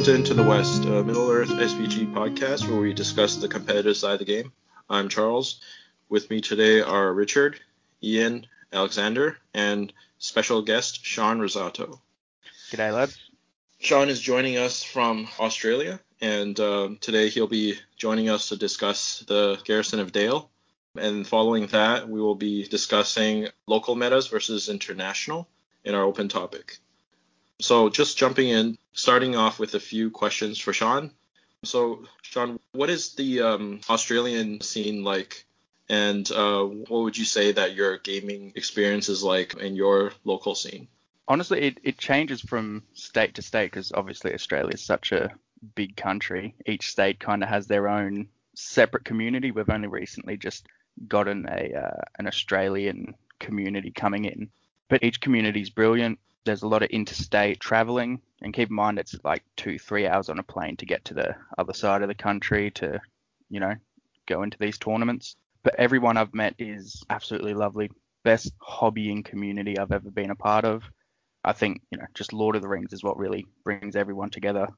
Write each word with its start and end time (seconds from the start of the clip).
Welcome 0.00 0.14
to 0.14 0.18
Into 0.18 0.32
the 0.32 0.48
West, 0.48 0.86
a 0.86 1.04
Middle 1.04 1.30
Earth 1.30 1.50
SBG 1.50 2.10
podcast 2.14 2.66
where 2.66 2.80
we 2.80 2.94
discuss 2.94 3.36
the 3.36 3.48
competitive 3.48 3.98
side 3.98 4.14
of 4.14 4.18
the 4.20 4.24
game. 4.24 4.50
I'm 4.88 5.10
Charles. 5.10 5.60
With 6.08 6.30
me 6.30 6.40
today 6.40 6.80
are 6.80 7.12
Richard, 7.12 7.60
Ian, 8.02 8.46
Alexander, 8.72 9.36
and 9.52 9.92
special 10.16 10.62
guest 10.62 11.04
Sean 11.04 11.38
Rosato. 11.38 12.00
G'day, 12.70 12.94
lads. 12.94 13.20
Sean 13.78 14.08
is 14.08 14.22
joining 14.22 14.56
us 14.56 14.82
from 14.82 15.28
Australia, 15.38 16.00
and 16.22 16.58
um, 16.60 16.96
today 16.98 17.28
he'll 17.28 17.46
be 17.46 17.74
joining 17.98 18.30
us 18.30 18.48
to 18.48 18.56
discuss 18.56 19.22
the 19.28 19.60
Garrison 19.64 20.00
of 20.00 20.12
Dale. 20.12 20.48
And 20.96 21.26
following 21.26 21.66
that, 21.66 22.08
we 22.08 22.22
will 22.22 22.36
be 22.36 22.66
discussing 22.66 23.48
local 23.66 23.96
metas 23.96 24.28
versus 24.28 24.70
international 24.70 25.46
in 25.84 25.94
our 25.94 26.04
open 26.04 26.30
topic. 26.30 26.78
So, 27.60 27.88
just 27.88 28.16
jumping 28.18 28.48
in, 28.48 28.78
starting 28.92 29.36
off 29.36 29.58
with 29.58 29.74
a 29.74 29.80
few 29.80 30.10
questions 30.10 30.58
for 30.58 30.72
Sean. 30.72 31.10
So, 31.64 32.04
Sean, 32.22 32.58
what 32.72 32.90
is 32.90 33.14
the 33.14 33.42
um, 33.42 33.80
Australian 33.88 34.60
scene 34.60 35.04
like? 35.04 35.44
And 35.88 36.30
uh, 36.30 36.64
what 36.64 37.02
would 37.02 37.18
you 37.18 37.24
say 37.24 37.52
that 37.52 37.74
your 37.74 37.98
gaming 37.98 38.52
experience 38.54 39.08
is 39.08 39.22
like 39.22 39.54
in 39.54 39.74
your 39.74 40.12
local 40.24 40.54
scene? 40.54 40.88
Honestly, 41.26 41.60
it, 41.62 41.80
it 41.82 41.98
changes 41.98 42.40
from 42.40 42.82
state 42.94 43.34
to 43.34 43.42
state 43.42 43.66
because 43.66 43.92
obviously 43.92 44.32
Australia 44.32 44.74
is 44.74 44.82
such 44.82 45.12
a 45.12 45.30
big 45.74 45.96
country. 45.96 46.54
Each 46.66 46.90
state 46.90 47.20
kind 47.20 47.42
of 47.42 47.48
has 47.48 47.66
their 47.66 47.88
own 47.88 48.28
separate 48.54 49.04
community. 49.04 49.50
We've 49.50 49.68
only 49.68 49.88
recently 49.88 50.36
just 50.36 50.66
gotten 51.08 51.46
a 51.48 51.74
uh, 51.74 52.02
an 52.18 52.26
Australian 52.26 53.14
community 53.38 53.90
coming 53.90 54.24
in, 54.24 54.50
but 54.88 55.02
each 55.02 55.20
community 55.20 55.60
is 55.60 55.70
brilliant. 55.70 56.18
There's 56.44 56.62
a 56.62 56.68
lot 56.68 56.82
of 56.82 56.90
interstate 56.90 57.60
traveling, 57.60 58.20
and 58.40 58.54
keep 58.54 58.70
in 58.70 58.74
mind 58.74 58.98
it's 58.98 59.14
like 59.24 59.44
two, 59.56 59.78
three 59.78 60.06
hours 60.06 60.28
on 60.28 60.38
a 60.38 60.42
plane 60.42 60.76
to 60.78 60.86
get 60.86 61.04
to 61.06 61.14
the 61.14 61.36
other 61.58 61.74
side 61.74 62.02
of 62.02 62.08
the 62.08 62.14
country 62.14 62.70
to, 62.72 63.00
you 63.50 63.60
know, 63.60 63.74
go 64.26 64.42
into 64.42 64.58
these 64.58 64.78
tournaments. 64.78 65.36
But 65.62 65.74
everyone 65.76 66.16
I've 66.16 66.34
met 66.34 66.54
is 66.58 67.04
absolutely 67.10 67.54
lovely. 67.54 67.90
Best 68.22 68.52
hobbying 68.58 69.24
community 69.24 69.78
I've 69.78 69.92
ever 69.92 70.10
been 70.10 70.30
a 70.30 70.36
part 70.36 70.64
of. 70.64 70.82
I 71.44 71.52
think, 71.52 71.82
you 71.90 71.98
know, 71.98 72.06
just 72.14 72.32
Lord 72.32 72.56
of 72.56 72.62
the 72.62 72.68
Rings 72.68 72.92
is 72.92 73.02
what 73.02 73.18
really 73.18 73.46
brings 73.64 73.96
everyone 73.96 74.30
together. 74.30 74.68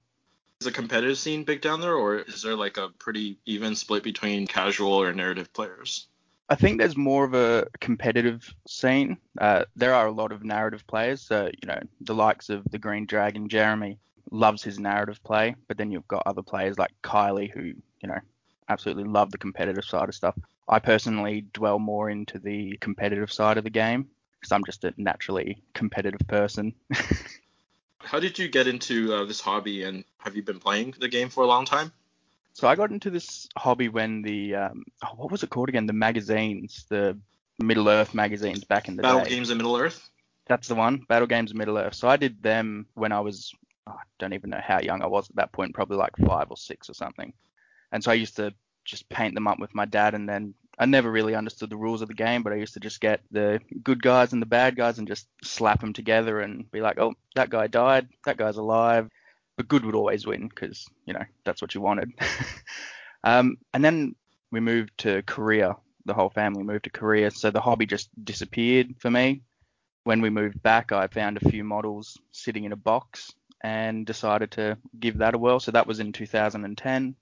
Is 0.61 0.67
the 0.67 0.73
competitive 0.73 1.19
scene 1.19 1.43
big 1.45 1.61
down 1.61 1.81
there, 1.81 1.95
or 1.95 2.19
is 2.19 2.43
there 2.43 2.55
like 2.55 2.77
a 2.77 2.89
pretty 2.89 3.39
even 3.47 3.75
split 3.75 4.05
between 4.05 4.47
casual 4.47 4.93
or 4.93 5.13
narrative 5.13 5.53
players? 5.53 6.07
I 6.49 6.55
think 6.55 6.79
there's 6.79 6.97
more 6.97 7.25
of 7.25 7.35
a 7.35 7.67
competitive 7.81 8.53
scene. 8.67 9.17
Uh, 9.41 9.65
there 9.77 9.95
are 9.95 10.07
a 10.07 10.13
lot 10.13 10.33
of 10.33 10.45
narrative 10.45 10.87
players. 10.87 11.23
So, 11.23 11.51
you 11.63 11.67
know, 11.67 11.81
the 12.01 12.15
likes 12.15 12.51
of 12.51 12.65
the 12.71 12.79
Green 12.79 13.07
Dragon, 13.07 13.49
Jeremy, 13.49 13.99
loves 14.31 14.63
his 14.63 14.79
narrative 14.79 15.23
play. 15.25 15.55
But 15.69 15.79
then 15.79 15.91
you've 15.91 16.09
got 16.09 16.25
other 16.27 16.43
players 16.43 16.79
like 16.79 16.91
Kylie 17.03 17.51
who, 17.51 17.63
you 17.63 18.09
know, 18.09 18.19
absolutely 18.69 19.05
love 19.05 19.31
the 19.31 19.39
competitive 19.39 19.85
side 19.85 20.09
of 20.09 20.15
stuff. 20.15 20.35
I 20.69 20.79
personally 20.79 21.47
dwell 21.53 21.79
more 21.79 22.11
into 22.11 22.39
the 22.39 22.77
competitive 22.81 23.33
side 23.33 23.59
of 23.59 23.65
the 23.65 23.71
game 23.71 24.09
because 24.41 24.53
I'm 24.53 24.65
just 24.65 24.85
a 24.85 24.93
naturally 24.97 25.63
competitive 25.75 26.27
person. 26.27 26.75
How 27.99 28.19
did 28.19 28.39
you 28.39 28.49
get 28.49 28.67
into 28.67 29.15
uh, 29.15 29.25
this 29.25 29.41
hobby 29.41 29.85
and 29.85 30.05
have 30.19 30.35
you 30.35 30.43
been 30.43 30.59
playing 30.59 30.95
the 30.99 31.09
game 31.09 31.29
for 31.29 31.45
a 31.45 31.47
long 31.47 31.65
time? 31.65 31.93
So 32.55 32.69
I 32.69 32.77
got 32.77 32.91
into 32.91 33.11
this 33.11 33.49
hobby 33.57 33.89
when 33.89 34.23
the 34.23 34.55
um, 34.55 34.85
oh, 35.05 35.15
what 35.17 35.31
was 35.31 35.43
it 35.43 35.51
called 35.51 35.69
again? 35.69 35.87
The 35.87 35.93
magazines, 35.93 36.85
the 36.89 37.19
Middle 37.59 37.89
Earth 37.89 38.15
magazines 38.15 38.65
back 38.65 38.89
in 38.89 38.97
the 38.97 39.03
day. 39.03 39.09
Battle 39.09 39.25
day. 39.25 39.31
Games 39.31 39.51
of 39.51 39.57
Middle 39.57 39.77
Earth. 39.77 40.11
That's 40.47 40.69
the 40.69 40.75
one. 40.75 41.05
Battle 41.09 41.29
Games 41.29 41.51
of 41.51 41.57
Middle 41.57 41.79
Earth. 41.79 41.95
So 41.95 42.09
I 42.09 42.17
did 42.17 42.43
them 42.43 42.87
when 42.95 43.13
I 43.13 43.21
was 43.21 43.53
oh, 43.87 43.93
I 43.93 44.03
don't 44.19 44.35
even 44.35 44.51
know 44.51 44.61
how 44.63 44.81
young 44.81 45.03
I 45.03 45.07
was 45.07 45.31
at 45.31 45.37
that 45.37 45.53
point, 45.53 45.75
probably 45.75 45.97
like 45.97 46.17
five 46.17 46.49
or 46.51 46.57
six 46.57 46.91
or 46.91 46.95
something. 46.95 47.33
And 47.91 48.03
so 48.03 48.11
I 48.11 48.15
used 48.15 48.37
to 48.37 48.53
just 48.85 49.09
paint 49.09 49.35
them 49.35 49.47
up 49.47 49.59
with 49.59 49.75
my 49.75 49.85
dad, 49.85 50.15
and 50.15 50.29
then 50.29 50.55
I 50.79 50.87
never 50.87 51.11
really 51.11 51.35
understood 51.35 51.71
the 51.71 51.77
rules 51.77 52.03
of 52.03 52.09
the 52.09 52.15
game, 52.15 52.43
but 52.43 52.53
I 52.53 52.57
used 52.57 52.75
to 52.75 52.81
just 52.81 53.01
get 53.01 53.21
the 53.31 53.61
good 53.83 54.03
guys 54.03 54.33
and 54.33 54.43
the 54.43 54.47
bad 54.47 54.77
guys 54.77 54.99
and 54.99 55.07
just 55.07 55.29
slap 55.45 55.81
them 55.81 55.93
together 55.93 56.41
and 56.41 56.71
be 56.71 56.81
like, 56.81 56.99
oh, 56.99 57.15
that 57.35 57.51
guy 57.51 57.67
died, 57.67 58.09
that 58.25 58.39
guy's 58.39 58.57
alive, 58.57 59.09
but 59.57 59.69
good 59.69 59.85
would 59.85 59.95
always 59.95 60.27
win 60.27 60.49
because 60.49 60.87
you 61.07 61.13
know 61.13 61.25
that's 61.45 61.63
what 61.63 61.75
you 61.75 61.81
wanted. 61.81 62.11
um, 63.25 63.57
and 63.73 63.85
then 63.85 64.15
we 64.51 64.61
moved 64.61 64.93
to 64.99 65.23
Korea. 65.23 65.77
The 66.05 66.15
whole 66.15 66.31
family 66.31 66.65
moved 66.65 66.85
to 66.85 66.91
Korea, 66.91 67.31
so 67.31 67.51
the 67.51 67.61
hobby 67.61 67.87
just 67.87 68.11
disappeared 68.25 68.95
for 68.99 69.11
me. 69.11 69.43
When 70.05 70.21
we 70.21 70.31
moved 70.31 70.61
back, 70.63 70.91
I 70.91 71.07
found 71.07 71.37
a 71.37 71.49
few 71.49 71.63
models 71.63 72.19
sitting 72.33 72.65
in 72.65 72.73
a 72.73 72.77
box 72.77 73.33
and 73.63 74.05
decided 74.05 74.51
to 74.53 74.77
give 74.99 75.19
that 75.19 75.35
a 75.35 75.39
whirl. 75.39 75.61
So 75.61 75.71
that 75.71 75.87
was 75.87 76.01
in 76.01 76.13
2010, 76.13 77.15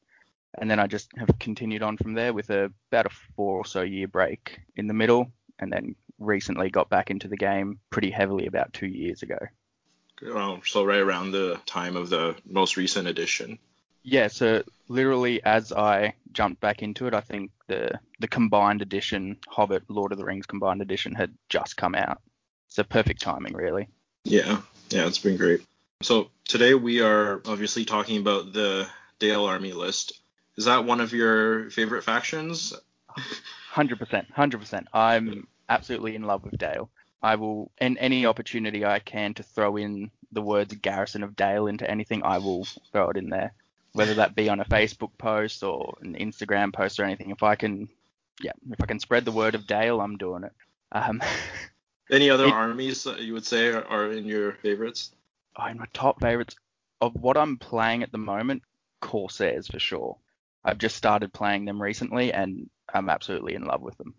and 0.59 0.71
then 0.71 0.79
I 0.79 0.87
just 0.87 1.11
have 1.19 1.39
continued 1.39 1.83
on 1.83 1.99
from 1.99 2.15
there 2.15 2.33
with 2.33 2.49
a, 2.49 2.73
about 2.91 3.07
a 3.07 3.11
four 3.37 3.59
or 3.59 3.67
so 3.67 3.83
year 3.83 4.09
break 4.09 4.61
in 4.77 4.87
the 4.87 4.95
middle, 4.95 5.31
and 5.59 5.71
then 5.71 5.95
recently 6.19 6.71
got 6.71 6.89
back 6.89 7.11
into 7.11 7.29
the 7.29 7.37
game 7.37 7.79
pretty 7.91 8.11
heavily 8.11 8.47
about 8.47 8.73
two 8.73 8.87
years 8.87 9.23
ago. 9.23 9.39
Oh, 10.27 10.61
so 10.67 10.85
right 10.85 11.01
around 11.01 11.33
the 11.33 11.61
time 11.67 11.97
of 11.97 12.11
the 12.11 12.37
most 12.45 12.77
recent 12.77 13.09
edition. 13.09 13.59
Yeah, 14.03 14.29
so 14.29 14.63
literally 14.89 15.43
as 15.43 15.73
I 15.73 16.15
jumped 16.33 16.61
back 16.61 16.83
into 16.83 17.07
it, 17.07 17.15
I 17.15 17.21
think 17.21 17.51
the 17.67 17.99
the 18.19 18.29
combined 18.29 18.83
edition, 18.83 19.39
Hobbit, 19.49 19.85
Lord 19.89 20.13
of 20.13 20.19
the 20.19 20.25
Rings 20.25 20.47
combined 20.47 20.83
edition, 20.83 21.15
had 21.15 21.35
just 21.49 21.77
come 21.77 21.95
out. 21.95 22.21
So 22.69 22.83
perfect 22.83 23.21
timing, 23.21 23.55
really. 23.55 23.89
Yeah, 24.25 24.61
yeah, 24.91 25.07
it's 25.07 25.19
been 25.19 25.37
great. 25.37 25.63
So 26.03 26.31
today 26.47 26.75
we 26.75 27.01
are 27.03 27.43
obviously 27.47 27.85
talking 27.85 28.19
about 28.19 28.53
the 28.53 28.87
Dale 29.19 29.45
Army 29.45 29.73
list. 29.73 30.21
Is 30.57 30.65
that 30.65 30.85
one 30.85 31.01
of 31.01 31.13
your 31.13 31.71
favorite 31.71 32.05
factions? 32.05 32.73
Hundred 33.71 33.99
percent, 33.99 34.29
hundred 34.33 34.61
percent. 34.61 34.89
I'm 34.93 35.47
absolutely 35.69 36.15
in 36.15 36.23
love 36.23 36.45
with 36.45 36.59
Dale. 36.59 36.91
I 37.23 37.37
will, 37.37 37.71
in 37.81 37.99
any 37.99 38.27
opportunity 38.27 38.85
I 38.85 38.99
can 38.99 39.35
to 39.35 39.43
throw 39.43 39.77
in 39.77 40.11
the 40.33 40.43
words 40.43 40.75
Garrison 40.75 41.23
of 41.23 41.37
Dale 41.37 41.67
into 41.67 41.91
anything, 41.91 42.23
I 42.25 42.39
will 42.39 42.65
throw 42.93 43.11
it 43.11 43.17
in 43.17 43.29
there. 43.29 43.53
Whether 43.93 44.15
that 44.15 44.37
be 44.37 44.49
on 44.49 44.61
a 44.61 44.65
Facebook 44.65 45.11
post 45.19 45.63
or 45.63 45.99
an 46.01 46.15
Instagram 46.15 46.73
post 46.73 47.01
or 47.01 47.05
anything. 47.05 47.31
If 47.31 47.43
I 47.43 47.57
can, 47.57 47.89
yeah, 48.41 48.53
if 48.71 48.81
I 48.81 48.87
can 48.87 49.01
spread 49.01 49.25
the 49.25 49.33
word 49.33 49.55
of 49.55 49.67
Dale, 49.67 50.01
I'm 50.01 50.17
doing 50.17 50.45
it. 50.45 50.53
Um, 50.93 51.21
Any 52.11 52.31
other 52.31 52.47
it, 52.47 52.53
armies 52.53 53.05
that 53.05 53.21
you 53.21 53.33
would 53.35 53.45
say 53.45 53.69
are, 53.69 53.85
are 53.85 54.11
in 54.13 54.25
your 54.25 54.53
favorites? 54.53 55.13
Oh, 55.57 55.67
in 55.67 55.79
my 55.79 55.87
top 55.93 56.21
favorites 56.21 56.57
of 57.01 57.15
what 57.15 57.37
I'm 57.37 57.57
playing 57.57 58.03
at 58.03 58.13
the 58.13 58.19
moment, 58.19 58.63
Corsairs 59.01 59.69
for 59.69 59.79
sure. 59.79 60.17
I've 60.65 60.79
just 60.79 60.97
started 60.97 61.33
playing 61.33 61.65
them 61.65 61.81
recently 61.81 62.33
and 62.33 62.69
I'm 62.93 63.09
absolutely 63.09 63.55
in 63.55 63.65
love 63.65 63.81
with 63.81 63.97
them. 63.97 64.15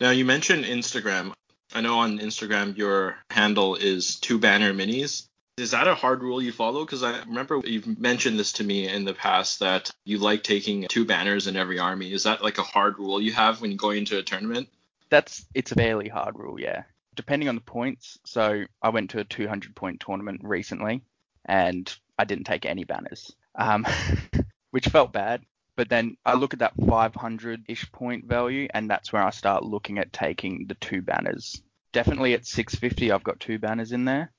Now 0.00 0.10
you 0.10 0.24
mentioned 0.24 0.64
Instagram. 0.64 1.32
I 1.74 1.80
know 1.80 2.00
on 2.00 2.18
Instagram 2.18 2.76
your 2.76 3.16
handle 3.30 3.76
is 3.76 4.16
two 4.16 4.38
banner 4.38 4.72
minis. 4.72 5.26
Is 5.56 5.72
that 5.72 5.88
a 5.88 5.94
hard 5.94 6.22
rule 6.22 6.40
you 6.40 6.52
follow? 6.52 6.84
Because 6.84 7.02
I 7.02 7.18
remember 7.20 7.60
you've 7.64 7.98
mentioned 7.98 8.38
this 8.38 8.52
to 8.54 8.64
me 8.64 8.88
in 8.88 9.04
the 9.04 9.14
past 9.14 9.60
that 9.60 9.90
you 10.04 10.18
like 10.18 10.42
taking 10.42 10.86
two 10.88 11.04
banners 11.04 11.46
in 11.46 11.56
every 11.56 11.78
army. 11.78 12.12
Is 12.12 12.22
that 12.22 12.42
like 12.42 12.58
a 12.58 12.62
hard 12.62 12.98
rule 12.98 13.20
you 13.20 13.32
have 13.32 13.60
when 13.60 13.70
you 13.70 13.90
into 13.90 14.18
a 14.18 14.22
tournament? 14.22 14.68
That's 15.10 15.44
it's 15.54 15.72
a 15.72 15.74
fairly 15.74 16.08
hard 16.08 16.38
rule, 16.38 16.58
yeah. 16.58 16.84
Depending 17.14 17.48
on 17.48 17.56
the 17.56 17.60
points. 17.60 18.18
So 18.24 18.64
I 18.80 18.88
went 18.88 19.10
to 19.10 19.20
a 19.20 19.24
200 19.24 19.74
point 19.74 20.00
tournament 20.00 20.40
recently, 20.44 21.02
and 21.44 21.92
I 22.18 22.24
didn't 22.24 22.44
take 22.44 22.64
any 22.64 22.84
banners, 22.84 23.32
um, 23.54 23.86
which 24.70 24.88
felt 24.88 25.12
bad. 25.12 25.42
But 25.80 25.88
then 25.88 26.18
I 26.26 26.34
look 26.34 26.52
at 26.52 26.58
that 26.58 26.74
500 26.76 27.64
ish 27.66 27.90
point 27.90 28.26
value, 28.26 28.68
and 28.74 28.90
that's 28.90 29.14
where 29.14 29.22
I 29.22 29.30
start 29.30 29.64
looking 29.64 29.98
at 29.98 30.12
taking 30.12 30.66
the 30.66 30.74
two 30.74 31.00
banners. 31.00 31.62
Definitely 31.94 32.34
at 32.34 32.44
650, 32.44 33.10
I've 33.10 33.24
got 33.24 33.40
two 33.40 33.58
banners 33.58 33.92
in 33.92 34.04
there. 34.04 34.30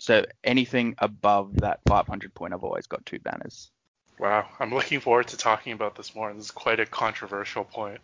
So 0.00 0.26
anything 0.44 0.94
above 0.98 1.62
that 1.62 1.80
500 1.88 2.34
point, 2.34 2.52
I've 2.52 2.62
always 2.62 2.88
got 2.88 3.06
two 3.06 3.18
banners. 3.20 3.70
Wow, 4.18 4.50
I'm 4.60 4.68
looking 4.68 5.00
forward 5.00 5.28
to 5.28 5.38
talking 5.38 5.72
about 5.72 5.94
this 5.94 6.14
more. 6.14 6.30
This 6.34 6.44
is 6.44 6.50
quite 6.50 6.78
a 6.78 6.84
controversial 6.84 7.64
point. 7.64 8.02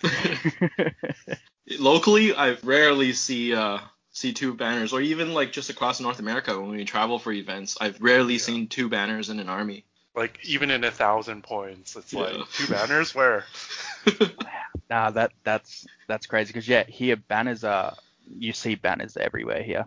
Locally, 1.78 2.34
I 2.34 2.52
rarely 2.62 3.12
see 3.12 3.54
uh, 3.54 3.80
see 4.10 4.32
two 4.32 4.54
banners, 4.54 4.94
or 4.94 5.02
even 5.02 5.34
like 5.34 5.52
just 5.52 5.68
across 5.68 6.00
North 6.00 6.18
America 6.18 6.58
when 6.58 6.70
we 6.70 6.86
travel 6.86 7.18
for 7.18 7.30
events. 7.30 7.76
I've 7.78 8.00
rarely 8.00 8.34
yeah. 8.34 8.40
seen 8.40 8.68
two 8.68 8.88
banners 8.88 9.28
in 9.28 9.38
an 9.38 9.50
army 9.50 9.84
like 10.16 10.38
even 10.44 10.70
in 10.70 10.82
a 10.82 10.90
thousand 10.90 11.42
points, 11.44 11.94
it's 11.94 12.12
yeah. 12.12 12.20
like 12.20 12.50
two 12.52 12.72
banners 12.72 13.14
where. 13.14 13.44
nah, 14.90 15.10
that 15.10 15.32
that's 15.44 15.86
that's 16.08 16.26
crazy 16.26 16.48
because 16.48 16.66
yeah, 16.66 16.84
here 16.84 17.16
banners 17.16 17.62
are 17.62 17.94
you 18.26 18.52
see 18.52 18.74
banners 18.74 19.16
everywhere 19.16 19.62
here. 19.62 19.86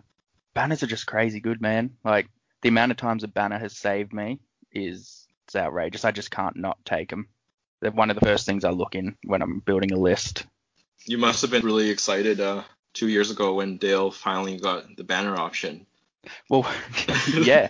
Banners 0.54 0.82
are 0.82 0.88
just 0.88 1.06
crazy 1.06 1.40
good, 1.40 1.60
man. 1.60 1.96
Like 2.04 2.28
the 2.62 2.68
amount 2.68 2.92
of 2.92 2.96
times 2.96 3.24
a 3.24 3.28
banner 3.28 3.58
has 3.58 3.76
saved 3.76 4.12
me 4.12 4.38
is 4.72 5.26
it's 5.46 5.56
outrageous. 5.56 6.04
I 6.04 6.12
just 6.12 6.30
can't 6.30 6.56
not 6.56 6.82
take 6.84 7.10
them. 7.10 7.28
They're 7.80 7.90
one 7.90 8.10
of 8.10 8.18
the 8.18 8.24
first 8.24 8.46
things 8.46 8.64
I 8.64 8.70
look 8.70 8.94
in 8.94 9.16
when 9.24 9.42
I'm 9.42 9.58
building 9.60 9.92
a 9.92 9.96
list. 9.96 10.46
You 11.06 11.18
must 11.18 11.42
have 11.42 11.50
been 11.50 11.64
really 11.64 11.88
excited 11.88 12.40
uh, 12.40 12.62
two 12.92 13.08
years 13.08 13.30
ago 13.30 13.54
when 13.54 13.78
Dale 13.78 14.10
finally 14.10 14.58
got 14.58 14.96
the 14.96 15.04
banner 15.04 15.34
option. 15.34 15.86
Well, 16.48 16.70
yeah, 17.34 17.68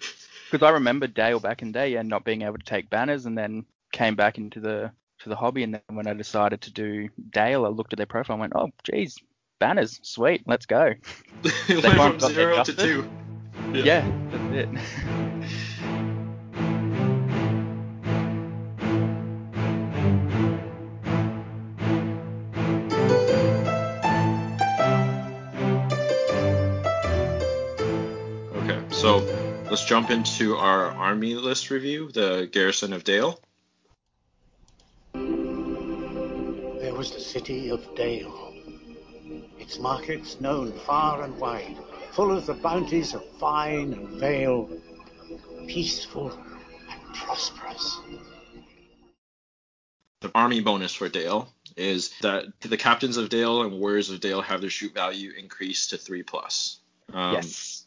Because 0.50 0.66
I 0.66 0.70
remember 0.70 1.06
Dale 1.06 1.40
back 1.40 1.62
in 1.62 1.72
day 1.72 1.94
and 1.94 2.08
not 2.08 2.24
being 2.24 2.42
able 2.42 2.58
to 2.58 2.64
take 2.64 2.90
banners, 2.90 3.26
and 3.26 3.36
then 3.36 3.64
came 3.92 4.16
back 4.16 4.38
into 4.38 4.60
the 4.60 4.90
to 5.20 5.28
the 5.28 5.36
hobby. 5.36 5.62
And 5.62 5.74
then 5.74 5.96
when 5.96 6.06
I 6.06 6.14
decided 6.14 6.60
to 6.62 6.72
do 6.72 7.08
Dale, 7.30 7.66
I 7.66 7.68
looked 7.68 7.92
at 7.92 7.98
their 7.98 8.06
profile 8.06 8.34
and 8.34 8.40
went, 8.40 8.52
oh, 8.56 8.70
geez, 8.84 9.18
banners, 9.58 10.00
sweet, 10.02 10.42
let's 10.46 10.66
go. 10.66 10.94
They 11.68 11.76
went 11.76 12.20
from 12.20 12.32
zero 12.32 12.64
to 12.64 12.72
two. 12.72 13.10
Yeah, 13.72 14.04
that's 14.30 14.54
it. 14.54 14.68
let's 29.80 29.88
jump 29.88 30.10
into 30.10 30.56
our 30.56 30.90
army 30.90 31.34
list 31.34 31.70
review, 31.70 32.10
the 32.12 32.46
Garrison 32.52 32.92
of 32.92 33.02
Dale. 33.02 33.40
There 35.14 36.92
was 36.94 37.12
the 37.12 37.20
city 37.20 37.70
of 37.70 37.94
Dale. 37.94 38.52
Its 39.58 39.78
markets 39.78 40.38
known 40.38 40.70
far 40.80 41.22
and 41.22 41.34
wide, 41.38 41.78
full 42.12 42.36
of 42.36 42.44
the 42.44 42.52
bounties 42.52 43.14
of 43.14 43.24
vine 43.38 43.94
and 43.94 44.08
vale, 44.20 44.68
peaceful 45.66 46.30
and 46.30 47.14
prosperous. 47.14 48.00
The 50.20 50.30
army 50.34 50.60
bonus 50.60 50.92
for 50.92 51.08
Dale 51.08 51.50
is 51.78 52.10
that 52.20 52.44
the 52.60 52.76
captains 52.76 53.16
of 53.16 53.30
Dale 53.30 53.62
and 53.62 53.72
warriors 53.72 54.10
of 54.10 54.20
Dale 54.20 54.42
have 54.42 54.60
their 54.60 54.68
shoot 54.68 54.92
value 54.92 55.32
increased 55.38 55.88
to 55.88 55.96
three 55.96 56.22
plus. 56.22 56.80
Um, 57.14 57.32
yes. 57.32 57.79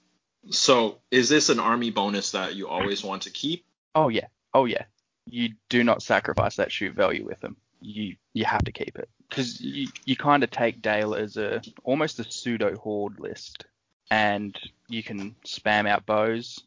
So 0.50 1.00
is 1.12 1.30
this 1.30 1.50
an 1.50 1.60
army 1.60 1.90
bonus 1.90 2.32
that 2.32 2.56
you 2.56 2.68
always 2.68 3.04
want 3.04 3.24
to 3.24 3.30
keep? 3.30 3.66
Oh 3.96 4.10
yeah. 4.10 4.28
Oh 4.54 4.66
yeah. 4.66 4.86
You 5.26 5.50
do 5.70 5.84
not 5.84 6.04
sacrifice 6.04 6.58
that 6.58 6.72
shoot 6.72 6.96
value 6.96 7.26
with 7.26 7.40
them. 7.40 7.58
You 7.82 8.16
you 8.34 8.46
have 8.46 8.64
to 8.66 8.72
keep 8.72 8.98
it 8.98 9.10
because 9.30 9.60
you 9.62 9.88
you 10.06 10.16
kind 10.16 10.44
of 10.44 10.52
take 10.52 10.82
Dale 10.82 11.16
as 11.16 11.38
a 11.38 11.62
almost 11.84 12.20
a 12.20 12.30
pseudo 12.30 12.76
horde 12.78 13.20
list, 13.20 13.66
and 14.12 14.58
you 14.88 15.04
can 15.04 15.36
spam 15.46 15.88
out 15.88 16.06
bows. 16.06 16.64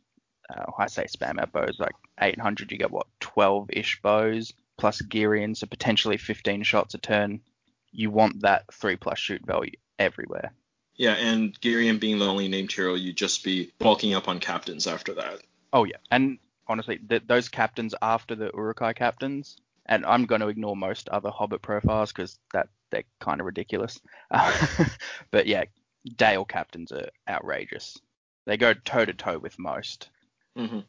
Uh, 0.49 0.65
I 0.79 0.87
say 0.87 1.05
spam 1.05 1.41
out 1.41 1.53
bows 1.53 1.77
like 1.79 1.95
800. 2.21 2.71
You 2.71 2.79
get 2.79 2.91
what 2.91 3.07
12 3.21 3.71
ish 3.73 4.01
bows 4.03 4.53
plus 4.79 5.01
Girion, 5.03 5.57
so 5.57 5.67
potentially 5.67 6.17
15 6.17 6.63
shots 6.63 6.95
a 6.95 6.99
turn. 6.99 7.41
You 7.93 8.11
want 8.11 8.43
that 8.43 8.65
three 8.73 8.97
plus 8.97 9.19
shoot 9.19 9.45
value 9.45 9.73
everywhere. 9.99 10.53
Yeah, 10.97 11.13
and 11.13 11.59
Girion 11.61 12.01
being 12.01 12.19
the 12.19 12.27
only 12.27 12.49
named 12.49 12.73
hero, 12.73 12.95
you'd 12.95 13.17
just 13.17 13.45
be 13.45 13.73
bulking 13.79 14.15
up 14.15 14.29
on 14.29 14.41
captains 14.41 14.87
after 14.87 15.15
that. 15.15 15.41
Oh 15.73 15.85
yeah, 15.85 15.97
and 16.11 16.39
honestly, 16.67 16.99
th- 16.99 17.25
those 17.27 17.49
captains 17.49 17.95
after 18.01 18.35
the 18.35 18.51
Uruk-hai 18.55 18.95
captains, 18.95 19.57
and 19.85 20.07
I'm 20.07 20.25
going 20.27 20.41
to 20.41 20.49
ignore 20.49 20.77
most 20.77 21.09
other 21.09 21.31
Hobbit 21.31 21.63
profiles 21.63 22.13
because 22.13 22.39
that 22.53 22.69
they're 22.91 23.05
kind 23.21 23.41
of 23.41 23.47
ridiculous. 23.47 24.01
but 25.31 25.47
yeah, 25.47 25.65
Dale 26.17 26.45
captains 26.45 26.93
are 26.93 27.11
outrageous. 27.29 27.99
They 28.47 28.57
go 28.57 28.75
toe 28.75 29.05
to 29.05 29.13
toe 29.13 29.39
with 29.39 29.59
most. 29.59 30.09
hmm 30.55 30.81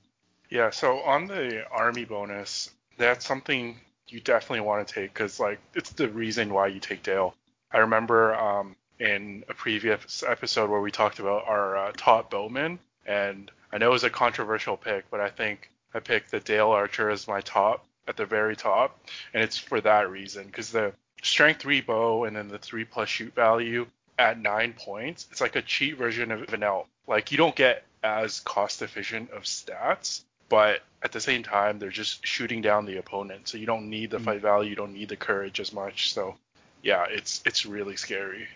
Yeah, 0.50 0.70
so 0.70 1.00
on 1.02 1.28
the 1.28 1.68
army 1.70 2.06
bonus, 2.06 2.70
that's 2.98 3.26
something 3.26 3.80
you 4.08 4.22
definitely 4.22 4.62
want 4.62 4.88
to 4.88 4.94
take 4.94 5.14
because 5.14 5.40
like 5.40 5.60
it's 5.74 5.90
the 5.92 6.08
reason 6.10 6.54
why 6.54 6.68
you 6.68 6.80
take 6.80 7.04
Dale. 7.04 7.36
I 7.72 7.80
remember 7.80 8.34
um, 8.36 8.76
in 9.00 9.44
a 9.50 9.54
previous 9.54 10.24
episode 10.24 10.70
where 10.70 10.82
we 10.82 10.92
talked 10.92 11.20
about 11.20 11.48
our 11.48 11.78
uh, 11.78 11.92
top 11.96 12.32
bowman, 12.32 12.80
and 13.06 13.52
I 13.72 13.78
know 13.78 13.90
it 13.90 13.94
was 13.94 14.04
a 14.04 14.10
controversial 14.10 14.78
pick, 14.78 15.10
but 15.12 15.20
I 15.20 15.30
think 15.30 15.70
I 15.94 16.00
picked 16.00 16.32
the 16.32 16.40
Dale 16.40 16.70
Archer 16.70 17.10
as 17.10 17.28
my 17.28 17.42
top 17.42 17.86
at 18.08 18.18
the 18.18 18.26
very 18.26 18.56
top, 18.56 19.00
and 19.34 19.44
it's 19.44 19.58
for 19.58 19.82
that 19.82 20.10
reason 20.10 20.46
because 20.46 20.72
the 20.72 20.94
strength 21.22 21.62
three 21.62 21.82
bow 21.82 22.26
and 22.26 22.36
then 22.36 22.48
the 22.48 22.58
three 22.58 22.86
plus 22.86 23.10
shoot 23.10 23.34
value 23.34 23.88
at 24.20 24.40
nine 24.40 24.74
points, 24.74 25.28
it's 25.32 25.42
like 25.42 25.56
a 25.56 25.62
cheat 25.62 25.98
version 25.98 26.32
of 26.32 26.54
an 26.54 26.64
elf. 26.64 26.88
Like 27.08 27.32
you 27.32 27.38
don't 27.38 27.56
get 27.56 27.84
as 28.04 28.40
cost 28.42 28.82
efficient 28.82 29.32
of 29.32 29.44
stats, 29.44 30.24
but 30.50 30.82
at 31.04 31.12
the 31.12 31.20
same 31.20 31.44
time 31.44 31.80
they're 31.80 31.90
just 31.90 32.26
shooting 32.26 32.62
down 32.62 32.86
the 32.86 32.98
opponent, 32.98 33.48
so 33.48 33.58
you 33.58 33.66
don't 33.66 33.90
need 33.90 34.10
the 34.12 34.20
fight 34.20 34.42
value, 34.42 34.70
you 34.70 34.76
don't 34.76 34.94
need 34.94 35.10
the 35.10 35.16
courage 35.16 35.60
as 35.60 35.74
much. 35.74 36.14
So 36.14 36.36
yeah, 36.82 37.06
it's 37.10 37.42
it's 37.46 37.66
really 37.66 37.96
scary. 37.96 38.48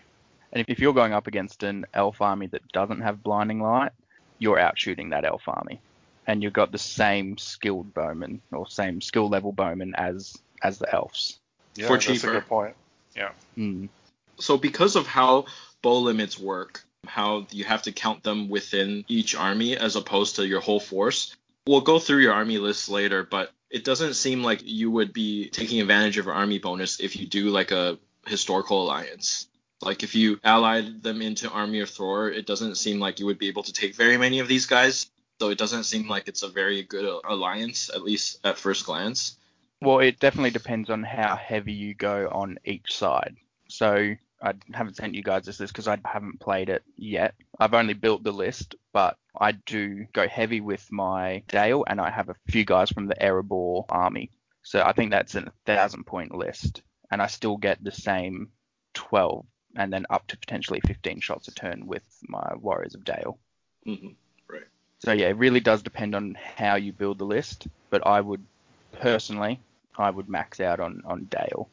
And 0.53 0.62
if, 0.62 0.69
if 0.69 0.80
you're 0.80 0.94
going 0.94 1.13
up 1.13 1.27
against 1.27 1.63
an 1.63 1.86
elf 1.94 2.21
army 2.21 2.48
that 2.48 2.68
doesn't 2.71 3.01
have 3.01 3.24
blinding 3.24 3.62
light, 3.62 3.92
you're 4.39 4.59
out 4.59 4.77
shooting 4.77 5.09
that 5.12 5.25
elf 5.25 5.44
army, 5.48 5.80
and 6.27 6.42
you've 6.42 6.53
got 6.53 6.71
the 6.71 6.77
same 6.77 7.38
skilled 7.38 7.94
bowman 7.94 8.42
or 8.51 8.68
same 8.69 9.01
skill 9.01 9.30
level 9.30 9.51
bowman 9.51 9.94
as 9.95 10.36
as 10.63 10.80
the 10.80 10.94
elves. 10.94 11.39
Yeah, 11.75 11.88
For 11.88 11.94
that's 11.94 12.06
cheaper. 12.06 12.30
a 12.30 12.33
good 12.33 12.48
point. 12.48 12.75
Mm. 13.57 13.89
So 14.39 14.57
because 14.57 14.95
of 14.95 15.06
how 15.07 15.45
bow 15.81 16.00
limits 16.00 16.39
work, 16.39 16.83
how 17.06 17.48
you 17.51 17.63
have 17.65 17.83
to 17.83 17.92
count 17.92 18.24
them 18.24 18.50
within 18.50 19.06
each 19.07 19.36
army 19.36 19.77
as 19.77 19.95
opposed 19.95 20.38
to 20.38 20.48
your 20.48 20.62
whole 20.62 20.80
force, 20.80 21.36
we'll 21.68 21.81
go 21.81 22.00
through 22.00 22.19
your 22.19 22.33
army 22.33 22.57
list 22.57 22.89
later, 22.89 23.24
but 23.24 23.51
it 23.69 23.83
doesn't 23.83 24.15
seem 24.15 24.44
like 24.44 24.62
you 24.63 24.92
would 24.92 25.13
be 25.13 25.50
taking 25.50 25.81
advantage 25.81 26.18
of 26.18 26.25
your 26.25 26.33
army 26.33 26.59
bonus 26.59 27.00
if 27.00 27.15
you 27.15 27.27
do 27.27 27.50
like 27.50 27.71
a 27.71 27.98
historical 28.27 28.83
alliance. 28.83 29.48
Like 29.81 30.03
if 30.03 30.15
you 30.15 30.39
allied 30.43 31.01
them 31.03 31.21
into 31.21 31.49
Army 31.49 31.79
of 31.79 31.89
Thror, 31.89 32.33
it 32.33 32.45
doesn't 32.45 32.75
seem 32.75 32.99
like 32.99 33.19
you 33.19 33.25
would 33.25 33.39
be 33.39 33.47
able 33.47 33.63
to 33.63 33.73
take 33.73 33.95
very 33.95 34.17
many 34.17 34.39
of 34.39 34.47
these 34.47 34.65
guys. 34.65 35.09
So 35.39 35.49
it 35.49 35.57
doesn't 35.57 35.85
seem 35.85 36.07
like 36.07 36.27
it's 36.27 36.43
a 36.43 36.47
very 36.47 36.83
good 36.83 37.21
alliance, 37.27 37.89
at 37.89 38.03
least 38.03 38.39
at 38.43 38.59
first 38.59 38.85
glance. 38.85 39.37
Well, 39.81 39.99
it 39.99 40.19
definitely 40.19 40.51
depends 40.51 40.91
on 40.91 41.01
how 41.01 41.35
heavy 41.35 41.73
you 41.73 41.95
go 41.95 42.29
on 42.31 42.59
each 42.63 42.93
side. 42.93 43.35
So 43.67 44.13
I 44.41 44.53
haven't 44.73 44.97
sent 44.97 45.15
you 45.15 45.23
guys 45.23 45.45
this 45.45 45.59
list 45.59 45.73
because 45.73 45.87
I 45.87 45.97
haven't 46.05 46.39
played 46.39 46.69
it 46.69 46.83
yet. 46.95 47.33
I've 47.59 47.73
only 47.73 47.95
built 47.95 48.23
the 48.23 48.31
list, 48.31 48.75
but 48.93 49.17
I 49.39 49.53
do 49.53 50.05
go 50.13 50.27
heavy 50.27 50.61
with 50.61 50.91
my 50.91 51.43
Dale, 51.47 51.83
and 51.87 51.99
I 51.99 52.11
have 52.11 52.29
a 52.29 52.35
few 52.47 52.65
guys 52.65 52.91
from 52.91 53.07
the 53.07 53.15
Erebor 53.15 53.85
army. 53.89 54.29
So 54.63 54.83
I 54.83 54.93
think 54.93 55.09
that's 55.09 55.33
a 55.33 55.51
thousand 55.65 56.05
point 56.05 56.35
list, 56.35 56.83
and 57.09 57.21
I 57.21 57.27
still 57.27 57.57
get 57.57 57.83
the 57.83 57.91
same 57.91 58.50
12, 58.93 59.45
and 59.75 59.91
then 59.91 60.05
up 60.09 60.27
to 60.27 60.37
potentially 60.37 60.81
15 60.85 61.19
shots 61.19 61.47
a 61.47 61.51
turn 61.51 61.87
with 61.87 62.03
my 62.27 62.53
Warriors 62.55 62.95
of 62.95 63.03
Dale. 63.03 63.37
hmm 63.85 64.09
So 64.99 65.13
yeah, 65.13 65.29
it 65.29 65.37
really 65.37 65.59
does 65.59 65.81
depend 65.81 66.13
on 66.15 66.37
how 66.57 66.75
you 66.75 66.93
build 66.93 67.17
the 67.17 67.25
list, 67.25 67.67
but 67.89 68.05
I 68.05 68.21
would 68.21 68.45
personally, 68.91 69.59
I 69.97 70.09
would 70.09 70.29
max 70.29 70.59
out 70.59 70.79
on 70.79 71.01
on 71.05 71.25
Dale. 71.25 71.69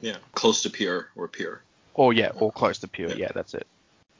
Yeah, 0.00 0.16
close 0.34 0.62
to 0.62 0.70
pure 0.70 1.08
or 1.16 1.28
pure. 1.28 1.62
Or 1.94 2.12
yeah, 2.12 2.30
or 2.36 2.52
close 2.52 2.78
to 2.78 2.88
pure. 2.88 3.10
Yeah. 3.10 3.16
Yeah, 3.16 3.32
that's 3.34 3.54
it. 3.54 3.66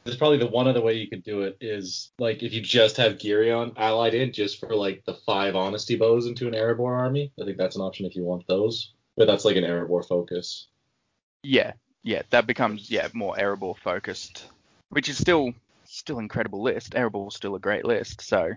There's 0.04 0.16
probably 0.16 0.38
the 0.38 0.46
one 0.46 0.66
other 0.66 0.80
way 0.80 0.94
you 0.94 1.08
could 1.08 1.22
do 1.22 1.42
it 1.42 1.58
is 1.60 2.10
like 2.18 2.42
if 2.42 2.54
you 2.54 2.62
just 2.62 2.96
have 2.96 3.18
Girion 3.18 3.74
allied 3.76 4.14
in 4.14 4.32
just 4.32 4.58
for 4.58 4.74
like 4.74 5.04
the 5.04 5.14
five 5.26 5.54
honesty 5.54 5.96
bows 5.96 6.26
into 6.26 6.48
an 6.48 6.54
Erebor 6.54 6.96
army. 6.96 7.32
I 7.40 7.44
think 7.44 7.58
that's 7.58 7.76
an 7.76 7.82
option 7.82 8.06
if 8.06 8.16
you 8.16 8.24
want 8.24 8.46
those. 8.46 8.94
But 9.16 9.26
that's 9.26 9.44
like 9.44 9.56
an 9.56 9.64
Erebor 9.64 10.06
focus. 10.06 10.68
Yeah, 11.42 11.72
yeah, 12.02 12.22
that 12.30 12.46
becomes 12.46 12.90
yeah 12.90 13.08
more 13.12 13.36
Erebor 13.36 13.76
focused, 13.78 14.44
which 14.90 15.08
is 15.08 15.18
still 15.18 15.52
still 15.84 16.18
incredible 16.18 16.62
list. 16.62 16.92
Erebor's 16.92 17.36
still 17.36 17.54
a 17.54 17.60
great 17.60 17.84
list. 17.84 18.20
So 18.22 18.52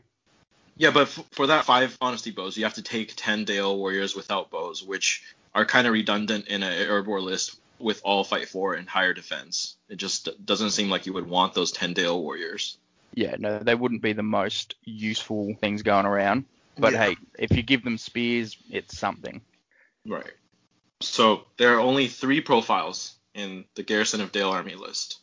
Yeah, 0.77 0.91
but 0.91 1.03
f- 1.07 1.25
for 1.31 1.47
that 1.47 1.65
five 1.65 1.97
honesty 2.01 2.31
bows, 2.31 2.57
you 2.57 2.63
have 2.63 2.75
to 2.75 2.81
take 2.81 3.13
ten 3.15 3.45
Dale 3.45 3.77
warriors 3.77 4.15
without 4.15 4.49
bows, 4.49 4.83
which 4.83 5.23
are 5.53 5.65
kind 5.65 5.87
of 5.87 5.93
redundant 5.93 6.47
in 6.47 6.63
an 6.63 6.71
Erebor 6.73 7.21
list 7.21 7.59
with 7.79 8.01
all 8.03 8.23
fight 8.23 8.47
four 8.47 8.75
and 8.75 8.87
higher 8.87 9.13
defense. 9.13 9.75
It 9.89 9.97
just 9.97 10.29
doesn't 10.45 10.71
seem 10.71 10.89
like 10.89 11.05
you 11.05 11.13
would 11.13 11.27
want 11.29 11.53
those 11.53 11.71
ten 11.71 11.93
Dale 11.93 12.21
warriors. 12.21 12.77
yeah, 13.13 13.35
no, 13.37 13.59
they 13.59 13.75
wouldn't 13.75 14.01
be 14.01 14.13
the 14.13 14.23
most 14.23 14.75
useful 14.85 15.55
things 15.61 15.83
going 15.83 16.05
around. 16.05 16.45
But 16.77 16.93
Yeah. 16.93 17.05
hey, 17.05 17.17
if 17.37 17.51
you 17.51 17.61
give 17.61 17.83
them 17.83 17.97
spears, 17.99 18.57
it's 18.71 18.97
something. 18.97 19.41
Right. 20.05 20.31
So 21.01 21.43
there 21.57 21.75
are 21.75 21.79
only 21.79 22.07
three 22.07 22.41
profiles 22.41 23.13
in 23.33 23.65
the 23.75 23.83
Garrison 23.83 24.21
of 24.21 24.31
Dale 24.31 24.49
army 24.49 24.75
list. 24.75 25.19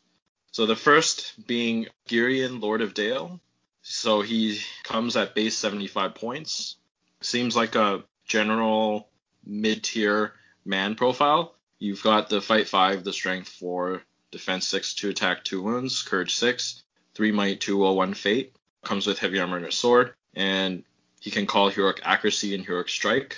So 0.53 0.67
the 0.67 0.77
first 0.77 1.47
being 1.47 1.87
Girion, 2.09 2.61
Lord 2.61 2.81
of 2.83 2.95
Dale. 2.95 3.41
So 3.83 4.21
he 4.21 4.61
comes 4.83 5.17
at 5.17 5.35
base 5.35 5.57
75 5.57 6.15
points. 6.15 6.77
Seems 7.21 7.57
like 7.57 7.75
a 7.75 8.05
general 8.27 9.09
mid-tier 9.45 10.33
man 10.65 10.95
profile. 10.95 11.55
You've 11.79 12.03
got 12.03 12.29
the 12.29 12.41
fight 12.41 12.69
5, 12.69 13.05
the 13.05 13.13
strength 13.13 13.49
4, 13.49 14.03
defense 14.31 14.67
6, 14.69 14.95
2 14.95 15.11
attack, 15.11 15.45
2 15.45 15.63
wounds, 15.63 16.03
courage 16.03 16.35
6, 16.35 16.83
3 17.15 17.33
might, 17.33 17.61
2 17.61 17.77
will, 17.77 17.97
1 17.97 18.15
fate. 18.15 18.55
Comes 18.85 19.07
with 19.07 19.19
heavy 19.19 19.39
armor 19.39 19.57
and 19.57 19.67
a 19.67 19.73
sword. 19.73 20.15
And 20.35 20.85
he 21.21 21.31
can 21.31 21.47
call 21.47 21.69
heroic 21.69 22.01
accuracy 22.03 22.55
and 22.55 22.65
heroic 22.65 22.89
strike. 22.89 23.37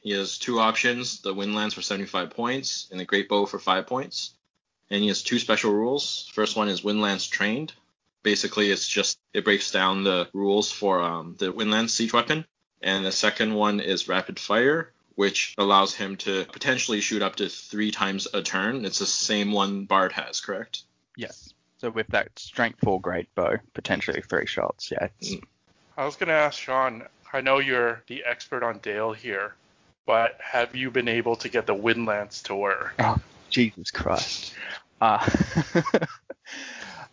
He 0.00 0.12
has 0.12 0.38
two 0.38 0.60
options: 0.60 1.20
the 1.20 1.34
wind 1.34 1.54
lance 1.54 1.74
for 1.74 1.82
75 1.82 2.30
points 2.30 2.88
and 2.90 2.98
the 2.98 3.04
great 3.04 3.28
bow 3.28 3.46
for 3.46 3.58
five 3.58 3.86
points. 3.86 4.34
And 4.90 5.02
he 5.02 5.08
has 5.08 5.22
two 5.22 5.38
special 5.38 5.72
rules. 5.72 6.28
First 6.32 6.56
one 6.56 6.68
is 6.68 6.82
wind 6.82 7.00
lance 7.00 7.26
trained. 7.26 7.72
Basically, 8.22 8.70
it's 8.70 8.88
just 8.88 9.18
it 9.32 9.44
breaks 9.44 9.70
down 9.70 10.04
the 10.04 10.28
rules 10.32 10.70
for 10.72 11.00
um, 11.00 11.36
the 11.38 11.52
Windlance 11.52 11.90
siege 11.90 12.12
weapon. 12.12 12.44
And 12.82 13.04
the 13.04 13.12
second 13.12 13.54
one 13.54 13.80
is 13.80 14.08
rapid 14.08 14.38
fire, 14.40 14.92
which 15.14 15.54
allows 15.58 15.94
him 15.94 16.16
to 16.18 16.44
potentially 16.46 17.00
shoot 17.00 17.22
up 17.22 17.36
to 17.36 17.48
three 17.48 17.90
times 17.90 18.26
a 18.32 18.42
turn. 18.42 18.84
It's 18.84 18.98
the 18.98 19.06
same 19.06 19.52
one 19.52 19.84
Bard 19.84 20.12
has, 20.12 20.40
correct? 20.40 20.82
Yes. 21.16 21.52
So 21.78 21.90
with 21.90 22.08
that 22.08 22.38
strength 22.38 22.80
four 22.82 23.00
great 23.00 23.34
bow, 23.34 23.56
potentially 23.74 24.22
three 24.22 24.46
shots. 24.46 24.90
Yeah. 24.90 25.08
It's, 25.18 25.34
Mm. 25.34 25.44
I 25.96 26.04
was 26.04 26.16
gonna 26.16 26.32
ask 26.32 26.58
Sean. 26.58 27.06
I 27.32 27.42
know 27.42 27.58
you're 27.58 28.02
the 28.06 28.24
expert 28.24 28.62
on 28.62 28.78
Dale 28.78 29.12
here, 29.12 29.54
but 30.06 30.38
have 30.40 30.74
you 30.74 30.90
been 30.90 31.08
able 31.08 31.36
to 31.36 31.48
get 31.48 31.66
the 31.66 31.74
Windlance 31.74 32.42
to 32.44 32.54
work? 32.54 32.94
Oh, 32.98 33.18
Jesus 33.48 33.90
Christ. 33.90 34.54
Uh, 35.00 35.28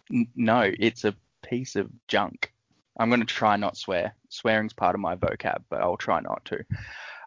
no, 0.35 0.71
it's 0.79 1.03
a 1.05 1.15
piece 1.41 1.75
of 1.75 1.89
junk. 2.07 2.51
I'm 2.99 3.09
going 3.09 3.21
to 3.21 3.25
try 3.25 3.57
not 3.57 3.77
swear. 3.77 4.15
Swearing's 4.29 4.73
part 4.73 4.95
of 4.95 5.01
my 5.01 5.15
vocab, 5.15 5.63
but 5.69 5.81
I'll 5.81 5.97
try 5.97 6.19
not 6.19 6.43
to. 6.45 6.65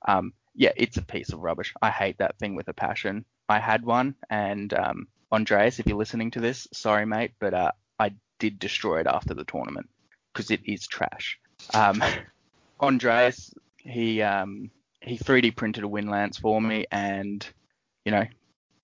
Um, 0.06 0.32
yeah, 0.54 0.72
it's 0.76 0.96
a 0.96 1.02
piece 1.02 1.32
of 1.32 1.40
rubbish. 1.40 1.72
I 1.80 1.90
hate 1.90 2.18
that 2.18 2.38
thing 2.38 2.56
with 2.56 2.68
a 2.68 2.74
passion. 2.74 3.24
I 3.48 3.58
had 3.58 3.84
one, 3.84 4.14
and 4.28 4.72
um, 4.74 5.08
Andreas, 5.32 5.78
if 5.78 5.86
you're 5.86 5.96
listening 5.96 6.32
to 6.32 6.40
this, 6.40 6.66
sorry, 6.72 7.06
mate, 7.06 7.32
but 7.38 7.54
uh, 7.54 7.72
I 7.98 8.12
did 8.38 8.58
destroy 8.58 9.00
it 9.00 9.06
after 9.06 9.34
the 9.34 9.44
tournament 9.44 9.88
because 10.32 10.50
it 10.50 10.60
is 10.64 10.86
trash. 10.86 11.38
Um, 11.72 12.02
Andreas, 12.80 13.52
he 13.78 14.22
um, 14.22 14.70
he 15.00 15.16
3D 15.18 15.56
printed 15.56 15.84
a 15.84 15.88
wind 15.88 16.10
lance 16.10 16.38
for 16.38 16.60
me, 16.60 16.86
and 16.90 17.46
you 18.04 18.12
know, 18.12 18.24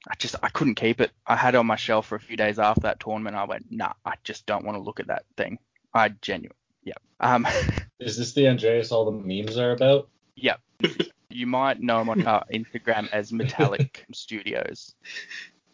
I 0.08 0.14
just 0.18 0.37
I 0.42 0.49
couldn't 0.49 0.76
keep 0.76 1.00
it. 1.00 1.11
I 1.26 1.37
had 1.37 1.54
it 1.54 1.58
on 1.58 1.66
my 1.66 1.76
shelf 1.76 2.06
for 2.06 2.16
a 2.16 2.20
few 2.20 2.37
days 2.37 2.58
after 2.58 2.82
that 2.82 3.00
tournament. 3.00 3.37
I 3.37 3.44
went, 3.44 3.66
nah, 3.70 3.92
I 4.04 4.14
just 4.25 4.46
don't 4.46 4.64
want 4.64 4.76
to 4.76 4.82
look 4.82 5.00
at 5.00 5.08
that 5.08 5.25
thing. 5.37 5.58
I 5.94 6.11
genuine, 6.20 6.56
yeah. 6.82 6.94
Um, 7.20 7.46
Is 8.00 8.16
this 8.18 8.32
the 8.32 8.49
Andreas 8.49 8.92
all 8.92 9.04
the 9.04 9.12
memes 9.12 9.56
are 9.56 9.73
about? 9.73 10.08
yeah. 10.37 10.56
You 11.28 11.46
might 11.46 11.80
know 11.80 12.00
him 12.00 12.08
on 12.08 12.26
uh, 12.26 12.44
Instagram 12.52 13.11
as 13.12 13.32
Metallic 13.32 14.06
Studios. 14.14 14.94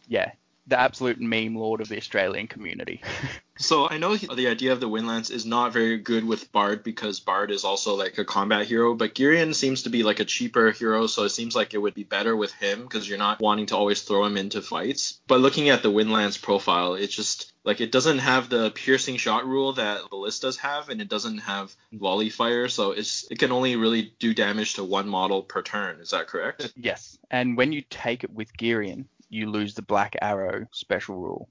Yeah, 0.08 0.32
the 0.66 0.78
absolute 0.78 1.20
meme 1.20 1.56
lord 1.56 1.80
of 1.80 1.88
the 1.88 1.96
Australian 1.96 2.46
community. 2.46 3.02
So 3.58 3.88
I 3.88 3.98
know 3.98 4.16
the 4.16 4.48
idea 4.48 4.72
of 4.72 4.80
the 4.80 4.88
Windlance 4.88 5.30
is 5.30 5.44
not 5.44 5.72
very 5.72 5.98
good 5.98 6.24
with 6.24 6.50
Bard 6.52 6.82
because 6.82 7.20
Bard 7.20 7.50
is 7.50 7.64
also 7.64 7.94
like 7.94 8.16
a 8.18 8.24
combat 8.24 8.66
hero, 8.66 8.94
but 8.94 9.14
Girion 9.14 9.54
seems 9.54 9.82
to 9.82 9.90
be 9.90 10.02
like 10.02 10.20
a 10.20 10.24
cheaper 10.24 10.70
hero, 10.70 11.06
so 11.06 11.24
it 11.24 11.30
seems 11.30 11.54
like 11.54 11.74
it 11.74 11.78
would 11.78 11.94
be 11.94 12.02
better 12.02 12.34
with 12.34 12.52
him 12.54 12.82
because 12.82 13.08
you're 13.08 13.18
not 13.18 13.40
wanting 13.40 13.66
to 13.66 13.76
always 13.76 14.02
throw 14.02 14.24
him 14.24 14.36
into 14.36 14.62
fights. 14.62 15.20
But 15.28 15.40
looking 15.40 15.68
at 15.68 15.82
the 15.82 15.92
Windlance 15.92 16.40
profile, 16.40 16.94
it 16.94 17.08
just 17.08 17.52
like 17.62 17.80
it 17.80 17.92
doesn't 17.92 18.18
have 18.18 18.48
the 18.48 18.70
piercing 18.70 19.18
shot 19.18 19.46
rule 19.46 19.74
that 19.74 20.08
ballistas 20.10 20.56
have, 20.56 20.88
and 20.88 21.00
it 21.00 21.08
doesn't 21.08 21.38
have 21.38 21.74
volley 21.92 22.30
fire, 22.30 22.68
so 22.68 22.92
it's 22.92 23.30
it 23.30 23.38
can 23.38 23.52
only 23.52 23.76
really 23.76 24.14
do 24.18 24.34
damage 24.34 24.74
to 24.74 24.84
one 24.84 25.08
model 25.08 25.42
per 25.42 25.62
turn. 25.62 26.00
Is 26.00 26.10
that 26.10 26.26
correct? 26.26 26.72
yes, 26.76 27.18
and 27.30 27.56
when 27.56 27.70
you 27.72 27.82
take 27.90 28.24
it 28.24 28.32
with 28.32 28.56
Girion, 28.56 29.04
you 29.32 29.50
lose 29.50 29.74
the 29.74 29.82
Black 29.82 30.14
Arrow 30.20 30.66
special 30.72 31.16
rule. 31.16 31.48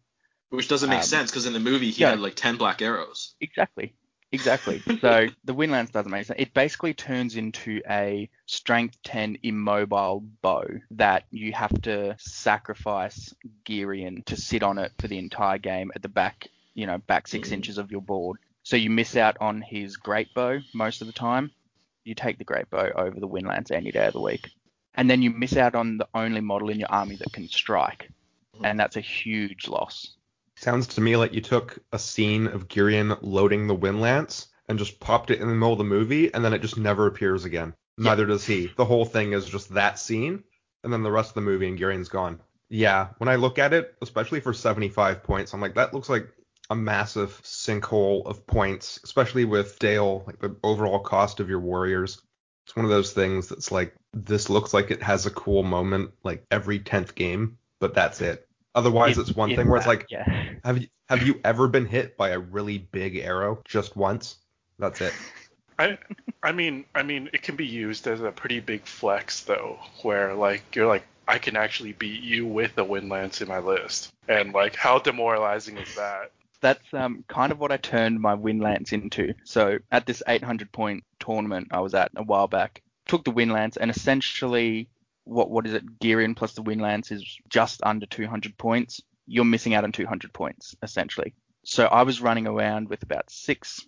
Which 0.50 0.68
doesn't 0.68 0.90
make 0.90 1.00
Um, 1.00 1.04
sense 1.06 1.32
because 1.32 1.46
in 1.46 1.54
the 1.54 1.60
movie 1.60 1.92
he 1.92 2.02
yeah. 2.02 2.12
had 2.12 2.20
like 2.20 2.36
ten 2.36 2.58
black 2.58 2.82
arrows. 2.82 3.36
Exactly. 3.42 3.96
Exactly. 4.34 4.82
so 5.02 5.28
the 5.44 5.54
Windlance 5.54 5.92
doesn't 5.92 6.12
make 6.12 6.26
sense. 6.26 6.40
It 6.40 6.54
basically 6.54 6.94
turns 6.94 7.36
into 7.36 7.82
a 7.90 8.30
strength 8.46 8.98
10 9.04 9.40
immobile 9.44 10.24
bow 10.42 10.64
that 10.92 11.24
you 11.32 11.52
have 11.54 11.82
to 11.82 12.16
sacrifice 12.20 13.34
Girion 13.66 14.24
to 14.26 14.36
sit 14.38 14.62
on 14.64 14.78
it 14.78 14.92
for 15.00 15.08
the 15.08 15.18
entire 15.18 15.58
game 15.58 15.92
at 15.96 16.02
the 16.02 16.08
back, 16.10 16.48
you 16.76 16.86
know, 16.86 16.98
back 17.00 17.28
six 17.28 17.50
Mhm. 17.50 17.54
inches 17.54 17.78
of 17.78 17.92
your 17.92 18.02
board. 18.02 18.38
So 18.64 18.76
you 18.76 18.90
miss 18.90 19.16
out 19.16 19.38
on 19.42 19.62
his 19.62 19.98
great 19.98 20.34
bow 20.34 20.60
most 20.74 21.02
of 21.02 21.08
the 21.08 21.14
time. 21.14 21.52
You 22.04 22.14
take 22.16 22.38
the 22.38 22.44
great 22.44 22.70
bow 22.70 22.90
over 22.96 23.20
the 23.20 23.28
Windlance 23.28 23.72
any 23.72 23.92
day 23.92 24.06
of 24.08 24.14
the 24.14 24.22
week. 24.22 24.50
And 24.96 25.10
then 25.10 25.22
you 25.22 25.32
miss 25.32 25.56
out 25.56 25.76
on 25.76 25.98
the 25.98 26.08
only 26.14 26.42
model 26.42 26.70
in 26.70 26.80
your 26.80 26.92
army 26.92 27.16
that 27.18 27.34
can 27.34 27.48
strike. 27.48 28.10
Mm-hmm. 28.56 28.66
And 28.66 28.80
that's 28.80 28.98
a 28.98 29.02
huge 29.02 29.68
loss. 29.68 30.16
Sounds 30.56 30.88
to 30.88 31.02
me 31.02 31.16
like 31.16 31.34
you 31.34 31.42
took 31.42 31.80
a 31.92 32.00
scene 32.00 32.48
of 32.48 32.68
Girion 32.68 33.18
loading 33.22 33.68
the 33.68 33.76
Windlance 33.76 34.48
and 34.68 34.78
just 34.78 35.00
popped 35.00 35.32
it 35.32 35.42
in 35.42 35.48
the 35.48 35.56
middle 35.56 35.74
of 35.74 35.80
the 35.80 35.84
movie, 35.84 36.34
and 36.34 36.46
then 36.46 36.54
it 36.54 36.62
just 36.62 36.78
never 36.78 37.08
appears 37.08 37.46
again. 37.46 37.74
Neither 37.98 38.26
does 38.26 38.46
he. 38.46 38.72
The 38.78 38.86
whole 38.86 39.06
thing 39.06 39.34
is 39.34 39.46
just 39.46 39.74
that 39.74 40.00
scene, 40.00 40.44
and 40.84 40.94
then 40.94 41.04
the 41.04 41.12
rest 41.12 41.32
of 41.32 41.36
the 41.36 41.42
movie, 41.42 41.68
and 41.68 41.78
Girion's 41.78 42.10
gone. 42.10 42.40
Yeah, 42.70 43.10
when 43.18 43.28
I 43.28 43.36
look 43.36 43.60
at 43.60 43.74
it, 43.74 43.96
especially 44.02 44.40
for 44.40 44.54
75 44.54 45.24
points, 45.24 45.54
I'm 45.54 45.62
like, 45.62 45.76
that 45.76 45.94
looks 45.94 46.10
like 46.10 46.30
a 46.70 46.76
massive 46.76 47.42
sinkhole 47.44 48.26
of 48.26 48.48
points, 48.48 49.00
especially 49.04 49.44
with 49.44 49.78
Dale, 49.80 50.24
like 50.26 50.40
the 50.40 50.56
overall 50.64 51.00
cost 51.00 51.42
of 51.42 51.50
your 51.50 51.60
warriors. 51.60 52.22
It's 52.72 52.76
one 52.78 52.86
of 52.86 52.90
those 52.92 53.12
things 53.12 53.50
that's 53.50 53.70
like, 53.70 53.94
this 54.14 54.50
looks 54.50 54.74
like 54.74 54.92
it 54.92 55.04
has 55.04 55.26
a 55.26 55.30
cool 55.30 55.62
moment 55.62 56.12
like 56.24 56.46
every 56.50 56.80
10th 56.80 57.16
game, 57.16 57.58
but 57.80 57.94
that's 57.94 58.22
it. 58.22 58.48
Otherwise, 58.74 59.18
If- 59.18 59.28
it's 59.28 59.36
one 59.36 59.52
if 59.52 59.58
thing 59.58 59.68
where 59.68 59.78
it's 59.78 59.88
like, 59.88 60.06
yeah. 60.10 60.24
have 60.64 60.78
you 60.78 60.88
have 61.10 61.22
you 61.28 61.42
ever 61.44 61.68
been 61.68 61.86
hit 61.86 62.16
by 62.16 62.30
a 62.30 62.40
really 62.40 62.78
big 62.78 63.18
arrow 63.18 63.62
just 63.66 63.98
once? 63.98 64.38
That's 64.80 65.02
it. 65.02 65.14
I 65.78 65.98
I 66.42 66.54
mean 66.54 66.86
I 66.96 67.04
mean 67.04 67.30
it 67.34 67.42
can 67.42 67.58
be 67.58 67.66
used 67.66 68.08
as 68.08 68.22
a 68.22 68.32
pretty 68.32 68.62
big 68.62 68.86
flex 68.86 69.42
though, 69.42 69.78
where 70.04 70.34
like 70.34 70.74
you're 70.74 70.88
like 70.88 71.04
I 71.28 71.40
can 71.40 71.58
actually 71.58 71.92
beat 71.92 72.22
you 72.22 72.48
with 72.48 72.78
a 72.78 72.86
wind 72.86 73.10
lance 73.10 73.42
in 73.42 73.50
my 73.50 73.60
list, 73.60 74.14
and 74.30 74.54
like 74.54 74.78
how 74.78 74.98
demoralizing 75.00 75.78
is 75.78 75.94
that? 75.96 76.32
That's 76.62 76.94
um, 76.94 77.26
kind 77.28 77.52
of 77.52 77.60
what 77.60 77.72
I 77.72 77.78
turned 77.78 78.20
my 78.20 78.36
Windlance 78.36 78.94
into. 78.94 79.34
So 79.44 79.80
at 79.92 80.06
this 80.06 80.24
800 80.28 80.72
point 80.72 81.04
tournament 81.20 81.70
I 81.72 81.80
was 81.80 81.94
at 81.94 82.12
a 82.16 82.24
while 82.24 82.48
back, 82.48 82.82
took 83.08 83.26
the 83.26 83.32
Windlance 83.32 83.78
and 83.80 83.92
essentially 83.92 84.90
what 85.24 85.50
what 85.50 85.68
is 85.68 85.74
it? 85.74 86.00
Girion 86.00 86.36
plus 86.36 86.54
the 86.54 86.64
Windlance 86.64 87.12
is 87.12 87.26
just 87.50 87.82
under 87.84 88.06
200 88.06 88.58
points. 88.58 89.02
You're 89.28 89.46
missing 89.46 89.74
out 89.74 89.84
on 89.84 89.92
200 89.92 90.34
points 90.34 90.76
essentially. 90.82 91.34
So 91.64 91.86
I 91.86 92.04
was 92.04 92.22
running 92.22 92.48
around 92.48 92.90
with 92.90 93.04
about 93.04 93.30
six 93.30 93.82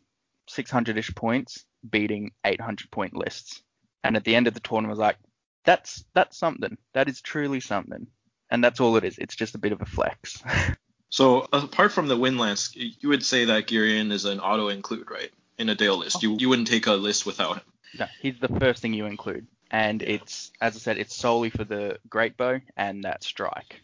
600ish 0.50 1.16
points, 1.16 1.66
beating 1.90 2.32
800 2.44 2.92
point 2.92 3.16
lists. 3.16 3.62
And 4.04 4.16
at 4.18 4.24
the 4.26 4.36
end 4.36 4.48
of 4.48 4.54
the 4.54 4.60
tournament, 4.60 4.90
I 4.90 4.94
was 4.94 5.00
like, 5.00 5.18
that's 5.64 6.04
that's 6.14 6.38
something. 6.38 6.78
That 6.94 7.08
is 7.08 7.22
truly 7.22 7.62
something. 7.62 8.08
And 8.50 8.64
that's 8.64 8.80
all 8.80 8.98
it 8.98 9.06
is. 9.06 9.18
It's 9.18 9.36
just 9.36 9.56
a 9.56 9.60
bit 9.60 9.72
of 9.72 9.82
a 9.82 9.86
flex. 9.86 10.44
So 11.14 11.48
apart 11.54 11.92
from 11.92 12.08
the 12.08 12.18
Windlance, 12.18 12.72
you 12.74 13.10
would 13.10 13.24
say 13.24 13.46
that 13.46 13.68
Girion 13.68 14.12
is 14.12 14.26
an 14.26 14.40
auto 14.40 14.70
include, 14.70 15.12
right? 15.12 15.30
In 15.60 15.70
a 15.70 15.76
Dale 15.76 15.96
list. 15.96 16.24
You 16.24 16.36
you 16.40 16.50
wouldn't 16.50 16.68
take 16.68 16.88
a 16.88 16.94
list 16.94 17.24
without 17.24 17.58
him. 17.58 17.64
No, 18.00 18.08
he's 18.20 18.40
the 18.40 18.48
first 18.48 18.82
thing 18.82 18.96
you 18.96 19.06
include, 19.06 19.46
and 19.70 20.02
it's 20.02 20.52
as 20.60 20.76
I 20.76 20.80
said, 20.80 20.98
it's 20.98 21.16
solely 21.16 21.52
for 21.52 21.66
the 21.66 22.00
great 22.10 22.36
bow 22.36 22.62
and 22.76 23.04
that 23.04 23.24
strike. 23.24 23.80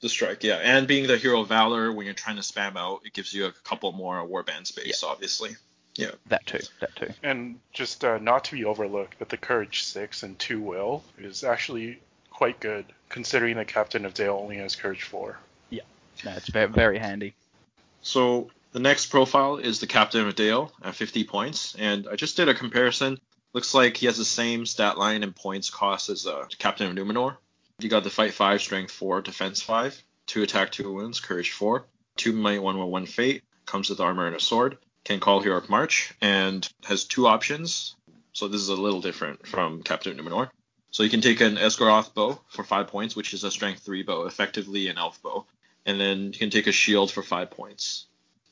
The 0.00 0.08
strike, 0.08 0.42
yeah. 0.42 0.56
And 0.56 0.88
being 0.88 1.06
the 1.06 1.18
hero 1.18 1.42
of 1.42 1.48
valor, 1.48 1.92
when 1.92 2.04
you're 2.04 2.16
trying 2.16 2.34
to 2.34 2.42
spam 2.42 2.74
out, 2.74 3.02
it 3.04 3.12
gives 3.12 3.32
you 3.32 3.46
a 3.46 3.52
couple 3.52 3.92
more 3.92 4.26
warband 4.26 4.66
space, 4.66 5.04
obviously. 5.04 5.50
Yeah. 5.94 6.10
That 6.26 6.44
too, 6.46 6.66
that 6.80 6.96
too. 6.96 7.10
And 7.22 7.60
just 7.72 8.04
uh, 8.04 8.18
not 8.18 8.42
to 8.46 8.56
be 8.56 8.64
overlooked, 8.64 9.20
but 9.20 9.28
the 9.28 9.36
Courage 9.36 9.84
Six 9.84 10.24
and 10.24 10.36
Two 10.36 10.60
Will 10.60 11.04
is 11.16 11.44
actually 11.44 12.00
quite 12.30 12.58
good, 12.58 12.86
considering 13.08 13.56
the 13.56 13.64
Captain 13.64 14.04
of 14.04 14.14
Dale 14.14 14.36
only 14.42 14.56
has 14.56 14.74
Courage 14.74 15.04
Four. 15.04 15.38
No, 16.24 16.32
it's 16.32 16.48
very 16.48 16.68
very 16.68 16.98
handy. 16.98 17.34
So 18.02 18.50
the 18.72 18.80
next 18.80 19.06
profile 19.06 19.56
is 19.56 19.80
the 19.80 19.86
Captain 19.86 20.26
of 20.26 20.34
Dale 20.34 20.72
at 20.82 20.94
50 20.94 21.24
points, 21.24 21.74
and 21.78 22.08
I 22.08 22.16
just 22.16 22.36
did 22.36 22.48
a 22.48 22.54
comparison. 22.54 23.18
Looks 23.52 23.74
like 23.74 23.98
he 23.98 24.06
has 24.06 24.16
the 24.16 24.24
same 24.24 24.64
stat 24.64 24.96
line 24.96 25.22
and 25.22 25.36
points 25.36 25.68
cost 25.68 26.08
as 26.08 26.26
uh, 26.26 26.46
Captain 26.58 26.86
of 26.86 26.96
Numenor. 26.96 27.36
You 27.78 27.90
got 27.90 28.02
the 28.02 28.10
Fight 28.10 28.32
5, 28.32 28.62
Strength 28.62 28.92
4, 28.92 29.22
Defense 29.22 29.60
5, 29.60 30.02
2 30.26 30.42
Attack, 30.42 30.72
2 30.72 30.90
Wounds, 30.90 31.20
Courage 31.20 31.50
4, 31.50 31.84
2 32.16 32.32
Might, 32.32 32.62
1 32.62 32.78
with 32.78 32.88
1 32.88 33.06
Fate, 33.06 33.42
comes 33.66 33.90
with 33.90 34.00
armor 34.00 34.26
and 34.26 34.36
a 34.36 34.40
sword, 34.40 34.78
can 35.04 35.20
call 35.20 35.40
Heroic 35.40 35.68
March, 35.68 36.14
and 36.22 36.66
has 36.84 37.04
two 37.04 37.26
options. 37.26 37.96
So 38.32 38.48
this 38.48 38.60
is 38.62 38.68
a 38.70 38.74
little 38.74 39.02
different 39.02 39.46
from 39.46 39.82
Captain 39.82 40.18
of 40.18 40.24
Numenor. 40.24 40.48
So 40.90 41.02
you 41.02 41.10
can 41.10 41.20
take 41.20 41.40
an 41.40 41.56
Esgaroth 41.56 42.14
bow 42.14 42.40
for 42.48 42.64
5 42.64 42.86
points, 42.88 43.14
which 43.14 43.34
is 43.34 43.44
a 43.44 43.50
Strength 43.50 43.82
3 43.82 44.02
bow, 44.02 44.26
effectively 44.26 44.88
an 44.88 44.96
elf 44.96 45.20
bow. 45.22 45.44
And 45.84 46.00
then 46.00 46.32
you 46.32 46.38
can 46.38 46.50
take 46.50 46.66
a 46.66 46.72
shield 46.72 47.10
for 47.10 47.22
5 47.22 47.50
points. 47.50 48.06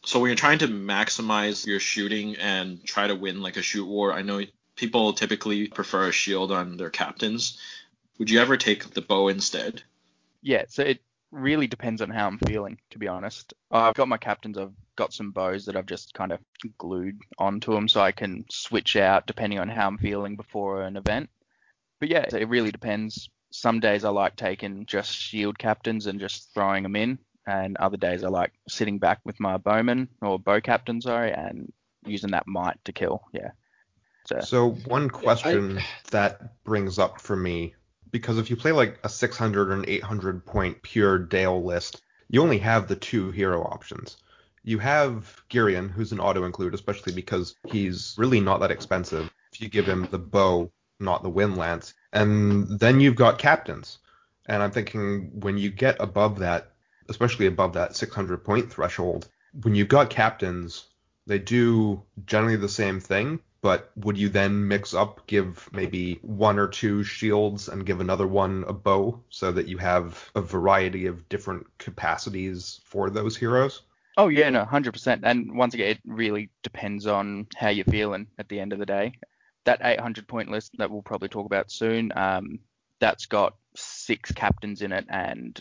So 0.04 0.18
when 0.18 0.28
you're 0.28 0.36
trying 0.36 0.58
to 0.58 0.68
maximize 0.68 1.66
your 1.66 1.78
shooting 1.78 2.36
and 2.36 2.82
try 2.84 3.06
to 3.06 3.14
win 3.14 3.42
like 3.42 3.56
a 3.56 3.62
shoot 3.62 3.86
war, 3.86 4.12
I 4.12 4.22
know 4.22 4.42
people 4.74 5.12
typically 5.12 5.68
prefer 5.68 6.08
a 6.08 6.12
shield 6.12 6.50
on 6.50 6.76
their 6.76 6.90
captains. 6.90 7.58
Would 8.18 8.30
you 8.30 8.40
ever 8.40 8.56
take 8.56 8.90
the 8.90 9.02
bow 9.02 9.28
instead? 9.28 9.82
Yeah, 10.42 10.64
so 10.68 10.82
it 10.82 11.02
really 11.30 11.66
depends 11.66 12.02
on 12.02 12.10
how 12.10 12.26
I'm 12.26 12.38
feeling, 12.38 12.78
to 12.90 12.98
be 12.98 13.06
honest. 13.06 13.54
I've 13.70 13.94
got 13.94 14.08
my 14.08 14.16
captains. 14.16 14.58
I've 14.58 14.72
got 14.96 15.12
some 15.12 15.30
bows 15.30 15.66
that 15.66 15.76
I've 15.76 15.86
just 15.86 16.14
kind 16.14 16.32
of 16.32 16.40
glued 16.78 17.20
onto 17.38 17.72
them, 17.72 17.88
so 17.88 18.00
I 18.00 18.12
can 18.12 18.46
switch 18.50 18.96
out 18.96 19.26
depending 19.26 19.58
on 19.58 19.68
how 19.68 19.86
I'm 19.86 19.98
feeling 19.98 20.36
before 20.36 20.82
an 20.82 20.96
event. 20.96 21.30
But 22.00 22.08
yeah, 22.08 22.24
it 22.32 22.48
really 22.48 22.72
depends. 22.72 23.28
Some 23.50 23.80
days 23.80 24.04
I 24.04 24.10
like 24.10 24.36
taking 24.36 24.86
just 24.86 25.12
shield 25.12 25.58
captains 25.58 26.06
and 26.06 26.20
just 26.20 26.52
throwing 26.54 26.82
them 26.84 26.96
in. 26.96 27.18
and 27.46 27.76
other 27.78 27.96
days 27.96 28.22
I 28.24 28.28
like 28.28 28.52
sitting 28.68 28.98
back 28.98 29.20
with 29.24 29.40
my 29.40 29.56
bowman 29.56 30.08
or 30.22 30.38
bow 30.38 30.60
captain, 30.60 31.00
sorry, 31.00 31.32
and 31.32 31.72
using 32.06 32.30
that 32.30 32.46
might 32.46 32.82
to 32.84 32.92
kill. 32.92 33.22
Yeah. 33.32 33.50
So, 34.26 34.40
So 34.40 34.70
one 34.86 35.10
question 35.10 35.80
that 36.10 36.62
brings 36.64 36.98
up 36.98 37.20
for 37.20 37.36
me, 37.36 37.74
because 38.10 38.38
if 38.38 38.50
you 38.50 38.56
play 38.56 38.72
like 38.72 38.98
a 39.02 39.08
600 39.08 39.70
or 39.70 39.72
an 39.74 39.84
800 39.88 40.44
point 40.46 40.82
pure 40.82 41.18
Dale 41.18 41.62
list, 41.62 42.02
you 42.28 42.42
only 42.42 42.58
have 42.58 42.86
the 42.86 42.96
two 42.96 43.30
hero 43.30 43.62
options. 43.62 44.18
You 44.62 44.78
have 44.78 45.42
Girion, 45.50 45.90
who's 45.90 46.12
an 46.12 46.20
auto 46.20 46.44
include, 46.44 46.74
especially 46.74 47.14
because 47.14 47.56
he's 47.66 48.14
really 48.18 48.40
not 48.40 48.60
that 48.60 48.70
expensive. 48.70 49.32
If 49.52 49.60
you 49.60 49.68
give 49.68 49.88
him 49.88 50.06
the 50.10 50.18
bow, 50.18 50.70
not 51.00 51.22
the 51.22 51.30
wind 51.30 51.56
lance, 51.56 51.94
and 52.12 52.78
then 52.78 53.00
you've 53.00 53.16
got 53.16 53.38
captains. 53.38 53.98
And 54.46 54.62
I'm 54.62 54.70
thinking 54.70 55.40
when 55.40 55.58
you 55.58 55.70
get 55.70 55.96
above 56.00 56.40
that, 56.40 56.72
especially 57.08 57.46
above 57.46 57.74
that 57.74 57.96
600 57.96 58.44
point 58.44 58.72
threshold, 58.72 59.28
when 59.62 59.74
you've 59.74 59.88
got 59.88 60.10
captains, 60.10 60.84
they 61.26 61.38
do 61.38 62.02
generally 62.26 62.56
the 62.56 62.68
same 62.68 63.00
thing, 63.00 63.40
but 63.62 63.90
would 63.96 64.16
you 64.16 64.28
then 64.28 64.66
mix 64.68 64.94
up, 64.94 65.26
give 65.26 65.68
maybe 65.72 66.18
one 66.22 66.58
or 66.58 66.66
two 66.66 67.04
shields 67.04 67.68
and 67.68 67.86
give 67.86 68.00
another 68.00 68.26
one 68.26 68.64
a 68.66 68.72
bow 68.72 69.22
so 69.28 69.52
that 69.52 69.68
you 69.68 69.78
have 69.78 70.30
a 70.34 70.40
variety 70.40 71.06
of 71.06 71.28
different 71.28 71.66
capacities 71.78 72.80
for 72.84 73.10
those 73.10 73.36
heroes? 73.36 73.82
oh 74.16 74.28
yeah, 74.28 74.50
no, 74.50 74.64
hundred 74.64 74.92
percent. 74.92 75.22
And 75.24 75.56
once 75.56 75.74
again, 75.74 75.90
it 75.90 76.00
really 76.04 76.50
depends 76.62 77.06
on 77.06 77.46
how 77.56 77.68
you're 77.68 77.84
feeling 77.86 78.26
at 78.38 78.48
the 78.48 78.60
end 78.60 78.72
of 78.72 78.78
the 78.78 78.86
day. 78.86 79.14
That 79.64 79.80
800 79.82 80.26
point 80.26 80.50
list 80.50 80.72
that 80.78 80.90
we'll 80.90 81.02
probably 81.02 81.28
talk 81.28 81.46
about 81.46 81.70
soon, 81.70 82.12
um, 82.16 82.60
that's 82.98 83.26
got 83.26 83.56
six 83.76 84.32
captains 84.32 84.82
in 84.82 84.92
it, 84.92 85.06
and 85.08 85.60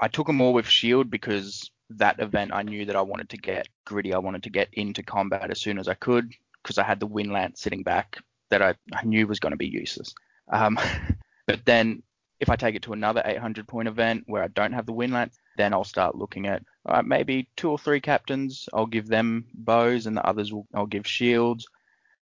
I 0.00 0.08
took 0.08 0.26
them 0.26 0.40
all 0.40 0.52
with 0.52 0.66
shield 0.66 1.10
because 1.10 1.70
that 1.90 2.20
event 2.20 2.52
I 2.52 2.62
knew 2.62 2.84
that 2.86 2.96
I 2.96 3.02
wanted 3.02 3.30
to 3.30 3.36
get 3.36 3.68
gritty. 3.84 4.12
I 4.12 4.18
wanted 4.18 4.42
to 4.44 4.50
get 4.50 4.68
into 4.72 5.02
combat 5.02 5.50
as 5.50 5.60
soon 5.60 5.78
as 5.78 5.88
I 5.88 5.94
could 5.94 6.32
because 6.62 6.78
I 6.78 6.84
had 6.84 7.00
the 7.00 7.06
wind 7.06 7.32
lance 7.32 7.60
sitting 7.60 7.82
back 7.82 8.18
that 8.50 8.62
I, 8.62 8.74
I 8.92 9.04
knew 9.04 9.26
was 9.26 9.40
going 9.40 9.52
to 9.52 9.56
be 9.56 9.68
useless. 9.68 10.14
Um, 10.50 10.78
but 11.46 11.64
then 11.64 12.02
if 12.40 12.50
I 12.50 12.56
take 12.56 12.74
it 12.74 12.82
to 12.82 12.92
another 12.92 13.22
800 13.24 13.66
point 13.66 13.88
event 13.88 14.24
where 14.26 14.42
I 14.42 14.48
don't 14.48 14.72
have 14.72 14.86
the 14.86 14.92
wind 14.92 15.12
lance, 15.12 15.38
then 15.56 15.72
I'll 15.72 15.84
start 15.84 16.16
looking 16.16 16.46
at 16.46 16.62
right, 16.86 17.04
maybe 17.04 17.48
two 17.56 17.70
or 17.70 17.78
three 17.78 18.00
captains. 18.00 18.68
I'll 18.74 18.86
give 18.86 19.06
them 19.06 19.46
bows, 19.54 20.06
and 20.06 20.16
the 20.16 20.26
others 20.26 20.52
will 20.52 20.66
I'll 20.74 20.86
give 20.86 21.06
shields. 21.06 21.66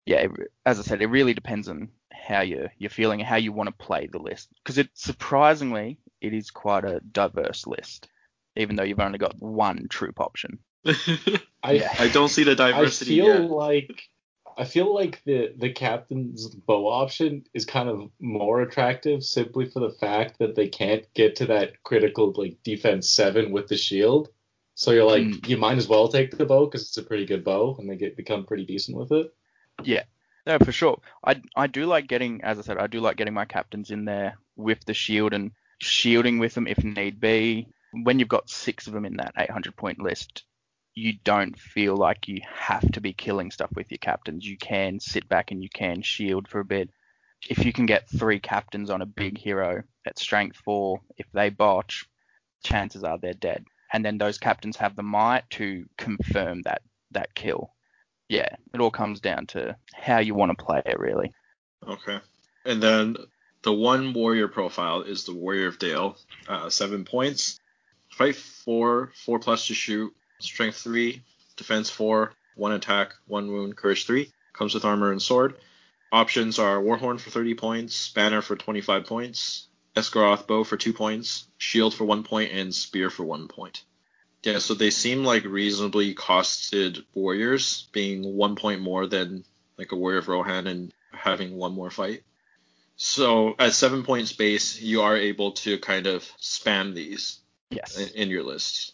Yeah, 0.06 0.18
it, 0.18 0.32
as 0.66 0.80
I 0.80 0.84
said, 0.84 1.02
it 1.02 1.08
really 1.08 1.34
depends 1.34 1.70
on 1.70 1.90
how 2.12 2.42
you're 2.42 2.72
you're 2.78 2.90
feeling 2.90 3.20
how 3.20 3.36
you 3.38 3.52
want 3.52 3.68
to 3.70 3.86
play 3.86 4.08
the 4.08 4.20
list. 4.20 4.50
Because 4.64 4.78
it 4.78 4.90
surprisingly 4.94 5.98
it 6.22 6.34
is 6.34 6.52
quite 6.52 6.84
a 6.86 7.00
diverse 7.12 7.66
list, 7.68 8.08
even 8.56 8.76
though 8.76 8.84
you've 8.84 9.00
only 9.00 9.18
got 9.18 9.42
one 9.42 9.88
troop 9.90 10.20
option. 10.20 10.60
I 11.64 11.74
Yeah. 11.74 11.94
I 12.00 12.10
don't 12.10 12.30
see 12.30 12.44
the 12.44 12.56
diversity. 12.56 13.22
I 13.22 13.26
diversity 13.26 13.38
feel 13.38 13.42
yet. 13.42 13.50
like 13.50 14.02
I 14.58 14.66
feel 14.66 14.94
like 14.94 15.22
the 15.26 15.54
the 15.58 15.72
captain's 15.72 16.48
bow 16.48 16.88
option 16.88 17.46
is 17.54 17.66
kind 17.66 17.90
of 17.90 18.10
more 18.20 18.62
attractive 18.62 19.24
simply 19.24 19.66
for 19.70 19.80
the 19.80 19.90
fact 20.00 20.40
that 20.40 20.56
they 20.56 20.68
can't 20.68 21.06
get 21.14 21.38
to 21.38 21.46
that 21.48 21.82
critical 21.84 22.34
like 22.36 22.58
defense 22.64 23.10
seven 23.10 23.52
with 23.52 23.68
the 23.68 23.78
shield. 23.78 24.30
So 24.76 24.92
you're 24.92 25.06
like, 25.06 25.24
Mm. 25.24 25.48
you 25.48 25.58
might 25.58 25.78
as 25.78 25.88
well 25.88 26.08
take 26.08 26.36
the 26.38 26.46
bow 26.46 26.66
because 26.66 26.82
it's 26.84 26.98
a 26.98 27.04
pretty 27.04 27.26
good 27.26 27.44
bow, 27.44 27.76
and 27.80 27.90
they 27.90 27.96
get 27.96 28.18
become 28.18 28.46
pretty 28.46 28.66
decent 28.66 28.98
with 28.98 29.12
it. 29.12 29.34
Yeah, 29.82 30.04
no, 30.46 30.60
for 30.60 30.72
sure. 30.72 31.02
I 31.26 31.42
I 31.56 31.68
do 31.68 31.86
like 31.86 32.08
getting, 32.08 32.44
as 32.44 32.60
I 32.60 32.62
said, 32.62 32.78
I 32.78 32.88
do 32.88 33.00
like 33.00 33.18
getting 33.18 33.34
my 33.34 33.46
captains 33.46 33.92
in 33.92 34.06
there 34.06 34.38
with 34.56 34.84
the 34.86 34.94
shield 34.94 35.34
and 35.34 35.52
shielding 35.80 36.40
with 36.40 36.54
them 36.54 36.68
if 36.68 36.84
need 36.84 37.20
be. 37.20 37.68
When 37.92 38.20
you've 38.20 38.28
got 38.28 38.50
six 38.50 38.88
of 38.88 38.94
them 38.94 39.06
in 39.06 39.18
that 39.18 39.34
800 39.38 39.76
point 39.76 40.00
list, 40.00 40.44
you 40.96 41.14
don't 41.24 41.58
feel 41.60 41.96
like 41.96 42.28
you 42.28 42.42
have 42.54 42.92
to 42.92 43.02
be 43.02 43.14
killing 43.14 43.52
stuff 43.52 43.72
with 43.76 43.90
your 43.92 44.00
captains. 44.00 44.46
You 44.46 44.58
can 44.58 45.00
sit 45.00 45.28
back 45.28 45.52
and 45.52 45.62
you 45.62 45.70
can 45.70 46.02
shield 46.02 46.48
for 46.48 46.60
a 46.60 46.66
bit. 46.66 46.90
If 47.50 47.66
you 47.66 47.74
can 47.74 47.86
get 47.86 48.10
three 48.10 48.40
captains 48.40 48.90
on 48.90 49.02
a 49.02 49.06
big 49.06 49.38
hero 49.38 49.84
at 50.06 50.20
strength 50.20 50.58
four, 50.58 51.02
if 51.18 51.26
they 51.34 51.50
botch, 51.50 52.06
chances 52.64 53.04
are 53.04 53.18
they're 53.18 53.34
dead. 53.34 53.66
And 53.92 54.04
then 54.04 54.18
those 54.18 54.38
captains 54.38 54.78
have 54.78 54.96
the 54.96 55.04
might 55.04 55.50
to 55.52 55.86
confirm 55.98 56.62
that 56.64 56.82
that 57.12 57.36
kill. 57.36 57.73
Yeah, 58.34 58.56
it 58.74 58.82
all 58.82 58.90
comes 58.90 59.20
down 59.20 59.46
to 59.48 59.78
how 59.94 60.18
you 60.18 60.34
want 60.34 60.58
to 60.58 60.66
play 60.66 60.82
it, 60.88 61.00
really. 61.00 61.32
Okay. 61.88 62.20
And 62.66 62.82
then 62.82 63.16
the 63.62 63.72
one 63.72 64.12
warrior 64.12 64.48
profile 64.48 65.04
is 65.04 65.26
the 65.26 65.36
Warrior 65.36 65.68
of 65.68 65.78
Dale. 65.78 66.18
Uh, 66.48 66.68
seven 66.72 67.06
points. 67.06 67.60
Fight 68.10 68.36
four, 68.36 69.12
four 69.24 69.38
plus 69.38 69.68
to 69.68 69.76
shoot. 69.76 70.12
Strength 70.40 70.78
three, 70.78 71.22
defense 71.58 71.92
four, 71.92 72.34
one 72.56 72.72
attack, 72.72 73.14
one 73.28 73.52
wound, 73.52 73.78
courage 73.78 74.08
three. 74.08 74.32
Comes 74.52 74.74
with 74.74 74.84
armor 74.84 75.12
and 75.12 75.22
sword. 75.22 75.56
Options 76.12 76.58
are 76.58 76.82
Warhorn 76.82 77.20
for 77.20 77.30
30 77.30 77.54
points, 77.54 78.10
Banner 78.10 78.42
for 78.42 78.56
25 78.56 79.06
points, 79.06 79.68
Esgaroth 79.96 80.48
bow 80.48 80.64
for 80.64 80.78
two 80.78 80.94
points, 80.94 81.46
Shield 81.60 81.94
for 81.94 82.06
one 82.06 82.24
point, 82.24 82.52
and 82.52 82.74
Spear 82.74 83.12
for 83.12 83.24
one 83.26 83.48
point. 83.48 83.84
Yeah, 84.44 84.60
so 84.60 84.74
they 84.74 84.90
seem 84.90 85.24
like 85.24 85.46
reasonably 85.46 86.14
costed 86.14 87.04
warriors, 87.14 87.88
being 87.94 88.36
one 88.36 88.56
point 88.56 88.82
more 88.82 89.08
than 89.08 89.46
like 89.78 89.92
a 89.92 89.96
Warrior 89.96 90.20
of 90.20 90.28
Rohan 90.28 90.68
and 90.68 90.94
having 91.12 91.56
one 91.56 91.74
more 91.74 91.90
fight. 91.90 92.24
So 92.96 93.56
at 93.58 93.74
seven 93.74 94.04
points 94.04 94.34
base, 94.34 94.80
you 94.82 95.02
are 95.02 95.16
able 95.18 95.54
to 95.54 95.80
kind 95.80 96.08
of 96.08 96.24
spam 96.40 96.94
these 96.94 97.40
Yes. 97.70 97.98
in, 97.98 98.10
in 98.10 98.30
your 98.30 98.44
lists. 98.44 98.94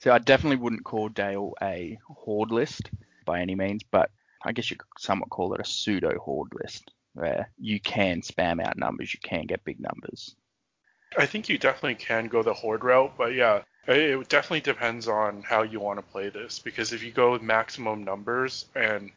So 0.00 0.12
I 0.12 0.18
definitely 0.18 0.56
wouldn't 0.56 0.84
call 0.84 1.08
Dale 1.08 1.54
a 1.60 1.98
horde 2.08 2.50
list 2.50 2.90
by 3.24 3.40
any 3.40 3.54
means, 3.54 3.82
but 3.82 4.10
I 4.44 4.52
guess 4.52 4.70
you 4.70 4.76
could 4.76 4.86
somewhat 4.98 5.30
call 5.30 5.54
it 5.54 5.60
a 5.60 5.64
pseudo 5.64 6.18
horde 6.18 6.52
list 6.54 6.92
where 7.14 7.50
you 7.58 7.80
can 7.80 8.20
spam 8.20 8.62
out 8.62 8.76
numbers, 8.76 9.12
you 9.12 9.20
can 9.22 9.46
get 9.46 9.64
big 9.64 9.80
numbers. 9.80 10.36
I 11.16 11.26
think 11.26 11.48
you 11.48 11.58
definitely 11.58 11.94
can 11.94 12.28
go 12.28 12.42
the 12.42 12.52
horde 12.52 12.84
route, 12.84 13.14
but 13.16 13.34
yeah, 13.34 13.62
it 13.86 13.96
it 13.96 14.28
definitely 14.28 14.60
depends 14.60 15.08
on 15.08 15.42
how 15.42 15.62
you 15.62 15.80
want 15.80 15.98
to 15.98 16.12
play 16.12 16.28
this. 16.28 16.58
Because 16.58 16.92
if 16.92 17.02
you 17.02 17.12
go 17.12 17.32
with 17.32 17.42
maximum 17.42 18.04
numbers 18.04 18.66
and 18.74 19.10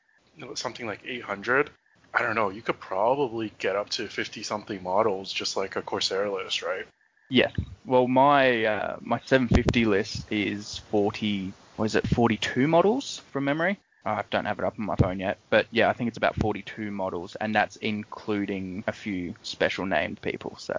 something 0.55 0.85
like 0.85 1.01
800, 1.05 1.69
I 2.13 2.21
don't 2.21 2.35
know, 2.35 2.49
you 2.49 2.61
could 2.61 2.79
probably 2.79 3.51
get 3.59 3.75
up 3.75 3.89
to 3.91 4.07
50 4.07 4.43
something 4.43 4.81
models 4.81 5.31
just 5.31 5.57
like 5.57 5.75
a 5.75 5.81
Corsair 5.81 6.29
list, 6.29 6.61
right? 6.61 6.87
Yeah. 7.29 7.51
Well, 7.85 8.07
my 8.07 8.65
uh, 8.65 8.97
my 9.01 9.19
750 9.25 9.85
list 9.85 10.31
is 10.31 10.79
40. 10.89 11.53
What 11.75 11.85
is 11.85 11.95
it? 11.95 12.07
42 12.07 12.67
models 12.67 13.21
from 13.31 13.45
memory. 13.45 13.79
I 14.05 14.23
don't 14.31 14.45
have 14.45 14.59
it 14.59 14.65
up 14.65 14.79
on 14.79 14.85
my 14.85 14.95
phone 14.95 15.19
yet, 15.19 15.37
but 15.49 15.67
yeah, 15.71 15.89
I 15.89 15.93
think 15.93 16.07
it's 16.07 16.17
about 16.17 16.35
42 16.37 16.89
models, 16.89 17.35
and 17.35 17.53
that's 17.53 17.75
including 17.77 18.83
a 18.87 18.93
few 18.93 19.35
special 19.43 19.85
named 19.85 20.21
people. 20.21 20.55
So 20.57 20.73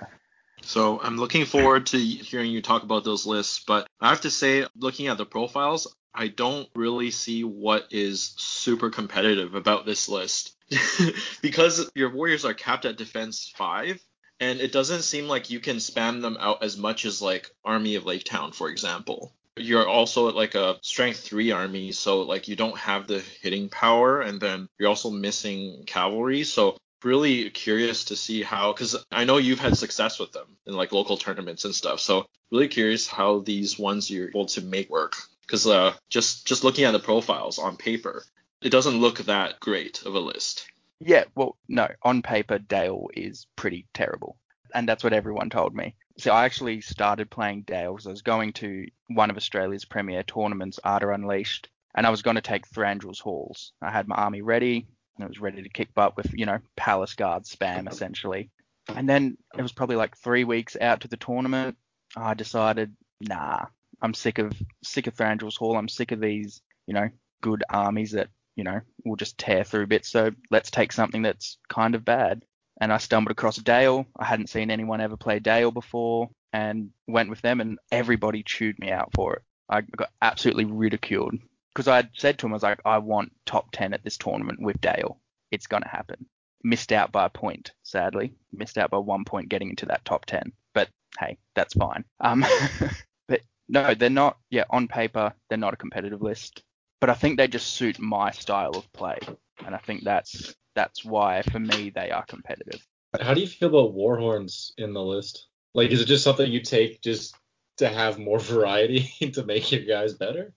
So 0.62 1.00
I'm 1.00 1.16
looking 1.16 1.46
forward 1.46 1.86
to 1.86 1.98
hearing 1.98 2.50
you 2.50 2.62
talk 2.62 2.82
about 2.82 3.04
those 3.04 3.26
lists, 3.26 3.62
but 3.66 3.86
I 4.00 4.10
have 4.10 4.22
to 4.22 4.30
say, 4.30 4.66
looking 4.76 5.08
at 5.08 5.18
the 5.18 5.26
profiles, 5.26 5.94
I 6.14 6.28
don't 6.28 6.68
really 6.74 7.10
see 7.10 7.44
what 7.44 7.88
is 7.90 8.34
super 8.36 8.90
competitive 8.90 9.54
about 9.54 9.86
this 9.86 10.08
list. 10.08 10.56
because 11.42 11.90
your 11.94 12.14
warriors 12.14 12.44
are 12.44 12.54
capped 12.54 12.84
at 12.84 12.96
defense 12.96 13.52
5, 13.56 14.00
and 14.38 14.60
it 14.60 14.72
doesn't 14.72 15.02
seem 15.02 15.26
like 15.28 15.50
you 15.50 15.60
can 15.60 15.76
spam 15.76 16.22
them 16.22 16.36
out 16.40 16.62
as 16.62 16.76
much 16.76 17.04
as 17.04 17.20
like 17.20 17.50
Army 17.64 17.96
of 17.96 18.06
Lake 18.06 18.24
Town, 18.24 18.52
for 18.52 18.68
example. 18.68 19.34
You're 19.56 19.88
also 19.88 20.28
at 20.28 20.36
like 20.36 20.54
a 20.54 20.78
strength 20.82 21.20
3 21.20 21.50
army, 21.50 21.92
so 21.92 22.22
like 22.22 22.48
you 22.48 22.56
don't 22.56 22.78
have 22.78 23.06
the 23.06 23.22
hitting 23.42 23.68
power, 23.68 24.20
and 24.20 24.40
then 24.40 24.68
you're 24.78 24.88
also 24.88 25.10
missing 25.10 25.84
cavalry, 25.86 26.44
so 26.44 26.76
really 27.04 27.50
curious 27.50 28.04
to 28.06 28.16
see 28.16 28.42
how 28.42 28.72
because 28.72 28.96
I 29.10 29.24
know 29.24 29.38
you've 29.38 29.60
had 29.60 29.76
success 29.76 30.18
with 30.18 30.32
them 30.32 30.56
in 30.66 30.74
like 30.74 30.92
local 30.92 31.16
tournaments 31.16 31.64
and 31.64 31.74
stuff. 31.74 32.00
So 32.00 32.26
really 32.50 32.68
curious 32.68 33.06
how 33.06 33.40
these 33.40 33.78
ones 33.78 34.10
you're 34.10 34.28
able 34.28 34.46
to 34.46 34.62
make 34.62 34.90
work. 34.90 35.16
Because 35.42 35.66
uh, 35.66 35.94
just 36.08 36.46
just 36.46 36.64
looking 36.64 36.84
at 36.84 36.92
the 36.92 36.98
profiles 36.98 37.58
on 37.58 37.76
paper, 37.76 38.24
it 38.62 38.70
doesn't 38.70 39.00
look 39.00 39.18
that 39.18 39.58
great 39.60 40.02
of 40.04 40.14
a 40.14 40.20
list. 40.20 40.66
Yeah, 41.00 41.24
well, 41.34 41.56
no, 41.66 41.88
on 42.02 42.22
paper, 42.22 42.58
Dale 42.58 43.08
is 43.14 43.46
pretty 43.56 43.86
terrible. 43.94 44.36
And 44.74 44.88
that's 44.88 45.02
what 45.02 45.14
everyone 45.14 45.50
told 45.50 45.74
me. 45.74 45.96
So 46.18 46.32
I 46.32 46.44
actually 46.44 46.82
started 46.82 47.30
playing 47.30 47.62
Dale 47.62 47.94
because 47.94 48.06
I 48.06 48.10
was 48.10 48.22
going 48.22 48.52
to 48.54 48.86
one 49.08 49.30
of 49.30 49.36
Australia's 49.36 49.86
premier 49.86 50.22
tournaments, 50.22 50.78
Arda 50.84 51.10
Unleashed, 51.10 51.68
and 51.94 52.06
I 52.06 52.10
was 52.10 52.22
going 52.22 52.36
to 52.36 52.42
take 52.42 52.66
Thranduil's 52.66 53.18
Halls. 53.18 53.72
I 53.80 53.90
had 53.90 54.06
my 54.06 54.16
army 54.16 54.42
ready, 54.42 54.86
and 55.20 55.28
it 55.28 55.28
was 55.28 55.40
ready 55.40 55.62
to 55.62 55.68
kick 55.68 55.94
butt 55.94 56.16
with, 56.16 56.32
you 56.32 56.46
know, 56.46 56.58
Palace 56.76 57.14
Guard 57.14 57.44
spam, 57.44 57.90
essentially. 57.90 58.50
And 58.88 59.08
then 59.08 59.36
it 59.56 59.62
was 59.62 59.72
probably 59.72 59.96
like 59.96 60.16
three 60.16 60.44
weeks 60.44 60.76
out 60.80 61.02
to 61.02 61.08
the 61.08 61.16
tournament. 61.16 61.76
I 62.16 62.34
decided, 62.34 62.94
nah, 63.20 63.66
I'm 64.02 64.14
sick 64.14 64.38
of 64.38 64.52
sick 64.82 65.06
of 65.06 65.14
Thranduil's 65.14 65.56
Hall. 65.56 65.76
I'm 65.76 65.88
sick 65.88 66.12
of 66.12 66.20
these, 66.20 66.60
you 66.86 66.94
know, 66.94 67.08
good 67.42 67.62
armies 67.70 68.12
that 68.12 68.28
you 68.56 68.64
know, 68.64 68.80
will 69.06 69.16
just 69.16 69.38
tear 69.38 69.64
through 69.64 69.86
bits. 69.86 70.10
So 70.10 70.32
let's 70.50 70.70
take 70.70 70.92
something 70.92 71.22
that's 71.22 71.56
kind 71.68 71.94
of 71.94 72.04
bad. 72.04 72.42
And 72.80 72.92
I 72.92 72.98
stumbled 72.98 73.32
across 73.32 73.56
Dale. 73.56 74.06
I 74.18 74.24
hadn't 74.26 74.50
seen 74.50 74.70
anyone 74.70 75.00
ever 75.00 75.16
play 75.16 75.38
Dale 75.38 75.70
before. 75.70 76.28
and 76.52 76.90
went 77.06 77.30
with 77.30 77.40
them, 77.40 77.60
and 77.60 77.78
everybody 77.92 78.42
chewed 78.42 78.78
me 78.78 78.90
out 78.90 79.10
for 79.14 79.36
it. 79.36 79.42
I 79.68 79.82
got 79.82 80.10
absolutely 80.20 80.64
ridiculed 80.64 81.34
because 81.74 81.88
I 81.88 81.96
had 81.96 82.10
said 82.16 82.38
to 82.38 82.46
him, 82.46 82.52
I 82.52 82.54
was 82.54 82.62
like, 82.62 82.80
I 82.84 82.98
want 82.98 83.32
top 83.46 83.70
10 83.72 83.94
at 83.94 84.02
this 84.02 84.18
tournament 84.18 84.60
with 84.60 84.80
Dale. 84.80 85.20
It's 85.50 85.66
going 85.66 85.82
to 85.82 85.88
happen. 85.88 86.26
Missed 86.62 86.92
out 86.92 87.12
by 87.12 87.26
a 87.26 87.30
point, 87.30 87.72
sadly. 87.82 88.34
Missed 88.52 88.78
out 88.78 88.90
by 88.90 88.98
one 88.98 89.24
point 89.24 89.48
getting 89.48 89.70
into 89.70 89.86
that 89.86 90.04
top 90.04 90.26
10. 90.26 90.52
But 90.74 90.88
hey, 91.18 91.38
that's 91.54 91.74
fine. 91.74 92.04
Um, 92.20 92.44
but 93.28 93.40
no, 93.68 93.94
they're 93.94 94.10
not, 94.10 94.38
yeah, 94.50 94.64
on 94.70 94.88
paper, 94.88 95.32
they're 95.48 95.58
not 95.58 95.74
a 95.74 95.78
competitive 95.78 96.22
list. 96.22 96.62
But 97.00 97.10
I 97.10 97.14
think 97.14 97.38
they 97.38 97.48
just 97.48 97.68
suit 97.68 97.98
my 97.98 98.30
style 98.30 98.72
of 98.76 98.92
play. 98.92 99.18
And 99.64 99.74
I 99.74 99.78
think 99.78 100.04
that's 100.04 100.54
that's 100.74 101.04
why, 101.04 101.42
for 101.42 101.58
me, 101.58 101.90
they 101.90 102.10
are 102.10 102.24
competitive. 102.24 102.86
How 103.18 103.34
do 103.34 103.40
you 103.40 103.46
feel 103.46 103.68
about 103.68 103.94
Warhorns 103.94 104.72
in 104.78 104.92
the 104.92 105.02
list? 105.02 105.46
Like, 105.74 105.90
is 105.90 106.00
it 106.00 106.06
just 106.06 106.24
something 106.24 106.50
you 106.50 106.60
take 106.60 107.00
just 107.00 107.34
to 107.78 107.88
have 107.88 108.18
more 108.18 108.38
variety 108.54 109.08
to 109.34 109.44
make 109.44 109.72
your 109.72 109.82
guys 109.82 110.14
better? 110.14 110.52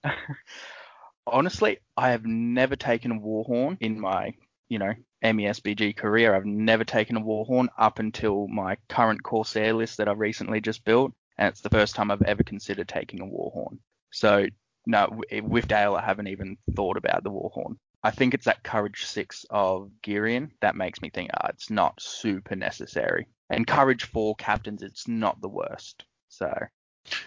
Honestly, 1.26 1.78
I 1.96 2.10
have 2.10 2.26
never 2.26 2.76
taken 2.76 3.12
a 3.12 3.18
Warhorn 3.18 3.78
in 3.80 3.98
my, 3.98 4.34
you 4.68 4.78
know, 4.78 4.92
MESBG 5.22 5.96
career. 5.96 6.34
I've 6.34 6.44
never 6.44 6.84
taken 6.84 7.16
a 7.16 7.20
Warhorn 7.20 7.68
up 7.78 7.98
until 7.98 8.46
my 8.48 8.76
current 8.88 9.22
Corsair 9.22 9.72
list 9.72 9.96
that 9.96 10.08
I've 10.08 10.18
recently 10.18 10.60
just 10.60 10.84
built, 10.84 11.12
and 11.38 11.48
it's 11.48 11.62
the 11.62 11.70
first 11.70 11.94
time 11.94 12.10
I've 12.10 12.22
ever 12.22 12.42
considered 12.42 12.88
taking 12.88 13.20
a 13.20 13.26
Warhorn. 13.26 13.78
So, 14.12 14.46
no, 14.86 15.22
with 15.42 15.66
Dale, 15.66 15.94
I 15.94 16.04
haven't 16.04 16.28
even 16.28 16.58
thought 16.76 16.98
about 16.98 17.24
the 17.24 17.30
Warhorn. 17.30 17.78
I 18.02 18.10
think 18.10 18.34
it's 18.34 18.44
that 18.44 18.62
Courage 18.62 19.06
6 19.06 19.46
of 19.48 19.90
Girion 20.02 20.50
that 20.60 20.76
makes 20.76 21.00
me 21.00 21.08
think, 21.08 21.30
ah, 21.32 21.48
it's 21.48 21.70
not 21.70 22.02
super 22.02 22.54
necessary. 22.54 23.28
And 23.48 23.66
Courage 23.66 24.04
4 24.04 24.34
captains, 24.36 24.82
it's 24.82 25.08
not 25.08 25.40
the 25.40 25.48
worst. 25.48 26.04
So 26.28 26.52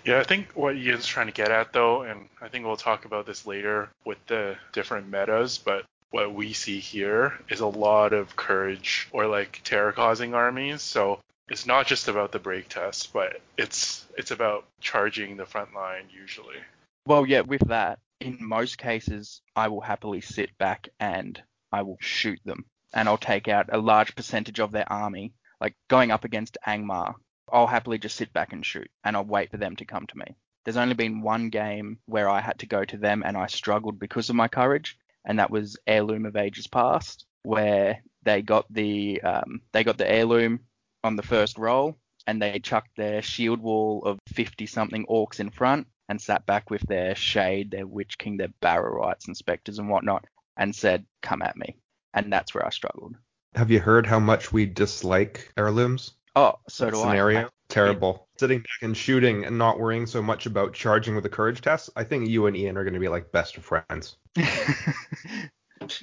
yeah, 0.06 0.20
I 0.20 0.24
think 0.24 0.48
what 0.54 0.76
Ian's 0.76 1.06
trying 1.06 1.28
to 1.28 1.34
get 1.34 1.52
at 1.52 1.74
though, 1.74 2.04
and 2.04 2.30
I 2.42 2.48
think 2.48 2.66
we'll 2.66 2.78
talk 2.78 3.06
about 3.06 3.26
this 3.26 3.46
later 3.46 3.90
with 4.06 4.18
the 4.28 4.56
different 4.72 5.10
metas, 5.10 5.58
but 5.58 5.86
what 6.12 6.34
we 6.34 6.54
see 6.54 6.80
here 6.80 7.38
is 7.50 7.60
a 7.60 7.68
lot 7.68 8.14
of 8.14 8.36
courage 8.36 9.08
or 9.12 9.28
like 9.28 9.62
terror 9.64 9.92
causing 9.92 10.34
armies. 10.34 10.82
So 10.82 11.20
it's 11.50 11.66
not 11.66 11.88
just 11.88 12.08
about 12.08 12.32
the 12.32 12.40
break 12.40 12.70
test, 12.70 13.14
but 13.14 13.42
it's 13.58 14.06
it's 14.18 14.32
about 14.32 14.66
charging 14.80 15.38
the 15.38 15.46
front 15.46 15.74
line 15.74 16.06
usually. 16.10 16.58
Well, 17.06 17.26
yeah, 17.26 17.42
with 17.42 17.68
that, 17.68 18.00
in 18.20 18.38
most 18.40 18.78
cases, 18.78 19.42
I 19.56 19.68
will 19.68 19.82
happily 19.82 20.22
sit 20.22 20.58
back 20.58 20.90
and 21.00 21.42
I 21.72 21.84
will 21.84 21.98
shoot 22.00 22.40
them, 22.46 22.66
and 22.94 23.08
I'll 23.08 23.18
take 23.18 23.48
out 23.48 23.70
a 23.72 23.78
large 23.78 24.16
percentage 24.16 24.60
of 24.60 24.72
their 24.72 24.92
army. 24.92 25.34
Like 25.60 25.76
going 25.90 26.12
up 26.12 26.24
against 26.24 26.58
Angmar, 26.66 27.16
I'll 27.52 27.68
happily 27.68 27.98
just 27.98 28.16
sit 28.16 28.34
back 28.34 28.54
and 28.54 28.66
shoot 28.66 28.90
and 29.04 29.16
I'll 29.16 29.26
wait 29.26 29.52
for 29.52 29.58
them 29.58 29.76
to 29.78 29.86
come 29.86 30.08
to 30.08 30.18
me. 30.18 30.36
There's 30.66 30.78
only 30.78 30.96
been 30.96 31.22
one 31.22 31.50
game 31.50 32.00
where 32.06 32.30
I 32.30 32.42
had 32.42 32.60
to 32.60 32.66
go 32.66 32.84
to 32.84 32.98
them 32.98 33.24
and 33.26 33.38
I 33.38 33.48
struggled 33.48 34.00
because 34.00 34.30
of 34.30 34.36
my 34.36 34.48
courage, 34.48 34.98
and 35.24 35.40
that 35.40 35.52
was 35.52 35.78
Heirloom 35.88 36.26
of 36.26 36.36
Ages 36.36 36.68
Past, 36.68 37.26
where 37.44 38.04
they 38.24 38.42
got 38.42 38.66
the 38.72 39.22
um, 39.22 39.62
they 39.72 39.84
got 39.84 39.98
the 39.98 40.10
heirloom 40.10 40.60
on 41.04 41.16
the 41.16 41.24
first 41.24 41.58
roll 41.58 41.98
and 42.28 42.42
they 42.42 42.60
chucked 42.60 42.98
their 42.98 43.22
shield 43.22 43.62
wall 43.62 44.04
of 44.04 44.20
50 44.28 44.66
something 44.66 45.06
orcs 45.06 45.40
in 45.40 45.50
front 45.50 45.88
and 46.10 46.22
sat 46.22 46.46
back 46.46 46.70
with 46.70 46.82
their 46.82 47.16
shade, 47.16 47.72
their 47.72 47.88
witch 47.88 48.18
king, 48.18 48.38
their 48.38 48.50
Barrow-wights 48.62 49.28
and 49.28 49.36
specters 49.36 49.80
and 49.80 49.90
whatnot, 49.90 50.26
and 50.58 50.76
said, 50.76 51.06
"Come 51.22 51.42
at 51.42 51.58
me," 51.58 51.78
and 52.14 52.32
that's 52.32 52.54
where 52.54 52.66
I 52.66 52.70
struggled. 52.70 53.16
Have 53.56 53.72
you 53.72 53.80
heard 53.80 54.06
how 54.06 54.20
much 54.20 54.52
we 54.52 54.66
dislike 54.66 55.52
heirlooms? 55.58 56.14
Oh, 56.38 56.60
so 56.70 56.92
do 56.92 56.98
scenario. 56.98 57.46
I. 57.48 57.50
Terrible. 57.68 58.28
Sitting 58.38 58.60
back 58.60 58.84
and 58.84 58.96
shooting 58.96 59.44
and 59.44 59.58
not 59.58 59.80
worrying 59.80 60.06
so 60.06 60.22
much 60.22 60.46
about 60.46 60.74
charging 60.74 61.16
with 61.16 61.24
the 61.24 61.30
courage 61.30 61.62
test. 61.62 61.90
I 61.96 62.04
think 62.04 62.30
you 62.30 62.46
and 62.46 62.56
Ian 62.56 62.78
are 62.78 62.84
going 62.84 62.94
to 62.94 63.00
be 63.00 63.08
like 63.08 63.32
best 63.32 63.58
of 63.58 63.66
friends. 63.66 64.18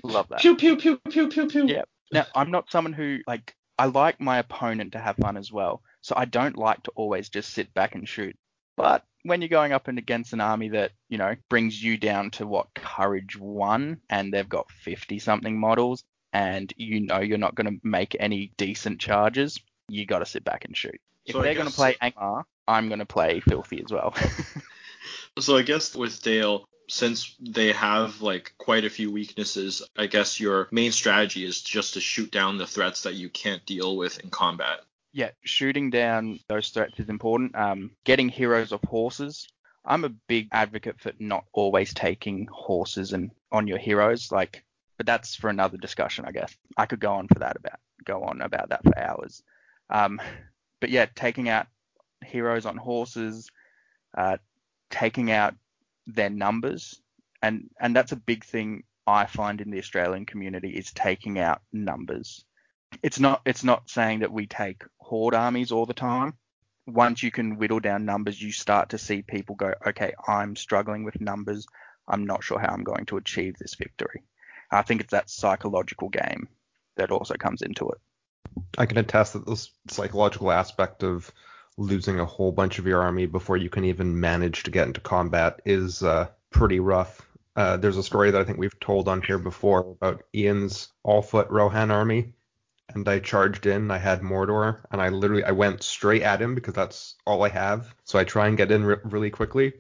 Love 0.03 0.29
that. 0.31 0.41
Pew 0.41 0.57
pew 0.57 0.77
pew 0.77 0.99
pew 1.09 1.29
pew 1.29 1.47
pew. 1.47 1.67
Yeah. 1.69 1.83
Now, 2.11 2.27
I'm 2.35 2.51
not 2.51 2.69
someone 2.69 2.93
who 2.93 3.21
like 3.29 3.55
I 3.79 3.87
like 3.87 4.21
my 4.21 4.39
opponent 4.39 4.93
to 4.93 4.99
have 4.99 5.17
fun 5.17 5.37
as 5.37 5.53
well. 5.53 5.83
So 6.01 6.15
I 6.17 6.25
don't 6.25 6.59
like 6.59 6.83
to 6.83 6.91
always 6.97 7.29
just 7.29 7.55
sit 7.55 7.73
back 7.73 7.95
and 7.95 8.09
shoot. 8.09 8.37
But 8.77 9.05
when 9.23 9.41
you're 9.41 9.49
going 9.49 9.73
up 9.73 9.87
and 9.87 9.99
against 9.99 10.33
an 10.33 10.41
army 10.41 10.71
that, 10.71 10.91
you 11.09 11.17
know, 11.17 11.37
brings 11.49 11.81
you 11.81 11.97
down 11.97 12.33
to 12.33 12.47
what 12.47 12.75
courage 12.75 13.39
1 13.39 14.01
and 14.11 14.35
they've 14.35 14.49
got 14.49 14.71
50 14.83 15.21
something 15.21 15.59
models 15.59 16.03
and 16.33 16.73
you 16.77 17.01
know 17.01 17.21
you're 17.21 17.39
not 17.39 17.55
going 17.55 17.73
to 17.73 17.81
make 17.85 18.17
any 18.19 18.53
decent 18.57 19.01
charges, 19.01 19.61
you 19.89 20.07
got 20.07 20.21
to 20.21 20.27
sit 20.27 20.45
back 20.45 20.65
and 20.65 20.77
shoot. 20.77 21.01
If 21.27 21.33
So 21.35 21.43
they're 21.43 21.55
going 21.55 21.69
to 21.69 21.75
play 21.75 21.97
Angmar, 22.03 22.45
I'm 22.69 22.89
going 22.89 22.99
to 22.99 23.07
play 23.07 23.41
Filthy 23.41 23.83
as 23.83 23.91
well. 23.93 24.15
So 25.39 25.57
I 25.57 25.63
guess 25.63 25.95
with 25.95 26.23
Dale, 26.23 26.65
since 26.89 27.35
they 27.41 27.73
have 27.73 28.23
like 28.23 28.55
quite 28.57 28.85
a 28.85 28.91
few 28.91 29.11
weaknesses, 29.11 29.83
I 29.97 30.07
guess 30.07 30.39
your 30.39 30.69
main 30.71 30.93
strategy 30.93 31.45
is 31.45 31.61
just 31.61 31.95
to 31.95 32.01
shoot 32.01 32.31
down 32.31 32.57
the 32.57 32.67
threats 32.67 33.03
that 33.03 33.15
you 33.15 33.29
can't 33.29 33.65
deal 33.67 33.97
with 33.97 34.19
in 34.21 34.31
combat. 34.31 34.81
yeah, 35.13 35.31
shooting 35.43 35.91
down 35.91 36.39
those 36.49 36.69
threats 36.71 36.99
is 37.01 37.09
important. 37.09 37.55
Um, 37.57 37.91
getting 38.05 38.29
heroes 38.29 38.73
of 38.73 38.81
horses. 38.83 39.49
I'm 39.85 40.05
a 40.05 40.09
big 40.29 40.49
advocate 40.53 41.01
for 41.01 41.13
not 41.19 41.45
always 41.53 41.93
taking 41.93 42.47
horses 42.51 43.13
and 43.13 43.31
on 43.53 43.67
your 43.67 43.79
heroes. 43.79 44.31
Like, 44.33 44.65
but 44.97 45.07
that's 45.07 45.35
for 45.35 45.51
another 45.51 45.77
discussion, 45.79 46.25
I 46.27 46.33
guess. 46.33 46.57
I 46.77 46.87
could 46.87 47.01
go 47.01 47.13
on 47.15 47.29
for 47.29 47.41
that 47.41 47.57
about 47.57 47.81
go 48.05 48.23
on 48.23 48.41
about 48.41 48.69
that 48.71 48.85
for 48.85 48.97
hours. 48.99 49.43
Um, 49.91 50.21
but 50.81 50.91
yeah, 50.91 51.07
taking 51.15 51.49
out 51.49 51.67
heroes 52.25 52.67
on 52.67 52.77
horses, 52.77 53.51
uh, 54.17 54.39
taking 54.91 55.31
out 55.31 55.55
their 56.07 56.31
numbers, 56.31 57.01
and 57.43 57.71
and 57.81 57.95
that's 57.95 58.13
a 58.13 58.17
big 58.17 58.45
thing 58.45 58.85
I 59.07 59.27
find 59.27 59.61
in 59.61 59.71
the 59.71 59.79
Australian 59.79 60.27
community 60.27 60.71
is 60.71 60.93
taking 60.93 61.39
out 61.39 61.63
numbers. 61.73 62.45
It's 63.03 63.21
not 63.21 63.43
it's 63.45 63.65
not 63.65 63.91
saying 63.91 64.21
that 64.21 64.33
we 64.33 64.47
take 64.47 64.83
horde 64.99 65.35
armies 65.35 65.73
all 65.73 65.87
the 65.87 65.95
time. 65.95 66.35
Once 66.87 67.23
you 67.23 67.31
can 67.31 67.57
whittle 67.57 67.81
down 67.81 68.05
numbers, 68.05 68.41
you 68.41 68.53
start 68.53 68.91
to 68.91 68.99
see 68.99 69.23
people 69.23 69.57
go, 69.57 69.73
okay, 69.87 70.13
I'm 70.29 70.55
struggling 70.55 71.03
with 71.05 71.21
numbers. 71.21 71.67
I'm 72.07 72.27
not 72.27 72.45
sure 72.45 72.59
how 72.59 72.69
I'm 72.69 72.85
going 72.85 73.07
to 73.07 73.17
achieve 73.17 73.57
this 73.57 73.75
victory. 73.75 74.23
I 74.71 74.83
think 74.83 75.01
it's 75.01 75.13
that 75.13 75.31
psychological 75.31 76.11
game 76.11 76.49
that 76.97 77.11
also 77.11 77.35
comes 77.35 77.63
into 77.63 77.89
it. 77.89 77.99
I 78.79 78.87
can 78.87 78.99
attest 78.99 79.33
that 79.33 79.47
this 79.47 79.71
psychological 79.89 80.51
aspect 80.51 81.03
of 81.03 81.33
losing 81.77 82.21
a 82.21 82.25
whole 82.25 82.53
bunch 82.53 82.79
of 82.79 82.87
your 82.87 83.03
army 83.03 83.27
before 83.27 83.57
you 83.57 83.69
can 83.69 83.85
even 83.85 84.21
manage 84.21 84.63
to 84.63 84.71
get 84.71 84.87
into 84.87 85.01
combat 85.01 85.61
is 85.65 86.03
uh, 86.03 86.29
pretty 86.51 86.81
rough. 86.81 87.23
Uh, 87.57 87.77
there's 87.77 87.97
a 87.97 88.03
story 88.03 88.31
that 88.31 88.41
I 88.41 88.45
think 88.45 88.59
we've 88.59 88.79
told 88.81 89.09
on 89.09 89.23
here 89.23 89.39
before 89.39 89.81
about 89.81 90.25
Ian's 90.35 90.89
all-foot 91.03 91.51
Rohan 91.51 91.91
army, 91.91 92.33
and 92.89 93.09
I 93.09 93.21
charged 93.21 93.67
in. 93.67 93.91
I 93.91 93.99
had 93.99 94.23
Mordor, 94.23 94.81
and 94.91 95.01
I 95.01 95.09
literally 95.09 95.45
I 95.45 95.53
went 95.53 95.83
straight 95.83 96.23
at 96.23 96.43
him 96.43 96.55
because 96.55 96.75
that's 96.75 97.15
all 97.27 97.43
I 97.43 97.49
have. 97.49 97.95
So 98.05 98.19
I 98.19 98.25
try 98.25 98.49
and 98.49 98.57
get 98.57 98.73
in 98.73 98.85
re- 98.85 98.97
really 99.05 99.31
quickly. 99.31 99.75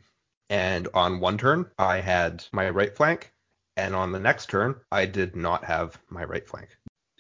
And 0.51 0.89
on 0.95 1.21
one 1.21 1.39
turn, 1.39 1.71
I 1.79 2.01
had 2.01 2.45
my 2.53 2.71
right 2.71 2.95
flank, 2.95 3.33
and 3.77 3.95
on 3.95 4.13
the 4.13 4.21
next 4.21 4.51
turn, 4.51 4.77
I 4.93 5.07
did 5.07 5.35
not 5.35 5.65
have 5.65 5.99
my 6.09 6.25
right 6.25 6.47
flank. 6.47 6.69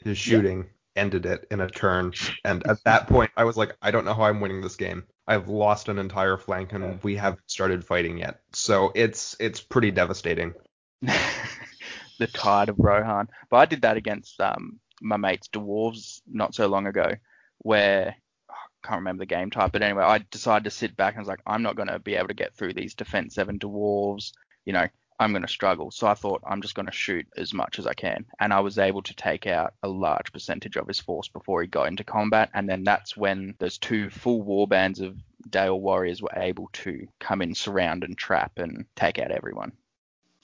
His 0.04 0.18
shooting 0.18 0.66
ended 0.96 1.26
it 1.26 1.46
in 1.50 1.60
a 1.60 1.68
turn, 1.68 2.12
and 2.44 2.66
at 2.66 2.78
that 2.84 3.06
point, 3.06 3.30
I 3.36 3.44
was 3.44 3.56
like, 3.56 3.76
I 3.82 3.90
don't 3.90 4.04
know 4.04 4.14
how 4.14 4.24
I'm 4.24 4.40
winning 4.40 4.60
this 4.60 4.76
game. 4.76 5.04
I've 5.26 5.48
lost 5.48 5.88
an 5.88 5.98
entire 5.98 6.36
flank, 6.36 6.72
and 6.72 7.02
we 7.02 7.16
haven't 7.16 7.42
started 7.46 7.84
fighting 7.84 8.18
yet. 8.18 8.40
So 8.52 8.92
it's 8.94 9.36
it's 9.40 9.60
pretty 9.60 9.90
devastating. 9.90 10.54
the 11.02 12.26
tide 12.28 12.68
of 12.68 12.76
Rohan. 12.78 13.28
But 13.50 13.56
I 13.56 13.64
did 13.66 13.82
that 13.82 13.96
against 13.96 14.40
um, 14.40 14.80
my 15.00 15.16
mates 15.16 15.48
dwarves 15.48 16.20
not 16.26 16.54
so 16.54 16.66
long 16.66 16.86
ago, 16.86 17.12
where 17.58 18.16
I 18.50 18.86
can't 18.86 19.00
remember 19.00 19.22
the 19.22 19.26
game 19.26 19.50
type, 19.50 19.72
but 19.72 19.82
anyway, 19.82 20.04
I 20.04 20.18
decided 20.30 20.64
to 20.64 20.70
sit 20.70 20.96
back 20.96 21.14
and 21.14 21.20
I 21.20 21.22
was 21.22 21.28
like, 21.28 21.42
I'm 21.46 21.62
not 21.62 21.76
going 21.76 21.88
to 21.88 21.98
be 21.98 22.14
able 22.14 22.28
to 22.28 22.34
get 22.34 22.54
through 22.54 22.74
these 22.74 22.94
defense 22.94 23.34
seven 23.34 23.58
dwarves. 23.58 24.32
You 24.64 24.72
know, 24.72 24.88
I'm 25.18 25.32
going 25.32 25.42
to 25.42 25.48
struggle. 25.48 25.90
So 25.90 26.06
I 26.06 26.14
thought 26.14 26.42
I'm 26.46 26.62
just 26.62 26.74
going 26.74 26.86
to 26.86 26.92
shoot 26.92 27.26
as 27.36 27.54
much 27.54 27.78
as 27.78 27.86
I 27.86 27.94
can, 27.94 28.24
and 28.40 28.52
I 28.52 28.60
was 28.60 28.78
able 28.78 29.02
to 29.02 29.14
take 29.14 29.46
out 29.46 29.74
a 29.82 29.88
large 29.88 30.32
percentage 30.32 30.76
of 30.76 30.88
his 30.88 31.00
force 31.00 31.28
before 31.28 31.62
he 31.62 31.68
got 31.68 31.88
into 31.88 32.04
combat, 32.04 32.50
and 32.54 32.68
then 32.68 32.84
that's 32.84 33.16
when 33.16 33.54
those 33.58 33.78
two 33.78 34.10
full 34.10 34.42
war 34.42 34.66
bands 34.66 35.00
of 35.00 35.16
Dale 35.48 35.78
warriors 35.78 36.22
were 36.22 36.32
able 36.34 36.70
to 36.72 37.06
come 37.20 37.42
in, 37.42 37.54
surround 37.54 38.02
and 38.02 38.16
trap 38.16 38.52
and 38.56 38.86
take 38.96 39.18
out 39.18 39.30
everyone. 39.30 39.72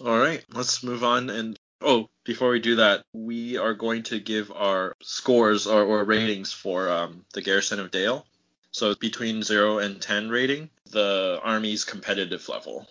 All 0.05 0.19
right, 0.19 0.45
let's 0.53 0.83
move 0.83 1.05
on. 1.05 1.31
And 1.31 1.59
oh, 1.81 2.09
before 2.25 2.51
we 2.51 2.61
do 2.61 2.77
that, 2.77 3.05
we 3.13 3.57
are 3.57 3.75
going 3.75 4.03
to 4.05 4.21
give 4.21 4.53
our 4.53 4.95
scores 5.03 5.67
or, 5.67 5.83
or 5.83 6.05
ratings 6.05 6.53
for 6.53 6.89
um, 6.91 7.25
the 7.33 7.43
Garrison 7.43 7.81
of 7.81 7.91
Dale. 7.91 8.27
So 8.73 8.95
between 8.95 9.43
zero 9.43 9.79
and 9.79 10.01
ten 10.01 10.29
rating, 10.29 10.71
the 10.91 11.41
army's 11.43 11.85
competitive 11.85 12.49
level. 12.49 12.87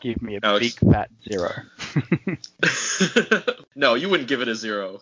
Give 0.00 0.20
me 0.22 0.36
a 0.36 0.40
Alex. 0.42 0.74
big 0.76 0.92
fat 0.92 1.10
zero. 1.28 1.52
no, 3.76 3.94
you 3.94 4.08
wouldn't 4.08 4.28
give 4.28 4.40
it 4.40 4.48
a 4.48 4.54
zero. 4.54 5.00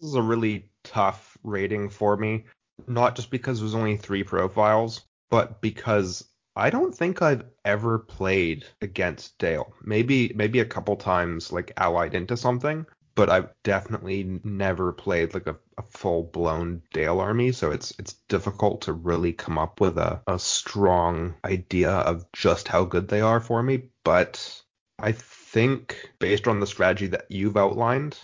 This 0.00 0.08
is 0.10 0.14
a 0.14 0.22
really 0.22 0.70
tough 0.84 1.36
rating 1.44 1.90
for 1.90 2.16
me, 2.16 2.44
not 2.86 3.14
just 3.14 3.30
because 3.30 3.60
there's 3.60 3.74
only 3.74 3.96
three 3.96 4.24
profiles, 4.24 5.02
but 5.30 5.60
because 5.60 6.24
I 6.56 6.70
don't 6.70 6.94
think 6.94 7.22
I've 7.22 7.44
ever 7.64 7.98
played 7.98 8.64
against 8.80 9.38
Dale. 9.38 9.72
Maybe 9.82 10.32
maybe 10.34 10.60
a 10.60 10.64
couple 10.64 10.96
times 10.96 11.52
like 11.52 11.72
allied 11.76 12.14
into 12.14 12.36
something, 12.36 12.86
but 13.14 13.30
I've 13.30 13.50
definitely 13.62 14.40
never 14.44 14.92
played 14.92 15.34
like 15.34 15.46
a, 15.46 15.56
a 15.78 15.82
full 15.82 16.24
blown 16.24 16.82
Dale 16.92 17.20
army, 17.20 17.52
so 17.52 17.70
it's 17.70 17.92
it's 17.98 18.14
difficult 18.28 18.82
to 18.82 18.92
really 18.92 19.32
come 19.32 19.58
up 19.58 19.80
with 19.80 19.98
a, 19.98 20.22
a 20.26 20.38
strong 20.38 21.34
idea 21.44 21.90
of 21.90 22.24
just 22.32 22.68
how 22.68 22.84
good 22.84 23.08
they 23.08 23.20
are 23.20 23.40
for 23.40 23.62
me. 23.62 23.84
But 24.04 24.62
I 24.98 25.12
think 25.12 26.10
based 26.18 26.48
on 26.48 26.60
the 26.60 26.66
strategy 26.66 27.08
that 27.08 27.26
you've 27.28 27.56
outlined, 27.56 28.18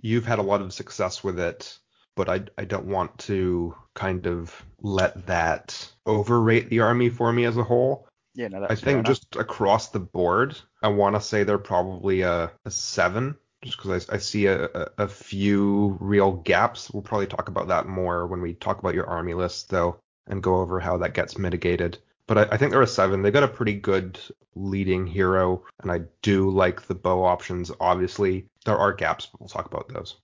you've 0.00 0.26
had 0.26 0.38
a 0.38 0.42
lot 0.42 0.62
of 0.62 0.72
success 0.72 1.22
with 1.22 1.38
it, 1.38 1.78
but 2.14 2.28
I 2.28 2.42
I 2.56 2.64
don't 2.64 2.86
want 2.86 3.18
to 3.20 3.74
kind 3.94 4.26
of 4.26 4.54
let 4.80 5.26
that 5.26 5.92
overrate 6.06 6.70
the 6.70 6.80
army 6.80 7.10
for 7.10 7.32
me 7.32 7.44
as 7.44 7.56
a 7.56 7.64
whole. 7.64 8.08
Yeah, 8.34 8.48
no, 8.48 8.66
I 8.68 8.76
think 8.76 9.04
just 9.04 9.36
across 9.36 9.88
the 9.88 10.00
board, 10.00 10.56
I 10.82 10.88
want 10.88 11.16
to 11.16 11.20
say 11.20 11.44
they're 11.44 11.58
probably 11.58 12.22
a, 12.22 12.50
a 12.64 12.70
seven, 12.70 13.36
just 13.62 13.76
because 13.76 14.08
I, 14.08 14.16
I 14.16 14.18
see 14.18 14.46
a, 14.46 14.68
a, 14.98 15.08
few 15.08 15.96
real 16.00 16.32
gaps. 16.32 16.90
We'll 16.90 17.02
probably 17.02 17.28
talk 17.28 17.48
about 17.48 17.68
that 17.68 17.86
more 17.86 18.26
when 18.26 18.42
we 18.42 18.54
talk 18.54 18.78
about 18.78 18.94
your 18.94 19.06
army 19.06 19.34
list, 19.34 19.70
though, 19.70 19.98
and 20.26 20.42
go 20.42 20.56
over 20.56 20.80
how 20.80 20.98
that 20.98 21.14
gets 21.14 21.38
mitigated. 21.38 21.98
But 22.26 22.38
I, 22.38 22.54
I 22.54 22.56
think 22.56 22.72
there 22.72 22.82
are 22.82 22.86
seven. 22.86 23.22
They 23.22 23.30
got 23.30 23.44
a 23.44 23.48
pretty 23.48 23.74
good 23.74 24.18
leading 24.54 25.06
hero, 25.06 25.64
and 25.80 25.90
I 25.90 26.02
do 26.22 26.50
like 26.50 26.82
the 26.82 26.94
bow 26.94 27.24
options. 27.24 27.70
Obviously, 27.80 28.46
there 28.64 28.76
are 28.76 28.92
gaps, 28.92 29.26
but 29.26 29.40
we'll 29.40 29.48
talk 29.48 29.66
about 29.66 29.88
those. 29.88 30.16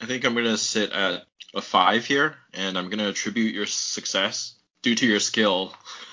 I 0.00 0.06
think 0.06 0.24
I'm 0.24 0.34
gonna 0.34 0.56
sit 0.56 0.92
at 0.92 1.24
a 1.54 1.62
five 1.62 2.04
here, 2.04 2.36
and 2.52 2.78
I'm 2.78 2.90
gonna 2.90 3.08
attribute 3.08 3.54
your 3.54 3.66
success 3.66 4.54
due 4.82 4.94
to 4.94 5.06
your 5.06 5.20
skill. 5.20 5.74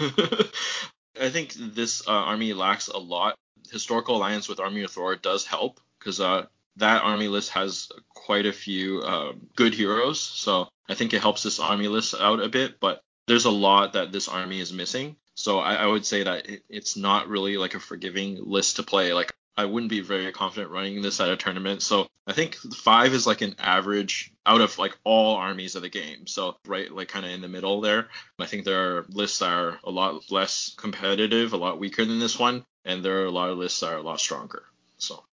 I 1.19 1.29
think 1.29 1.53
this 1.53 2.07
uh, 2.07 2.11
army 2.11 2.53
lacks 2.53 2.87
a 2.87 2.97
lot. 2.97 3.35
Historical 3.71 4.15
alliance 4.15 4.47
with 4.47 4.61
Army 4.61 4.83
of 4.83 4.91
Thror 4.91 5.21
does 5.21 5.45
help 5.45 5.81
because 6.07 6.21
uh, 6.21 6.45
that 6.77 7.03
army 7.03 7.27
list 7.27 7.49
has 7.49 7.89
quite 8.13 8.45
a 8.45 8.53
few 8.53 9.01
um, 9.01 9.41
good 9.57 9.73
heroes. 9.73 10.21
So 10.21 10.69
I 10.87 10.93
think 10.93 11.13
it 11.13 11.21
helps 11.21 11.43
this 11.43 11.59
army 11.59 11.89
list 11.89 12.15
out 12.17 12.41
a 12.41 12.47
bit. 12.47 12.79
But 12.79 13.01
there's 13.27 13.43
a 13.43 13.51
lot 13.51 13.91
that 13.93 14.13
this 14.13 14.29
army 14.29 14.61
is 14.61 14.71
missing. 14.71 15.17
So 15.35 15.59
I, 15.59 15.73
I 15.73 15.85
would 15.85 16.05
say 16.05 16.23
that 16.23 16.47
it, 16.47 16.63
it's 16.69 16.95
not 16.95 17.27
really 17.27 17.57
like 17.57 17.75
a 17.75 17.81
forgiving 17.81 18.39
list 18.41 18.77
to 18.77 18.83
play. 18.83 19.11
Like 19.11 19.33
I 19.57 19.65
wouldn't 19.65 19.89
be 19.89 19.99
very 19.99 20.31
confident 20.31 20.71
running 20.71 21.01
this 21.01 21.19
at 21.19 21.27
a 21.27 21.35
tournament. 21.35 21.81
So 21.81 22.07
I 22.25 22.31
think 22.31 22.55
five 22.55 23.13
is 23.13 23.27
like 23.27 23.41
an 23.41 23.55
average 23.59 24.31
out 24.45 24.61
of 24.61 24.77
like 24.77 24.97
all 25.03 25.35
armies 25.35 25.75
of 25.75 25.81
the 25.81 25.89
game. 25.89 26.25
So 26.25 26.55
right, 26.65 26.89
like 26.89 27.09
kind 27.09 27.25
of 27.25 27.33
in 27.33 27.41
the 27.41 27.49
middle 27.49 27.81
there. 27.81 28.07
I 28.39 28.45
think 28.45 28.63
there 28.63 28.95
are 28.95 29.05
lists 29.09 29.39
that 29.39 29.51
are 29.51 29.77
a 29.83 29.91
lot 29.91 30.31
less 30.31 30.73
competitive, 30.77 31.51
a 31.51 31.57
lot 31.57 31.79
weaker 31.79 32.05
than 32.05 32.19
this 32.19 32.39
one, 32.39 32.63
and 32.85 33.03
there 33.03 33.23
are 33.23 33.25
a 33.25 33.31
lot 33.31 33.49
of 33.49 33.57
lists 33.57 33.81
that 33.81 33.91
are 33.91 33.97
a 33.97 34.01
lot 34.01 34.21
stronger. 34.21 34.63
So 34.99 35.23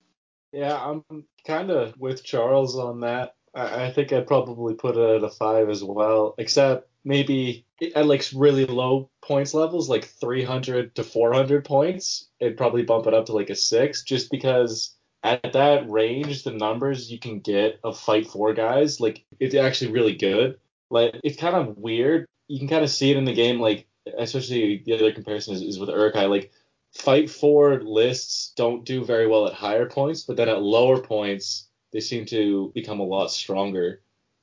Yeah, 0.54 0.76
I'm 0.76 1.24
kind 1.44 1.70
of 1.70 1.98
with 1.98 2.22
Charles 2.22 2.78
on 2.78 3.00
that. 3.00 3.34
I, 3.54 3.86
I 3.86 3.92
think 3.92 4.12
I'd 4.12 4.28
probably 4.28 4.74
put 4.74 4.96
it 4.96 5.16
at 5.16 5.24
a 5.24 5.28
five 5.28 5.68
as 5.68 5.82
well, 5.82 6.36
except 6.38 6.88
maybe 7.04 7.66
at 7.96 8.06
like 8.06 8.24
really 8.34 8.64
low 8.64 9.10
points 9.20 9.52
levels, 9.52 9.88
like 9.88 10.04
300 10.04 10.94
to 10.94 11.02
400 11.02 11.64
points, 11.64 12.28
it'd 12.38 12.56
probably 12.56 12.84
bump 12.84 13.08
it 13.08 13.14
up 13.14 13.26
to 13.26 13.32
like 13.32 13.50
a 13.50 13.56
six, 13.56 14.04
just 14.04 14.30
because 14.30 14.96
at 15.24 15.54
that 15.54 15.90
range, 15.90 16.44
the 16.44 16.52
numbers 16.52 17.10
you 17.10 17.18
can 17.18 17.40
get 17.40 17.80
of 17.82 17.98
fight 17.98 18.28
four 18.28 18.54
guys, 18.54 19.00
like 19.00 19.24
it's 19.40 19.56
actually 19.56 19.90
really 19.90 20.14
good. 20.14 20.58
Like 20.88 21.16
it's 21.24 21.40
kind 21.40 21.56
of 21.56 21.76
weird. 21.76 22.26
You 22.46 22.60
can 22.60 22.68
kind 22.68 22.84
of 22.84 22.90
see 22.90 23.10
it 23.10 23.16
in 23.16 23.24
the 23.24 23.34
game, 23.34 23.58
like 23.58 23.88
especially 24.18 24.82
the 24.86 24.92
other 24.92 25.12
comparison 25.12 25.54
is, 25.54 25.62
is 25.62 25.78
with 25.80 25.88
Uruk-hai. 25.88 26.26
Like 26.26 26.52
fight 26.94 27.30
four 27.30 27.80
lists 27.82 28.52
don't 28.56 28.84
do 28.84 29.04
very 29.04 29.26
well 29.26 29.46
at 29.46 29.54
higher 29.54 29.88
points, 29.88 30.22
but 30.22 30.36
then 30.36 30.48
at 30.48 30.62
lower 30.62 31.00
points 31.00 31.68
they 31.92 32.00
seem 32.00 32.26
to 32.26 32.72
become 32.74 33.00
a 33.00 33.04
lot 33.04 33.30
stronger. 33.30 34.00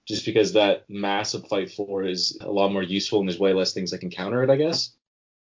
Just 0.08 0.26
because 0.26 0.54
that 0.54 0.90
massive 0.90 1.48
fight 1.48 1.72
four 1.72 2.04
is 2.04 2.38
a 2.42 2.52
lot 2.52 2.72
more 2.72 2.84
useful 2.84 3.20
and 3.20 3.30
there's 3.30 3.40
way 3.40 3.54
less 3.54 3.74
things 3.74 3.92
that 3.92 4.00
can 4.00 4.10
counter 4.10 4.44
it, 4.44 4.50
I 4.50 4.56
guess. 4.56 4.92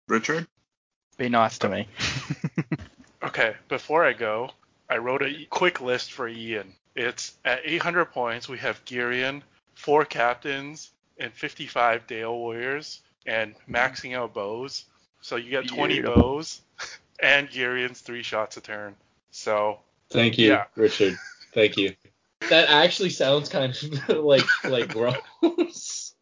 Richard, 0.08 0.46
Be 1.16 1.28
nice 1.28 1.58
to 1.58 1.68
me. 1.68 1.88
Okay, 3.22 3.54
before 3.68 4.04
I 4.04 4.14
go, 4.14 4.50
I 4.88 4.96
wrote 4.96 5.22
a 5.22 5.44
quick 5.50 5.82
list 5.82 6.12
for 6.12 6.26
Ian. 6.26 6.72
It's 6.96 7.36
at 7.44 7.60
800 7.64 8.06
points. 8.06 8.48
We 8.48 8.56
have 8.58 8.84
Girion, 8.86 9.42
four 9.74 10.06
captains, 10.06 10.90
and 11.18 11.30
55 11.32 12.06
Dale 12.06 12.34
warriors, 12.34 13.00
and 13.26 13.54
maxing 13.68 14.16
out 14.16 14.32
bows. 14.32 14.86
So 15.20 15.36
you 15.36 15.50
get 15.50 15.68
20 15.68 15.94
Beautiful. 15.94 16.22
bows, 16.22 16.62
and 17.20 17.48
Girion's 17.48 18.00
three 18.00 18.22
shots 18.22 18.56
a 18.56 18.60
turn. 18.60 18.96
So 19.30 19.80
Thank 20.10 20.38
you, 20.38 20.48
Yeah. 20.50 20.64
Richard. 20.76 21.16
Thank 21.54 21.76
you. 21.76 21.94
That 22.48 22.68
actually 22.70 23.10
sounds 23.10 23.48
kind 23.48 23.70
of 24.08 24.08
like 24.24 24.44
like 24.64 24.88
gross. 24.92 26.14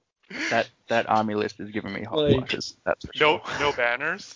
that 0.50 0.68
that 0.88 1.08
army 1.08 1.34
list 1.34 1.58
is 1.60 1.70
giving 1.70 1.92
me 1.92 2.02
hot 2.02 2.18
Like- 2.18 2.34
flushes. 2.48 2.76
That's 2.84 3.06
for 3.06 3.12
no 3.18 3.40
sure. 3.44 3.60
no 3.60 3.72
banners. 3.72 4.34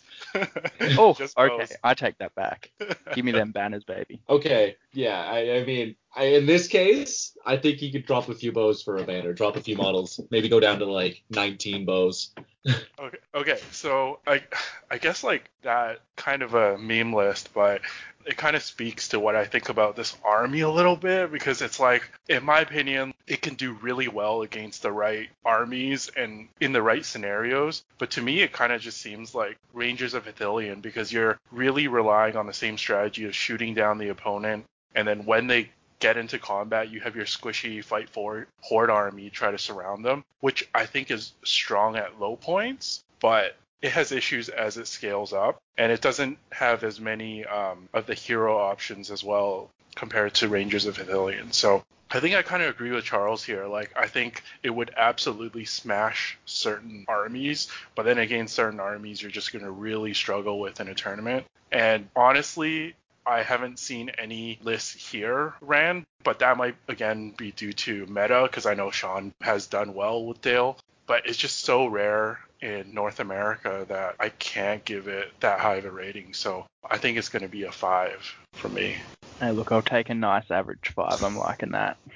Oh, 0.96 1.16
okay. 1.38 1.66
I 1.84 1.94
take 1.94 2.16
that 2.18 2.34
back. 2.34 2.70
Give 3.14 3.24
me 3.24 3.32
them 3.32 3.50
banners, 3.52 3.84
baby. 3.84 4.20
Okay, 4.28 4.76
yeah, 4.92 5.22
I, 5.24 5.56
I 5.58 5.64
mean, 5.64 5.96
I, 6.14 6.24
in 6.24 6.46
this 6.46 6.68
case, 6.68 7.36
I 7.44 7.56
think 7.56 7.80
you 7.80 7.90
could 7.90 8.06
drop 8.06 8.28
a 8.28 8.34
few 8.34 8.52
bows 8.52 8.82
for 8.82 8.98
a 8.98 9.04
banner, 9.04 9.32
drop 9.32 9.56
a 9.56 9.62
few 9.62 9.76
models, 9.76 10.20
maybe 10.30 10.48
go 10.48 10.60
down 10.60 10.78
to 10.80 10.84
like 10.84 11.22
19 11.30 11.84
bows. 11.84 12.34
Okay, 13.00 13.18
okay, 13.34 13.58
so 13.72 14.20
I 14.24 14.44
I 14.88 14.98
guess 14.98 15.24
like 15.24 15.50
that 15.62 15.98
kind 16.14 16.42
of 16.42 16.54
a 16.54 16.78
meme 16.78 17.12
list, 17.12 17.52
but 17.52 17.80
it 18.24 18.36
kind 18.36 18.54
of 18.54 18.62
speaks 18.62 19.08
to 19.08 19.18
what 19.18 19.34
I 19.34 19.44
think 19.44 19.68
about 19.68 19.96
this 19.96 20.16
army 20.24 20.60
a 20.60 20.70
little 20.70 20.96
bit 20.96 21.32
because 21.32 21.60
it's 21.60 21.80
like, 21.80 22.08
in 22.28 22.44
my 22.44 22.60
opinion, 22.60 23.14
it 23.26 23.42
can 23.42 23.54
do 23.54 23.72
really 23.82 24.06
well 24.06 24.42
against 24.42 24.82
the 24.82 24.92
right 24.92 25.28
armies 25.44 26.08
and 26.16 26.48
in 26.60 26.72
the 26.72 26.82
right 26.82 27.04
scenarios. 27.04 27.82
But 27.98 28.12
to 28.12 28.22
me, 28.22 28.42
it 28.42 28.52
kind 28.52 28.72
of 28.72 28.80
just 28.80 28.98
seems 28.98 29.34
like 29.34 29.58
Rangers 29.72 30.14
of 30.14 30.26
Ithilien 30.26 30.82
because 30.82 31.12
you're 31.12 31.40
really 31.50 31.88
relying 31.88 32.36
on 32.36 32.46
the 32.46 32.52
same 32.52 32.78
strategy 32.78 33.24
of 33.24 33.34
shooting 33.34 33.74
down 33.74 33.98
the 33.98 34.10
opponent, 34.10 34.64
and 34.94 35.08
then 35.08 35.24
when 35.24 35.48
they 35.48 35.70
get 36.02 36.16
into 36.16 36.38
combat, 36.38 36.90
you 36.90 37.00
have 37.00 37.14
your 37.14 37.24
squishy 37.24 37.82
fight 37.82 38.10
for 38.10 38.48
horde 38.60 38.90
army 38.90 39.30
try 39.30 39.52
to 39.52 39.58
surround 39.58 40.04
them, 40.04 40.24
which 40.40 40.68
I 40.74 40.84
think 40.84 41.12
is 41.12 41.32
strong 41.44 41.94
at 41.96 42.20
low 42.20 42.34
points, 42.34 43.04
but 43.20 43.56
it 43.80 43.92
has 43.92 44.10
issues 44.10 44.48
as 44.48 44.76
it 44.78 44.88
scales 44.88 45.32
up, 45.32 45.62
and 45.78 45.92
it 45.92 46.00
doesn't 46.00 46.38
have 46.50 46.82
as 46.82 47.00
many 47.00 47.44
um, 47.46 47.88
of 47.94 48.06
the 48.06 48.14
hero 48.14 48.58
options 48.58 49.12
as 49.12 49.22
well 49.22 49.70
compared 49.94 50.34
to 50.34 50.48
Rangers 50.48 50.86
of 50.86 50.98
Ithilien. 50.98 51.54
So 51.54 51.84
I 52.10 52.18
think 52.18 52.34
I 52.34 52.42
kind 52.42 52.62
of 52.62 52.68
agree 52.70 52.90
with 52.90 53.04
Charles 53.04 53.44
here. 53.44 53.66
Like 53.66 53.92
I 53.96 54.08
think 54.08 54.42
it 54.64 54.70
would 54.70 54.92
absolutely 54.96 55.64
smash 55.64 56.36
certain 56.46 57.04
armies, 57.06 57.68
but 57.94 58.04
then 58.04 58.18
against 58.18 58.54
certain 58.54 58.80
armies, 58.80 59.22
you're 59.22 59.30
just 59.30 59.52
going 59.52 59.64
to 59.64 59.70
really 59.70 60.14
struggle 60.14 60.58
with 60.58 60.80
in 60.80 60.88
a 60.88 60.94
tournament. 60.94 61.46
And 61.70 62.08
honestly, 62.16 62.94
I 63.26 63.42
haven't 63.42 63.78
seen 63.78 64.10
any 64.10 64.58
lists 64.62 65.10
here 65.10 65.54
ran, 65.60 66.04
but 66.24 66.40
that 66.40 66.56
might 66.56 66.76
again 66.88 67.34
be 67.36 67.52
due 67.52 67.72
to 67.72 68.06
meta 68.06 68.42
because 68.42 68.66
I 68.66 68.74
know 68.74 68.90
Sean 68.90 69.32
has 69.40 69.66
done 69.66 69.94
well 69.94 70.24
with 70.24 70.40
Dale, 70.40 70.76
but 71.06 71.26
it's 71.26 71.38
just 71.38 71.60
so 71.60 71.86
rare 71.86 72.40
in 72.60 72.94
North 72.94 73.20
America 73.20 73.84
that 73.88 74.16
I 74.20 74.28
can't 74.28 74.84
give 74.84 75.08
it 75.08 75.32
that 75.40 75.60
high 75.60 75.76
of 75.76 75.84
a 75.84 75.90
rating. 75.90 76.34
So 76.34 76.66
I 76.88 76.98
think 76.98 77.18
it's 77.18 77.28
going 77.28 77.42
to 77.42 77.48
be 77.48 77.64
a 77.64 77.72
five 77.72 78.34
for 78.54 78.68
me. 78.68 78.96
Hey, 79.40 79.50
look, 79.50 79.72
I'll 79.72 79.82
take 79.82 80.10
a 80.10 80.14
nice 80.14 80.50
average 80.50 80.92
five. 80.94 81.22
I'm 81.22 81.38
liking 81.38 81.72
that. 81.72 81.96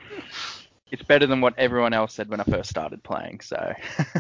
It's 0.88 1.02
better 1.02 1.26
than 1.26 1.40
what 1.40 1.58
everyone 1.58 1.92
else 1.92 2.14
said 2.14 2.28
when 2.28 2.40
I 2.40 2.44
first 2.44 2.70
started 2.70 3.02
playing. 3.02 3.40
So 3.40 3.74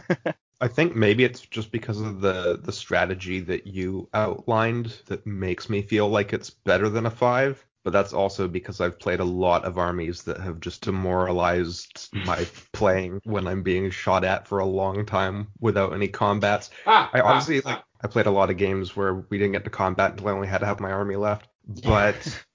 I 0.60 0.68
think 0.68 0.96
maybe 0.96 1.24
it's 1.24 1.40
just 1.40 1.70
because 1.70 2.00
of 2.00 2.20
the 2.20 2.58
the 2.62 2.72
strategy 2.72 3.40
that 3.40 3.66
you 3.66 4.08
outlined 4.14 5.00
that 5.06 5.26
makes 5.26 5.68
me 5.68 5.82
feel 5.82 6.08
like 6.08 6.32
it's 6.32 6.50
better 6.50 6.88
than 6.88 7.06
a 7.06 7.10
five. 7.10 7.64
But 7.84 7.92
that's 7.92 8.12
also 8.12 8.48
because 8.48 8.80
I've 8.80 8.98
played 8.98 9.20
a 9.20 9.24
lot 9.24 9.64
of 9.64 9.78
armies 9.78 10.24
that 10.24 10.40
have 10.40 10.58
just 10.58 10.82
demoralized 10.82 12.08
my 12.12 12.44
playing 12.72 13.20
when 13.24 13.46
I'm 13.46 13.62
being 13.62 13.90
shot 13.90 14.24
at 14.24 14.48
for 14.48 14.58
a 14.58 14.66
long 14.66 15.06
time 15.06 15.48
without 15.60 15.92
any 15.92 16.08
combats. 16.08 16.70
Ah, 16.84 17.10
I 17.12 17.20
honestly 17.20 17.62
ah, 17.64 17.68
like 17.68 17.84
I 18.02 18.08
played 18.08 18.26
a 18.26 18.30
lot 18.30 18.50
of 18.50 18.56
games 18.56 18.96
where 18.96 19.14
we 19.30 19.38
didn't 19.38 19.52
get 19.52 19.64
to 19.64 19.70
combat 19.70 20.12
until 20.12 20.28
I 20.28 20.32
only 20.32 20.48
had 20.48 20.58
to 20.58 20.66
have 20.66 20.80
my 20.80 20.90
army 20.90 21.16
left. 21.16 21.48
But 21.84 22.44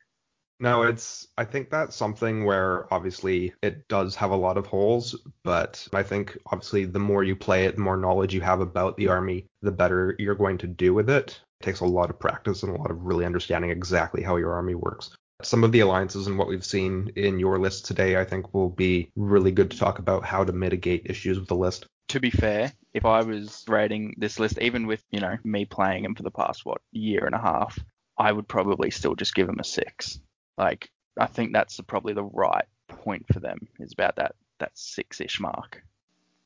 no, 0.61 0.83
it's 0.83 1.27
I 1.37 1.43
think 1.43 1.71
that's 1.71 1.95
something 1.95 2.45
where 2.45 2.91
obviously 2.93 3.53
it 3.63 3.87
does 3.87 4.15
have 4.15 4.29
a 4.29 4.35
lot 4.35 4.57
of 4.57 4.67
holes, 4.67 5.15
but 5.43 5.87
I 5.91 6.03
think 6.03 6.37
obviously 6.45 6.85
the 6.85 6.99
more 6.99 7.23
you 7.23 7.35
play 7.35 7.65
it, 7.65 7.75
the 7.75 7.81
more 7.81 7.97
knowledge 7.97 8.33
you 8.33 8.41
have 8.41 8.61
about 8.61 8.95
the 8.95 9.07
army, 9.07 9.47
the 9.63 9.71
better 9.71 10.15
you're 10.19 10.35
going 10.35 10.59
to 10.59 10.67
do 10.67 10.93
with 10.93 11.09
it. 11.09 11.41
It 11.59 11.65
takes 11.65 11.79
a 11.79 11.85
lot 11.85 12.11
of 12.11 12.19
practice 12.19 12.61
and 12.61 12.75
a 12.75 12.79
lot 12.79 12.91
of 12.91 13.01
really 13.01 13.25
understanding 13.25 13.71
exactly 13.71 14.21
how 14.21 14.37
your 14.37 14.53
army 14.53 14.75
works. 14.75 15.09
Some 15.41 15.63
of 15.63 15.71
the 15.71 15.79
alliances 15.79 16.27
and 16.27 16.37
what 16.37 16.47
we've 16.47 16.63
seen 16.63 17.11
in 17.15 17.39
your 17.39 17.57
list 17.57 17.85
today, 17.85 18.17
I 18.17 18.25
think 18.25 18.53
will 18.53 18.69
be 18.69 19.09
really 19.15 19.51
good 19.51 19.71
to 19.71 19.79
talk 19.79 19.97
about 19.97 20.23
how 20.23 20.43
to 20.43 20.53
mitigate 20.53 21.07
issues 21.09 21.39
with 21.39 21.47
the 21.47 21.55
list. 21.55 21.87
to 22.09 22.19
be 22.19 22.29
fair, 22.29 22.71
if 22.93 23.05
I 23.05 23.23
was 23.23 23.63
rating 23.67 24.13
this 24.17 24.39
list, 24.39 24.59
even 24.59 24.85
with 24.85 25.03
you 25.09 25.21
know 25.21 25.37
me 25.43 25.65
playing 25.65 26.05
him 26.05 26.13
for 26.13 26.21
the 26.21 26.29
past 26.29 26.65
what 26.65 26.81
year 26.91 27.25
and 27.25 27.33
a 27.33 27.41
half, 27.41 27.79
I 28.15 28.31
would 28.31 28.47
probably 28.47 28.91
still 28.91 29.15
just 29.15 29.33
give 29.33 29.49
him 29.49 29.59
a 29.59 29.63
six. 29.63 30.19
Like 30.61 30.91
I 31.17 31.25
think 31.25 31.53
that's 31.53 31.81
probably 31.81 32.13
the 32.13 32.23
right 32.23 32.65
point 32.87 33.25
for 33.33 33.39
them 33.39 33.67
is 33.79 33.93
about 33.93 34.15
that 34.17 34.35
that 34.59 34.71
six-ish 34.75 35.39
mark. 35.39 35.83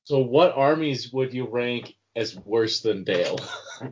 So 0.06 0.20
what 0.20 0.56
armies 0.56 1.12
would 1.12 1.34
you 1.34 1.46
rank 1.46 1.96
as 2.16 2.34
worse 2.38 2.80
than 2.80 3.04
Dale? 3.04 3.38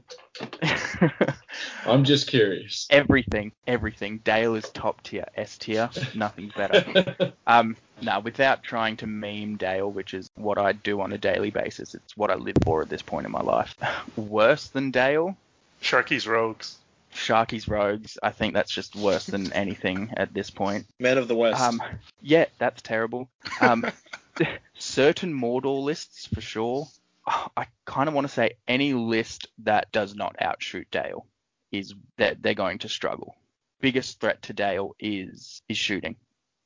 I'm 1.85 2.05
just 2.05 2.27
curious. 2.27 2.87
everything, 2.89 3.51
everything. 3.67 4.19
Dale 4.19 4.55
is 4.55 4.69
top 4.69 5.03
tier, 5.03 5.25
S 5.35 5.57
tier, 5.57 5.89
nothing 6.15 6.51
better. 6.55 7.33
Um, 7.45 7.75
now, 8.01 8.21
without 8.21 8.63
trying 8.63 8.95
to 8.97 9.07
meme 9.07 9.57
Dale, 9.57 9.91
which 9.91 10.13
is 10.13 10.29
what 10.35 10.57
I 10.57 10.71
do 10.71 11.01
on 11.01 11.11
a 11.11 11.17
daily 11.17 11.49
basis, 11.49 11.93
it's 11.93 12.15
what 12.15 12.31
I 12.31 12.35
live 12.35 12.55
for 12.63 12.81
at 12.81 12.87
this 12.87 13.01
point 13.01 13.25
in 13.25 13.33
my 13.33 13.41
life. 13.41 13.75
Worse 14.15 14.67
than 14.67 14.91
Dale, 14.91 15.35
Sharky's 15.81 16.25
Rogues. 16.25 16.77
Sharky's 17.13 17.67
Rogues. 17.67 18.17
I 18.21 18.31
think 18.31 18.53
that's 18.53 18.71
just 18.71 18.95
worse 18.95 19.25
than 19.25 19.53
anything 19.53 20.13
at 20.17 20.33
this 20.33 20.49
point. 20.49 20.85
Man 20.99 21.17
of 21.17 21.27
the 21.27 21.35
West. 21.35 21.61
Um, 21.61 21.81
yeah, 22.21 22.45
that's 22.57 22.81
terrible. 22.81 23.29
Um, 23.61 23.85
certain 24.77 25.33
Mordor 25.33 25.83
lists 25.83 26.27
for 26.27 26.41
sure. 26.41 26.87
I 27.25 27.67
kind 27.85 28.09
of 28.09 28.15
want 28.15 28.27
to 28.27 28.33
say 28.33 28.57
any 28.67 28.93
list 28.93 29.47
that 29.59 29.91
does 29.91 30.13
not 30.13 30.35
outshoot 30.41 30.87
Dale 30.91 31.25
is 31.71 31.93
that 32.17 32.41
they're 32.41 32.53
going 32.53 32.79
to 32.79 32.89
struggle. 32.89 33.35
Biggest 33.79 34.19
threat 34.19 34.41
to 34.43 34.53
Dale 34.53 34.95
is 34.99 35.61
is 35.69 35.77
shooting. 35.77 36.17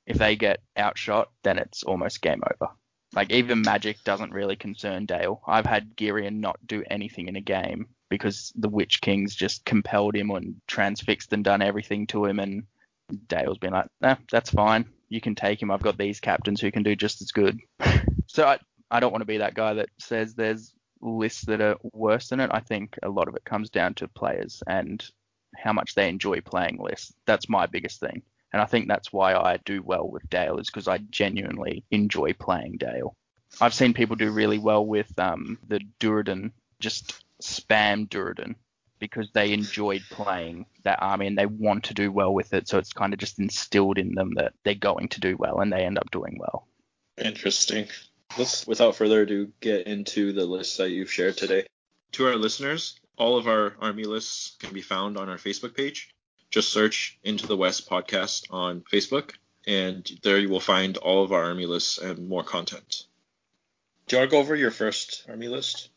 If 0.06 0.18
they 0.18 0.36
get 0.36 0.62
outshot, 0.76 1.30
then 1.44 1.60
it's 1.60 1.84
almost 1.84 2.22
game 2.22 2.42
over. 2.44 2.72
Like 3.14 3.32
even 3.32 3.62
magic 3.62 4.04
doesn't 4.04 4.34
really 4.34 4.56
concern 4.56 5.06
Dale. 5.06 5.42
I've 5.46 5.66
had 5.66 5.96
Girion 5.96 6.40
not 6.40 6.60
do 6.66 6.84
anything 6.90 7.28
in 7.28 7.36
a 7.36 7.42
game 7.42 7.88
because 8.10 8.52
the 8.56 8.70
Witch 8.70 9.02
Kings 9.02 9.36
just 9.36 9.66
compelled 9.66 10.16
him 10.16 10.30
and 10.32 10.56
transfixed 10.68 11.34
and 11.34 11.44
done 11.44 11.62
everything 11.62 12.08
to 12.08 12.26
him, 12.26 12.40
and 12.40 12.64
Dale's 13.28 13.58
been 13.58 13.74
like, 13.74 13.88
nah, 14.02 14.16
that's 14.32 14.50
fine. 14.50 14.86
You 15.10 15.22
can 15.22 15.36
take 15.36 15.62
him. 15.62 15.72
I've 15.72 15.82
got 15.82 15.98
these 15.98 16.20
captains 16.20 16.62
who 16.62 16.72
can 16.72 16.84
do 16.84 16.96
just 16.96 17.22
as 17.22 17.32
good. 17.32 17.60
so 18.28 18.46
I, 18.46 18.60
I 18.92 19.00
don't 19.00 19.12
want 19.12 19.22
to 19.22 19.28
be 19.28 19.38
that 19.38 19.54
guy 19.54 19.74
that 19.76 19.90
says 20.00 20.34
there's 20.34 20.74
lists 21.02 21.46
that 21.46 21.62
are 21.62 21.78
worse 21.94 22.30
than 22.30 22.40
it. 22.40 22.50
I 22.54 22.60
think 22.60 22.98
a 23.04 23.10
lot 23.10 23.28
of 23.28 23.36
it 23.36 23.46
comes 23.46 23.70
down 23.70 23.94
to 23.96 24.08
players 24.08 24.64
and 24.68 25.04
how 25.56 25.74
much 25.74 25.96
they 25.96 26.10
enjoy 26.10 26.42
playing 26.42 26.80
lists. 26.80 27.14
That's 27.26 27.50
my 27.50 27.66
biggest 27.66 28.00
thing. 28.00 28.22
And 28.54 28.62
I 28.62 28.66
think 28.66 28.88
that's 28.88 29.12
why 29.12 29.36
I 29.36 29.58
do 29.66 29.82
well 29.82 30.08
with 30.10 30.30
Dale 30.30 30.58
is 30.58 30.68
because 30.68 30.88
I 30.88 31.00
genuinely 31.10 31.84
enjoy 31.92 32.34
playing 32.34 32.78
Dale. 32.78 33.16
I've 33.60 33.74
seen 33.74 33.94
people 33.94 34.16
do 34.16 34.32
really 34.32 34.58
well 34.58 34.86
with 34.86 35.18
um, 35.20 35.58
the 35.68 35.82
Duradin, 36.00 36.52
just 36.80 37.24
spam 37.42 38.08
Duradin 38.08 38.56
because 39.00 39.30
they 39.32 39.54
enjoyed 39.54 40.02
playing 40.10 40.66
that 40.84 41.02
army 41.02 41.28
and 41.28 41.38
they 41.38 41.46
want 41.46 41.86
to 41.86 41.94
do 41.94 42.12
well 42.12 42.34
with 42.34 42.54
it. 42.54 42.68
So 42.68 42.78
it's 42.78 42.94
kind 42.94 43.14
of 43.14 43.20
just 43.20 43.40
instilled 43.40 43.98
in 43.98 44.16
them 44.16 44.34
that 44.36 44.54
they're 44.64 44.76
going 44.76 45.10
to 45.10 45.20
do 45.20 45.38
well 45.38 45.60
and 45.60 45.72
they 45.72 45.86
end 45.86 45.98
up 45.98 46.10
doing 46.12 46.38
well. 46.40 46.68
Interesting. 47.18 47.88
Let's, 48.38 48.68
without 48.68 48.96
further 48.96 49.22
ado, 49.22 49.52
get 49.62 49.88
into 49.88 50.34
the 50.34 50.46
list 50.46 50.78
that 50.78 50.90
you've 50.90 51.12
shared 51.12 51.38
today. 51.38 51.66
To 52.14 52.28
our 52.28 52.36
listeners, 52.36 53.00
all 53.18 53.38
of 53.38 53.48
our 53.48 53.76
army 53.80 54.04
lists 54.04 54.56
can 54.60 54.74
be 54.74 54.82
found 54.82 55.18
on 55.18 55.30
our 55.30 55.38
Facebook 55.38 55.76
page. 55.76 56.10
Just 56.50 56.72
search 56.72 57.18
Into 57.24 57.46
the 57.46 57.58
West 57.58 57.90
podcast 57.90 58.46
on 58.52 58.82
Facebook, 58.82 59.34
and 59.66 60.10
there 60.24 60.40
you 60.40 60.50
will 60.50 60.62
find 60.62 60.96
all 60.98 61.24
of 61.24 61.34
our 61.34 61.44
army 61.44 61.66
lists 61.66 61.98
and 61.98 62.30
more 62.30 62.44
content. 62.44 63.04
Do 64.08 64.16
you 64.16 64.22
want 64.22 64.32
to 64.32 64.36
go 64.36 64.40
over 64.40 64.56
your 64.56 64.72
first 64.72 65.26
army 65.28 65.50
list? 65.50 65.90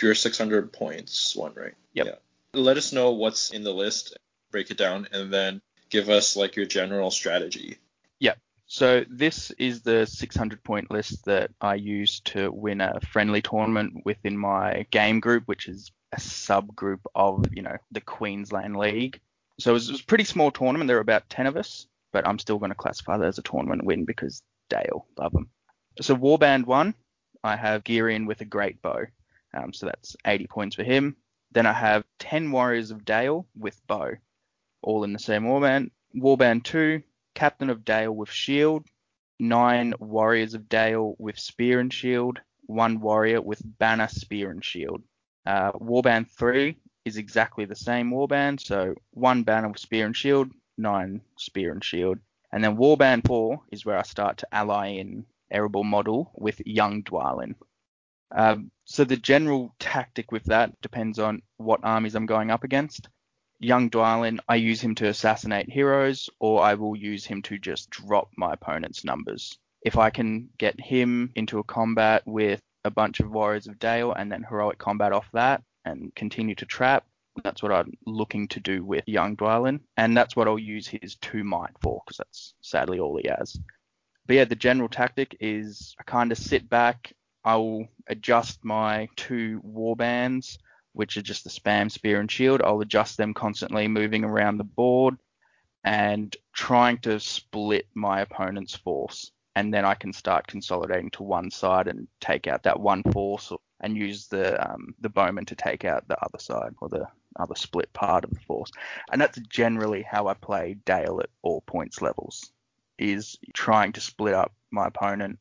Your 0.00 0.14
600 0.14 0.72
points 0.72 1.36
one, 1.36 1.52
right? 1.54 1.74
Yep. 1.94 2.06
Yeah. 2.06 2.14
Let 2.54 2.76
us 2.76 2.92
know 2.92 3.12
what's 3.12 3.50
in 3.50 3.62
the 3.62 3.72
list, 3.72 4.16
break 4.50 4.70
it 4.70 4.76
down, 4.76 5.08
and 5.12 5.32
then 5.32 5.60
give 5.90 6.08
us 6.08 6.36
like 6.36 6.56
your 6.56 6.66
general 6.66 7.10
strategy. 7.10 7.78
Yeah. 8.18 8.34
So 8.66 9.04
this 9.08 9.50
is 9.52 9.82
the 9.82 10.06
600 10.06 10.62
point 10.64 10.90
list 10.90 11.24
that 11.26 11.50
I 11.60 11.74
used 11.74 12.24
to 12.26 12.50
win 12.50 12.80
a 12.80 13.00
friendly 13.00 13.42
tournament 13.42 14.02
within 14.04 14.36
my 14.36 14.86
game 14.90 15.20
group, 15.20 15.44
which 15.46 15.68
is 15.68 15.92
a 16.12 16.16
subgroup 16.16 17.00
of, 17.14 17.46
you 17.52 17.62
know, 17.62 17.76
the 17.90 18.00
Queensland 18.00 18.76
League. 18.76 19.20
So 19.60 19.70
it 19.70 19.74
was, 19.74 19.88
it 19.88 19.92
was 19.92 20.00
a 20.00 20.06
pretty 20.06 20.24
small 20.24 20.50
tournament. 20.50 20.88
There 20.88 20.96
were 20.96 21.02
about 21.02 21.28
10 21.28 21.46
of 21.46 21.56
us, 21.56 21.86
but 22.12 22.26
I'm 22.26 22.38
still 22.38 22.58
going 22.58 22.70
to 22.70 22.76
classify 22.76 23.18
that 23.18 23.28
as 23.28 23.38
a 23.38 23.42
tournament 23.42 23.84
win 23.84 24.04
because 24.04 24.42
Dale, 24.68 25.06
love 25.18 25.34
him. 25.34 25.48
So 26.00 26.16
Warband 26.16 26.66
1, 26.66 26.94
I 27.44 27.56
have 27.56 27.84
Girion 27.84 28.26
with 28.26 28.40
a 28.40 28.46
great 28.46 28.80
bow. 28.80 29.04
Um, 29.54 29.72
so 29.72 29.86
that's 29.86 30.16
80 30.24 30.46
points 30.46 30.76
for 30.76 30.84
him. 30.84 31.16
Then 31.52 31.66
I 31.66 31.72
have 31.72 32.04
10 32.18 32.50
Warriors 32.50 32.90
of 32.90 33.04
Dale 33.04 33.46
with 33.56 33.80
bow, 33.86 34.12
all 34.82 35.04
in 35.04 35.12
the 35.12 35.18
same 35.18 35.44
warband. 35.44 35.90
Warband 36.14 36.64
2, 36.64 37.02
Captain 37.34 37.70
of 37.70 37.84
Dale 37.84 38.12
with 38.12 38.30
shield, 38.30 38.86
nine 39.38 39.94
Warriors 39.98 40.54
of 40.54 40.68
Dale 40.68 41.14
with 41.18 41.38
spear 41.38 41.80
and 41.80 41.92
shield, 41.92 42.40
one 42.66 43.00
warrior 43.00 43.40
with 43.40 43.60
banner, 43.78 44.08
spear, 44.08 44.50
and 44.50 44.64
shield. 44.64 45.02
Uh, 45.44 45.72
Warband 45.72 46.30
3 46.30 46.76
is 47.04 47.16
exactly 47.16 47.64
the 47.64 47.76
same 47.76 48.10
warband, 48.10 48.60
so 48.60 48.94
one 49.10 49.42
banner 49.42 49.68
with 49.68 49.78
spear 49.78 50.06
and 50.06 50.16
shield, 50.16 50.50
nine 50.78 51.20
spear 51.36 51.72
and 51.72 51.84
shield. 51.84 52.18
And 52.52 52.62
then 52.62 52.76
Warband 52.76 53.26
4 53.26 53.60
is 53.72 53.84
where 53.84 53.98
I 53.98 54.02
start 54.02 54.38
to 54.38 54.54
ally 54.54 54.88
in 54.88 55.26
Erebor 55.52 55.84
model 55.84 56.30
with 56.34 56.60
Young 56.64 57.02
Dwalin. 57.02 57.54
Um, 58.30 58.70
so 58.92 59.04
the 59.04 59.16
general 59.16 59.74
tactic 59.78 60.30
with 60.30 60.44
that 60.44 60.78
depends 60.82 61.18
on 61.18 61.40
what 61.56 61.80
armies 61.82 62.14
I'm 62.14 62.26
going 62.26 62.50
up 62.50 62.62
against. 62.62 63.08
Young 63.58 63.88
Dwalin, 63.88 64.38
I 64.46 64.56
use 64.56 64.82
him 64.82 64.94
to 64.96 65.08
assassinate 65.08 65.70
heroes, 65.70 66.28
or 66.40 66.60
I 66.60 66.74
will 66.74 66.94
use 66.94 67.24
him 67.24 67.40
to 67.42 67.56
just 67.56 67.88
drop 67.88 68.28
my 68.36 68.52
opponent's 68.52 69.02
numbers. 69.02 69.58
If 69.80 69.96
I 69.96 70.10
can 70.10 70.50
get 70.58 70.78
him 70.78 71.32
into 71.36 71.58
a 71.58 71.64
combat 71.64 72.22
with 72.26 72.60
a 72.84 72.90
bunch 72.90 73.20
of 73.20 73.30
Warriors 73.30 73.66
of 73.66 73.78
Dale 73.78 74.12
and 74.12 74.30
then 74.30 74.44
heroic 74.46 74.76
combat 74.76 75.12
off 75.12 75.32
that 75.32 75.62
and 75.86 76.14
continue 76.14 76.54
to 76.56 76.66
trap, 76.66 77.06
that's 77.42 77.62
what 77.62 77.72
I'm 77.72 77.94
looking 78.04 78.46
to 78.48 78.60
do 78.60 78.84
with 78.84 79.08
Young 79.08 79.38
Dwalin, 79.38 79.80
and 79.96 80.14
that's 80.14 80.36
what 80.36 80.48
I'll 80.48 80.58
use 80.58 80.86
his 80.86 81.14
two 81.16 81.44
might 81.44 81.78
for, 81.80 82.02
because 82.04 82.18
that's 82.18 82.52
sadly 82.60 83.00
all 83.00 83.16
he 83.16 83.30
has. 83.30 83.58
But 84.26 84.36
yeah, 84.36 84.44
the 84.44 84.54
general 84.54 84.90
tactic 84.90 85.34
is 85.40 85.96
I 85.98 86.02
kind 86.02 86.30
of 86.30 86.36
sit 86.36 86.68
back, 86.68 87.14
I 87.44 87.56
will 87.56 87.88
adjust 88.06 88.64
my 88.64 89.08
two 89.16 89.60
warbands 89.66 90.58
which 90.92 91.16
are 91.16 91.22
just 91.22 91.44
the 91.44 91.50
spam, 91.50 91.90
spear, 91.90 92.20
and 92.20 92.30
shield. 92.30 92.62
I'll 92.62 92.80
adjust 92.80 93.16
them 93.16 93.34
constantly, 93.34 93.88
moving 93.88 94.24
around 94.24 94.58
the 94.58 94.64
board 94.64 95.16
and 95.84 96.36
trying 96.52 96.98
to 96.98 97.18
split 97.18 97.86
my 97.94 98.20
opponent's 98.20 98.76
force. 98.76 99.32
And 99.56 99.72
then 99.72 99.84
I 99.84 99.94
can 99.94 100.12
start 100.12 100.46
consolidating 100.46 101.10
to 101.10 101.22
one 101.22 101.50
side 101.50 101.88
and 101.88 102.08
take 102.20 102.46
out 102.46 102.62
that 102.62 102.80
one 102.80 103.02
force 103.12 103.52
and 103.80 103.96
use 103.96 104.28
the 104.28 104.70
um, 104.70 104.94
the 105.00 105.08
bowman 105.08 105.44
to 105.46 105.56
take 105.56 105.84
out 105.84 106.06
the 106.08 106.22
other 106.24 106.38
side 106.38 106.74
or 106.80 106.88
the 106.88 107.06
other 107.38 107.54
split 107.54 107.92
part 107.92 108.24
of 108.24 108.30
the 108.30 108.40
force. 108.40 108.70
And 109.10 109.20
that's 109.20 109.38
generally 109.48 110.02
how 110.02 110.28
I 110.28 110.34
play 110.34 110.76
Dale 110.86 111.20
at 111.22 111.30
all 111.42 111.62
points 111.62 112.00
levels, 112.00 112.52
is 112.98 113.36
trying 113.52 113.92
to 113.92 114.00
split 114.00 114.34
up 114.34 114.52
my 114.70 114.86
opponent, 114.86 115.38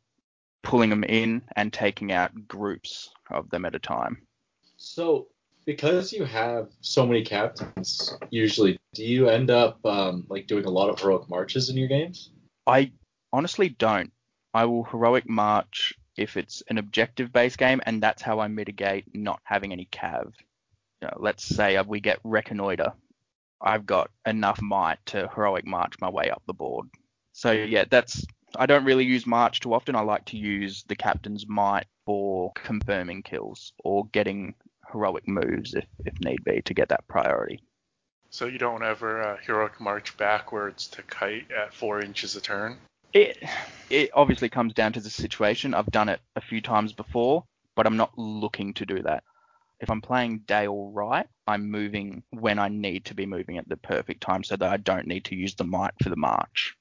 pulling 0.64 0.90
them 0.90 1.04
in 1.04 1.42
and 1.56 1.72
taking 1.74 2.12
out 2.12 2.48
groups 2.48 3.10
of 3.30 3.50
them 3.50 3.66
at 3.66 3.76
a 3.76 3.80
time. 3.80 4.22
So 4.78 5.28
because 5.66 6.12
you 6.12 6.26
have 6.26 6.70
so 6.82 7.06
many 7.06 7.24
captains, 7.24 8.18
usually, 8.30 8.80
do 8.94 9.04
you 9.04 9.30
end 9.30 9.52
up 9.52 9.84
um, 9.86 10.26
like 10.30 10.48
doing 10.48 10.66
a 10.66 10.70
lot 10.70 10.90
of 10.90 11.00
heroic 11.00 11.30
marches 11.30 11.70
in 11.70 11.78
your 11.78 11.88
games? 11.88 12.32
I 12.68 12.92
honestly 13.32 13.70
don't. 13.70 14.12
I 14.54 14.66
will 14.66 14.84
heroic 14.84 15.30
march 15.30 15.94
if 16.18 16.36
it's 16.36 16.62
an 16.70 16.78
objective 16.78 17.32
based 17.32 17.58
game, 17.58 17.82
and 17.86 18.02
that's 18.02 18.22
how 18.22 18.40
I 18.40 18.48
mitigate 18.48 19.06
not 19.16 19.40
having 19.44 19.72
any 19.72 19.88
cav. 19.92 20.32
You 21.02 21.08
know, 21.08 21.18
let's 21.18 21.44
say 21.44 21.80
we 21.82 22.00
get 22.00 22.20
reconnoiter. 22.24 22.94
I've 23.62 23.86
got 23.86 24.10
enough 24.26 24.62
might 24.62 24.98
to 25.08 25.30
heroic 25.34 25.66
march 25.66 25.94
my 26.02 26.10
way 26.10 26.30
up 26.30 26.42
the 26.48 26.54
board. 26.54 26.88
So 27.34 27.52
yeah, 27.52 27.86
that's 27.90 28.26
I 28.56 28.66
don't 28.66 28.86
really 28.86 29.06
use 29.06 29.26
march 29.26 29.60
too 29.60 29.74
often. 29.74 29.96
I 29.96 30.02
like 30.02 30.26
to 30.26 30.38
use 30.38 30.84
the 30.88 30.96
captain's 30.96 31.48
might 31.48 31.88
for 32.06 32.52
confirming 32.54 33.24
kills 33.24 33.74
or 33.84 34.06
getting 34.08 34.56
heroic 34.92 35.28
moves 35.28 35.74
if, 35.74 35.86
if 36.06 36.20
need 36.22 36.44
be 36.44 36.62
to 36.64 36.74
get 36.74 36.90
that 36.90 37.08
priority. 37.08 37.62
So 38.30 38.46
you 38.46 38.58
don't 38.58 38.84
ever 38.84 39.22
uh, 39.22 39.38
heroic 39.46 39.80
march 39.80 40.16
backwards 40.18 40.88
to 40.90 41.04
kite 41.04 41.52
at 41.52 41.74
four 41.74 42.02
inches 42.02 42.36
a 42.36 42.42
turn? 42.42 42.78
It 43.14 43.38
it 43.90 44.12
obviously 44.14 44.48
comes 44.48 44.74
down 44.74 44.94
to 44.94 45.02
the 45.02 45.10
situation. 45.10 45.74
I've 45.74 45.88
done 45.88 46.08
it 46.08 46.22
a 46.38 46.42
few 46.42 46.62
times 46.62 46.94
before, 46.94 47.44
but 47.76 47.86
I'm 47.86 47.98
not 47.98 48.18
looking 48.18 48.74
to 48.76 48.86
do 48.86 49.02
that. 49.04 49.24
If 49.82 49.90
I'm 49.90 50.02
playing 50.02 50.44
Dale 50.46 50.92
right, 50.94 51.28
I'm 51.46 51.70
moving 51.70 52.24
when 52.30 52.60
I 52.60 52.70
need 52.70 53.06
to 53.06 53.16
be 53.16 53.26
moving 53.26 53.58
at 53.58 53.68
the 53.68 53.76
perfect 53.76 54.22
time 54.22 54.44
so 54.44 54.56
that 54.56 54.72
I 54.72 54.78
don't 54.78 55.08
need 55.08 55.26
to 55.26 55.36
use 55.36 55.56
the 55.56 55.66
might 55.66 55.94
for 56.02 56.10
the 56.10 56.16
march. 56.16 56.78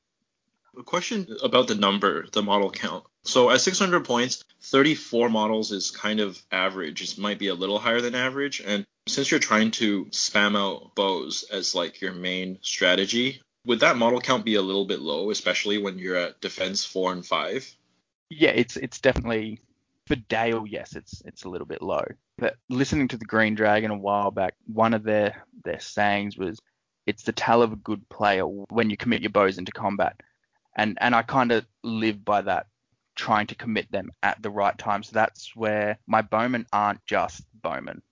A 0.78 0.82
question 0.82 1.26
about 1.42 1.68
the 1.68 1.74
number, 1.74 2.26
the 2.32 2.42
model 2.42 2.70
count. 2.70 3.04
So 3.24 3.50
at 3.50 3.60
600 3.60 4.04
points, 4.04 4.44
34 4.62 5.28
models 5.28 5.72
is 5.72 5.90
kind 5.90 6.20
of 6.20 6.40
average. 6.52 7.02
It 7.02 7.18
might 7.18 7.38
be 7.38 7.48
a 7.48 7.54
little 7.54 7.78
higher 7.78 8.00
than 8.00 8.14
average. 8.14 8.62
And 8.64 8.86
since 9.06 9.30
you're 9.30 9.40
trying 9.40 9.72
to 9.72 10.06
spam 10.06 10.56
out 10.56 10.94
bows 10.94 11.44
as 11.50 11.74
like 11.74 12.00
your 12.00 12.12
main 12.12 12.58
strategy, 12.62 13.42
would 13.66 13.80
that 13.80 13.96
model 13.96 14.20
count 14.20 14.44
be 14.44 14.54
a 14.54 14.62
little 14.62 14.84
bit 14.84 15.00
low, 15.00 15.30
especially 15.30 15.78
when 15.78 15.98
you're 15.98 16.16
at 16.16 16.40
defense 16.40 16.84
four 16.84 17.12
and 17.12 17.26
five? 17.26 17.68
Yeah, 18.30 18.50
it's 18.50 18.76
it's 18.76 19.00
definitely 19.00 19.60
for 20.06 20.16
Dale, 20.16 20.66
yes, 20.66 20.96
it's 20.96 21.22
it's 21.24 21.44
a 21.44 21.48
little 21.48 21.66
bit 21.66 21.82
low. 21.82 22.04
But 22.38 22.56
listening 22.68 23.08
to 23.08 23.16
the 23.16 23.24
Green 23.24 23.54
Dragon 23.54 23.90
a 23.90 23.98
while 23.98 24.30
back, 24.30 24.54
one 24.66 24.94
of 24.94 25.02
their 25.02 25.44
their 25.64 25.80
sayings 25.80 26.38
was, 26.38 26.58
"It's 27.06 27.24
the 27.24 27.32
tell 27.32 27.62
of 27.62 27.72
a 27.72 27.76
good 27.76 28.08
player 28.08 28.44
when 28.44 28.88
you 28.88 28.96
commit 28.96 29.20
your 29.20 29.30
bows 29.30 29.58
into 29.58 29.72
combat," 29.72 30.20
and 30.76 30.98
and 31.00 31.14
I 31.14 31.22
kind 31.22 31.52
of 31.52 31.66
live 31.82 32.24
by 32.24 32.42
that, 32.42 32.66
trying 33.16 33.46
to 33.48 33.54
commit 33.54 33.90
them 33.90 34.10
at 34.22 34.40
the 34.42 34.50
right 34.50 34.76
time. 34.78 35.02
So 35.02 35.10
that's 35.12 35.54
where 35.56 35.98
my 36.06 36.22
bowmen 36.22 36.66
aren't 36.72 37.04
just 37.06 37.42
bowmen. 37.62 38.02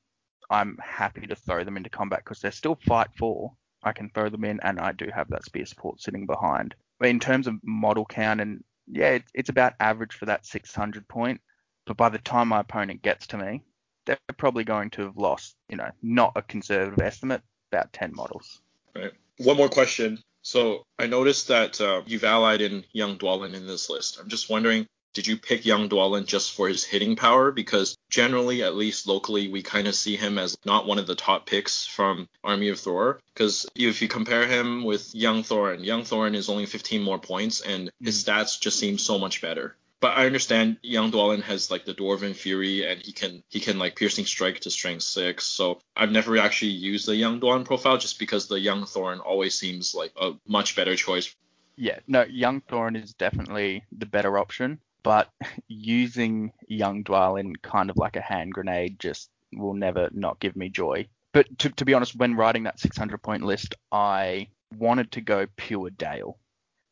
I'm 0.51 0.79
happy 0.83 1.27
to 1.27 1.37
throw 1.37 1.65
them 1.65 1.77
into 1.77 1.91
combat 1.91 2.21
because 2.25 2.41
they're 2.41 2.51
still 2.51 2.79
fight 2.87 3.09
for. 3.19 3.53
I 3.83 3.93
can 3.93 4.11
throw 4.11 4.29
them 4.29 4.45
in, 4.45 4.61
and 4.61 4.81
I 4.81 4.93
do 4.93 5.09
have 5.15 5.29
that 5.29 5.45
spear 5.45 5.67
support 5.67 6.01
sitting 6.01 6.27
behind. 6.27 6.75
But 6.99 7.11
in 7.11 7.21
terms 7.21 7.47
of 7.47 7.55
model 7.63 8.05
count, 8.05 8.41
and 8.41 8.65
yeah, 8.87 9.11
it, 9.11 9.25
it's 9.35 9.51
about 9.51 9.75
average 9.79 10.15
for 10.15 10.27
that 10.27 10.47
600 10.47 11.07
point. 11.07 11.41
But 11.87 11.97
by 11.97 12.09
the 12.09 12.19
time 12.19 12.49
my 12.49 12.61
opponent 12.61 13.03
gets 13.03 13.27
to 13.29 13.39
me, 13.39 13.63
they're 14.05 14.19
probably 14.37 14.65
going 14.65 14.91
to 14.91 15.03
have 15.03 15.17
lost, 15.17 15.57
you 15.69 15.77
know, 15.77 15.91
not 16.03 16.33
a 16.35 16.43
conservative 16.43 17.01
estimate, 17.01 17.43
about 17.71 17.93
10 17.93 18.13
models. 18.15 18.61
Right. 18.95 19.13
One 19.39 19.57
more 19.57 19.69
question. 19.69 20.19
So 20.43 20.85
I 20.99 21.07
noticed 21.07 21.49
that 21.49 21.81
uh, 21.81 22.03
you've 22.07 22.25
allied 22.25 22.61
in 22.61 22.85
Young 22.93 23.19
Dwalin 23.19 23.55
in 23.55 23.67
this 23.67 23.89
list. 23.89 24.19
I'm 24.19 24.29
just 24.29 24.51
wondering, 24.51 24.87
did 25.15 25.27
you 25.27 25.37
pick 25.37 25.65
Young 25.65 25.89
Dwalin 25.89 26.27
just 26.27 26.53
for 26.53 26.69
his 26.69 26.85
hitting 26.85 27.17
power? 27.17 27.51
Because 27.51 27.97
generally, 28.11 28.63
at 28.63 28.77
least 28.77 29.07
locally, 29.07 29.49
we 29.49 29.63
kind 29.63 29.89
of 29.89 29.95
see 29.95 30.17
him 30.17 30.39
as 30.39 30.57
not 30.65 30.87
one 30.87 30.99
of 30.99 31.07
the 31.07 31.15
top 31.15 31.47
picks 31.47 31.87
from 31.87 32.29
Army 32.45 32.69
of 32.69 32.79
Thror. 32.79 33.19
Because 33.33 33.67
if 33.75 34.03
you 34.03 34.09
compare 34.09 34.47
him 34.47 34.85
with 34.85 35.15
Young 35.15 35.43
Thorin, 35.43 35.85
Young 35.85 36.03
Thorin 36.03 36.35
is 36.35 36.49
only 36.49 36.67
15 36.67 37.03
more 37.03 37.19
points, 37.19 37.61
and 37.61 37.91
his 38.01 38.23
stats 38.25 38.61
just 38.61 38.79
seem 38.79 38.99
so 38.99 39.19
much 39.19 39.41
better. 39.41 39.77
But 40.01 40.17
I 40.17 40.27
understand 40.27 40.79
Young 40.83 41.11
Dwalin 41.11 41.43
has 41.43 41.71
like 41.71 41.85
the 41.85 41.95
Dwarven 41.95 42.35
Fury 42.35 42.87
and 42.87 43.01
he 43.03 43.13
can 43.13 43.43
he 43.49 43.59
can 43.59 43.79
like 43.79 43.97
piercing 43.97 44.27
strike 44.27 44.61
to 44.61 44.71
strength 44.71 45.03
six. 45.03 45.45
So 45.45 45.81
I've 45.97 46.13
never 46.13 46.39
actually 46.39 46.73
used 46.73 47.07
the 47.07 47.17
Young 47.17 47.41
Dwalin 47.41 47.65
profile 47.65 47.99
just 47.99 48.19
because 48.19 48.47
the 48.47 48.61
Young 48.61 48.83
Thorin 48.83 49.21
always 49.25 49.59
seems 49.59 49.95
like 49.95 50.13
a 50.21 50.33
much 50.47 50.77
better 50.77 50.95
choice. 50.95 51.35
Yeah, 51.77 51.99
no, 52.07 52.25
Young 52.25 52.61
Thorin 52.63 53.01
is 53.01 53.15
definitely 53.15 53.85
the 53.93 54.07
better 54.07 54.39
option, 54.39 54.81
but 55.03 55.31
using 55.69 56.53
Young 56.69 57.05
Dwalin 57.05 57.55
kind 57.63 57.91
of 57.91 57.97
like 57.97 58.17
a 58.17 58.21
hand 58.21 58.53
grenade 58.53 58.99
just 58.99 59.31
will 59.53 59.75
never 59.75 60.09
not 60.13 60.41
give 60.41 60.55
me 60.57 60.69
joy. 60.69 61.09
But 61.33 61.59
to, 61.61 61.71
to 61.71 61.85
be 61.85 61.95
honest, 61.95 62.17
when 62.17 62.37
writing 62.37 62.65
that 62.65 62.81
600 62.81 63.19
point 63.19 63.45
list, 63.45 63.75
I 63.93 64.49
wanted 64.77 65.13
to 65.13 65.21
go 65.21 65.47
pure 65.57 65.91
Dale 65.91 66.39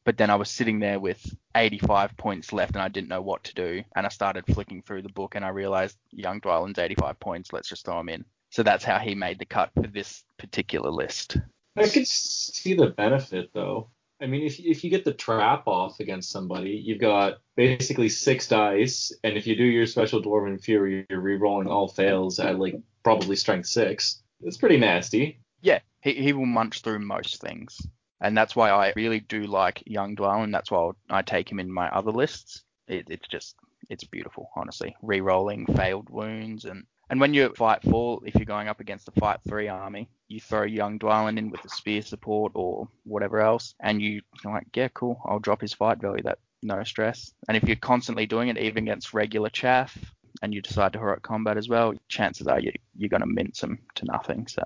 but 0.07 0.17
then 0.17 0.31
I 0.31 0.37
was 0.37 0.49
sitting 0.49 0.79
there 0.79 1.01
with 1.01 1.37
85 1.57 2.17
points 2.17 2.53
left 2.53 2.75
and 2.75 2.81
I 2.81 2.87
didn't 2.87 3.09
know 3.09 3.21
what 3.21 3.43
to 3.45 3.55
do. 3.55 3.83
And 3.97 4.07
I 4.07 4.09
started 4.09 4.47
flicking 4.47 4.81
through 4.81 5.03
the 5.03 5.09
book 5.09 5.35
and 5.35 5.45
I 5.45 5.49
realized 5.49 5.99
Young 6.13 6.41
Dwalin's 6.41 6.79
85 6.79 7.19
points. 7.19 7.53
Let's 7.53 7.69
just 7.69 7.85
throw 7.85 7.99
him 7.99 8.09
in. 8.09 8.25
So 8.51 8.63
that's 8.63 8.85
how 8.85 9.01
he 9.01 9.17
made 9.17 9.41
the 9.41 9.45
cut 9.45 9.73
for 9.75 9.89
this 9.89 10.23
particular 10.39 10.91
list. 10.91 11.39
I 11.77 11.89
could 11.89 12.07
see 12.07 12.75
the 12.75 12.91
benefit 12.91 13.51
though. 13.53 13.91
I 14.23 14.27
mean, 14.27 14.47
if 14.47 14.61
if 14.61 14.83
you 14.83 14.89
get 14.89 15.05
the 15.05 15.13
trap 15.13 15.65
off 15.67 16.01
against 16.01 16.31
somebody, 16.31 16.71
you've 16.71 17.01
got 17.01 17.39
basically 17.55 18.09
six 18.09 18.49
dice, 18.49 19.13
and 19.25 19.37
if 19.37 19.47
you 19.47 19.57
do 19.57 19.65
your 19.65 19.85
special 19.85 20.23
dwarven 20.23 20.59
fury, 20.59 21.05
you're 21.11 21.21
re-rolling 21.21 21.69
all 21.69 21.87
fails 21.87 22.39
at 22.39 22.59
like 22.59 22.77
probably 23.03 23.37
strength 23.37 23.67
six. 23.67 24.23
It's 24.41 24.57
pretty 24.57 24.79
nasty. 24.79 25.41
Yeah, 25.61 25.81
he, 26.01 26.15
he 26.15 26.33
will 26.33 26.47
munch 26.47 26.81
through 26.81 27.01
most 27.01 27.43
things 27.43 27.79
and 28.21 28.37
that's 28.37 28.57
why 28.57 28.71
I 28.71 28.93
really 28.97 29.21
do 29.21 29.47
like 29.47 29.83
Young 29.87 30.17
Dwalin. 30.17 30.53
That's 30.53 30.71
why 30.71 30.91
I 31.11 31.23
take 31.23 31.51
him 31.51 31.61
in 31.61 31.73
my 31.73 31.89
other 31.89 32.13
lists. 32.13 32.63
It, 32.89 33.07
it's 33.09 33.29
just 33.29 33.57
it's 33.89 34.05
beautiful, 34.05 34.51
honestly. 34.57 34.97
Re-rolling 35.03 35.67
failed 35.67 36.09
wounds 36.11 36.65
and 36.65 36.85
and 37.09 37.21
when 37.21 37.35
you 37.35 37.49
fight 37.51 37.83
four, 37.85 38.21
if 38.25 38.35
you're 38.35 38.45
going 38.45 38.67
up 38.67 38.81
against 38.81 39.07
a 39.07 39.13
fight 39.13 39.39
three 39.47 39.69
army, 39.69 40.09
you 40.27 40.41
throw 40.41 40.65
Young 40.65 40.99
Dwalin 40.99 41.39
in 41.39 41.51
with 41.51 41.63
the 41.63 41.69
spear 41.69 42.03
support 42.03 42.51
or 42.57 42.89
whatever 43.05 43.41
else, 43.41 43.75
and 43.79 44.03
you 44.03 44.23
are 44.45 44.55
like, 44.55 44.67
yeah, 44.75 44.89
cool, 44.89 45.21
I'll 45.25 45.39
drop 45.39 45.61
his 45.61 45.73
fight 45.73 46.01
value. 46.01 46.25
That 46.25 46.41
no 46.63 46.83
stress. 46.83 47.33
And 47.49 47.57
if 47.57 47.65
you're 47.65 47.77
constantly 47.77 48.27
doing 48.27 48.49
it, 48.49 48.59
even 48.59 48.85
against 48.85 49.15
regular 49.15 49.51
chaff, 49.51 49.97
and 50.43 50.53
you 50.53 50.61
decide 50.61 50.93
to 50.93 50.99
heroic 50.99 51.23
combat 51.23 51.57
as 51.57 51.69
well, 51.69 51.95
chances 52.09 52.47
are 52.47 52.61
you, 52.61 52.73
you're 52.97 53.09
going 53.09 53.21
to 53.21 53.27
mince 53.27 53.61
them 53.61 53.79
to 53.95 54.05
nothing. 54.05 54.47
So 54.49 54.63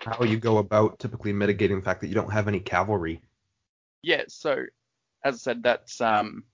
how 0.00 0.24
you 0.24 0.38
go 0.38 0.58
about 0.58 0.98
typically 0.98 1.32
mitigating 1.32 1.76
the 1.76 1.84
fact 1.84 2.00
that 2.00 2.08
you 2.08 2.14
don't 2.14 2.32
have 2.32 2.48
any 2.48 2.60
cavalry. 2.60 3.22
Yeah, 4.02 4.24
so 4.28 4.64
as 5.24 5.34
I 5.34 5.38
said, 5.38 5.62
that's 5.62 6.00
um 6.00 6.44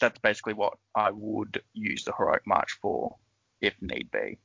that's 0.00 0.18
basically 0.18 0.54
what 0.54 0.74
I 0.94 1.10
would 1.10 1.62
use 1.72 2.04
the 2.04 2.12
heroic 2.16 2.46
march 2.46 2.72
for 2.80 3.16
if 3.60 3.74
need 3.80 4.10
be. 4.10 4.38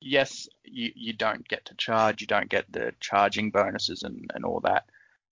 Yes, 0.00 0.48
you, 0.64 0.90
you 0.94 1.12
don't 1.12 1.46
get 1.46 1.66
to 1.66 1.74
charge, 1.74 2.20
you 2.20 2.26
don't 2.26 2.48
get 2.48 2.70
the 2.70 2.92
charging 3.00 3.50
bonuses 3.50 4.02
and, 4.02 4.30
and 4.34 4.44
all 4.44 4.60
that, 4.60 4.84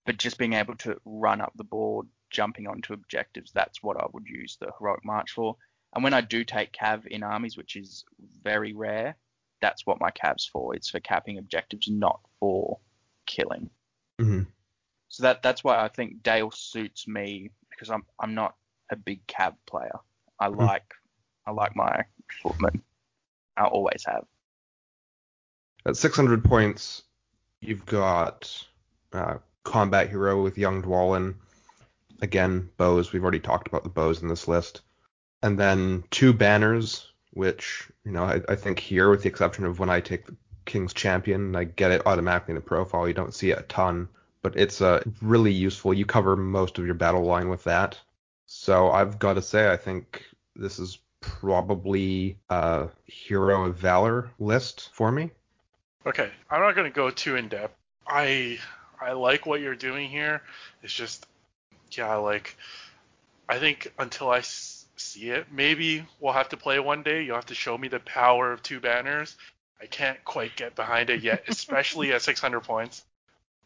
but 0.05 0.17
just 0.17 0.37
being 0.37 0.53
able 0.53 0.75
to 0.77 0.99
run 1.05 1.41
up 1.41 1.53
the 1.55 1.63
board, 1.63 2.07
jumping 2.29 2.67
onto 2.67 2.93
objectives, 2.93 3.51
that's 3.51 3.81
what 3.81 3.97
I 3.97 4.05
would 4.13 4.27
use 4.27 4.57
the 4.59 4.71
heroic 4.77 5.03
march 5.03 5.31
for. 5.31 5.55
And 5.93 6.03
when 6.03 6.13
I 6.13 6.21
do 6.21 6.43
take 6.43 6.73
cav 6.73 7.05
in 7.07 7.23
armies, 7.23 7.57
which 7.57 7.75
is 7.75 8.05
very 8.43 8.73
rare, 8.73 9.15
that's 9.61 9.85
what 9.85 9.99
my 9.99 10.11
cav's 10.11 10.45
for. 10.45 10.75
It's 10.75 10.89
for 10.89 10.99
capping 10.99 11.37
objectives, 11.37 11.87
not 11.89 12.19
for 12.39 12.79
killing. 13.25 13.69
Mm-hmm. 14.19 14.43
So 15.09 15.23
that 15.23 15.41
that's 15.41 15.63
why 15.63 15.83
I 15.83 15.87
think 15.87 16.23
Dale 16.23 16.51
suits 16.51 17.07
me 17.07 17.51
because 17.69 17.89
I'm 17.89 18.03
I'm 18.19 18.35
not 18.35 18.55
a 18.91 18.95
big 18.95 19.25
cav 19.27 19.55
player. 19.65 19.99
I 20.39 20.47
mm-hmm. 20.47 20.61
like 20.61 20.93
I 21.45 21.51
like 21.51 21.75
my 21.75 22.03
footman. 22.41 22.81
I 23.57 23.65
always 23.65 24.03
have. 24.05 24.25
At 25.85 25.95
600 25.95 26.43
points, 26.43 27.03
you've 27.61 27.85
got 27.85 28.65
uh, 29.13 29.37
combat 29.63 30.09
hero 30.09 30.41
with 30.41 30.57
young 30.57 30.81
Dwalin. 30.81 31.35
Again, 32.21 32.69
bows. 32.77 33.13
We've 33.13 33.21
already 33.21 33.39
talked 33.39 33.67
about 33.67 33.83
the 33.83 33.89
bows 33.89 34.21
in 34.21 34.27
this 34.27 34.47
list. 34.47 34.81
And 35.43 35.59
then 35.59 36.03
two 36.09 36.33
banners 36.33 37.11
which 37.35 37.87
you 38.03 38.11
know 38.11 38.23
I, 38.23 38.41
I, 38.49 38.55
think 38.55 38.79
here, 38.79 39.09
with 39.09 39.21
the 39.21 39.29
exception 39.29 39.65
of 39.65 39.79
when 39.79 39.89
I 39.89 40.01
take 40.01 40.25
the 40.25 40.35
King's 40.65 40.93
Champion, 40.93 41.41
and 41.41 41.57
I 41.57 41.65
get 41.65 41.91
it 41.91 42.05
automatically 42.05 42.53
in 42.53 42.55
the 42.55 42.61
profile. 42.61 43.07
You 43.07 43.13
don't 43.13 43.33
see 43.33 43.51
it 43.51 43.59
a 43.59 43.63
ton, 43.63 44.07
but 44.41 44.55
it's 44.55 44.81
uh, 44.81 45.03
really 45.21 45.51
useful. 45.51 45.93
You 45.93 46.05
cover 46.05 46.35
most 46.35 46.79
of 46.79 46.85
your 46.85 46.95
battle 46.95 47.23
line 47.23 47.49
with 47.49 47.63
that. 47.65 47.99
So 48.47 48.89
I've 48.91 49.19
got 49.19 49.33
to 49.33 49.41
say, 49.41 49.71
I 49.71 49.77
think 49.77 50.23
this 50.55 50.79
is 50.79 50.99
probably 51.19 52.37
a 52.49 52.87
Hero 53.05 53.65
of 53.65 53.77
Valor 53.77 54.31
list 54.39 54.89
for 54.93 55.11
me. 55.11 55.31
Okay, 56.05 56.29
I'm 56.49 56.61
not 56.61 56.75
going 56.75 56.89
to 56.89 56.95
go 56.95 57.09
too 57.09 57.35
in 57.35 57.47
depth. 57.47 57.75
I 58.07 58.59
I 59.01 59.13
like 59.13 59.45
what 59.45 59.61
you're 59.61 59.75
doing 59.75 60.09
here. 60.09 60.41
It's 60.83 60.93
just 60.93 61.25
yeah, 61.91 62.15
like 62.15 62.55
I 63.49 63.59
think 63.59 63.91
until 63.97 64.29
I 64.29 64.41
see 65.05 65.29
it. 65.29 65.51
Maybe 65.51 66.05
we'll 66.19 66.33
have 66.33 66.49
to 66.49 66.57
play 66.57 66.79
one 66.79 67.03
day. 67.03 67.23
You'll 67.23 67.35
have 67.35 67.45
to 67.47 67.55
show 67.55 67.77
me 67.77 67.87
the 67.87 67.99
power 67.99 68.51
of 68.51 68.63
two 68.63 68.79
banners. 68.79 69.35
I 69.81 69.85
can't 69.85 70.23
quite 70.23 70.55
get 70.55 70.75
behind 70.75 71.09
it 71.09 71.21
yet, 71.21 71.43
especially 71.47 72.13
at 72.13 72.21
600 72.21 72.61
points. 72.61 73.03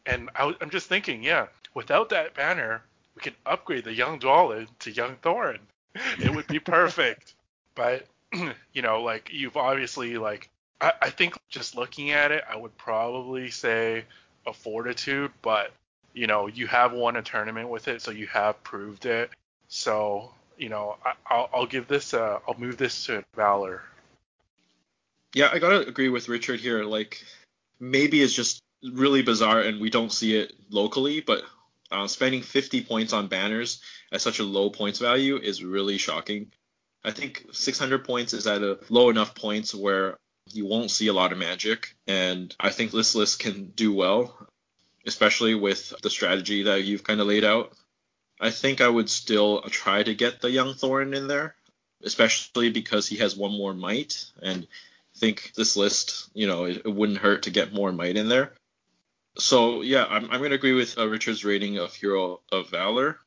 And 0.06 0.30
I, 0.34 0.54
am 0.60 0.70
just 0.70 0.88
thinking, 0.88 1.22
yeah, 1.22 1.46
without 1.74 2.08
that 2.10 2.34
banner, 2.34 2.82
we 3.14 3.22
could 3.22 3.34
upgrade 3.46 3.84
the 3.84 3.94
Young 3.94 4.18
Dwalin 4.18 4.68
to 4.80 4.90
Young 4.90 5.16
Thorin. 5.16 5.60
It 6.20 6.34
would 6.34 6.46
be 6.46 6.60
perfect. 6.60 7.34
but 7.74 8.06
you 8.72 8.82
know, 8.82 9.02
like 9.02 9.30
you've 9.32 9.56
obviously 9.56 10.16
like 10.16 10.48
I, 10.80 10.92
I 11.02 11.10
think 11.10 11.34
just 11.48 11.76
looking 11.76 12.10
at 12.12 12.30
it, 12.30 12.44
I 12.48 12.56
would 12.56 12.76
probably 12.78 13.50
say 13.50 14.04
a 14.46 14.52
fortitude, 14.52 15.32
but 15.42 15.72
you 16.14 16.26
know, 16.26 16.46
you 16.46 16.66
have 16.66 16.92
won 16.92 17.16
a 17.16 17.22
tournament 17.22 17.68
with 17.68 17.88
it, 17.88 18.02
so 18.02 18.10
you 18.10 18.26
have 18.28 18.62
proved 18.62 19.06
it. 19.06 19.30
So 19.68 20.32
you 20.60 20.68
know, 20.68 20.96
I, 21.04 21.36
will 21.36 21.50
I'll 21.54 21.66
give 21.66 21.88
this, 21.88 22.12
uh, 22.12 22.38
I'll 22.46 22.58
move 22.58 22.76
this 22.76 23.06
to 23.06 23.24
Valor. 23.34 23.82
Yeah, 25.34 25.48
I 25.52 25.58
gotta 25.58 25.86
agree 25.86 26.10
with 26.10 26.28
Richard 26.28 26.60
here. 26.60 26.84
Like, 26.84 27.24
maybe 27.80 28.20
it's 28.22 28.34
just 28.34 28.60
really 28.82 29.22
bizarre 29.22 29.60
and 29.60 29.80
we 29.80 29.90
don't 29.90 30.12
see 30.12 30.36
it 30.36 30.52
locally, 30.68 31.20
but 31.20 31.42
uh, 31.90 32.06
spending 32.06 32.42
50 32.42 32.84
points 32.84 33.12
on 33.12 33.28
banners 33.28 33.80
at 34.12 34.20
such 34.20 34.38
a 34.38 34.44
low 34.44 34.70
points 34.70 34.98
value 34.98 35.36
is 35.36 35.64
really 35.64 35.98
shocking. 35.98 36.52
I 37.02 37.10
think 37.10 37.46
600 37.52 38.04
points 38.04 38.34
is 38.34 38.46
at 38.46 38.62
a 38.62 38.78
low 38.90 39.08
enough 39.08 39.34
points 39.34 39.74
where 39.74 40.18
you 40.52 40.66
won't 40.66 40.90
see 40.90 41.06
a 41.06 41.12
lot 41.12 41.32
of 41.32 41.38
magic, 41.38 41.94
and 42.06 42.54
I 42.60 42.70
think 42.70 42.90
this 42.90 43.14
list 43.14 43.38
can 43.38 43.66
do 43.70 43.94
well, 43.94 44.46
especially 45.06 45.54
with 45.54 45.94
the 46.02 46.10
strategy 46.10 46.64
that 46.64 46.84
you've 46.84 47.04
kind 47.04 47.20
of 47.20 47.26
laid 47.26 47.44
out. 47.44 47.72
I 48.40 48.50
think 48.50 48.80
I 48.80 48.88
would 48.88 49.10
still 49.10 49.62
try 49.62 50.02
to 50.02 50.14
get 50.14 50.40
the 50.40 50.50
young 50.50 50.74
Thorin 50.74 51.14
in 51.14 51.28
there. 51.28 51.54
especially 52.02 52.70
because 52.70 53.06
he 53.06 53.16
has 53.16 53.36
one 53.36 53.52
more 53.52 53.74
might. 53.74 54.24
And 54.42 54.66
think 55.16 55.52
this 55.54 55.76
list, 55.76 56.30
you 56.34 56.46
know, 56.46 56.64
it, 56.64 56.82
it 56.84 56.88
wouldn't 56.88 57.18
hurt 57.18 57.42
to 57.42 57.50
get 57.50 57.72
more 57.72 57.92
might 57.92 58.16
in 58.16 58.28
there. 58.28 58.52
So 59.38 59.82
yeah, 59.82 60.04
I'm, 60.08 60.24
I'm 60.30 60.38
going 60.38 60.50
to 60.50 60.56
agree 60.56 60.72
with 60.72 60.98
uh, 60.98 61.06
Richard's 61.06 61.44
rating 61.44 61.78
of 61.78 61.94
Hero 61.94 62.40
of 62.50 62.70
Valor. 62.70 63.18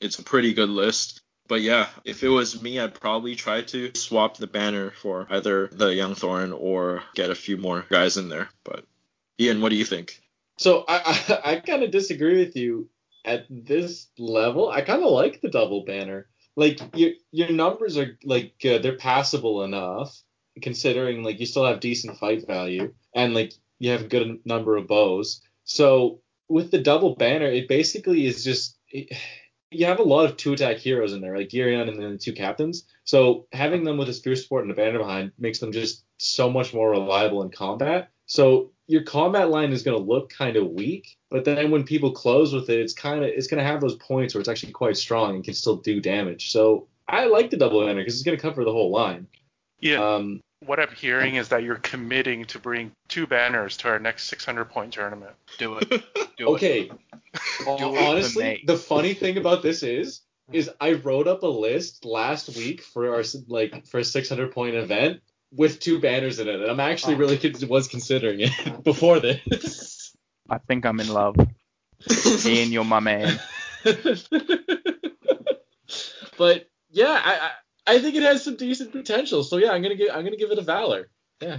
It's 0.00 0.18
a 0.18 0.22
pretty 0.22 0.54
good 0.54 0.70
list. 0.70 1.20
But 1.48 1.60
yeah, 1.60 1.88
if 2.04 2.22
it 2.22 2.28
was 2.28 2.62
me, 2.62 2.80
I'd 2.80 2.94
probably 2.98 3.34
try 3.34 3.62
to 3.62 3.90
swap 3.94 4.36
the 4.36 4.46
banner 4.46 4.90
for 4.90 5.26
either 5.28 5.68
the 5.68 5.88
Young 5.88 6.14
Thorin 6.14 6.56
or 6.58 7.02
get 7.14 7.30
a 7.30 7.34
few 7.34 7.56
more 7.56 7.84
guys 7.90 8.16
in 8.16 8.28
there. 8.28 8.48
But 8.64 8.86
Ian, 9.38 9.60
what 9.60 9.68
do 9.70 9.76
you 9.76 9.84
think? 9.84 10.22
So 10.58 10.84
I 10.88 11.20
I, 11.28 11.40
I 11.52 11.60
kind 11.60 11.82
of 11.82 11.90
disagree 11.90 12.38
with 12.38 12.56
you 12.56 12.88
at 13.24 13.46
this 13.50 14.08
level. 14.18 14.70
I 14.70 14.82
kind 14.82 15.02
of 15.02 15.10
like 15.10 15.40
the 15.40 15.50
double 15.50 15.84
banner. 15.84 16.28
Like 16.56 16.80
your 16.94 17.12
your 17.30 17.50
numbers 17.50 17.96
are 17.96 18.18
like 18.24 18.54
they're 18.62 18.96
passable 18.96 19.64
enough 19.64 20.20
considering 20.60 21.22
like 21.22 21.40
you 21.40 21.46
still 21.46 21.64
have 21.64 21.80
decent 21.80 22.18
fight 22.18 22.46
value 22.46 22.92
and 23.14 23.32
like 23.32 23.52
you 23.78 23.90
have 23.90 24.02
a 24.02 24.08
good 24.08 24.40
number 24.44 24.76
of 24.76 24.86
bows. 24.86 25.40
So 25.64 26.20
with 26.48 26.70
the 26.70 26.82
double 26.82 27.14
banner, 27.16 27.46
it 27.46 27.68
basically 27.68 28.26
is 28.26 28.44
just 28.44 28.78
it, 28.88 29.16
you 29.70 29.86
have 29.86 30.00
a 30.00 30.04
lot 30.04 30.26
of 30.26 30.36
two 30.36 30.52
attack 30.52 30.76
heroes 30.76 31.14
in 31.14 31.20
there, 31.20 31.36
like 31.36 31.48
Girion 31.48 31.88
and 31.88 32.00
then 32.00 32.12
the 32.12 32.18
two 32.18 32.32
captains. 32.32 32.84
So 33.04 33.46
having 33.52 33.84
them 33.84 33.96
with 33.96 34.08
a 34.08 34.12
spear 34.12 34.36
support 34.36 34.64
and 34.64 34.70
a 34.70 34.74
banner 34.74 34.98
behind 34.98 35.32
makes 35.38 35.58
them 35.58 35.72
just 35.72 36.04
so 36.18 36.50
much 36.50 36.74
more 36.74 36.90
reliable 36.90 37.42
in 37.42 37.50
combat. 37.50 38.10
So 38.26 38.72
your 38.86 39.02
combat 39.02 39.50
line 39.50 39.72
is 39.72 39.82
going 39.82 39.98
to 39.98 40.04
look 40.04 40.30
kind 40.30 40.56
of 40.56 40.70
weak, 40.70 41.16
but 41.32 41.46
then 41.46 41.70
when 41.70 41.82
people 41.82 42.12
close 42.12 42.52
with 42.52 42.68
it, 42.68 42.78
it's 42.78 42.92
kind 42.92 43.24
of 43.24 43.30
it's 43.30 43.46
going 43.46 43.58
to 43.58 43.68
have 43.68 43.80
those 43.80 43.96
points 43.96 44.34
where 44.34 44.40
it's 44.40 44.48
actually 44.48 44.72
quite 44.72 44.96
strong 44.98 45.34
and 45.34 45.42
can 45.42 45.54
still 45.54 45.76
do 45.76 46.00
damage. 46.00 46.52
So 46.52 46.86
I 47.08 47.26
like 47.26 47.50
the 47.50 47.56
double 47.56 47.80
banner 47.80 48.00
because 48.00 48.14
it's 48.14 48.22
going 48.22 48.36
to 48.36 48.42
cover 48.42 48.64
the 48.64 48.72
whole 48.72 48.90
line. 48.90 49.26
Yeah. 49.80 50.14
Um, 50.14 50.40
what 50.64 50.78
I'm 50.78 50.94
hearing 50.94 51.36
is 51.36 51.48
that 51.48 51.64
you're 51.64 51.76
committing 51.76 52.44
to 52.46 52.58
bring 52.58 52.92
two 53.08 53.26
banners 53.26 53.76
to 53.78 53.88
our 53.88 53.98
next 53.98 54.24
600 54.24 54.66
point 54.66 54.92
tournament. 54.92 55.32
Do 55.58 55.78
it. 55.78 55.88
Do 56.36 56.48
okay. 56.48 56.82
It 56.82 57.38
for 57.64 57.78
Honestly, 57.80 58.44
me. 58.44 58.64
the 58.66 58.76
funny 58.76 59.14
thing 59.14 59.38
about 59.38 59.62
this 59.62 59.82
is, 59.82 60.20
is 60.52 60.70
I 60.80 60.92
wrote 60.92 61.26
up 61.26 61.42
a 61.42 61.48
list 61.48 62.04
last 62.04 62.54
week 62.56 62.82
for 62.82 63.14
our 63.14 63.24
like 63.48 63.86
for 63.86 64.00
a 64.00 64.04
600 64.04 64.52
point 64.52 64.76
event 64.76 65.20
with 65.50 65.80
two 65.80 65.98
banners 65.98 66.38
in 66.38 66.48
it, 66.48 66.60
and 66.60 66.70
I'm 66.70 66.80
actually 66.80 67.14
really 67.14 67.40
was 67.66 67.88
considering 67.88 68.40
it 68.40 68.82
before 68.84 69.18
this. 69.18 70.01
I 70.48 70.58
think 70.58 70.84
I'm 70.86 71.00
in 71.00 71.08
love. 71.08 71.36
Ian, 72.44 72.72
you're 72.72 72.84
my 72.84 73.00
man. 73.00 73.38
but 76.36 76.68
yeah, 76.90 77.20
I, 77.24 77.50
I 77.86 77.98
think 78.00 78.14
it 78.16 78.22
has 78.22 78.44
some 78.44 78.56
decent 78.56 78.92
potential. 78.92 79.44
So 79.44 79.56
yeah, 79.56 79.70
I'm 79.72 79.82
gonna 79.82 79.94
give 79.96 80.10
I'm 80.12 80.24
gonna 80.24 80.36
give 80.36 80.50
it 80.50 80.58
a 80.58 80.62
valor. 80.62 81.08
Yeah. 81.40 81.58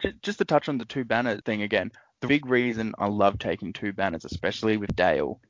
Ju- 0.00 0.12
Just 0.22 0.38
to 0.38 0.44
touch 0.44 0.68
on 0.68 0.78
the 0.78 0.84
two 0.84 1.04
banner 1.04 1.40
thing 1.40 1.62
again, 1.62 1.92
the 2.20 2.28
big 2.28 2.46
reason 2.46 2.94
I 2.98 3.06
love 3.06 3.38
taking 3.38 3.72
two 3.72 3.92
banners, 3.92 4.24
especially 4.24 4.76
with 4.76 4.94
Dale, 4.94 5.40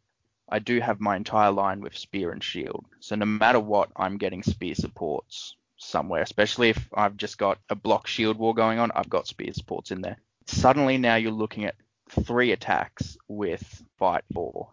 I 0.49 0.59
do 0.59 0.81
have 0.81 1.01
my 1.01 1.17
entire 1.17 1.51
line 1.51 1.81
with 1.81 1.97
spear 1.97 2.31
and 2.31 2.43
shield. 2.43 2.87
So 3.01 3.17
no 3.17 3.27
matter 3.27 3.61
what, 3.61 3.91
I'm 3.97 4.19
getting 4.19 4.43
spear 4.43 4.75
supports 4.75 5.55
somewhere, 5.77 6.23
especially 6.23 6.71
if 6.71 6.89
I've 6.93 7.17
just 7.17 7.39
got 7.39 7.59
a 7.69 7.75
block 7.75 8.07
shield 8.07 8.39
war 8.39 8.55
going 8.55 8.79
on, 8.79 8.91
I've 8.95 9.11
got 9.11 9.27
spear 9.29 9.53
supports 9.53 9.91
in 9.91 10.01
there. 10.01 10.17
Suddenly 10.47 10.99
now 10.99 11.17
you're 11.17 11.31
looking 11.33 11.67
at 11.67 11.77
three 12.11 12.53
attacks 12.53 13.17
with 13.29 13.83
fight 13.99 14.25
four. 14.33 14.73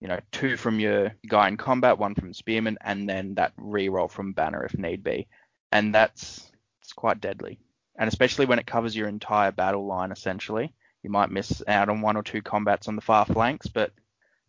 You 0.00 0.08
know, 0.08 0.20
two 0.32 0.56
from 0.56 0.80
your 0.80 1.14
guy 1.26 1.48
in 1.48 1.56
combat, 1.56 1.98
one 1.98 2.14
from 2.14 2.34
spearman, 2.34 2.78
and 2.80 3.08
then 3.08 3.34
that 3.34 3.56
reroll 3.56 4.10
from 4.10 4.32
banner 4.32 4.64
if 4.64 4.76
need 4.76 5.02
be. 5.02 5.26
And 5.72 5.94
that's 5.94 6.50
it's 6.82 6.92
quite 6.92 7.20
deadly. 7.20 7.58
And 7.96 8.08
especially 8.08 8.46
when 8.46 8.58
it 8.58 8.66
covers 8.66 8.94
your 8.94 9.08
entire 9.08 9.52
battle 9.52 9.86
line 9.86 10.12
essentially. 10.12 10.72
You 11.02 11.10
might 11.10 11.30
miss 11.30 11.62
out 11.68 11.90
on 11.90 12.00
one 12.00 12.16
or 12.16 12.22
two 12.22 12.40
combats 12.40 12.88
on 12.88 12.96
the 12.96 13.02
far 13.02 13.26
flanks, 13.26 13.66
but 13.66 13.92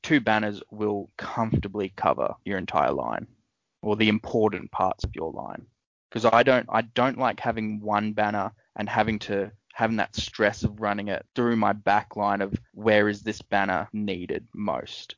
two 0.02 0.22
banners 0.22 0.62
will 0.72 1.10
comfortably 1.18 1.92
cover 1.96 2.36
your 2.46 2.58
entire 2.58 2.94
line 2.94 3.28
or 3.82 3.96
the 3.96 4.08
important 4.08 4.72
parts 4.72 5.04
of 5.04 5.16
your 5.16 5.32
line. 5.32 5.66
Because 6.10 6.26
I 6.26 6.44
don't 6.44 6.66
I 6.70 6.82
don't 6.82 7.18
like 7.18 7.40
having 7.40 7.82
one 7.82 8.14
banner 8.14 8.52
and 8.76 8.88
having 8.88 9.20
to 9.20 9.52
having 9.76 9.98
that 9.98 10.16
stress 10.16 10.64
of 10.64 10.80
running 10.80 11.10
it 11.10 11.26
through 11.36 11.58
my 11.58 11.74
back 11.74 12.16
line 12.16 12.42
of 12.42 12.58
where 12.74 13.10
is 13.10 13.22
this 13.22 13.42
banner 13.42 13.90
needed 13.92 14.48
most. 14.54 15.16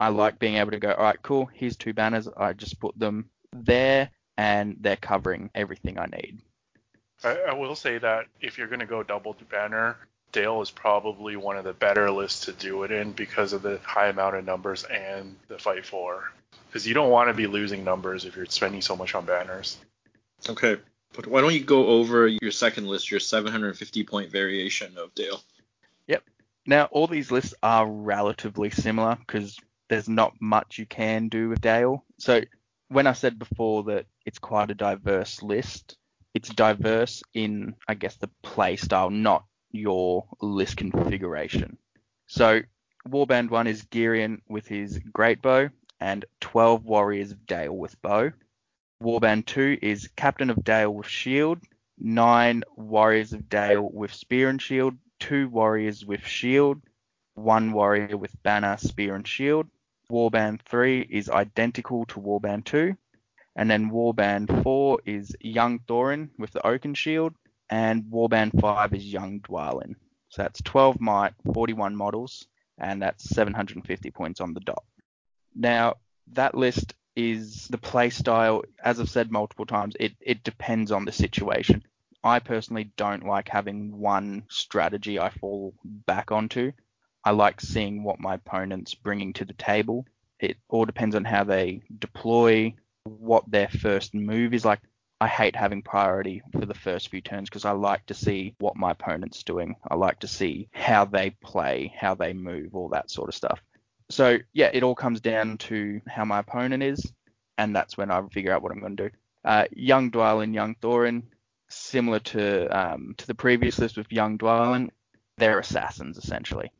I 0.00 0.08
like 0.08 0.40
being 0.40 0.56
able 0.56 0.72
to 0.72 0.80
go, 0.80 0.90
all 0.90 1.04
right, 1.04 1.22
cool, 1.22 1.46
here's 1.54 1.76
two 1.76 1.92
banners. 1.92 2.26
I 2.36 2.52
just 2.52 2.80
put 2.80 2.98
them 2.98 3.30
there 3.52 4.10
and 4.36 4.76
they're 4.80 4.96
covering 4.96 5.50
everything 5.54 6.00
I 6.00 6.06
need. 6.06 6.40
I, 7.22 7.38
I 7.50 7.54
will 7.54 7.76
say 7.76 7.98
that 7.98 8.26
if 8.40 8.58
you're 8.58 8.66
going 8.66 8.80
to 8.80 8.86
go 8.86 9.04
double 9.04 9.36
banner, 9.48 9.96
Dale 10.32 10.60
is 10.60 10.72
probably 10.72 11.36
one 11.36 11.56
of 11.56 11.62
the 11.62 11.72
better 11.72 12.10
lists 12.10 12.46
to 12.46 12.52
do 12.52 12.82
it 12.82 12.90
in 12.90 13.12
because 13.12 13.52
of 13.52 13.62
the 13.62 13.78
high 13.84 14.08
amount 14.08 14.34
of 14.34 14.44
numbers 14.44 14.82
and 14.82 15.36
the 15.46 15.58
fight 15.58 15.86
for. 15.86 16.32
Because 16.66 16.88
you 16.88 16.94
don't 16.94 17.10
want 17.10 17.28
to 17.28 17.34
be 17.34 17.46
losing 17.46 17.84
numbers 17.84 18.24
if 18.24 18.34
you're 18.34 18.46
spending 18.46 18.80
so 18.80 18.96
much 18.96 19.14
on 19.14 19.26
banners. 19.26 19.78
Okay, 20.48 20.78
but 21.12 21.26
why 21.26 21.40
don't 21.40 21.54
you 21.54 21.62
go 21.64 21.86
over 21.86 22.26
your 22.26 22.50
second 22.50 22.86
list, 22.86 23.10
your 23.10 23.20
750 23.20 24.04
point 24.04 24.30
variation 24.30 24.96
of 24.96 25.14
Dale? 25.14 25.40
Yep. 26.06 26.24
Now, 26.66 26.84
all 26.86 27.06
these 27.06 27.30
lists 27.30 27.54
are 27.62 27.86
relatively 27.86 28.70
similar 28.70 29.16
because 29.16 29.58
there's 29.88 30.08
not 30.08 30.34
much 30.40 30.78
you 30.78 30.86
can 30.86 31.28
do 31.28 31.48
with 31.48 31.60
Dale. 31.60 32.04
So, 32.18 32.40
when 32.88 33.06
I 33.06 33.12
said 33.12 33.38
before 33.38 33.84
that 33.84 34.06
it's 34.26 34.38
quite 34.38 34.70
a 34.70 34.74
diverse 34.74 35.42
list, 35.42 35.96
it's 36.34 36.48
diverse 36.48 37.22
in, 37.34 37.74
I 37.88 37.94
guess, 37.94 38.16
the 38.16 38.30
play 38.42 38.76
style, 38.76 39.10
not 39.10 39.44
your 39.70 40.26
list 40.40 40.76
configuration. 40.76 41.78
So, 42.26 42.62
Warband 43.08 43.50
1 43.50 43.66
is 43.66 43.82
Girion 43.82 44.40
with 44.48 44.66
his 44.66 44.98
great 45.12 45.42
bow 45.42 45.70
and 46.00 46.24
12 46.40 46.84
warriors 46.84 47.32
of 47.32 47.46
Dale 47.46 47.76
with 47.76 48.00
bow. 48.02 48.32
Warband 49.02 49.46
2 49.46 49.78
is 49.82 50.08
Captain 50.14 50.48
of 50.48 50.62
Dale 50.62 50.94
with 50.94 51.08
shield, 51.08 51.58
9 51.98 52.62
warriors 52.76 53.32
of 53.32 53.48
Dale 53.48 53.82
with 53.92 54.14
spear 54.14 54.48
and 54.48 54.62
shield, 54.62 54.94
2 55.18 55.48
warriors 55.48 56.06
with 56.06 56.24
shield, 56.24 56.80
1 57.34 57.72
warrior 57.72 58.16
with 58.16 58.40
banner, 58.44 58.76
spear 58.76 59.16
and 59.16 59.26
shield. 59.26 59.66
Warband 60.08 60.60
3 60.62 61.00
is 61.00 61.28
identical 61.28 62.04
to 62.06 62.20
Warband 62.20 62.64
2. 62.64 62.96
And 63.56 63.68
then 63.68 63.90
Warband 63.90 64.62
4 64.62 65.00
is 65.04 65.34
Young 65.40 65.80
Thorin 65.80 66.30
with 66.38 66.52
the 66.52 66.64
Oaken 66.64 66.94
Shield. 66.94 67.34
And 67.68 68.04
Warband 68.04 68.60
5 68.60 68.94
is 68.94 69.04
Young 69.04 69.40
Dwalin. 69.40 69.96
So 70.28 70.42
that's 70.42 70.62
12 70.62 71.00
might, 71.00 71.32
41 71.52 71.96
models, 71.96 72.46
and 72.78 73.02
that's 73.02 73.28
750 73.30 74.10
points 74.12 74.40
on 74.40 74.54
the 74.54 74.60
dot. 74.60 74.84
Now, 75.54 75.96
that 76.32 76.54
list 76.54 76.94
is 77.14 77.68
the 77.68 77.78
play 77.78 78.10
style, 78.10 78.62
as 78.82 79.00
I've 79.00 79.10
said 79.10 79.30
multiple 79.30 79.66
times, 79.66 79.94
it, 80.00 80.14
it 80.20 80.44
depends 80.44 80.92
on 80.92 81.04
the 81.04 81.12
situation. 81.12 81.82
I 82.24 82.38
personally 82.38 82.90
don't 82.96 83.26
like 83.26 83.48
having 83.48 83.98
one 83.98 84.44
strategy 84.48 85.18
I 85.18 85.30
fall 85.30 85.74
back 85.84 86.30
onto. 86.30 86.72
I 87.24 87.32
like 87.32 87.60
seeing 87.60 88.02
what 88.02 88.20
my 88.20 88.34
opponent's 88.34 88.94
bringing 88.94 89.32
to 89.34 89.44
the 89.44 89.52
table. 89.54 90.06
It 90.38 90.56
all 90.68 90.84
depends 90.84 91.14
on 91.14 91.24
how 91.24 91.44
they 91.44 91.82
deploy, 91.98 92.74
what 93.04 93.50
their 93.50 93.68
first 93.68 94.14
move 94.14 94.54
is 94.54 94.64
like. 94.64 94.80
I 95.20 95.28
hate 95.28 95.54
having 95.54 95.82
priority 95.82 96.42
for 96.52 96.66
the 96.66 96.74
first 96.74 97.08
few 97.08 97.20
turns 97.20 97.48
because 97.48 97.64
I 97.64 97.70
like 97.70 98.06
to 98.06 98.14
see 98.14 98.56
what 98.58 98.76
my 98.76 98.90
opponent's 98.90 99.44
doing. 99.44 99.76
I 99.88 99.94
like 99.94 100.18
to 100.20 100.28
see 100.28 100.68
how 100.72 101.04
they 101.04 101.30
play, 101.30 101.94
how 101.96 102.16
they 102.16 102.32
move, 102.32 102.74
all 102.74 102.88
that 102.88 103.08
sort 103.08 103.28
of 103.28 103.34
stuff. 103.36 103.60
So 104.12 104.38
yeah, 104.52 104.70
it 104.72 104.82
all 104.82 104.94
comes 104.94 105.22
down 105.22 105.56
to 105.58 106.02
how 106.06 106.26
my 106.26 106.40
opponent 106.40 106.82
is, 106.82 107.12
and 107.56 107.74
that's 107.74 107.96
when 107.96 108.10
I 108.10 108.20
figure 108.28 108.52
out 108.52 108.62
what 108.62 108.70
I'm 108.70 108.80
going 108.80 108.96
to 108.96 109.08
do. 109.08 109.16
Uh, 109.42 109.64
young 109.72 110.10
Dwalin, 110.10 110.52
Young 110.52 110.74
Thorin, 110.74 111.22
similar 111.70 112.18
to 112.18 112.66
um, 112.66 113.14
to 113.16 113.26
the 113.26 113.34
previous 113.34 113.78
list 113.78 113.96
with 113.96 114.12
Young 114.12 114.36
Dwalin, 114.36 114.90
they're 115.38 115.58
assassins 115.58 116.18
essentially. 116.18 116.70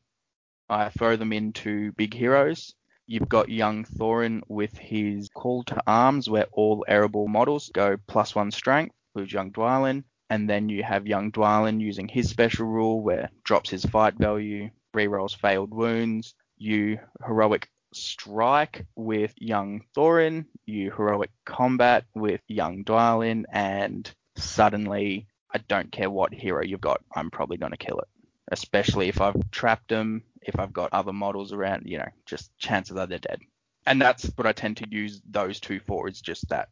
I 0.69 0.91
throw 0.91 1.17
them 1.17 1.33
into 1.33 1.93
big 1.93 2.13
heroes. 2.13 2.75
You've 3.07 3.29
got 3.29 3.49
young 3.49 3.85
Thorin 3.85 4.43
with 4.49 4.77
his 4.77 5.29
call 5.31 5.65
to 5.65 5.83
arms, 5.87 6.29
where 6.29 6.47
all 6.53 6.85
Erebor 6.89 7.29
models 7.29 7.71
go 7.73 7.97
plus 8.07 8.35
one 8.35 8.51
strength, 8.51 8.95
includes 9.15 9.33
young 9.33 9.53
Dwalin. 9.53 10.05
And 10.29 10.49
then 10.49 10.69
you 10.69 10.83
have 10.83 11.07
young 11.07 11.33
Dwalin 11.33 11.81
using 11.81 12.09
his 12.09 12.31
special 12.31 12.67
rule, 12.67 13.03
where 13.03 13.31
drops 13.43 13.71
his 13.71 13.85
fight 13.85 14.15
value, 14.15 14.71
rerolls 14.95 15.37
failed 15.37 15.75
wounds. 15.75 16.35
You 16.63 17.01
heroic 17.27 17.69
strike 17.93 18.87
with 18.95 19.35
young 19.37 19.83
Thorin. 19.97 20.45
You 20.65 20.93
heroic 20.93 21.33
combat 21.45 22.05
with 22.15 22.41
young 22.47 22.85
Dwalin, 22.85 23.47
and 23.53 24.09
suddenly 24.37 25.27
I 25.53 25.59
don't 25.59 25.91
care 25.91 26.09
what 26.09 26.33
hero 26.33 26.63
you've 26.63 26.81
got, 26.81 27.01
I'm 27.13 27.33
probably 27.33 27.57
going 27.57 27.73
to 27.73 27.77
kill 27.77 27.99
it. 27.99 28.07
Especially 28.47 29.09
if 29.09 29.21
I've 29.21 29.51
trapped 29.51 29.89
them, 29.89 30.23
if 30.41 30.57
I've 30.61 30.73
got 30.73 30.93
other 30.93 31.13
models 31.13 31.53
around, 31.53 31.87
you 31.87 31.99
know, 31.99 32.09
just 32.27 32.57
chances 32.59 32.97
are 32.97 33.09
they're 33.09 33.19
dead. 33.19 33.41
And 33.85 34.01
that's 34.01 34.31
what 34.37 34.47
I 34.47 34.53
tend 34.53 34.77
to 34.77 34.89
use 34.89 35.21
those 35.29 35.59
two 35.59 35.81
for 35.81 36.09
is 36.09 36.21
just 36.21 36.49
that. 36.51 36.69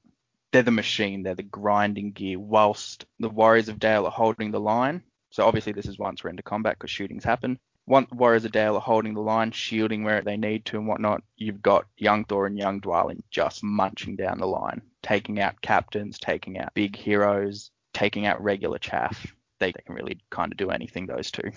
they're 0.52 0.62
the 0.62 0.70
machine, 0.70 1.24
they're 1.24 1.34
the 1.34 1.42
grinding 1.42 2.12
gear, 2.12 2.38
whilst 2.38 3.06
the 3.18 3.28
Warriors 3.28 3.68
of 3.68 3.80
Dale 3.80 4.06
are 4.06 4.12
holding 4.12 4.52
the 4.52 4.60
line. 4.60 5.02
So 5.30 5.44
obviously 5.46 5.72
this 5.72 5.86
is 5.86 5.98
once 5.98 6.22
we're 6.22 6.30
into 6.30 6.42
combat 6.42 6.76
because 6.78 6.90
shootings 6.90 7.24
happen. 7.24 7.58
Once 7.90 8.08
Warriors 8.12 8.44
of 8.44 8.52
Dale 8.52 8.76
are 8.76 8.80
holding 8.80 9.14
the 9.14 9.20
line, 9.20 9.50
shielding 9.50 10.04
where 10.04 10.22
they 10.22 10.36
need 10.36 10.64
to 10.66 10.78
and 10.78 10.86
whatnot, 10.86 11.24
you've 11.36 11.60
got 11.60 11.86
Young 11.98 12.24
Thor 12.24 12.46
and 12.46 12.56
Young 12.56 12.80
Dwalin 12.80 13.20
just 13.32 13.64
munching 13.64 14.14
down 14.14 14.38
the 14.38 14.46
line, 14.46 14.80
taking 15.02 15.40
out 15.40 15.60
captains, 15.60 16.20
taking 16.20 16.56
out 16.56 16.72
big 16.72 16.94
heroes, 16.94 17.72
taking 17.92 18.26
out 18.26 18.40
regular 18.40 18.78
chaff. 18.78 19.34
They 19.58 19.72
can 19.72 19.96
really 19.96 20.20
kind 20.30 20.52
of 20.52 20.56
do 20.56 20.70
anything, 20.70 21.06
those 21.06 21.32
two. 21.32 21.50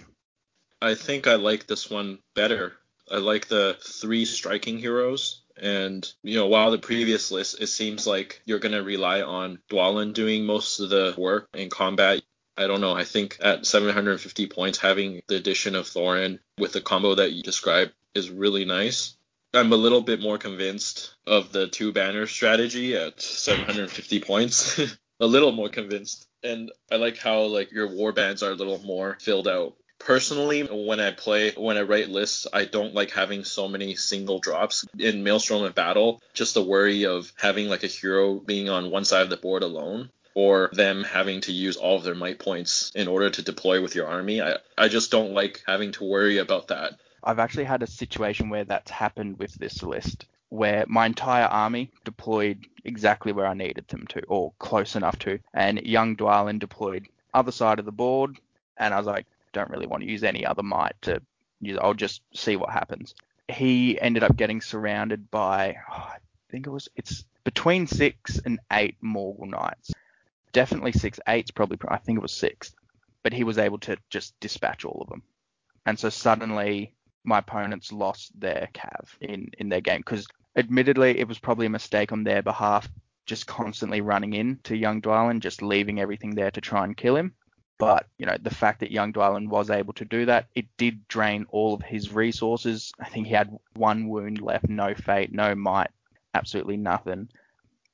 I 0.81 0.95
think 0.95 1.27
I 1.27 1.35
like 1.35 1.67
this 1.67 1.91
one 1.91 2.17
better. 2.33 2.73
I 3.11 3.17
like 3.17 3.47
the 3.47 3.77
three 3.79 4.25
striking 4.25 4.79
heroes. 4.79 5.43
And, 5.55 6.11
you 6.23 6.39
know, 6.39 6.47
while 6.47 6.71
the 6.71 6.79
previous 6.79 7.29
list, 7.29 7.61
it 7.61 7.67
seems 7.67 8.07
like 8.07 8.41
you're 8.45 8.57
going 8.57 8.71
to 8.71 8.81
rely 8.81 9.21
on 9.21 9.59
Dwalin 9.69 10.15
doing 10.15 10.45
most 10.45 10.79
of 10.79 10.89
the 10.89 11.13
work 11.15 11.49
in 11.53 11.69
combat. 11.69 12.23
I 12.57 12.67
don't 12.67 12.81
know. 12.81 12.93
I 12.93 13.03
think 13.03 13.37
at 13.41 13.65
750 13.65 14.47
points, 14.47 14.77
having 14.77 15.21
the 15.27 15.35
addition 15.35 15.75
of 15.75 15.87
Thorin 15.87 16.39
with 16.57 16.73
the 16.73 16.81
combo 16.81 17.15
that 17.15 17.33
you 17.33 17.41
described 17.41 17.93
is 18.13 18.29
really 18.29 18.65
nice. 18.65 19.15
I'm 19.53 19.71
a 19.71 19.77
little 19.77 20.01
bit 20.01 20.21
more 20.21 20.37
convinced 20.37 21.13
of 21.27 21.51
the 21.51 21.67
two 21.67 21.93
banner 21.93 22.25
strategy 22.27 22.95
at 22.95 23.21
750 23.21 24.19
points. 24.21 24.79
a 25.19 25.27
little 25.27 25.51
more 25.51 25.69
convinced. 25.69 26.27
And 26.43 26.71
I 26.91 26.95
like 26.95 27.17
how 27.17 27.41
like 27.43 27.71
your 27.71 27.87
war 27.87 28.11
bands 28.11 28.43
are 28.43 28.51
a 28.51 28.55
little 28.55 28.79
more 28.79 29.17
filled 29.21 29.47
out 29.47 29.75
personally 29.99 30.63
when 30.63 30.99
i 30.99 31.11
play 31.11 31.51
when 31.51 31.77
i 31.77 31.81
write 31.81 32.09
lists 32.09 32.45
i 32.51 32.65
don't 32.65 32.93
like 32.93 33.11
having 33.11 33.45
so 33.45 33.69
many 33.69 33.95
single 33.95 34.39
drops 34.39 34.85
in 34.99 35.23
maelstrom 35.23 35.63
and 35.63 35.75
battle 35.75 36.21
just 36.33 36.55
the 36.55 36.63
worry 36.63 37.05
of 37.05 37.31
having 37.37 37.69
like 37.69 37.83
a 37.83 37.87
hero 37.87 38.35
being 38.35 38.69
on 38.69 38.91
one 38.91 39.05
side 39.05 39.21
of 39.21 39.29
the 39.29 39.37
board 39.37 39.63
alone 39.63 40.09
or 40.35 40.69
them 40.73 41.03
having 41.03 41.41
to 41.41 41.51
use 41.51 41.77
all 41.77 41.97
of 41.97 42.03
their 42.03 42.15
might 42.15 42.39
points 42.39 42.91
in 42.95 43.07
order 43.07 43.29
to 43.29 43.41
deploy 43.41 43.81
with 43.81 43.95
your 43.95 44.07
army 44.07 44.41
i, 44.41 44.55
I 44.77 44.87
just 44.87 45.11
don't 45.11 45.33
like 45.33 45.63
having 45.67 45.91
to 45.93 46.03
worry 46.03 46.37
about 46.37 46.67
that 46.69 46.99
i've 47.23 47.39
actually 47.39 47.65
had 47.65 47.83
a 47.83 47.87
situation 47.87 48.49
where 48.49 48.65
that's 48.65 48.91
happened 48.91 49.39
with 49.39 49.53
this 49.55 49.83
list 49.83 50.25
where 50.53 50.85
my 50.87 51.07
entire 51.07 51.45
army 51.45 51.89
deployed 52.03 52.67
exactly 52.85 53.31
where 53.31 53.47
I 53.47 53.55
needed 53.55 53.87
them 53.87 54.05
to, 54.09 54.23
or 54.25 54.53
close 54.59 54.95
enough 54.95 55.17
to, 55.19 55.39
and 55.51 55.81
young 55.81 56.15
Dwalin 56.15 56.59
deployed 56.59 57.07
other 57.33 57.51
side 57.51 57.79
of 57.79 57.85
the 57.85 57.91
board, 57.91 58.37
and 58.77 58.93
I 58.93 58.97
was 58.97 59.07
like, 59.07 59.25
don't 59.51 59.71
really 59.71 59.87
want 59.87 60.03
to 60.03 60.09
use 60.09 60.23
any 60.23 60.45
other 60.45 60.61
might 60.61 60.93
to 61.01 61.23
use. 61.59 61.79
I'll 61.81 61.95
just 61.95 62.21
see 62.35 62.55
what 62.55 62.69
happens. 62.69 63.15
He 63.47 63.99
ended 63.99 64.23
up 64.23 64.35
getting 64.35 64.61
surrounded 64.61 65.31
by, 65.31 65.77
oh, 65.89 65.93
I 65.95 66.17
think 66.49 66.67
it 66.67 66.71
was, 66.71 66.87
it's 66.95 67.25
between 67.43 67.87
six 67.87 68.39
and 68.45 68.59
eight 68.71 68.97
Morgul 69.03 69.49
Knights. 69.49 69.91
Definitely 70.53 70.93
six. 70.93 71.19
Eight's 71.27 71.51
probably, 71.51 71.77
I 71.87 71.97
think 71.97 72.17
it 72.17 72.21
was 72.21 72.31
six. 72.31 72.73
But 73.23 73.33
he 73.33 73.43
was 73.43 73.57
able 73.57 73.79
to 73.79 73.97
just 74.09 74.39
dispatch 74.39 74.85
all 74.85 75.01
of 75.01 75.09
them. 75.09 75.23
And 75.85 75.99
so 75.99 76.09
suddenly 76.09 76.95
my 77.23 77.39
opponents 77.39 77.91
lost 77.91 78.39
their 78.39 78.69
cav 78.73 79.07
in, 79.21 79.51
in 79.57 79.69
their 79.69 79.81
game 79.81 79.99
because 79.99 80.27
admittedly 80.55 81.19
it 81.19 81.27
was 81.27 81.39
probably 81.39 81.65
a 81.65 81.69
mistake 81.69 82.11
on 82.11 82.23
their 82.23 82.41
behalf 82.41 82.87
just 83.25 83.47
constantly 83.47 84.01
running 84.01 84.33
in 84.33 84.59
to 84.63 84.75
young 84.75 85.01
Dwalin, 85.01 85.39
just 85.39 85.61
leaving 85.61 85.99
everything 85.99 86.35
there 86.35 86.51
to 86.51 86.61
try 86.61 86.83
and 86.83 86.97
kill 86.97 87.15
him. 87.15 87.33
But, 87.77 88.05
you 88.17 88.25
know, 88.25 88.37
the 88.41 88.53
fact 88.53 88.81
that 88.81 88.91
young 88.91 89.13
Dwalin 89.13 89.47
was 89.47 89.69
able 89.69 89.93
to 89.93 90.05
do 90.05 90.25
that, 90.25 90.47
it 90.55 90.65
did 90.77 91.07
drain 91.07 91.45
all 91.49 91.73
of 91.73 91.81
his 91.81 92.13
resources. 92.13 92.91
I 92.99 93.09
think 93.09 93.27
he 93.27 93.33
had 93.33 93.57
one 93.75 94.07
wound 94.09 94.41
left, 94.41 94.69
no 94.69 94.93
fate, 94.93 95.31
no 95.33 95.55
might, 95.55 95.89
absolutely 96.33 96.77
nothing. 96.77 97.29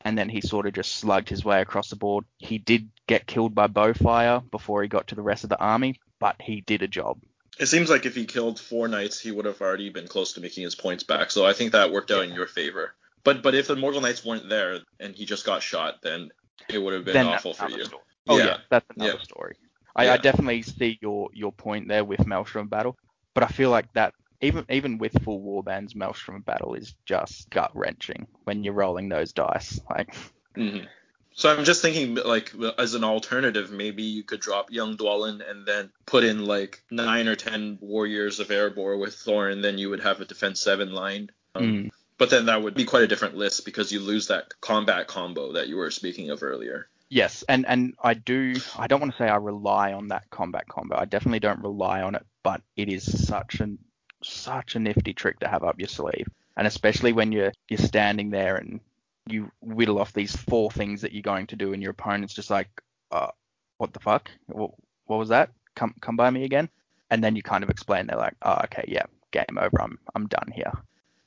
And 0.02 0.18
then 0.18 0.30
he 0.30 0.42
sort 0.42 0.66
of 0.66 0.74
just 0.74 0.96
slugged 0.96 1.30
his 1.30 1.44
way 1.44 1.62
across 1.62 1.90
the 1.90 1.96
board. 1.96 2.26
He 2.38 2.58
did 2.58 2.90
get 3.08 3.28
killed 3.28 3.54
by 3.54 3.68
bowfire 3.68 4.50
before 4.50 4.82
he 4.82 4.88
got 4.88 5.08
to 5.08 5.16
the 5.16 5.22
rest 5.22 5.44
of 5.44 5.50
the 5.50 5.60
army, 5.60 6.00
but 6.20 6.38
he 6.42 6.62
did 6.62 6.82
a 6.82 6.88
job. 6.88 7.20
It 7.60 7.66
seems 7.66 7.90
like 7.90 8.06
if 8.06 8.16
he 8.16 8.26
killed 8.26 8.60
four 8.60 8.88
knights, 8.88 9.20
he 9.20 9.32
would 9.32 9.46
have 9.46 9.60
already 9.60 9.90
been 9.90 10.08
close 10.08 10.34
to 10.34 10.42
making 10.42 10.64
his 10.64 10.76
points 10.76 11.04
back. 11.04 11.32
So 11.32 11.46
I 11.46 11.52
think 11.52 11.74
that 11.74 11.92
worked 11.92 12.12
out 12.12 12.24
yeah. 12.24 12.30
in 12.30 12.36
your 12.36 12.48
favor. 12.48 12.94
But 13.24 13.44
but 13.44 13.54
if 13.54 13.68
the 13.68 13.76
Morgul 13.76 14.02
Knights 14.02 14.24
weren't 14.24 14.48
there 14.48 14.80
and 15.00 15.14
he 15.14 15.26
just 15.26 15.46
got 15.46 15.62
shot, 15.62 16.02
then 16.02 16.30
it 16.70 16.78
would 16.78 16.94
have 16.94 17.04
been 17.04 17.14
then 17.14 17.28
awful 17.28 17.54
for 17.54 17.70
you. 17.70 17.84
Story. 17.84 18.04
Oh 18.28 18.38
yeah, 18.38 18.46
yeah 18.46 18.58
that's 18.70 18.86
another 18.96 19.14
yeah. 19.18 19.24
story. 19.24 19.58
I, 19.96 20.06
yeah. 20.06 20.14
I 20.14 20.18
definitely 20.18 20.62
see 20.62 20.98
your 21.02 21.30
your 21.34 21.52
point 21.52 21.90
there 21.90 22.06
with 22.06 22.26
Maelstrom 22.26 22.68
Battle, 22.68 22.98
but 23.34 23.44
I 23.44 23.48
feel 23.48 23.72
like 23.72 23.92
that 23.94 24.14
even 24.42 24.66
even 24.70 24.98
with 24.98 25.24
full 25.24 25.42
warbands, 25.42 25.96
Maelstrom 25.96 26.42
Battle 26.42 26.74
is 26.76 26.96
just 27.06 27.50
gut 27.50 27.72
wrenching 27.74 28.28
when 28.44 28.64
you're 28.64 28.74
rolling 28.74 29.10
those 29.10 29.34
dice. 29.34 29.80
Like. 29.90 30.16
Mm-hmm. 30.56 30.86
So 31.32 31.56
I'm 31.56 31.64
just 31.64 31.82
thinking, 31.82 32.16
like, 32.16 32.52
as 32.78 32.96
an 32.96 33.06
alternative, 33.06 33.72
maybe 33.72 34.04
you 34.04 34.24
could 34.24 34.42
drop 34.42 34.72
Young 34.72 34.98
Dwalin 34.98 35.48
and 35.48 35.66
then 35.66 35.90
put 36.06 36.26
in 36.26 36.46
like 36.46 36.84
nine 36.92 37.30
or 37.30 37.36
ten 37.36 37.78
warriors 37.80 38.42
of 38.42 38.50
Erebor 38.50 39.00
with 39.00 39.16
Thorin, 39.16 39.62
then 39.62 39.78
you 39.78 39.90
would 39.90 40.02
have 40.02 40.20
a 40.20 40.26
defense 40.26 40.60
seven 40.60 40.92
line. 40.92 41.30
Um, 41.56 41.64
mm. 41.64 41.90
But 42.18 42.30
then 42.30 42.48
that 42.48 42.62
would 42.62 42.74
be 42.74 42.84
quite 42.84 43.04
a 43.04 43.08
different 43.08 43.38
list 43.38 43.64
because 43.64 43.92
you 43.92 44.02
lose 44.02 44.28
that 44.28 44.60
combat 44.60 45.08
combo 45.08 45.54
that 45.54 45.70
you 45.70 45.78
were 45.78 45.92
speaking 45.92 46.30
of 46.32 46.44
earlier. 46.44 46.90
Yes, 47.08 47.44
and 47.48 47.66
and 47.66 47.96
I 48.04 48.14
do. 48.14 48.56
I 48.78 48.88
don't 48.88 49.00
want 49.00 49.14
to 49.14 49.18
say 49.18 49.30
I 49.30 49.38
rely 49.38 49.94
on 49.94 50.10
that 50.10 50.30
combat 50.30 50.68
combo. 50.68 50.98
I 50.98 51.06
definitely 51.06 51.40
don't 51.40 51.64
rely 51.64 52.02
on 52.02 52.16
it, 52.16 52.26
but 52.44 52.62
it 52.76 52.90
is 52.90 53.28
such 53.28 53.62
an 53.62 53.80
such 54.24 54.76
a 54.76 54.80
nifty 54.80 55.14
trick 55.14 55.40
to 55.40 55.48
have 55.48 55.64
up 55.64 55.80
your 55.80 55.88
sleeve, 55.88 56.28
and 56.58 56.68
especially 56.68 57.14
when 57.14 57.32
you're 57.32 57.52
you're 57.68 57.78
standing 57.78 58.30
there 58.30 58.58
and 58.58 58.80
you 59.28 59.52
whittle 59.62 60.00
off 60.00 60.14
these 60.14 60.36
four 60.36 60.72
things 60.72 61.02
that 61.02 61.14
you're 61.14 61.22
going 61.22 61.48
to 61.48 61.56
do, 61.56 61.74
and 61.74 61.82
your 61.82 61.92
opponent's 61.92 62.34
just 62.34 62.50
like, 62.50 62.70
uh, 63.12 63.28
what 63.78 63.94
the 63.94 64.00
fuck? 64.00 64.30
What, 64.48 64.72
what 65.06 65.18
was 65.18 65.30
that? 65.30 65.52
Come 65.76 65.94
come 66.02 66.16
by 66.16 66.30
me 66.30 66.44
again, 66.44 66.70
and 67.10 67.24
then 67.24 67.36
you 67.36 67.44
kind 67.44 67.64
of 67.64 67.70
explain. 67.70 68.08
They're 68.08 68.18
like, 68.18 68.36
oh, 68.42 68.62
okay, 68.66 68.86
yeah, 68.88 69.06
game 69.32 69.58
over. 69.60 69.82
I'm 69.82 70.00
I'm 70.16 70.28
done 70.28 70.52
here. 70.54 70.74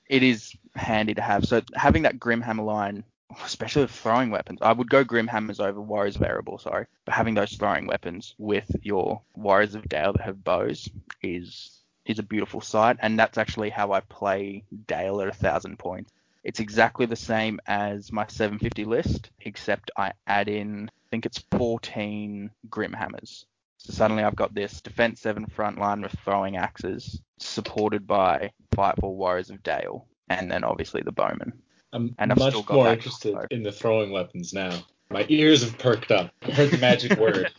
It 0.09 0.23
is 0.23 0.55
handy 0.75 1.15
to 1.15 1.23
have. 1.23 1.47
So 1.47 1.63
having 1.75 2.03
that 2.03 2.19
Grimhammer 2.19 2.65
line 2.65 3.05
especially 3.45 3.83
with 3.83 3.91
throwing 3.91 4.31
weapons. 4.31 4.59
I 4.63 4.73
would 4.73 4.91
go 4.91 5.05
Grimhammers 5.05 5.61
over 5.61 5.81
Warriors 5.81 6.17
of 6.17 6.23
Erebor, 6.23 6.61
sorry. 6.61 6.87
But 7.05 7.15
having 7.15 7.35
those 7.35 7.53
throwing 7.53 7.87
weapons 7.87 8.35
with 8.39 8.71
your 8.83 9.23
Warriors 9.35 9.75
of 9.75 9.89
Dale 9.89 10.13
that 10.13 10.23
have 10.23 10.45
bows 10.45 10.89
is 11.23 11.82
is 12.05 12.19
a 12.19 12.23
beautiful 12.23 12.61
sight, 12.61 12.97
and 13.01 13.19
that's 13.19 13.39
actually 13.39 13.71
how 13.71 13.93
I 13.93 14.01
play 14.01 14.65
Dale 14.87 15.21
at 15.21 15.29
a 15.29 15.33
thousand 15.33 15.79
points. 15.79 16.13
It's 16.45 16.61
exactly 16.61 17.07
the 17.07 17.17
same 17.17 17.61
as 17.67 18.11
my 18.11 18.27
750 18.27 18.85
list, 18.85 19.31
except 19.41 19.93
I 19.97 20.13
add 20.27 20.49
in, 20.49 20.89
I 20.89 21.09
think 21.11 21.27
it's 21.27 21.45
14 21.53 22.51
Grimhammers. 22.69 23.45
So 23.79 23.93
suddenly 23.93 24.25
I've 24.25 24.37
got 24.37 24.55
this 24.55 24.81
defense 24.81 25.21
7 25.21 25.47
front 25.47 25.79
line 25.79 26.03
with 26.03 26.15
throwing 26.25 26.57
axes, 26.57 27.21
supported 27.39 28.07
by 28.07 28.51
Fightful 28.73 29.15
Warriors 29.15 29.51
of 29.51 29.63
Dale, 29.63 30.07
and 30.29 30.51
then 30.51 30.65
obviously 30.65 31.03
the 31.03 31.13
Bowmen. 31.13 31.53
I'm 31.93 32.15
and 32.19 32.33
I've 32.33 32.39
much 32.39 32.69
more 32.71 32.89
interested 32.89 33.37
in 33.51 33.63
the 33.63 33.73
throwing 33.73 34.11
weapons 34.11 34.53
now. 34.53 34.83
My 35.11 35.27
ears 35.29 35.63
have 35.63 35.77
perked 35.79 36.11
up. 36.11 36.33
I 36.43 36.53
heard 36.53 36.71
the 36.71 36.79
magic 36.79 37.19
word. 37.19 37.53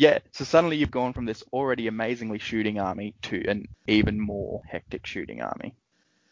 Yeah, 0.00 0.20
so 0.32 0.46
suddenly 0.46 0.78
you've 0.78 0.90
gone 0.90 1.12
from 1.12 1.26
this 1.26 1.44
already 1.52 1.86
amazingly 1.86 2.38
shooting 2.38 2.80
army 2.80 3.12
to 3.20 3.44
an 3.46 3.68
even 3.86 4.18
more 4.18 4.62
hectic 4.66 5.04
shooting 5.04 5.42
army. 5.42 5.74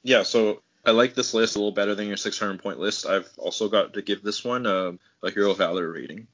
Yeah, 0.02 0.22
so 0.22 0.62
I 0.86 0.92
like 0.92 1.12
this 1.12 1.34
list 1.34 1.54
a 1.54 1.58
little 1.58 1.72
better 1.72 1.94
than 1.94 2.06
your 2.08 2.16
600 2.16 2.62
point 2.62 2.78
list. 2.80 3.04
I've 3.04 3.28
also 3.36 3.68
got 3.68 3.92
to 3.92 4.00
give 4.00 4.22
this 4.22 4.42
one 4.42 4.64
a, 4.64 4.94
a 5.22 5.30
Hero 5.30 5.52
Valor 5.52 5.92
rating. 5.92 6.28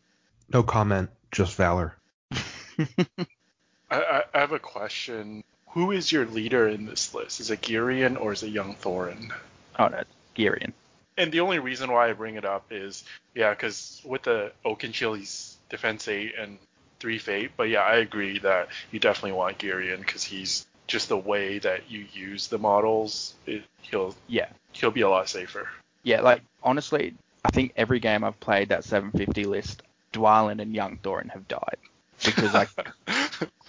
No 0.52 0.62
comment, 0.62 1.10
just 1.32 1.56
Valor. 1.56 1.96
I, 2.30 4.22
I 4.32 4.38
have 4.38 4.52
a 4.52 4.60
question 4.60 5.42
who 5.70 5.90
is 5.90 6.12
your 6.12 6.26
leader 6.26 6.68
in 6.68 6.86
this 6.86 7.14
list? 7.14 7.40
Is 7.40 7.50
it 7.50 7.62
Girion 7.62 8.16
or 8.16 8.32
is 8.32 8.44
it 8.44 8.50
Young 8.50 8.76
Thorin? 8.76 9.32
Oh 9.76 9.88
no, 9.88 10.04
Girion. 10.36 10.72
And 11.18 11.32
the 11.32 11.40
only 11.40 11.58
reason 11.58 11.90
why 11.90 12.10
I 12.10 12.12
bring 12.12 12.36
it 12.36 12.44
up 12.44 12.66
is, 12.70 13.02
yeah, 13.34 13.50
because 13.50 14.00
with 14.04 14.22
the 14.22 14.52
Oakenshield, 14.64 15.18
he's 15.18 15.56
defense 15.68 16.06
eight 16.06 16.34
and 16.38 16.58
three 17.00 17.18
fate. 17.18 17.52
But 17.56 17.68
yeah, 17.68 17.80
I 17.80 17.96
agree 17.96 18.38
that 18.40 18.68
you 18.90 19.00
definitely 19.00 19.32
want 19.32 19.58
Girion 19.58 19.98
because 19.98 20.22
he's 20.22 20.66
just 20.86 21.08
the 21.08 21.16
way 21.16 21.58
that 21.58 21.90
you 21.90 22.06
use 22.12 22.48
the 22.48 22.58
models. 22.58 23.34
It, 23.46 23.64
he'll 23.82 24.14
yeah 24.26 24.48
he'll 24.72 24.90
be 24.90 25.02
a 25.02 25.08
lot 25.08 25.28
safer. 25.28 25.68
Yeah, 26.02 26.20
like 26.20 26.42
honestly, 26.62 27.14
I 27.44 27.50
think 27.50 27.72
every 27.76 28.00
game 28.00 28.24
I've 28.24 28.38
played 28.40 28.68
that 28.68 28.84
750 28.84 29.44
list, 29.44 29.82
Dwalin 30.12 30.60
and 30.60 30.74
Young 30.74 30.98
Thorin 30.98 31.30
have 31.30 31.48
died 31.48 31.78
because 32.24 32.54
I 32.54 32.66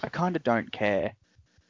I 0.02 0.08
kind 0.08 0.36
of 0.36 0.42
don't 0.42 0.70
care 0.70 1.12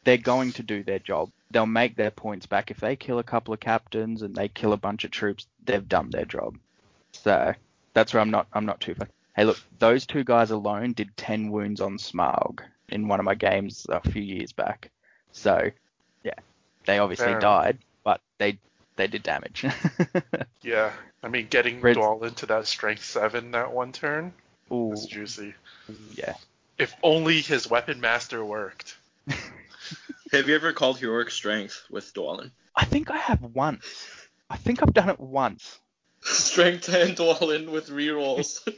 they're 0.06 0.16
going 0.16 0.52
to 0.52 0.62
do 0.62 0.84
their 0.84 1.00
job. 1.00 1.30
They'll 1.50 1.66
make 1.66 1.96
their 1.96 2.12
points 2.12 2.46
back. 2.46 2.70
If 2.70 2.78
they 2.78 2.94
kill 2.94 3.18
a 3.18 3.24
couple 3.24 3.52
of 3.52 3.60
captains 3.60 4.22
and 4.22 4.34
they 4.34 4.48
kill 4.48 4.72
a 4.72 4.76
bunch 4.76 5.04
of 5.04 5.10
troops, 5.10 5.46
they've 5.64 5.86
done 5.86 6.10
their 6.10 6.24
job. 6.24 6.56
So 7.10 7.54
that's 7.92 8.14
where 8.14 8.20
I'm 8.20 8.30
not 8.30 8.46
I'm 8.52 8.66
not 8.66 8.80
too 8.80 8.94
far. 8.94 9.08
Hey, 9.36 9.44
look, 9.44 9.60
those 9.78 10.06
two 10.06 10.24
guys 10.24 10.50
alone 10.50 10.94
did 10.94 11.14
10 11.18 11.50
wounds 11.50 11.82
on 11.82 11.98
Smaug 11.98 12.60
in 12.88 13.06
one 13.06 13.20
of 13.20 13.26
my 13.26 13.34
games 13.34 13.86
a 13.90 14.00
few 14.00 14.22
years 14.22 14.52
back. 14.52 14.90
So, 15.32 15.70
yeah, 16.24 16.32
they 16.86 16.98
obviously 16.98 17.26
Fair 17.26 17.40
died, 17.40 17.78
but 18.02 18.22
they 18.38 18.58
they 18.96 19.06
did 19.06 19.22
damage. 19.22 19.66
Yeah, 20.62 20.90
I 21.22 21.28
mean, 21.28 21.46
getting 21.48 21.80
Red- 21.82 21.96
Dwalin 21.96 22.34
to 22.36 22.46
that 22.46 22.66
strength 22.66 23.04
seven 23.04 23.50
that 23.52 23.72
one 23.72 23.92
turn 23.92 24.32
Ooh, 24.72 24.88
was 24.88 25.06
juicy. 25.06 25.54
yeah. 26.16 26.34
If 26.78 26.94
only 27.02 27.40
his 27.42 27.68
weapon 27.70 28.00
master 28.00 28.44
worked. 28.44 28.96
Have 30.32 30.48
you 30.48 30.54
ever 30.54 30.72
called 30.72 30.98
heroic 30.98 31.30
strength 31.30 31.84
with 31.90 32.12
Dwalin? 32.14 32.50
I 32.74 32.84
think 32.86 33.10
I 33.10 33.18
have 33.18 33.42
once. 33.42 34.06
I 34.50 34.56
think 34.56 34.82
I've 34.82 34.94
done 34.94 35.10
it 35.10 35.20
once. 35.20 35.78
Strength 36.26 36.86
10 36.86 37.14
Dwalin 37.16 37.70
with 37.70 37.88
rerolls. 37.88 38.66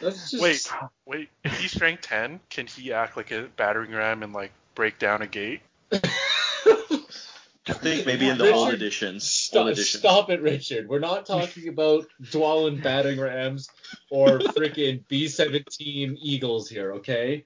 That's 0.00 0.30
just 0.30 0.42
Wait, 0.42 0.72
wait. 1.06 1.28
If 1.44 1.58
he's 1.58 1.72
strength 1.72 2.02
ten, 2.02 2.40
can 2.50 2.66
he 2.66 2.92
act 2.92 3.16
like 3.16 3.30
a 3.30 3.48
battering 3.56 3.92
ram 3.92 4.22
and 4.22 4.32
like 4.32 4.52
break 4.74 4.98
down 4.98 5.22
a 5.22 5.26
gate? 5.26 5.60
I 5.92 7.74
think 7.74 8.06
maybe 8.06 8.28
in 8.28 8.38
the 8.38 8.52
old 8.52 8.68
Richard, 8.68 8.82
editions. 8.82 9.24
Stop, 9.24 9.60
old 9.60 9.68
editions. 9.70 9.98
stop 9.98 10.30
it, 10.30 10.40
Richard. 10.40 10.88
We're 10.88 11.00
not 11.00 11.26
talking 11.26 11.68
about 11.68 12.06
Dwalin 12.22 12.82
battering 12.82 13.20
rams 13.20 13.68
or 14.10 14.38
freaking 14.38 15.06
B-17 15.08 16.16
Eagles 16.18 16.68
here, 16.68 16.94
okay? 16.94 17.44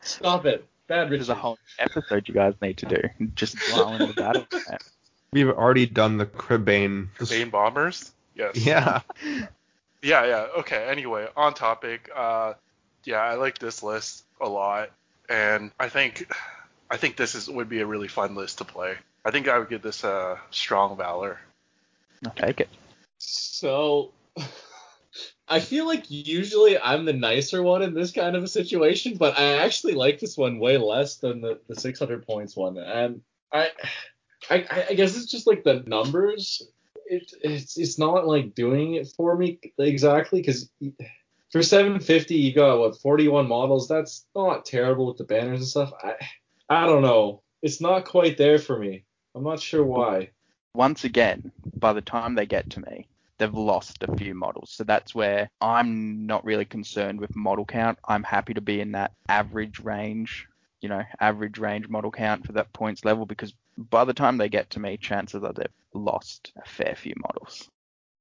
Stop 0.00 0.46
it. 0.46 0.64
Bad 0.86 1.10
Richard. 1.10 1.18
There's 1.18 1.28
a 1.30 1.34
whole 1.34 1.58
episode 1.80 2.28
you 2.28 2.34
guys 2.34 2.54
need 2.62 2.78
to 2.78 2.86
do. 2.86 3.26
Just 3.34 3.56
dwell 3.70 3.94
in 3.94 4.06
the 4.06 4.14
battle. 4.14 4.46
We've 5.32 5.50
already 5.50 5.86
done 5.86 6.18
the 6.18 6.26
Crebain. 6.26 7.08
Bane 7.28 7.50
bombers? 7.50 8.12
Yes. 8.34 8.56
Yeah. 8.56 9.00
Yeah, 10.02 10.24
yeah. 10.24 10.46
Okay. 10.58 10.86
Anyway, 10.88 11.26
on 11.36 11.54
topic. 11.54 12.08
Uh, 12.14 12.54
yeah, 13.04 13.18
I 13.18 13.34
like 13.34 13.58
this 13.58 13.82
list 13.82 14.24
a 14.40 14.48
lot, 14.48 14.90
and 15.28 15.72
I 15.80 15.88
think, 15.88 16.30
I 16.90 16.96
think 16.96 17.16
this 17.16 17.34
is 17.34 17.48
would 17.48 17.68
be 17.68 17.80
a 17.80 17.86
really 17.86 18.06
fun 18.06 18.36
list 18.36 18.58
to 18.58 18.64
play. 18.64 18.94
I 19.24 19.32
think 19.32 19.48
I 19.48 19.58
would 19.58 19.68
give 19.68 19.82
this 19.82 20.04
a 20.04 20.38
strong 20.50 20.96
valor. 20.96 21.40
I'll 22.24 22.32
take 22.32 22.60
it. 22.60 22.68
So, 23.18 24.12
I 25.48 25.60
feel 25.60 25.86
like 25.86 26.04
usually 26.08 26.78
I'm 26.78 27.04
the 27.04 27.12
nicer 27.12 27.62
one 27.62 27.82
in 27.82 27.94
this 27.94 28.12
kind 28.12 28.36
of 28.36 28.44
a 28.44 28.48
situation, 28.48 29.16
but 29.16 29.38
I 29.38 29.56
actually 29.58 29.94
like 29.94 30.20
this 30.20 30.36
one 30.36 30.58
way 30.60 30.78
less 30.78 31.16
than 31.16 31.40
the, 31.40 31.58
the 31.68 31.74
600 31.74 32.26
points 32.26 32.54
one. 32.56 32.78
And 32.78 33.22
I, 33.52 33.70
I, 34.50 34.86
I 34.90 34.94
guess 34.94 35.16
it's 35.16 35.30
just 35.30 35.46
like 35.46 35.64
the 35.64 35.82
numbers. 35.86 36.62
It, 37.06 37.32
it's 37.42 37.76
it's 37.76 37.98
not 37.98 38.26
like 38.26 38.54
doing 38.54 38.94
it 38.94 39.08
for 39.16 39.36
me 39.36 39.60
exactly 39.78 40.40
because 40.40 40.68
for 41.50 41.62
750 41.62 42.34
you 42.34 42.52
got 42.52 42.78
what 42.78 43.00
41 43.00 43.46
models. 43.48 43.88
That's 43.88 44.26
not 44.34 44.64
terrible 44.64 45.06
with 45.06 45.16
the 45.16 45.24
banners 45.24 45.60
and 45.60 45.68
stuff. 45.68 45.92
I 46.02 46.14
I 46.68 46.86
don't 46.86 47.02
know. 47.02 47.42
It's 47.62 47.80
not 47.80 48.04
quite 48.04 48.36
there 48.36 48.58
for 48.58 48.78
me. 48.78 49.04
I'm 49.34 49.44
not 49.44 49.60
sure 49.60 49.84
why. 49.84 50.30
Once 50.74 51.04
again, 51.04 51.52
by 51.76 51.92
the 51.92 52.00
time 52.00 52.34
they 52.34 52.46
get 52.46 52.68
to 52.70 52.80
me, 52.80 53.06
they've 53.38 53.54
lost 53.54 54.02
a 54.02 54.16
few 54.16 54.34
models. 54.34 54.70
So 54.70 54.84
that's 54.84 55.14
where 55.14 55.48
I'm 55.60 56.26
not 56.26 56.44
really 56.44 56.64
concerned 56.64 57.20
with 57.20 57.36
model 57.36 57.64
count. 57.64 57.98
I'm 58.06 58.22
happy 58.22 58.54
to 58.54 58.60
be 58.60 58.80
in 58.80 58.92
that 58.92 59.12
average 59.28 59.80
range, 59.80 60.48
you 60.80 60.88
know, 60.88 61.02
average 61.20 61.58
range 61.58 61.88
model 61.88 62.10
count 62.10 62.46
for 62.46 62.52
that 62.52 62.72
points 62.72 63.04
level 63.04 63.26
because 63.26 63.54
by 63.76 64.04
the 64.04 64.14
time 64.14 64.38
they 64.38 64.48
get 64.48 64.70
to 64.70 64.80
me, 64.80 64.96
chances 64.96 65.42
are 65.42 65.52
they've 65.52 65.68
lost 65.94 66.52
a 66.62 66.68
fair 66.68 66.94
few 66.96 67.14
models. 67.16 67.68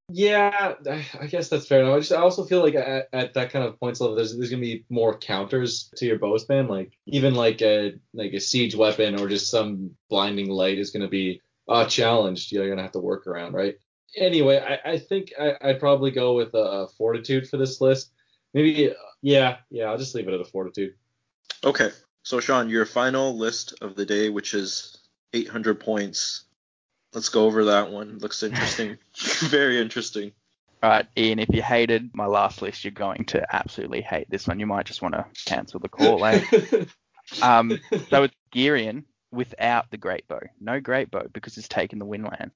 Yeah, 0.10 0.76
I 1.20 1.26
guess 1.28 1.50
that's 1.50 1.68
fair 1.68 1.82
enough. 1.82 1.96
I 1.96 2.00
just 2.00 2.12
I 2.12 2.18
also 2.18 2.46
feel 2.46 2.62
like 2.62 2.76
at, 2.76 3.10
at 3.12 3.34
that 3.34 3.52
kind 3.52 3.66
of 3.66 3.80
points 3.80 4.00
level, 4.00 4.16
there's 4.16 4.38
there's 4.38 4.52
gonna 4.52 4.62
be 4.62 4.86
more 4.90 5.18
counters 5.18 5.90
to 5.96 6.06
your 6.06 6.20
bow 6.20 6.38
span. 6.38 6.68
Like 6.68 6.92
even 7.08 7.34
like 7.34 7.62
a 7.64 7.96
like 8.14 8.34
a 8.34 8.40
siege 8.40 8.76
weapon 8.76 9.20
or 9.20 9.28
just 9.28 9.50
some 9.50 9.96
blinding 10.10 10.50
light 10.50 10.78
is 10.78 10.92
gonna 10.92 11.08
be 11.08 11.42
uh 11.68 11.88
challenged. 11.88 12.52
You're 12.52 12.70
gonna 12.70 12.84
have 12.84 12.92
to 12.92 13.00
work 13.00 13.26
around, 13.26 13.54
right? 13.54 13.78
Anyway, 14.16 14.60
I, 14.60 14.92
I 14.92 14.98
think 15.00 15.34
I, 15.40 15.56
I'd 15.60 15.80
probably 15.80 16.12
go 16.12 16.36
with 16.36 16.54
a, 16.54 16.84
a 16.84 16.88
fortitude 16.88 17.50
for 17.50 17.58
this 17.58 17.82
list. 17.82 18.12
Maybe 18.54 18.94
yeah, 19.24 19.58
yeah. 19.72 19.86
I'll 19.86 19.98
just 19.98 20.14
leave 20.14 20.28
it 20.28 20.36
at 20.36 20.40
a 20.40 20.46
fortitude. 20.46 20.94
Okay, 21.64 21.90
so 22.22 22.40
Sean, 22.40 22.70
your 22.70 22.86
final 22.86 23.36
list 23.36 23.74
of 23.82 23.96
the 23.96 24.06
day, 24.06 24.30
which 24.30 24.54
is 24.54 24.95
800 25.36 25.80
points. 25.80 26.46
Let's 27.14 27.30
go 27.30 27.46
over 27.46 27.66
that 27.66 27.92
one. 27.92 28.18
Looks 28.20 28.44
interesting. 28.44 28.98
Very 29.50 29.80
interesting. 29.80 30.32
All 30.84 30.90
right, 30.90 31.08
Ian, 31.18 31.40
if 31.40 31.50
you 31.54 31.62
hated 31.62 32.12
my 32.14 32.26
last 32.26 32.62
list, 32.62 32.84
you're 32.84 32.92
going 32.92 33.26
to 33.26 33.56
absolutely 33.56 34.02
hate 34.02 34.30
this 34.30 34.48
one. 34.48 34.60
You 34.60 34.68
might 34.68 34.86
just 34.86 35.02
want 35.02 35.16
to 35.16 35.26
cancel 35.46 35.80
the 35.80 35.90
call, 35.90 36.26
eh? 36.26 36.42
Um, 37.42 37.80
so 38.12 38.22
it's 38.22 38.36
Girion 38.54 39.04
without 39.32 39.90
the 39.90 39.98
Great 39.98 40.28
Bow. 40.28 40.42
No 40.60 40.80
Great 40.80 41.10
Bow 41.10 41.26
because 41.34 41.58
it's 41.58 41.68
taken 41.68 41.98
the 41.98 42.06
Windlance. 42.06 42.52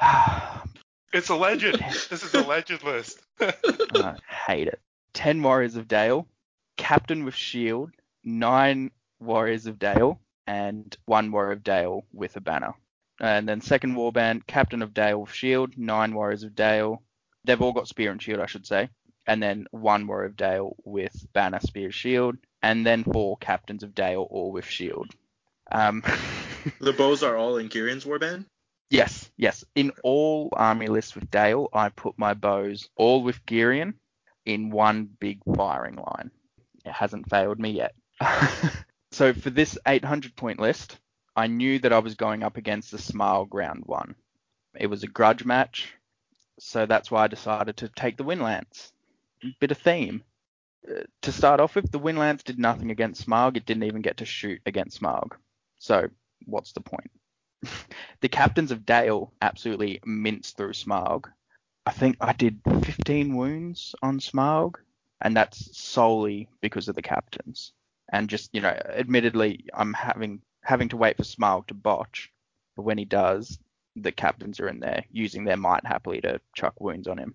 It's 1.12 1.28
a 1.28 1.36
legend. 1.36 1.78
this 2.10 2.24
is 2.24 2.34
a 2.34 2.42
legend 2.42 2.82
list. 2.82 3.20
I 3.40 4.16
hate 4.48 4.66
it. 4.66 4.80
10 5.12 5.40
Warriors 5.44 5.76
of 5.76 5.86
Dale, 5.86 6.26
Captain 6.76 7.24
with 7.24 7.36
Shield, 7.36 7.92
9 8.24 8.90
Warriors 9.20 9.66
of 9.66 9.78
Dale, 9.78 10.18
and 10.46 10.96
1 11.06 11.30
Warrior 11.30 11.52
of 11.52 11.64
Dale 11.64 12.04
with 12.12 12.36
a 12.36 12.40
banner. 12.40 12.74
And 13.20 13.48
then 13.48 13.60
second 13.60 13.94
warband, 13.94 14.46
Captain 14.46 14.82
of 14.82 14.92
Dale 14.94 15.20
with 15.20 15.32
Shield, 15.32 15.76
9 15.76 16.14
Warriors 16.14 16.42
of 16.42 16.54
Dale. 16.54 17.02
They've 17.44 17.60
all 17.60 17.72
got 17.72 17.88
Spear 17.88 18.10
and 18.10 18.22
Shield, 18.22 18.40
I 18.40 18.46
should 18.46 18.66
say. 18.66 18.88
And 19.26 19.42
then 19.42 19.66
1 19.70 20.06
Warrior 20.06 20.26
of 20.26 20.36
Dale 20.36 20.76
with 20.84 21.26
banner, 21.32 21.60
Spear, 21.60 21.92
Shield. 21.92 22.36
And 22.62 22.84
then 22.84 23.04
4 23.04 23.36
Captains 23.38 23.82
of 23.82 23.94
Dale, 23.94 24.26
all 24.30 24.52
with 24.52 24.66
Shield. 24.66 25.10
Um, 25.70 26.02
The 26.80 26.92
bows 26.92 27.22
are 27.22 27.36
all 27.36 27.58
in 27.58 27.68
Girion's 27.68 28.04
warband. 28.04 28.46
Yes, 28.90 29.30
yes. 29.36 29.64
In 29.74 29.92
all 30.02 30.50
army 30.52 30.86
lists 30.86 31.14
with 31.14 31.30
Dale, 31.30 31.68
I 31.72 31.88
put 31.88 32.18
my 32.18 32.34
bows 32.34 32.88
all 32.96 33.22
with 33.22 33.44
Girion 33.46 33.94
in 34.46 34.70
one 34.70 35.08
big 35.18 35.40
firing 35.56 35.96
line. 35.96 36.30
It 36.84 36.92
hasn't 36.92 37.28
failed 37.28 37.58
me 37.58 37.70
yet. 37.70 37.94
so 39.14 39.32
for 39.32 39.50
this 39.50 39.78
800 39.86 40.34
point 40.34 40.58
list, 40.58 40.98
I 41.36 41.46
knew 41.46 41.78
that 41.80 41.92
I 41.92 42.00
was 42.00 42.14
going 42.14 42.42
up 42.42 42.56
against 42.56 42.90
the 42.90 42.98
Smile 42.98 43.44
Ground 43.44 43.84
one. 43.86 44.16
It 44.74 44.88
was 44.88 45.04
a 45.04 45.08
grudge 45.08 45.44
match, 45.44 45.94
so 46.58 46.86
that's 46.86 47.10
why 47.10 47.24
I 47.24 47.28
decided 47.28 47.76
to 47.78 47.88
take 47.88 48.16
the 48.16 48.24
Windlance. 48.24 48.92
Bit 49.60 49.70
of 49.70 49.78
theme. 49.78 50.24
Uh, 50.88 51.02
to 51.22 51.32
start 51.32 51.60
off 51.60 51.76
with, 51.76 51.90
the 51.90 52.00
Windlance 52.00 52.42
did 52.42 52.58
nothing 52.58 52.90
against 52.90 53.26
Smaug. 53.26 53.56
It 53.56 53.66
didn't 53.66 53.84
even 53.84 54.02
get 54.02 54.18
to 54.18 54.24
shoot 54.24 54.60
against 54.66 55.00
Smaug. 55.00 55.32
So 55.78 56.08
what's 56.46 56.72
the 56.72 56.80
point? 56.80 57.10
the 58.20 58.28
captains 58.28 58.72
of 58.72 58.84
Dale 58.84 59.32
absolutely 59.40 60.00
minced 60.04 60.56
through 60.56 60.72
Smaug. 60.72 61.26
I 61.86 61.92
think 61.92 62.16
I 62.20 62.32
did 62.32 62.60
15 62.64 63.36
wounds 63.36 63.94
on 64.02 64.18
Smaug, 64.18 64.76
and 65.20 65.36
that's 65.36 65.78
solely 65.78 66.48
because 66.60 66.88
of 66.88 66.94
the 66.94 67.02
captains. 67.02 67.72
And 68.10 68.28
just 68.28 68.50
you 68.52 68.60
know, 68.60 68.68
admittedly, 68.68 69.66
I'm 69.72 69.92
having 69.92 70.42
having 70.62 70.88
to 70.90 70.96
wait 70.96 71.16
for 71.16 71.22
Smaug 71.22 71.66
to 71.68 71.74
botch, 71.74 72.30
but 72.76 72.82
when 72.82 72.98
he 72.98 73.04
does, 73.04 73.58
the 73.96 74.12
captains 74.12 74.60
are 74.60 74.68
in 74.68 74.80
there 74.80 75.04
using 75.10 75.44
their 75.44 75.56
might 75.56 75.86
happily 75.86 76.20
to 76.22 76.40
chuck 76.54 76.80
wounds 76.80 77.08
on 77.08 77.18
him. 77.18 77.34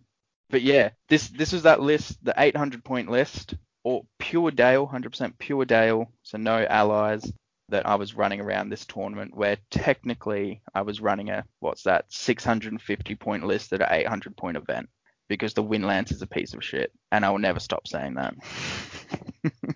But 0.50 0.62
yeah, 0.62 0.90
this 1.08 1.30
this 1.30 1.52
was 1.52 1.64
that 1.64 1.82
list, 1.82 2.24
the 2.24 2.34
800 2.38 2.84
point 2.84 3.10
list, 3.10 3.54
or 3.84 4.06
pure 4.18 4.52
Dale, 4.52 4.88
100% 4.88 5.38
pure 5.38 5.66
Dale, 5.66 6.12
so 6.24 6.38
no 6.38 6.66
allies 6.66 7.32
that 7.70 7.86
I 7.86 7.96
was 7.96 8.16
running 8.16 8.42
around 8.42 8.70
this 8.70 8.86
tournament 8.86 9.36
where 9.36 9.58
technically 9.70 10.62
I 10.74 10.82
was 10.82 11.02
running 11.02 11.30
a 11.30 11.46
what's 11.60 11.84
that 11.84 12.06
650 12.10 13.16
point 13.16 13.46
list 13.46 13.74
at 13.74 13.82
an 13.82 13.88
800 13.92 14.36
point 14.36 14.58
event 14.58 14.90
because 15.28 15.54
the 15.54 15.64
Windlance 15.64 16.12
is 16.12 16.22
a 16.22 16.28
piece 16.28 16.54
of 16.54 16.64
shit 16.64 16.92
and 17.12 17.24
I 17.24 17.30
will 17.30 17.40
never 17.40 17.60
stop 17.60 17.88
saying 17.88 18.16
that. 18.16 18.34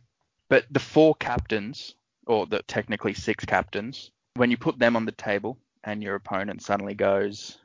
but 0.50 0.66
the 0.72 0.80
four 0.80 1.16
captains 1.16 1.96
or 2.26 2.46
the 2.46 2.62
technically 2.64 3.14
six 3.14 3.46
captains 3.46 4.12
when 4.36 4.50
you 4.50 4.58
put 4.58 4.80
them 4.80 4.96
on 4.96 5.06
the 5.06 5.12
table 5.12 5.58
and 5.84 6.02
your 6.02 6.16
opponent 6.16 6.62
suddenly 6.62 6.96
goes, 6.96 7.60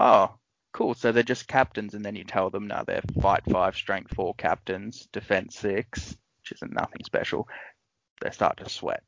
"Oh, 0.00 0.34
cool, 0.72 0.94
so 0.94 1.12
they're 1.12 1.22
just 1.22 1.46
captains," 1.46 1.94
and 1.94 2.04
then 2.04 2.16
you 2.16 2.24
tell 2.24 2.50
them, 2.50 2.66
"No, 2.66 2.82
they're 2.86 3.02
fight 3.20 3.44
five, 3.50 3.76
strength 3.76 4.14
four 4.14 4.34
captains, 4.34 5.06
defense 5.12 5.56
six, 5.56 6.16
which 6.40 6.52
isn't 6.52 6.72
nothing 6.72 7.04
special." 7.04 7.48
They 8.20 8.30
start 8.30 8.56
to 8.58 8.68
sweat. 8.68 9.04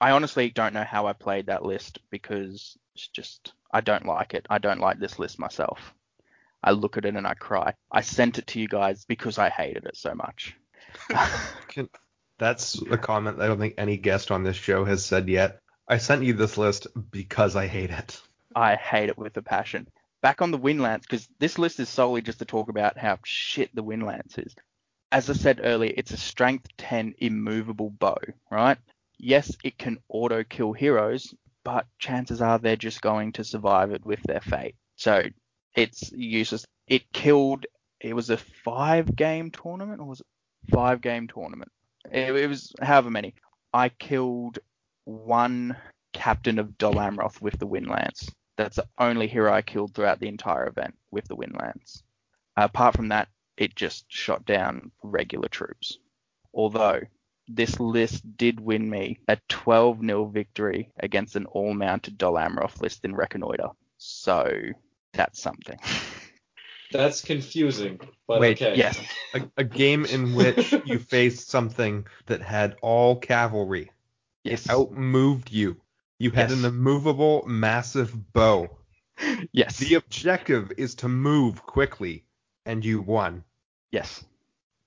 I 0.00 0.12
honestly 0.12 0.50
don't 0.50 0.74
know 0.74 0.84
how 0.84 1.06
I 1.06 1.12
played 1.12 1.46
that 1.46 1.64
list 1.64 1.98
because 2.10 2.78
it's 2.94 3.08
just 3.08 3.52
I 3.72 3.80
don't 3.80 4.06
like 4.06 4.34
it. 4.34 4.46
I 4.48 4.58
don't 4.58 4.80
like 4.80 4.98
this 4.98 5.18
list 5.18 5.38
myself. 5.38 5.94
I 6.62 6.70
look 6.70 6.96
at 6.96 7.04
it 7.04 7.16
and 7.16 7.26
I 7.26 7.34
cry. 7.34 7.74
I 7.92 8.00
sent 8.00 8.38
it 8.38 8.46
to 8.48 8.60
you 8.60 8.68
guys 8.68 9.04
because 9.04 9.38
I 9.38 9.50
hated 9.50 9.84
it 9.84 9.96
so 9.96 10.14
much. 10.14 10.56
Can, 11.68 11.90
that's 12.44 12.80
a 12.90 12.98
comment 12.98 13.40
I 13.40 13.46
don't 13.46 13.58
think 13.58 13.74
any 13.78 13.96
guest 13.96 14.30
on 14.30 14.42
this 14.42 14.56
show 14.56 14.84
has 14.84 15.04
said 15.04 15.28
yet. 15.28 15.60
I 15.88 15.96
sent 15.98 16.24
you 16.24 16.34
this 16.34 16.58
list 16.58 16.86
because 17.10 17.56
I 17.56 17.66
hate 17.66 17.90
it. 17.90 18.20
I 18.54 18.76
hate 18.76 19.08
it 19.08 19.18
with 19.18 19.36
a 19.38 19.42
passion. 19.42 19.88
Back 20.20 20.42
on 20.42 20.50
the 20.50 20.58
Windlance, 20.58 21.02
because 21.02 21.26
this 21.38 21.58
list 21.58 21.80
is 21.80 21.88
solely 21.88 22.22
just 22.22 22.38
to 22.40 22.44
talk 22.44 22.68
about 22.68 22.98
how 22.98 23.18
shit 23.24 23.74
the 23.74 23.82
Windlance 23.82 24.38
is. 24.38 24.54
As 25.10 25.30
I 25.30 25.32
said 25.32 25.60
earlier, 25.62 25.92
it's 25.96 26.10
a 26.12 26.16
strength 26.18 26.68
10 26.78 27.14
immovable 27.18 27.90
bow, 27.90 28.18
right? 28.50 28.78
Yes, 29.18 29.50
it 29.62 29.78
can 29.78 29.98
auto 30.08 30.44
kill 30.44 30.72
heroes, 30.72 31.34
but 31.64 31.86
chances 31.98 32.42
are 32.42 32.58
they're 32.58 32.76
just 32.76 33.00
going 33.00 33.32
to 33.32 33.44
survive 33.44 33.90
it 33.90 34.04
with 34.04 34.22
their 34.22 34.40
fate. 34.40 34.74
So 34.96 35.22
it's 35.74 36.12
useless. 36.12 36.66
It 36.88 37.10
killed. 37.12 37.66
It 38.00 38.14
was 38.14 38.28
a 38.28 38.36
five 38.36 39.16
game 39.16 39.50
tournament, 39.50 40.00
or 40.00 40.08
was 40.08 40.20
it 40.20 40.26
five 40.70 41.00
game 41.00 41.26
tournament? 41.26 41.70
It, 42.10 42.34
it 42.34 42.48
was 42.48 42.72
however 42.80 43.10
many. 43.10 43.34
I 43.72 43.88
killed 43.88 44.58
one 45.04 45.76
captain 46.12 46.58
of 46.58 46.78
Dol 46.78 46.94
Amroth 46.94 47.40
with 47.40 47.58
the 47.58 47.66
Wind 47.66 47.88
Lance. 47.88 48.30
That's 48.56 48.76
the 48.76 48.88
only 48.98 49.26
hero 49.26 49.52
I 49.52 49.62
killed 49.62 49.94
throughout 49.94 50.20
the 50.20 50.28
entire 50.28 50.66
event 50.66 50.96
with 51.10 51.26
the 51.26 51.36
Wind 51.36 51.56
Lance. 51.58 52.02
apart 52.56 52.94
from 52.94 53.08
that, 53.08 53.28
it 53.56 53.74
just 53.74 54.04
shot 54.08 54.44
down 54.44 54.90
regular 55.02 55.48
troops. 55.48 55.98
Although 56.52 57.00
this 57.48 57.78
list 57.78 58.36
did 58.36 58.60
win 58.60 58.88
me 58.88 59.18
a 59.28 59.38
12 59.48 60.00
0 60.00 60.24
victory 60.26 60.90
against 61.00 61.36
an 61.36 61.46
all 61.46 61.74
mounted 61.74 62.16
Dol 62.16 62.34
Amroth 62.34 62.80
list 62.80 63.04
in 63.04 63.14
Reconnoiter. 63.14 63.70
So 63.98 64.50
that's 65.12 65.40
something. 65.42 65.78
That's 66.92 67.20
confusing, 67.22 67.98
but 68.28 68.40
Wait, 68.40 68.60
okay. 68.62 68.76
Yes. 68.76 69.00
A, 69.34 69.42
a 69.58 69.64
game 69.64 70.04
in 70.04 70.34
which 70.34 70.72
you 70.84 70.98
faced 70.98 71.48
something 71.50 72.06
that 72.26 72.40
had 72.42 72.76
all 72.82 73.16
cavalry. 73.16 73.90
Yes. 74.44 74.66
It 74.66 74.68
outmoved 74.70 75.50
you. 75.50 75.80
You 76.18 76.30
had 76.30 76.50
Yes. 76.50 76.58
an 76.60 76.64
immovable, 76.64 77.44
massive 77.46 78.32
bow. 78.32 78.68
Yes. 79.52 79.78
The 79.78 79.94
objective 79.94 80.72
is 80.76 80.94
to 80.96 81.08
move 81.08 81.62
quickly, 81.64 82.24
and 82.66 82.84
you 82.84 83.00
won. 83.00 83.44
yes. 83.90 84.24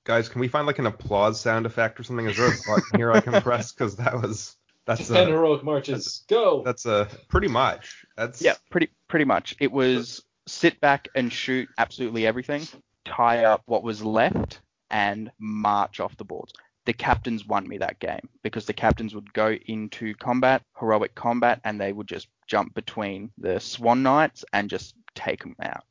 Guys, 0.06 0.30
can 0.30 0.40
we 0.40 0.48
find 0.48 0.66
like 0.66 0.80
an 0.80 0.86
applause 0.86 1.38
sound 1.42 1.66
effect 1.66 2.00
or 2.00 2.04
something? 2.04 2.28
Is 2.28 2.38
there 2.38 2.48
a 2.48 2.52
button 2.68 2.98
here 2.98 3.12
I 3.12 3.20
can 3.20 3.42
press? 3.42 3.74
Because 3.74 3.98
that 3.98 4.22
was 4.22 4.56
that's 4.86 5.10
Ten 5.10 5.28
a 5.28 5.32
heroic 5.32 5.66
marches. 5.66 6.24
Go. 6.30 6.62
that's 6.64 6.86
a 6.86 7.10
pretty 7.28 7.50
much. 7.50 8.06
That's 8.16 8.42
Yeah, 8.42 8.54
pretty 8.70 8.88
pretty 9.10 9.26
much. 9.26 9.58
It 9.60 9.70
was 9.70 10.24
sit 10.48 10.80
back 10.80 11.10
and 11.16 11.32
shoot 11.32 11.70
absolutely 11.78 12.26
everything, 12.26 12.68
tie 13.06 13.46
up 13.46 13.62
what 13.66 13.84
was 13.84 14.04
left, 14.04 14.62
and 14.90 15.32
march 15.40 16.00
off 16.00 16.18
the 16.18 16.24
boards. 16.24 16.54
The 16.86 16.94
captains 16.94 17.46
won 17.46 17.68
me 17.68 17.80
that 17.80 18.00
game 18.00 18.30
because 18.44 18.66
the 18.66 18.74
captains 18.74 19.14
would 19.14 19.34
go 19.34 19.52
into 19.52 20.16
combat, 20.16 20.64
heroic 20.80 21.14
combat, 21.16 21.60
and 21.66 21.80
they 21.80 21.92
would 21.92 22.08
just 22.08 22.28
jump 22.48 22.74
between 22.74 23.32
the 23.38 23.60
Swan 23.60 24.04
Knights 24.04 24.46
and 24.54 24.70
just 24.70 24.96
take 25.14 25.42
them 25.42 25.56
out. 25.62 25.84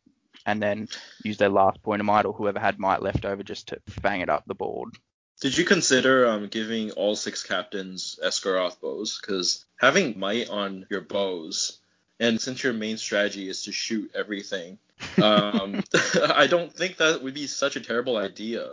And 0.46 0.62
then 0.62 0.88
use 1.22 1.36
their 1.36 1.50
last 1.50 1.82
point 1.82 2.00
of 2.00 2.06
might 2.06 2.24
or 2.24 2.32
whoever 2.32 2.58
had 2.58 2.78
might 2.78 3.02
left 3.02 3.26
over 3.26 3.42
just 3.42 3.68
to 3.68 3.80
fang 3.88 4.20
it 4.22 4.30
up 4.30 4.44
the 4.46 4.54
board. 4.54 4.94
Did 5.40 5.58
you 5.58 5.66
consider 5.66 6.26
um, 6.26 6.46
giving 6.48 6.92
all 6.92 7.14
six 7.14 7.42
captains 7.42 8.18
Esgaroth 8.24 8.80
bows? 8.80 9.20
Because 9.20 9.66
having 9.78 10.18
might 10.18 10.48
on 10.48 10.86
your 10.88 11.02
bows, 11.02 11.78
and 12.20 12.40
since 12.40 12.62
your 12.62 12.72
main 12.72 12.96
strategy 12.98 13.48
is 13.48 13.62
to 13.62 13.72
shoot 13.72 14.10
everything, 14.14 14.78
um, 15.22 15.82
I 16.34 16.46
don't 16.46 16.72
think 16.72 16.96
that 16.96 17.22
would 17.22 17.34
be 17.34 17.46
such 17.46 17.76
a 17.76 17.80
terrible 17.80 18.16
idea. 18.16 18.68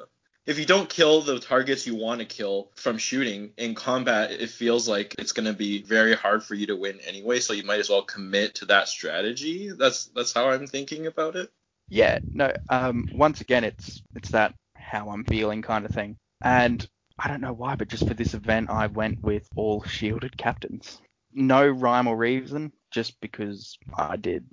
If 0.46 0.60
you 0.60 0.66
don't 0.66 0.90
kill 0.90 1.22
the 1.22 1.40
targets 1.40 1.88
you 1.88 1.96
want 1.96 2.20
to 2.20 2.26
kill 2.26 2.70
from 2.76 2.98
shooting 2.98 3.52
in 3.58 3.76
combat, 3.76 4.32
it 4.32 4.50
feels 4.50 4.90
like 4.90 5.16
it's 5.18 5.32
going 5.32 5.46
to 5.46 5.54
be 5.54 5.84
very 5.84 6.16
hard 6.16 6.44
for 6.44 6.54
you 6.54 6.68
to 6.68 6.76
win 6.76 7.00
anyway. 7.08 7.40
So 7.40 7.54
you 7.54 7.64
might 7.64 7.80
as 7.80 7.90
well 7.90 8.02
commit 8.04 8.56
to 8.56 8.66
that 8.66 8.90
strategy. 8.90 9.72
That's 9.72 10.06
that's 10.08 10.34
how 10.34 10.50
I'm 10.50 10.68
thinking 10.68 11.08
about 11.08 11.38
it. 11.38 11.50
yeah, 11.90 12.20
no. 12.34 12.52
Um, 12.70 13.08
once 13.14 13.40
again, 13.40 13.64
it's 13.64 14.02
it's 14.16 14.30
that 14.32 14.54
how 14.76 15.10
I'm 15.10 15.24
feeling 15.24 15.62
kind 15.62 15.86
of 15.86 15.92
thing, 15.92 16.18
and 16.42 16.86
I 17.18 17.30
don't 17.30 17.42
know 17.42 17.54
why, 17.54 17.76
but 17.76 17.88
just 17.88 18.08
for 18.08 18.14
this 18.14 18.34
event, 18.34 18.70
I 18.70 18.88
went 18.88 19.24
with 19.24 19.48
all 19.56 19.84
shielded 19.84 20.38
captains. 20.38 21.00
No 21.34 21.66
rhyme 21.66 22.08
or 22.08 22.18
reason, 22.18 22.74
just 22.94 23.20
because 23.20 23.78
I 23.94 24.16
did. 24.16 24.46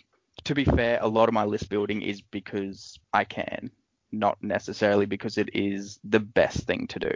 To 0.45 0.55
be 0.55 0.65
fair, 0.65 0.99
a 1.01 1.07
lot 1.07 1.29
of 1.29 1.35
my 1.35 1.45
list 1.45 1.69
building 1.69 2.03
is 2.03 2.23
because 2.23 2.99
I 3.13 3.25
can, 3.25 3.71
not 4.11 4.43
necessarily 4.43 5.07
because 5.07 5.39
it 5.39 5.51
is 5.55 6.01
the 6.03 6.19
best 6.19 6.67
thing 6.67 6.89
to 6.89 6.99
do. 6.99 7.13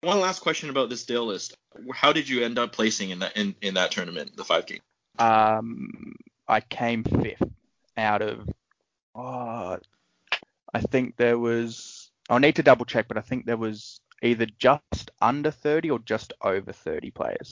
One 0.00 0.20
last 0.20 0.40
question 0.40 0.70
about 0.70 0.88
this 0.88 1.04
Dale 1.04 1.26
list. 1.26 1.54
How 1.94 2.12
did 2.12 2.28
you 2.28 2.42
end 2.42 2.58
up 2.58 2.72
placing 2.72 3.10
in 3.10 3.18
that 3.18 3.36
in, 3.36 3.54
in 3.60 3.74
that 3.74 3.90
tournament, 3.90 4.34
the 4.34 4.44
five 4.44 4.66
game? 4.66 4.80
Um, 5.18 6.14
I 6.48 6.60
came 6.60 7.04
fifth 7.04 7.42
out 7.98 8.22
of. 8.22 8.48
Oh, 9.14 9.76
I 10.72 10.80
think 10.80 11.16
there 11.16 11.38
was. 11.38 12.10
I'll 12.30 12.38
need 12.38 12.56
to 12.56 12.62
double 12.62 12.86
check, 12.86 13.08
but 13.08 13.18
I 13.18 13.20
think 13.20 13.44
there 13.44 13.58
was 13.58 14.00
either 14.22 14.46
just 14.58 15.10
under 15.20 15.50
30 15.50 15.90
or 15.90 15.98
just 15.98 16.32
over 16.40 16.72
30 16.72 17.10
players. 17.10 17.50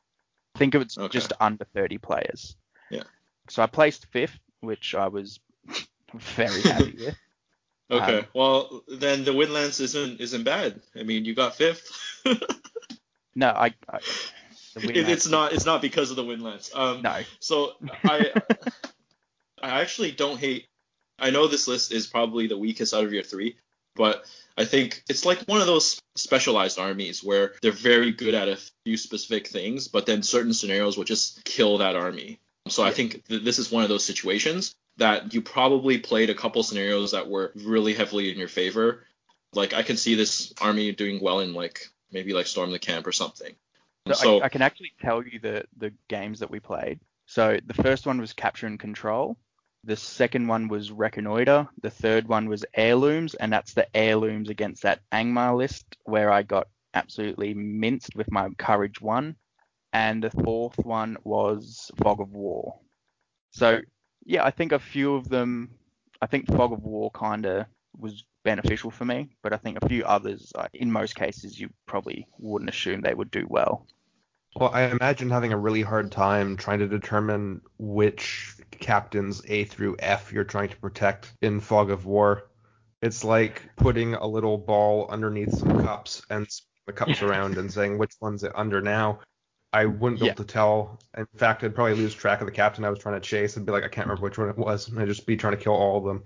Think 0.58 0.74
it 0.74 0.78
was 0.78 0.98
Okay. 0.98 1.08
just 1.12 1.32
under 1.40 1.64
30 1.64 1.98
players. 1.98 2.56
Yeah. 2.90 3.04
So 3.48 3.62
I 3.62 3.66
placed 3.66 4.06
fifth, 4.06 4.38
which 4.60 4.94
I 4.94 5.08
was 5.08 5.40
very 6.14 6.60
happy 6.62 6.96
with. 6.98 7.16
Okay. 7.90 8.18
Um, 8.18 8.26
well, 8.34 8.82
then 8.88 9.24
the 9.24 9.30
Windlance 9.30 9.80
isn't 9.80 10.20
isn't 10.20 10.44
bad. 10.44 10.82
I 10.94 11.04
mean, 11.04 11.24
you 11.24 11.34
got 11.34 11.54
fifth. 11.56 11.88
No, 13.34 13.48
I. 13.50 13.72
I 13.88 13.98
It- 14.74 15.08
it's 15.08 15.28
not 15.28 15.52
it's 15.52 15.64
not 15.64 15.80
because 15.80 16.10
of 16.10 16.16
the 16.16 16.24
Windlance. 16.24 16.74
Um, 16.74 17.02
No. 17.02 17.20
So 17.38 17.74
I 18.04 18.32
I 19.62 19.80
actually 19.80 20.10
don't 20.10 20.38
hate. 20.40 20.66
I 21.20 21.30
know 21.30 21.46
this 21.46 21.68
list 21.68 21.92
is 21.92 22.08
probably 22.08 22.48
the 22.48 22.58
weakest 22.58 22.92
out 22.94 23.04
of 23.04 23.12
your 23.12 23.22
three, 23.22 23.56
but 23.98 24.24
I 24.56 24.64
think 24.64 25.02
it's 25.08 25.26
like 25.26 25.40
one 25.42 25.60
of 25.60 25.66
those 25.66 26.00
specialized 26.14 26.78
armies 26.78 27.22
where 27.22 27.52
they're 27.60 27.72
very 27.72 28.12
good 28.12 28.34
at 28.34 28.48
a 28.48 28.58
few 28.84 28.96
specific 28.96 29.48
things, 29.48 29.88
but 29.88 30.06
then 30.06 30.22
certain 30.22 30.54
scenarios 30.54 30.96
will 30.96 31.04
just 31.04 31.44
kill 31.44 31.78
that 31.78 31.96
army. 31.96 32.40
So 32.68 32.82
I 32.82 32.92
think 32.92 33.24
th- 33.26 33.42
this 33.42 33.58
is 33.58 33.70
one 33.70 33.82
of 33.82 33.88
those 33.88 34.04
situations 34.04 34.74
that 34.96 35.34
you 35.34 35.42
probably 35.42 35.98
played 35.98 36.30
a 36.30 36.34
couple 36.34 36.62
scenarios 36.62 37.12
that 37.12 37.28
were 37.28 37.52
really 37.54 37.94
heavily 37.94 38.32
in 38.32 38.38
your 38.38 38.48
favor. 38.48 39.04
Like 39.52 39.74
I 39.74 39.82
can 39.82 39.96
see 39.96 40.14
this 40.14 40.52
army 40.60 40.92
doing 40.92 41.20
well 41.20 41.40
in 41.40 41.54
like 41.54 41.88
maybe 42.10 42.32
like 42.32 42.46
storm 42.46 42.70
the 42.70 42.78
camp 42.78 43.06
or 43.06 43.12
something. 43.12 43.54
So, 44.08 44.14
So 44.14 44.40
I, 44.40 44.46
I 44.46 44.48
can 44.48 44.62
actually 44.62 44.92
tell 45.00 45.24
you 45.24 45.38
the 45.38 45.64
the 45.76 45.92
games 46.08 46.40
that 46.40 46.50
we 46.50 46.60
played. 46.60 47.00
So 47.26 47.58
the 47.64 47.74
first 47.74 48.06
one 48.06 48.20
was 48.20 48.32
capture 48.32 48.66
and 48.66 48.78
control. 48.78 49.36
The 49.88 49.96
second 49.96 50.48
one 50.48 50.68
was 50.68 50.92
reconnoiter. 50.92 51.66
The 51.80 51.88
third 51.88 52.28
one 52.28 52.46
was 52.46 52.62
heirlooms, 52.74 53.34
and 53.34 53.50
that's 53.50 53.72
the 53.72 53.88
heirlooms 53.96 54.50
against 54.50 54.82
that 54.82 55.00
Angmar 55.10 55.56
list 55.56 55.96
where 56.04 56.30
I 56.30 56.42
got 56.42 56.68
absolutely 56.92 57.54
minced 57.54 58.14
with 58.14 58.30
my 58.30 58.50
courage 58.58 59.00
one. 59.00 59.36
And 59.94 60.22
the 60.22 60.30
fourth 60.30 60.76
one 60.76 61.16
was 61.24 61.90
fog 61.96 62.20
of 62.20 62.32
war. 62.32 62.78
So 63.52 63.80
yeah, 64.26 64.44
I 64.44 64.50
think 64.50 64.72
a 64.72 64.78
few 64.78 65.14
of 65.14 65.30
them. 65.30 65.70
I 66.20 66.26
think 66.26 66.48
fog 66.48 66.74
of 66.74 66.82
war 66.82 67.10
kind 67.12 67.46
of 67.46 67.64
was 67.96 68.26
beneficial 68.44 68.90
for 68.90 69.06
me, 69.06 69.30
but 69.42 69.54
I 69.54 69.56
think 69.56 69.78
a 69.80 69.88
few 69.88 70.04
others, 70.04 70.52
uh, 70.54 70.68
in 70.74 70.92
most 70.92 71.14
cases, 71.14 71.58
you 71.58 71.70
probably 71.86 72.26
wouldn't 72.38 72.68
assume 72.68 73.00
they 73.00 73.14
would 73.14 73.30
do 73.30 73.46
well. 73.48 73.86
Well, 74.58 74.70
I 74.72 74.86
imagine 74.86 75.30
having 75.30 75.52
a 75.52 75.56
really 75.56 75.82
hard 75.82 76.10
time 76.10 76.56
trying 76.56 76.80
to 76.80 76.88
determine 76.88 77.60
which 77.78 78.56
captains 78.72 79.40
A 79.46 79.62
through 79.64 79.96
F 80.00 80.32
you're 80.32 80.42
trying 80.42 80.68
to 80.70 80.76
protect 80.76 81.32
in 81.40 81.60
Fog 81.60 81.90
of 81.92 82.06
War. 82.06 82.48
It's 83.00 83.22
like 83.22 83.70
putting 83.76 84.14
a 84.14 84.26
little 84.26 84.58
ball 84.58 85.06
underneath 85.10 85.56
some 85.56 85.80
cups 85.80 86.22
and 86.28 86.48
the 86.86 86.92
cups 86.92 87.22
around 87.22 87.56
and 87.56 87.72
saying 87.72 87.98
which 87.98 88.14
one's 88.20 88.42
it 88.42 88.50
under 88.56 88.80
now. 88.82 89.20
I 89.72 89.84
wouldn't 89.86 90.20
be 90.20 90.26
Yeah. 90.26 90.32
able 90.32 90.44
to 90.44 90.52
tell. 90.52 90.98
In 91.16 91.26
fact, 91.36 91.62
I'd 91.62 91.74
probably 91.76 91.94
lose 91.94 92.14
track 92.14 92.40
of 92.40 92.46
the 92.46 92.52
captain 92.52 92.84
I 92.84 92.90
was 92.90 92.98
trying 92.98 93.14
to 93.14 93.20
chase 93.20 93.56
and 93.56 93.64
be 93.64 93.70
like, 93.70 93.84
I 93.84 93.88
can't 93.88 94.08
remember 94.08 94.24
which 94.24 94.38
one 94.38 94.48
it 94.48 94.58
was, 94.58 94.88
and 94.88 94.98
I'd 94.98 95.06
just 95.06 95.26
be 95.26 95.36
trying 95.36 95.56
to 95.56 95.62
kill 95.62 95.74
all 95.74 95.98
of 95.98 96.04
them. 96.04 96.24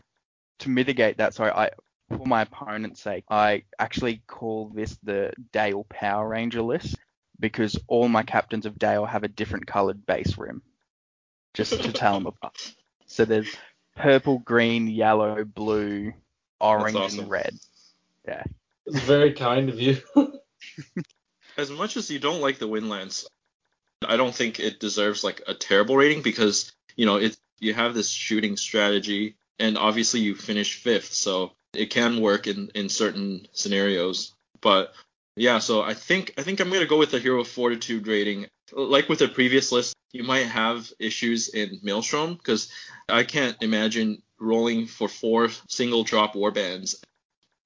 to 0.60 0.70
mitigate 0.70 1.18
that, 1.18 1.34
sorry, 1.34 1.50
I 1.50 1.70
for 2.08 2.26
my 2.26 2.42
opponent's 2.42 3.02
sake, 3.02 3.24
I 3.28 3.64
actually 3.78 4.22
call 4.26 4.70
this 4.74 4.96
the 5.02 5.32
Dale 5.52 5.84
Power 5.90 6.28
Ranger 6.28 6.62
list 6.62 6.96
because 7.38 7.78
all 7.88 8.08
my 8.08 8.22
captains 8.22 8.66
of 8.66 8.78
Dale 8.78 9.04
have 9.04 9.24
a 9.24 9.28
different 9.28 9.66
colored 9.66 10.06
base 10.06 10.36
rim, 10.38 10.62
just 11.54 11.82
to 11.82 11.92
tell 11.92 12.14
them 12.14 12.26
apart. 12.26 12.74
So 13.06 13.26
there's 13.26 13.54
purple, 13.94 14.38
green, 14.38 14.88
yellow, 14.88 15.44
blue, 15.44 16.14
orange, 16.58 16.96
awesome. 16.96 17.20
and 17.20 17.30
red. 17.30 17.54
Yeah. 18.26 18.44
It's 18.86 19.00
very 19.00 19.34
kind 19.34 19.68
of 19.68 19.78
you. 19.78 19.98
as 21.58 21.70
much 21.70 21.96
as 21.98 22.10
you 22.10 22.18
don't 22.18 22.40
like 22.40 22.58
the 22.58 22.68
Windlance, 22.68 23.26
I 24.06 24.16
don't 24.16 24.34
think 24.34 24.60
it 24.60 24.80
deserves 24.80 25.22
like 25.22 25.42
a 25.46 25.54
terrible 25.54 25.96
rating 25.96 26.22
because 26.22 26.72
you 26.96 27.06
know 27.06 27.16
it 27.16 27.36
you 27.58 27.74
have 27.74 27.94
this 27.94 28.08
shooting 28.08 28.56
strategy 28.56 29.36
and 29.58 29.78
obviously 29.78 30.20
you 30.20 30.34
finish 30.34 30.82
fifth, 30.82 31.12
so 31.12 31.52
it 31.72 31.90
can 31.90 32.20
work 32.20 32.46
in 32.46 32.70
in 32.74 32.88
certain 32.88 33.46
scenarios. 33.52 34.34
But 34.60 34.92
yeah, 35.36 35.58
so 35.58 35.82
I 35.82 35.94
think 35.94 36.34
I 36.36 36.42
think 36.42 36.60
I'm 36.60 36.70
gonna 36.70 36.86
go 36.86 36.98
with 36.98 37.10
the 37.10 37.20
Hero 37.20 37.44
Fortitude 37.44 38.06
rating. 38.06 38.46
Like 38.72 39.08
with 39.08 39.18
the 39.18 39.28
previous 39.28 39.72
list, 39.72 39.94
you 40.12 40.24
might 40.24 40.46
have 40.46 40.90
issues 40.98 41.48
in 41.48 41.78
Maelstrom 41.82 42.34
because 42.34 42.70
I 43.08 43.24
can't 43.24 43.56
imagine 43.60 44.22
rolling 44.38 44.86
for 44.86 45.08
four 45.08 45.50
single 45.68 46.04
drop 46.04 46.34
warbands 46.34 46.96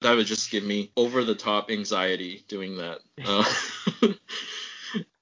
that 0.01 0.15
would 0.15 0.27
just 0.27 0.51
give 0.51 0.63
me 0.63 0.91
over 0.95 1.23
the 1.23 1.35
top 1.35 1.71
anxiety 1.71 2.45
doing 2.47 2.77
that. 2.77 2.99
Uh, 3.25 3.43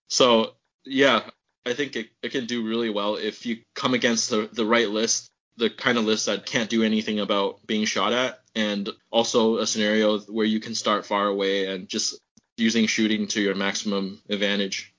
so 0.09 0.55
yeah, 0.85 1.21
I 1.65 1.73
think 1.73 1.95
it, 1.95 2.09
it 2.21 2.31
can 2.31 2.45
do 2.45 2.65
really 2.65 2.89
well 2.89 3.15
if 3.15 3.45
you 3.45 3.59
come 3.73 3.93
against 3.93 4.29
the, 4.29 4.49
the 4.51 4.65
right 4.65 4.89
list, 4.89 5.29
the 5.57 5.69
kind 5.69 5.97
of 5.97 6.05
list 6.05 6.25
that 6.25 6.45
can't 6.45 6.69
do 6.69 6.83
anything 6.83 7.19
about 7.19 7.65
being 7.65 7.85
shot 7.85 8.13
at, 8.13 8.41
and 8.53 8.89
also 9.11 9.57
a 9.57 9.67
scenario 9.67 10.19
where 10.19 10.45
you 10.45 10.59
can 10.59 10.75
start 10.75 11.05
far 11.05 11.27
away 11.27 11.67
and 11.67 11.87
just 11.87 12.19
using 12.57 12.87
shooting 12.87 13.27
to 13.27 13.41
your 13.41 13.55
maximum 13.55 14.21
advantage. 14.29 14.93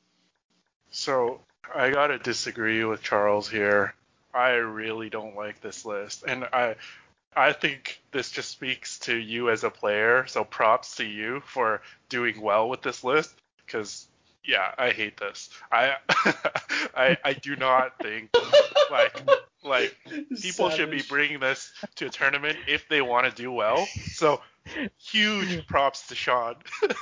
So 0.91 1.41
I 1.75 1.91
gotta 1.91 2.19
disagree 2.19 2.85
with 2.85 3.03
Charles 3.03 3.49
here. 3.49 3.95
I 4.35 4.51
really 4.51 5.09
don't 5.09 5.37
like 5.37 5.61
this 5.61 5.85
list, 5.85 6.25
and 6.27 6.45
I 6.45 6.77
I 7.35 7.53
think 7.53 8.01
this 8.13 8.31
just 8.31 8.51
speaks 8.51 8.99
to 9.01 9.17
you 9.17 9.51
as 9.51 9.65
a 9.65 9.71
player. 9.71 10.27
So 10.27 10.45
props 10.45 10.97
to 10.97 11.05
you 11.05 11.41
for 11.41 11.83
doing 12.09 12.41
well 12.41 12.69
with 12.69 12.83
this 12.83 13.05
list, 13.05 13.35
because 13.65 14.07
yeah, 14.45 14.73
I 14.79 14.91
hate 14.91 15.17
this. 15.19 15.51
I 15.73 15.97
I 16.95 17.17
I 17.25 17.33
do 17.35 17.57
not 17.57 17.99
think 17.99 18.31
like 18.91 19.23
like 19.67 19.97
people 20.41 20.71
should 20.71 20.91
be 20.91 21.03
bringing 21.03 21.41
this 21.41 21.73
to 21.97 22.07
a 22.07 22.11
tournament 22.11 22.57
if 22.67 22.89
they 22.89 23.03
want 23.03 23.27
to 23.27 23.43
do 23.43 23.53
well. 23.53 23.87
So 24.13 24.41
huge 24.99 25.67
props 25.69 26.07
to 26.09 26.15
Sean. 26.15 26.57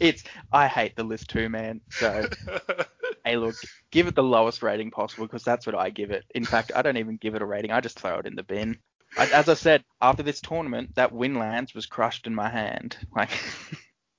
It's 0.00 0.24
I 0.50 0.66
hate 0.66 0.96
the 0.96 1.04
list 1.04 1.28
too, 1.30 1.48
man. 1.48 1.80
So 1.90 2.26
hey, 3.24 3.36
look, 3.36 3.54
give 3.92 4.08
it 4.08 4.16
the 4.16 4.22
lowest 4.22 4.60
rating 4.62 4.90
possible 4.90 5.26
because 5.26 5.44
that's 5.44 5.64
what 5.64 5.76
I 5.76 5.90
give 5.90 6.10
it. 6.10 6.24
In 6.34 6.44
fact, 6.44 6.72
I 6.74 6.82
don't 6.82 6.96
even 6.96 7.18
give 7.18 7.36
it 7.36 7.42
a 7.42 7.46
rating. 7.46 7.70
I 7.70 7.80
just 7.80 8.00
throw 8.00 8.18
it 8.18 8.26
in 8.26 8.34
the 8.34 8.42
bin. 8.42 8.78
I, 9.16 9.26
as 9.26 9.48
I 9.48 9.54
said, 9.54 9.84
after 10.00 10.24
this 10.24 10.40
tournament, 10.40 10.96
that 10.96 11.12
Windlance 11.12 11.74
was 11.74 11.86
crushed 11.86 12.26
in 12.26 12.34
my 12.34 12.48
hand. 12.48 12.96
Like, 13.14 13.30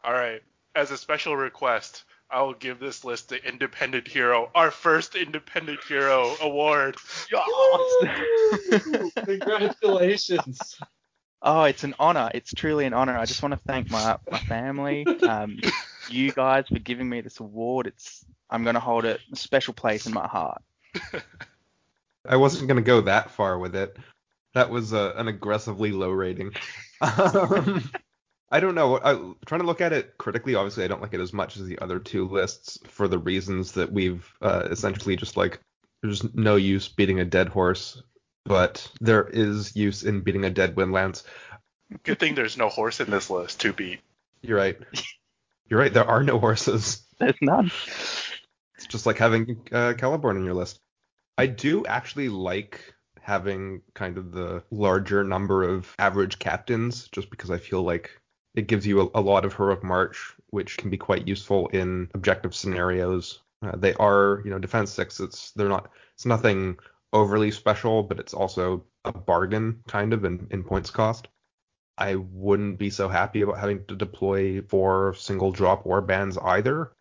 All 0.04 0.14
right. 0.14 0.42
As 0.76 0.92
a 0.92 0.98
special 0.98 1.36
request, 1.36 2.04
I 2.34 2.42
will 2.42 2.56
give 2.56 2.80
this 2.80 3.06
list 3.06 3.30
the 3.30 3.48
Independent 3.48 4.08
Hero, 4.08 4.50
our 4.56 4.72
first 4.72 5.16
Independent 5.16 5.80
Hero 5.88 6.36
award. 6.42 6.98
Congratulations. 9.26 10.80
Oh, 11.44 11.66
it's 11.66 11.84
an 11.84 11.94
honor. 12.00 12.32
It's 12.34 12.52
truly 12.52 12.86
an 12.86 12.94
honor. 12.94 13.16
I 13.16 13.26
just 13.26 13.44
want 13.44 13.54
to 13.54 13.60
thank 13.68 13.92
my, 13.92 14.18
my 14.32 14.40
family, 14.40 15.06
um, 15.30 15.60
you 16.10 16.32
guys 16.32 16.68
for 16.68 16.80
giving 16.80 17.08
me 17.08 17.22
this 17.22 17.40
award. 17.40 17.86
It's 17.86 18.26
I'm 18.50 18.64
gonna 18.64 18.80
hold 18.80 19.06
it 19.06 19.20
a 19.32 19.36
special 19.36 19.76
place 19.76 20.08
in 20.08 20.14
my 20.14 20.28
heart. 20.28 20.64
I 22.28 22.38
wasn't 22.38 22.68
gonna 22.68 22.82
go 22.82 23.02
that 23.02 23.30
far 23.30 23.60
with 23.60 23.76
it. 23.76 23.96
That 24.56 24.72
was 24.72 24.92
uh, 24.94 25.14
an 25.18 25.28
aggressively 25.28 25.92
low 25.92 26.10
rating. 26.10 26.54
Um, 27.02 27.92
I 28.54 28.60
don't 28.60 28.76
know. 28.76 29.00
I, 29.04 29.16
trying 29.48 29.62
to 29.62 29.66
look 29.66 29.82
at 29.82 29.94
it 29.94 30.16
critically, 30.20 30.54
obviously, 30.54 30.84
I 30.84 30.88
don't 30.88 31.02
like 31.02 31.16
it 31.16 31.20
as 31.20 31.34
much 31.34 31.58
as 31.58 31.66
the 31.66 31.80
other 31.80 31.98
two 31.98 32.28
lists 32.28 32.78
for 32.84 33.08
the 33.08 33.18
reasons 33.18 33.72
that 33.72 33.92
we've 33.92 34.32
uh, 34.44 34.68
essentially 34.70 35.16
just 35.16 35.36
like 35.36 35.60
there's 36.04 36.36
no 36.36 36.56
use 36.56 36.88
beating 36.88 37.20
a 37.20 37.26
dead 37.26 37.48
horse, 37.48 38.04
but 38.46 38.88
there 39.02 39.28
is 39.28 39.76
use 39.76 40.04
in 40.04 40.22
beating 40.22 40.46
a 40.46 40.52
dead 40.52 40.76
Windlance. 40.76 41.24
Good 42.04 42.20
thing 42.20 42.36
there's 42.36 42.56
no 42.56 42.70
horse 42.70 43.00
in 43.00 43.10
this 43.10 43.32
list 43.32 43.60
to 43.62 43.74
beat. 43.74 44.02
You're 44.44 44.60
right. 44.60 44.78
You're 45.68 45.80
right. 45.80 45.92
There 45.92 46.08
are 46.08 46.22
no 46.22 46.38
horses. 46.38 47.04
There's 47.18 47.34
none. 47.42 47.72
It's 48.76 48.86
just 48.88 49.08
like 49.08 49.18
having 49.18 49.62
uh, 49.72 49.94
Celeborn 49.94 50.36
on 50.36 50.46
your 50.46 50.54
list. 50.54 50.80
I 51.40 51.48
do 51.48 51.88
actually 51.88 52.30
like 52.30 52.94
having 53.20 53.82
kind 53.96 54.20
of 54.20 54.32
the 54.32 54.62
larger 54.70 55.24
number 55.24 55.64
of 55.64 55.96
average 55.98 56.38
captains, 56.38 57.10
just 57.12 57.32
because 57.32 57.50
I 57.50 57.58
feel 57.58 57.82
like 57.82 58.12
it 58.56 58.68
gives 58.68 58.86
you 58.86 59.02
a, 59.02 59.20
a 59.20 59.22
lot 59.22 59.46
of 59.46 59.54
heroic 59.54 59.84
march, 59.84 60.36
which 60.50 60.78
can 60.78 60.90
be 60.90 60.98
quite 60.98 61.28
useful 61.28 61.68
in 61.70 62.10
objective 62.14 62.56
scenarios. 62.56 63.40
Uh, 63.62 63.76
they 63.76 63.94
are, 63.96 64.42
you 64.44 64.52
know, 64.52 64.60
defense 64.60 64.92
six. 64.92 65.20
It's 65.20 65.52
they're 65.52 65.70
not. 65.70 65.90
It's 66.16 66.26
nothing 66.26 66.78
overly 67.12 67.52
special, 67.52 68.04
but 68.04 68.20
it's 68.20 68.34
also 68.34 68.86
a 69.06 69.12
bargain 69.12 69.84
kind 69.88 70.14
of 70.14 70.26
in, 70.26 70.48
in 70.52 70.64
points 70.64 70.90
cost. 70.90 71.28
I 71.98 72.16
wouldn't 72.16 72.80
be 72.80 72.90
so 72.90 73.08
happy 73.08 73.42
about 73.42 73.60
having 73.60 73.86
to 73.86 73.96
deploy 73.96 74.62
four 74.62 75.14
single 75.16 75.52
drop 75.52 75.86
war 75.86 76.02
bands 76.02 76.38
either. 76.38 76.92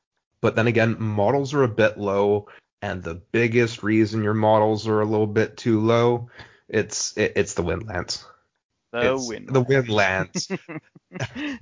But 0.40 0.54
then 0.56 0.66
again, 0.66 0.96
models 0.98 1.54
are 1.54 1.62
a 1.62 1.68
bit 1.68 1.98
low, 1.98 2.48
and 2.82 3.02
the 3.02 3.14
biggest 3.14 3.82
reason 3.82 4.22
your 4.22 4.34
models 4.34 4.86
are 4.88 5.00
a 5.00 5.06
little 5.06 5.26
bit 5.26 5.56
too 5.56 5.80
low, 5.80 6.28
it's 6.68 7.16
it, 7.16 7.32
it's 7.36 7.54
the 7.54 7.62
Windlance. 7.62 8.24
The 8.92 9.14
It's 9.14 9.28
win. 9.28 9.46
The 9.46 9.64
Windlance. 9.64 10.58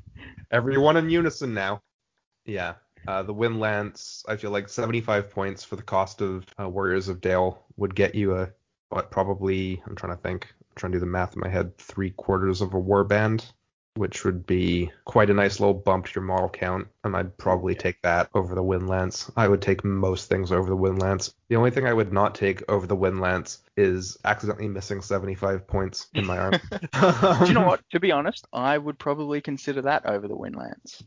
Everyone 0.51 0.97
in 0.97 1.09
unison 1.09 1.55
now. 1.55 1.83
Yeah. 2.45 2.75
Uh, 3.07 3.23
the 3.23 3.33
Windlance, 3.35 4.25
I 4.29 4.37
feel 4.37 4.51
like 4.51 4.69
75 4.69 5.31
points 5.31 5.65
for 5.65 5.77
the 5.77 5.83
cost 5.83 6.21
of 6.21 6.45
uh, 6.61 6.69
Warriors 6.69 7.09
of 7.09 7.21
Dale 7.21 7.65
would 7.77 7.95
get 7.95 8.15
you 8.15 8.37
a, 8.37 8.51
what, 8.91 9.11
probably, 9.11 9.83
I'm 9.87 9.97
trying 9.97 10.15
to 10.15 10.21
think, 10.21 10.49
I'm 10.61 10.77
trying 10.77 10.93
to 10.93 10.97
do 10.97 11.01
the 11.01 11.07
math 11.07 11.35
in 11.35 11.41
my 11.41 11.49
head, 11.49 11.79
three 11.79 12.11
quarters 12.11 12.61
of 12.61 12.75
a 12.75 12.81
warband, 12.81 13.51
which 13.97 14.25
would 14.25 14.47
be 14.47 14.91
quite 15.05 15.31
a 15.31 15.35
nice 15.35 15.59
little 15.59 15.75
bump 15.75 16.07
to 16.07 16.13
your 16.15 16.25
model 16.25 16.49
count, 16.49 16.89
and 17.05 17.17
I'd 17.17 17.37
probably 17.37 17.75
take 17.75 18.01
that 18.03 18.31
over 18.35 18.55
the 18.55 18.63
Windlance. 18.63 19.31
I 19.37 19.49
would 19.49 19.61
take 19.63 19.85
most 19.85 20.29
things 20.29 20.53
over 20.53 20.69
the 20.71 20.77
Windlance. 20.77 21.33
The 21.49 21.57
only 21.57 21.71
thing 21.71 21.87
I 21.87 21.93
would 21.93 22.13
not 22.13 22.35
take 22.35 22.63
over 22.71 22.87
the 22.87 22.97
Windlance 22.97 23.59
is 23.77 24.17
accidentally 24.25 24.69
missing 24.69 25.03
75 25.03 25.67
points 25.67 26.07
in 26.15 26.25
my 26.27 26.39
arm. 26.39 26.53
Do 27.41 27.47
you 27.47 27.55
know 27.55 27.67
what? 27.67 27.81
To 27.91 28.01
be 28.01 28.13
honest, 28.13 28.47
I 28.53 28.79
would 28.79 28.99
probably 28.99 29.41
consider 29.41 29.83
that 29.83 30.07
over 30.07 30.29
the 30.29 30.37
Windlance. 30.37 31.03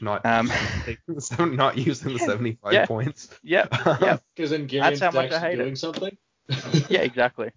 Not 0.00 0.24
Um, 0.24 0.50
taking 0.84 0.98
the 1.14 1.20
seven- 1.20 1.56
not 1.56 1.76
using 1.78 2.12
the 2.14 2.18
75 2.18 2.72
Yeah. 2.72 2.86
points. 2.86 3.28
Yep. 3.42 3.68
Yep. 4.00 4.22
Because 4.34 4.50
then 4.50 4.62
That's 4.62 4.72
Girion's 4.72 5.00
how 5.00 5.10
much 5.10 5.16
I 5.16 5.34
actually 5.36 5.40
hate 5.40 5.58
it. 5.58 5.62
doing 5.62 5.76
something. 5.76 6.16
Yeah. 6.88 7.00
Exactly. 7.00 7.50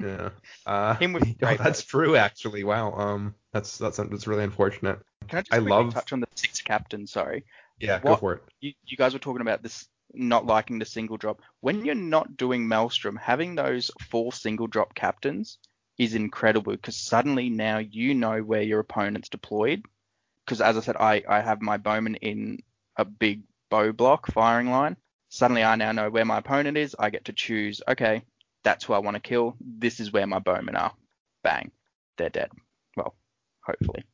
Yeah. 0.00 0.30
Uh, 0.66 0.96
Him 0.96 1.12
with 1.12 1.36
oh, 1.42 1.56
that's 1.56 1.82
true 1.82 2.16
actually. 2.16 2.64
Wow. 2.64 2.92
Um, 2.92 3.34
that's 3.52 3.78
that's 3.78 3.96
that's 3.98 4.26
really 4.26 4.44
unfortunate. 4.44 5.00
Can 5.28 5.38
I 5.38 5.42
just 5.42 5.52
I 5.54 5.58
love- 5.58 5.94
touch 5.94 6.12
on 6.12 6.20
the 6.20 6.28
six 6.34 6.60
captains? 6.62 7.12
Sorry. 7.12 7.44
Yeah, 7.80 8.00
go 8.00 8.16
for 8.16 8.32
it. 8.34 8.42
you, 8.60 8.72
you 8.84 8.96
guys 8.96 9.12
were 9.12 9.20
talking 9.20 9.40
about 9.40 9.62
this 9.62 9.86
not 10.12 10.46
liking 10.46 10.78
the 10.80 10.84
single 10.84 11.16
drop. 11.16 11.40
When 11.60 11.84
you're 11.84 11.94
not 11.94 12.36
doing 12.36 12.66
Maelstrom, 12.66 13.14
having 13.16 13.54
those 13.54 13.90
four 14.10 14.32
single 14.32 14.66
drop 14.66 14.94
captains 14.94 15.58
is 15.96 16.14
incredible 16.14 16.72
because 16.72 16.96
suddenly 16.96 17.50
now 17.50 17.78
you 17.78 18.14
know 18.14 18.40
where 18.40 18.62
your 18.62 18.80
opponent's 18.80 19.28
deployed. 19.28 19.84
Because 20.44 20.60
as 20.60 20.76
I 20.76 20.80
said, 20.80 20.96
I, 20.96 21.22
I 21.28 21.40
have 21.40 21.60
my 21.60 21.76
bowman 21.76 22.16
in 22.16 22.60
a 22.96 23.04
big 23.04 23.42
bow 23.70 23.92
block 23.92 24.26
firing 24.32 24.70
line. 24.70 24.96
Suddenly 25.28 25.62
I 25.62 25.76
now 25.76 25.92
know 25.92 26.10
where 26.10 26.24
my 26.24 26.38
opponent 26.38 26.76
is. 26.78 26.96
I 26.98 27.10
get 27.10 27.26
to 27.26 27.32
choose, 27.32 27.82
okay, 27.86 28.22
that's 28.68 28.84
who 28.84 28.92
I 28.92 28.98
want 28.98 29.14
to 29.14 29.20
kill. 29.20 29.56
This 29.60 29.98
is 29.98 30.12
where 30.12 30.26
my 30.26 30.40
bowmen 30.40 30.76
are. 30.76 30.92
Bang. 31.42 31.70
They're 32.18 32.28
dead. 32.28 32.50
Well, 32.98 33.14
hopefully. 33.64 34.04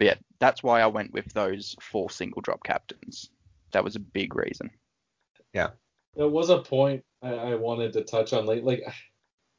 But 0.00 0.06
yeah, 0.06 0.14
that's 0.40 0.60
why 0.60 0.80
I 0.80 0.88
went 0.88 1.12
with 1.12 1.32
those 1.32 1.76
four 1.80 2.10
single 2.10 2.42
drop 2.42 2.64
captains. 2.64 3.30
That 3.70 3.84
was 3.84 3.94
a 3.94 4.00
big 4.00 4.34
reason. 4.34 4.70
Yeah. 5.54 5.70
There 6.16 6.26
was 6.26 6.50
a 6.50 6.58
point 6.58 7.04
I, 7.22 7.28
I 7.28 7.54
wanted 7.54 7.92
to 7.92 8.02
touch 8.02 8.32
on. 8.32 8.44
Like, 8.44 8.64
like 8.64 8.82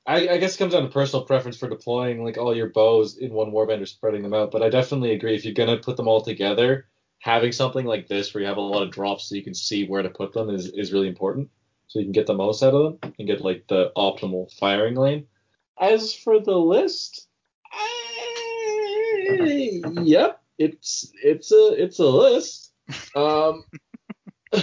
I, 0.06 0.28
I 0.28 0.38
guess 0.40 0.56
it 0.56 0.58
comes 0.58 0.74
down 0.74 0.84
to 0.84 0.90
personal 0.90 1.26
preference 1.26 1.56
for 1.56 1.70
deploying 1.70 2.26
like 2.26 2.38
all 2.38 2.54
your 2.54 2.70
bows 2.70 3.18
in 3.18 3.32
one 3.32 3.52
warband 3.52 3.82
or 3.82 3.86
spreading 3.86 4.24
them 4.24 4.34
out. 4.34 4.52
But 4.52 4.62
I 4.62 4.68
definitely 4.70 5.14
agree 5.14 5.36
if 5.36 5.46
you're 5.46 5.54
gonna 5.54 5.78
put 5.78 5.96
them 5.96 6.10
all 6.10 6.20
together, 6.20 6.90
having 7.20 7.54
something 7.54 7.86
like 7.86 8.10
this 8.10 8.34
where 8.34 8.42
you 8.42 8.50
have 8.50 8.58
a 8.58 8.62
lot 8.62 8.84
of 8.84 8.92
drops 8.92 9.30
so 9.30 9.36
you 9.36 9.42
can 9.42 9.54
see 9.54 9.88
where 9.88 10.04
to 10.04 10.10
put 10.10 10.34
them 10.34 10.50
is, 10.50 10.68
is 10.68 10.92
really 10.92 11.08
important. 11.08 11.50
So 11.94 12.00
you 12.00 12.06
can 12.06 12.12
get 12.12 12.26
the 12.26 12.34
most 12.34 12.64
out 12.64 12.74
of 12.74 13.00
them 13.00 13.14
and 13.20 13.28
get 13.28 13.42
like 13.42 13.68
the 13.68 13.92
optimal 13.96 14.52
firing 14.58 14.96
lane. 14.96 15.28
As 15.80 16.12
for 16.12 16.40
the 16.40 16.58
list, 16.58 17.28
I, 17.72 18.64
yep, 20.02 20.42
it's 20.58 21.12
it's 21.24 21.52
a 21.52 21.76
it's 21.78 22.00
a 22.00 22.08
list. 22.08 22.74
Um, 23.16 23.66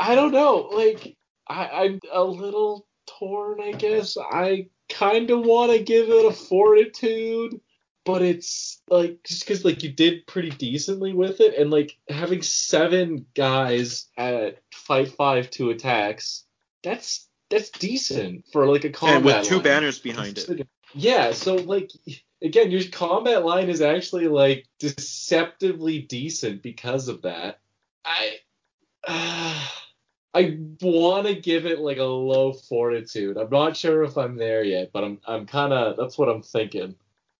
I 0.00 0.14
don't 0.14 0.32
know. 0.32 0.70
Like, 0.72 1.14
I, 1.46 1.68
I'm 1.68 2.00
a 2.10 2.24
little 2.24 2.86
torn, 3.18 3.60
I 3.60 3.72
guess. 3.72 4.16
I 4.16 4.68
kind 4.88 5.30
of 5.30 5.40
want 5.40 5.72
to 5.72 5.82
give 5.82 6.08
it 6.08 6.24
a 6.24 6.32
fortitude, 6.32 7.60
but 8.06 8.22
it's 8.22 8.80
like 8.88 9.22
just 9.24 9.44
because 9.44 9.62
like 9.62 9.82
you 9.82 9.92
did 9.92 10.26
pretty 10.26 10.48
decently 10.52 11.12
with 11.12 11.42
it, 11.42 11.54
and 11.58 11.70
like 11.70 11.98
having 12.08 12.40
seven 12.40 13.26
guys 13.34 14.08
at 14.16 14.62
fight 14.90 15.12
five 15.12 15.50
two 15.50 15.70
attacks, 15.70 16.44
that's 16.82 17.28
that's 17.48 17.70
decent 17.70 18.44
for 18.52 18.66
like 18.66 18.84
a 18.84 18.90
combat 18.90 19.16
and 19.16 19.24
with 19.24 19.44
two 19.44 19.54
line. 19.56 19.62
banners 19.62 20.00
behind 20.00 20.36
it. 20.36 20.66
Yeah, 20.94 21.30
so 21.30 21.54
like 21.54 21.92
again, 22.42 22.72
your 22.72 22.82
combat 22.90 23.44
line 23.44 23.68
is 23.68 23.82
actually 23.82 24.26
like 24.26 24.66
deceptively 24.80 26.00
decent 26.00 26.64
because 26.64 27.06
of 27.06 27.22
that. 27.22 27.60
I 28.04 28.38
uh, 29.06 29.64
I 30.34 30.58
want 30.80 31.28
to 31.28 31.36
give 31.36 31.66
it 31.66 31.78
like 31.78 31.98
a 31.98 32.02
low 32.02 32.52
fortitude. 32.52 33.36
I'm 33.36 33.50
not 33.50 33.76
sure 33.76 34.02
if 34.02 34.18
I'm 34.18 34.36
there 34.36 34.64
yet, 34.64 34.90
but 34.92 35.04
I'm 35.04 35.20
I'm 35.24 35.46
kind 35.46 35.72
of 35.72 35.98
that's 35.98 36.18
what 36.18 36.28
I'm 36.28 36.42
thinking. 36.42 36.96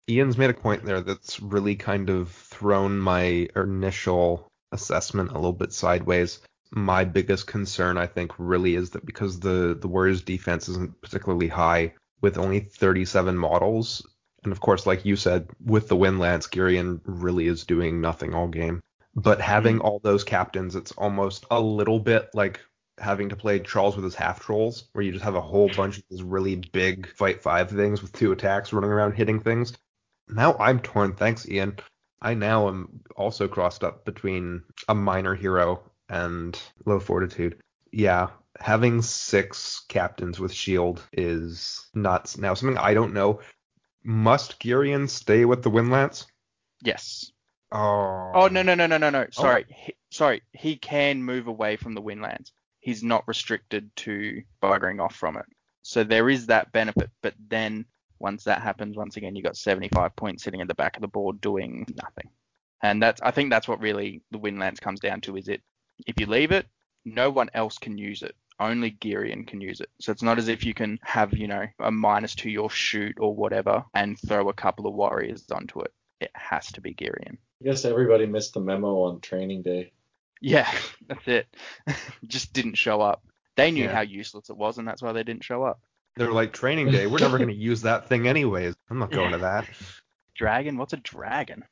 Ian's 0.09 0.39
made 0.39 0.51
a 0.51 0.55
point 0.55 0.85
there 0.85 1.01
that's 1.01 1.41
really 1.41 1.75
kind 1.75 2.11
of 2.11 2.31
thrown 2.31 3.01
my 3.01 3.49
initial 3.57 4.47
assessment 4.71 5.33
a 5.33 5.35
little 5.35 5.53
bit 5.53 5.73
sideways. 5.73 6.39
My 6.73 7.05
biggest 7.05 7.47
concern, 7.47 7.99
I 7.99 8.07
think, 8.07 8.33
really 8.39 8.77
is 8.77 8.91
that 8.91 9.05
because 9.05 9.41
the 9.41 9.77
the 9.81 9.89
Warriors 9.89 10.23
defense 10.23 10.69
isn't 10.69 11.01
particularly 11.03 11.49
high, 11.49 11.95
with 12.21 12.39
only 12.39 12.61
37 12.61 13.37
models, 13.37 14.07
and 14.45 14.53
of 14.53 14.61
course, 14.61 14.87
like 14.87 15.05
you 15.05 15.17
said, 15.17 15.49
with 15.65 15.89
the 15.89 15.97
Windlance, 15.97 16.49
Girion 16.49 17.01
really 17.05 17.47
is 17.47 17.65
doing 17.65 18.01
nothing 18.01 18.35
all 18.35 18.49
game. 18.49 18.81
But 19.15 19.41
having 19.41 19.79
Mm. 19.79 19.85
all 19.85 19.99
those 19.99 20.23
captains, 20.25 20.77
it's 20.77 20.93
almost 20.93 21.45
a 21.51 21.61
little 21.61 21.99
bit 21.99 22.31
like 22.35 22.61
having 22.99 23.31
to 23.31 23.37
play 23.37 23.59
Charles 23.59 23.97
with 23.97 24.05
his 24.05 24.15
half 24.15 24.41
trolls, 24.41 24.85
where 24.93 25.03
you 25.05 25.11
just 25.13 25.25
have 25.25 25.35
a 25.35 25.41
whole 25.41 25.71
bunch 25.77 25.99
of 25.99 26.05
these 26.11 26.23
really 26.23 26.57
big 26.57 27.09
fight 27.17 27.43
five 27.43 27.71
things 27.71 28.03
with 28.03 28.13
two 28.13 28.31
attacks 28.33 28.73
running 28.73 28.91
around 28.91 29.13
hitting 29.13 29.41
things. 29.41 29.73
Now 30.29 30.57
I'm 30.61 30.79
torn. 30.81 31.15
Thanks, 31.15 31.49
Ian. 31.49 31.79
I 32.23 32.35
now 32.35 32.69
am 32.69 33.01
also 33.17 33.49
crossed 33.49 33.83
up 33.83 34.05
between 34.05 34.63
a 34.89 34.95
minor 34.95 35.35
hero 35.35 35.90
and 36.11 36.61
low 36.85 37.01
fortitude. 37.01 37.61
Yeah, 37.93 38.29
having 38.59 39.01
six 39.01 39.85
captains 39.89 40.39
with 40.39 40.53
shield 40.53 41.03
is 41.13 41.87
nuts. 41.95 42.37
Now 42.37 42.55
something 42.55 42.77
I 42.77 42.93
don't 42.95 43.15
know. 43.15 43.41
Must 44.03 44.59
Girion 44.61 45.09
stay 45.09 45.45
with 45.45 45.63
the 45.63 45.71
Windlance? 45.71 46.27
Yes. 46.83 47.33
Oh. 47.73 48.33
Oh 48.35 48.49
no 48.49 48.63
no 48.63 48.75
no 48.75 48.87
no 48.87 48.99
no 48.99 49.11
no. 49.11 49.23
Oh. 49.23 49.27
Sorry, 49.31 49.65
he, 49.69 49.95
sorry. 50.11 50.43
He 50.53 50.77
can 50.77 51.23
move 51.23 51.47
away 51.47 51.77
from 51.77 51.95
the 51.95 52.03
Windlance. 52.03 52.51
He's 52.81 53.03
not 53.03 53.29
restricted 53.29 53.95
to 53.97 54.43
buggering 54.63 55.01
off 55.01 55.15
from 55.15 55.37
it. 55.37 55.47
So 55.83 56.03
there 56.03 56.29
is 56.29 56.47
that 56.47 56.73
benefit. 56.73 57.11
But 57.23 57.35
then 57.49 57.85
once 58.19 58.45
that 58.45 58.63
happens, 58.63 58.97
once 58.97 59.17
again, 59.17 59.37
you 59.37 59.43
got 59.43 59.57
75 59.57 60.17
points 60.17 60.43
sitting 60.43 60.61
at 60.61 60.69
the 60.69 60.75
back 60.75 60.97
of 60.97 61.03
the 61.03 61.09
board 61.09 61.41
doing 61.41 61.87
nothing. 61.95 62.31
And 62.83 63.03
that's 63.03 63.21
I 63.21 63.31
think 63.31 63.51
that's 63.51 63.69
what 63.69 63.81
really 63.81 64.23
the 64.31 64.39
Windlance 64.39 64.81
comes 64.81 65.01
down 65.01 65.21
to. 65.23 65.37
Is 65.37 65.49
it 65.49 65.63
if 66.07 66.21
you 66.21 66.27
leave 66.27 66.53
it, 66.53 66.67
no 67.05 67.31
one 67.31 67.51
else 67.55 67.79
can 67.79 67.97
use 67.99 68.23
it. 68.23 68.35
Only 68.59 68.91
Girion 68.91 69.47
can 69.47 69.61
use 69.61 69.81
it. 69.81 69.89
So 70.01 70.13
it's 70.13 70.23
not 70.23 70.39
as 70.39 70.49
if 70.49 70.65
you 70.65 70.75
can 70.75 70.99
have, 71.03 71.33
you 71.37 71.49
know, 71.49 71.67
a 71.79 71.91
minus 71.91 72.35
to 72.37 72.51
your 72.51 72.69
shoot 72.69 73.17
or 73.19 73.35
whatever 73.35 73.85
and 73.95 74.19
throw 74.19 74.49
a 74.51 74.53
couple 74.55 74.87
of 74.87 74.93
warriors 74.95 75.47
onto 75.51 75.81
it. 75.81 75.93
It 76.21 76.31
has 76.35 76.67
to 76.73 76.83
be 76.83 76.93
Girion. 76.93 77.39
I 77.63 77.65
guess 77.65 77.85
everybody 77.87 78.27
missed 78.27 78.53
the 78.55 78.61
memo 78.61 79.03
on 79.05 79.21
training 79.21 79.63
day. 79.63 79.93
Yeah, 80.43 80.71
that's 81.09 81.27
it. 81.27 81.47
Just 82.27 82.53
didn't 82.53 82.75
show 82.77 83.01
up. 83.01 83.23
They 83.57 83.71
knew 83.71 83.85
Yeah. 83.85 83.95
how 83.95 84.03
useless 84.03 84.51
it 84.51 84.57
was, 84.57 84.77
and 84.79 84.87
that's 84.87 85.01
why 85.03 85.13
they 85.13 85.23
didn't 85.23 85.45
show 85.45 85.63
up. 85.63 85.81
They're 86.17 86.33
like 86.33 86.53
training 86.53 86.91
day. 86.91 87.07
We're 87.07 87.19
never 87.19 87.39
going 87.39 87.49
to 87.49 87.55
use 87.55 87.83
that 87.83 88.09
thing 88.09 88.29
anyways. 88.29 88.75
I'm 88.91 88.99
not 88.99 89.11
going 89.11 89.33
to 89.33 89.39
that. 89.39 89.67
Dragon? 90.35 90.77
What's 90.77 90.93
a 90.93 90.97
dragon? 90.99 91.65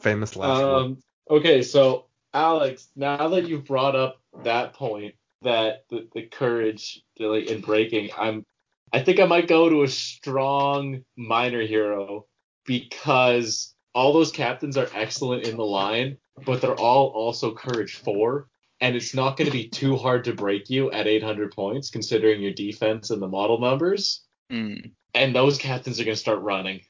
Famous 0.00 0.36
last 0.36 0.62
word. 0.62 0.82
Um, 0.82 1.02
okay, 1.30 1.62
so 1.62 2.06
Alex, 2.34 2.88
now 2.96 3.28
that 3.28 3.48
you've 3.48 3.64
brought 3.64 3.96
up 3.96 4.20
that 4.42 4.74
point, 4.74 5.14
that 5.42 5.84
the, 5.88 6.08
the 6.12 6.22
courage 6.22 7.02
like, 7.18 7.46
in 7.46 7.60
breaking, 7.60 8.10
I'm, 8.16 8.44
I 8.92 9.02
think 9.02 9.20
I 9.20 9.24
might 9.24 9.48
go 9.48 9.68
to 9.68 9.82
a 9.82 9.88
strong 9.88 11.04
minor 11.16 11.62
hero 11.62 12.26
because 12.66 13.74
all 13.94 14.12
those 14.12 14.32
captains 14.32 14.76
are 14.76 14.88
excellent 14.94 15.44
in 15.44 15.56
the 15.56 15.64
line, 15.64 16.18
but 16.44 16.60
they're 16.60 16.74
all 16.74 17.08
also 17.08 17.54
courage 17.54 17.96
four, 17.96 18.48
and 18.80 18.96
it's 18.96 19.14
not 19.14 19.36
going 19.36 19.46
to 19.46 19.56
be 19.56 19.68
too 19.68 19.96
hard 19.96 20.24
to 20.24 20.34
break 20.34 20.70
you 20.70 20.90
at 20.90 21.06
800 21.06 21.52
points 21.52 21.90
considering 21.90 22.42
your 22.42 22.52
defense 22.52 23.10
and 23.10 23.20
the 23.20 23.28
model 23.28 23.58
numbers. 23.60 24.22
Mm. 24.52 24.92
And 25.14 25.34
those 25.34 25.58
captains 25.58 26.00
are 26.00 26.04
going 26.04 26.14
to 26.14 26.20
start 26.20 26.40
running. 26.40 26.82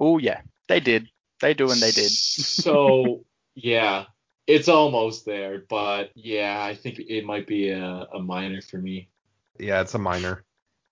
Oh 0.00 0.18
yeah, 0.18 0.40
they 0.68 0.80
did. 0.80 1.08
They 1.40 1.54
do, 1.54 1.70
and 1.70 1.80
they 1.80 1.90
did. 1.90 2.10
so 2.10 3.24
yeah, 3.56 4.04
it's 4.46 4.68
almost 4.68 5.24
there, 5.24 5.64
but 5.68 6.10
yeah, 6.14 6.62
I 6.62 6.74
think 6.74 7.00
it 7.00 7.24
might 7.24 7.46
be 7.46 7.70
a, 7.70 8.06
a 8.14 8.20
minor 8.20 8.60
for 8.60 8.76
me. 8.78 9.08
Yeah, 9.58 9.80
it's 9.80 9.94
a 9.94 9.98
minor. 9.98 10.44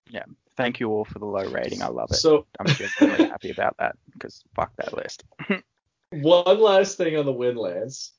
Yeah. 0.09 0.23
Thank 0.57 0.79
you 0.79 0.89
all 0.89 1.05
for 1.05 1.19
the 1.19 1.25
low 1.25 1.45
rating. 1.49 1.81
I 1.81 1.87
love 1.87 2.09
it. 2.11 2.15
So 2.15 2.45
I'm 2.59 2.67
genuinely 2.67 3.27
happy 3.29 3.51
about 3.51 3.75
that 3.77 3.95
because 4.11 4.43
fuck 4.55 4.71
that 4.77 4.93
list. 4.93 5.23
one 6.09 6.59
last 6.59 6.97
thing 6.97 7.15
on 7.17 7.25
the 7.25 7.33
Windlance. 7.33 8.11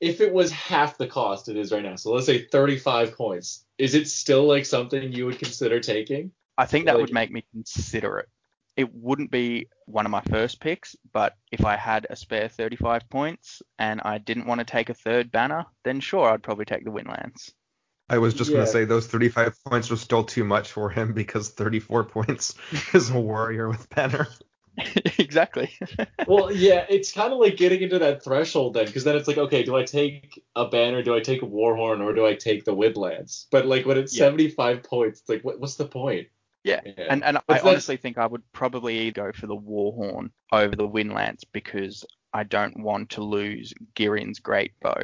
If 0.00 0.20
it 0.20 0.32
was 0.34 0.50
half 0.50 0.98
the 0.98 1.06
cost 1.06 1.48
it 1.48 1.56
is 1.56 1.70
right 1.70 1.82
now, 1.82 1.94
so 1.94 2.12
let's 2.12 2.26
say 2.26 2.46
35 2.46 3.16
points, 3.16 3.64
is 3.78 3.94
it 3.94 4.08
still 4.08 4.44
like 4.48 4.66
something 4.66 5.12
you 5.12 5.26
would 5.26 5.38
consider 5.38 5.78
taking? 5.78 6.32
I 6.58 6.66
think 6.66 6.86
that 6.86 6.94
Like- 6.96 7.02
would 7.02 7.12
make 7.12 7.30
me 7.30 7.44
consider 7.52 8.18
it. 8.18 8.28
It 8.76 8.92
wouldn't 8.94 9.30
be 9.30 9.68
one 9.86 10.06
of 10.06 10.12
my 10.12 10.22
first 10.22 10.60
picks, 10.60 10.96
but 11.12 11.36
if 11.50 11.64
I 11.64 11.76
had 11.76 12.06
a 12.08 12.16
spare 12.16 12.48
35 12.48 13.08
points 13.10 13.62
and 13.78 14.00
I 14.02 14.18
didn't 14.18 14.46
want 14.46 14.60
to 14.60 14.64
take 14.64 14.88
a 14.88 14.94
third 14.94 15.30
banner, 15.30 15.66
then 15.84 16.00
sure, 16.00 16.30
I'd 16.30 16.42
probably 16.42 16.64
take 16.64 16.84
the 16.84 16.90
Windlance. 16.90 17.52
I 18.08 18.18
was 18.18 18.34
just 18.34 18.52
going 18.52 18.64
to 18.64 18.70
say 18.70 18.84
those 18.84 19.06
35 19.06 19.56
points 19.64 19.90
were 19.90 19.96
still 19.96 20.24
too 20.24 20.44
much 20.44 20.72
for 20.72 20.90
him 20.90 21.12
because 21.12 21.50
34 21.50 22.04
points 22.04 22.54
is 22.94 23.10
a 23.10 23.18
warrior 23.18 23.68
with 23.68 23.88
banner. 23.90 24.28
exactly. 25.18 25.70
well, 26.26 26.52
yeah, 26.52 26.86
it's 26.88 27.12
kind 27.12 27.32
of 27.32 27.38
like 27.38 27.56
getting 27.56 27.82
into 27.82 27.98
that 27.98 28.24
threshold 28.24 28.74
then, 28.74 28.86
because 28.86 29.04
then 29.04 29.16
it's 29.16 29.28
like, 29.28 29.38
okay, 29.38 29.62
do 29.62 29.76
I 29.76 29.84
take 29.84 30.42
a 30.56 30.66
banner, 30.66 31.02
do 31.02 31.14
I 31.14 31.20
take 31.20 31.42
a 31.42 31.46
warhorn, 31.46 32.00
or 32.00 32.14
do 32.14 32.26
I 32.26 32.34
take 32.34 32.64
the 32.64 32.74
Windlance? 32.74 33.46
But 33.50 33.66
like 33.66 33.86
when 33.86 33.98
it's 33.98 34.16
Yeah. 34.16 34.24
75 34.24 34.82
points, 34.82 35.20
it's 35.20 35.28
like, 35.28 35.42
what, 35.42 35.60
what's 35.60 35.76
the 35.76 35.86
point? 35.86 36.28
Yeah, 36.64 36.80
And 36.84 37.24
and 37.24 37.38
I 37.38 37.40
But 37.46 37.54
that's- 37.54 37.64
honestly 37.68 37.96
think 37.96 38.18
I 38.18 38.26
would 38.26 38.42
probably 38.52 39.10
go 39.10 39.32
for 39.32 39.46
the 39.46 39.56
Warhorn 39.56 40.30
over 40.52 40.76
the 40.76 40.88
Windlance 40.88 41.42
because 41.52 42.04
I 42.32 42.44
don't 42.44 42.78
want 42.80 43.10
to 43.10 43.22
lose 43.22 43.74
Girion's 43.94 44.38
Great 44.38 44.72
Bow. 44.80 44.94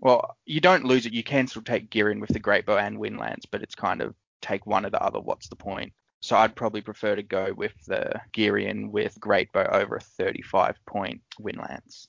Well, 0.00 0.36
you 0.44 0.60
don't 0.60 0.84
lose 0.84 1.06
it. 1.06 1.12
You 1.12 1.24
can 1.24 1.46
still 1.46 1.62
take 1.62 1.90
Girion 1.90 2.20
with 2.20 2.30
the 2.30 2.38
Great 2.38 2.66
Bow 2.66 2.76
and 2.78 2.98
Windlance, 2.98 3.44
but 3.50 3.62
it's 3.62 3.74
kind 3.74 4.00
of 4.00 4.14
take 4.42 4.66
one 4.66 4.86
or 4.86 4.90
the 4.90 5.02
other. 5.02 5.20
What's 5.20 5.48
the 5.48 5.56
point? 5.56 5.92
So 6.20 6.36
I'd 6.36 6.54
probably 6.56 6.80
prefer 6.82 7.14
to 7.16 7.22
go 7.22 7.52
with 7.56 7.72
the 7.86 8.20
Girion 8.32 8.90
with 8.90 9.18
Great 9.20 9.52
Bow 9.52 9.64
over 9.72 9.96
a 9.96 10.00
35 10.00 10.76
point 10.86 11.20
Windlance. 11.40 12.08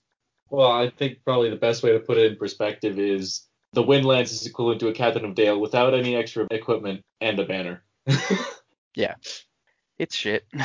Well, 0.49 0.71
I 0.71 0.89
think 0.89 1.19
probably 1.23 1.51
the 1.51 1.55
best 1.55 1.83
way 1.83 1.91
to 1.93 1.99
put 1.99 2.17
it 2.17 2.31
in 2.31 2.37
perspective 2.37 2.97
is 2.99 3.47
the 3.73 3.83
Windlance 3.83 4.31
is 4.31 4.47
equivalent 4.47 4.79
to 4.81 4.87
a 4.87 4.93
Captain 4.93 5.25
of 5.25 5.35
Dale 5.35 5.59
without 5.59 5.93
any 5.93 6.15
extra 6.15 6.47
equipment 6.49 7.03
and 7.21 7.39
a 7.39 7.45
banner. 7.45 7.83
Yeah, 8.95 9.15
it's 9.97 10.15
shit. 10.15 10.45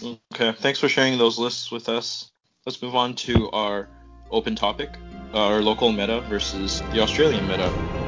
Okay, 0.00 0.52
thanks 0.52 0.78
for 0.78 0.88
sharing 0.88 1.18
those 1.18 1.38
lists 1.38 1.72
with 1.72 1.88
us. 1.88 2.30
Let's 2.64 2.80
move 2.80 2.94
on 2.94 3.14
to 3.26 3.50
our 3.50 3.88
open 4.30 4.54
topic, 4.54 4.90
uh, 5.34 5.46
our 5.46 5.60
local 5.60 5.90
meta 5.90 6.20
versus 6.20 6.80
the 6.92 7.00
Australian 7.00 7.48
meta. 7.48 8.07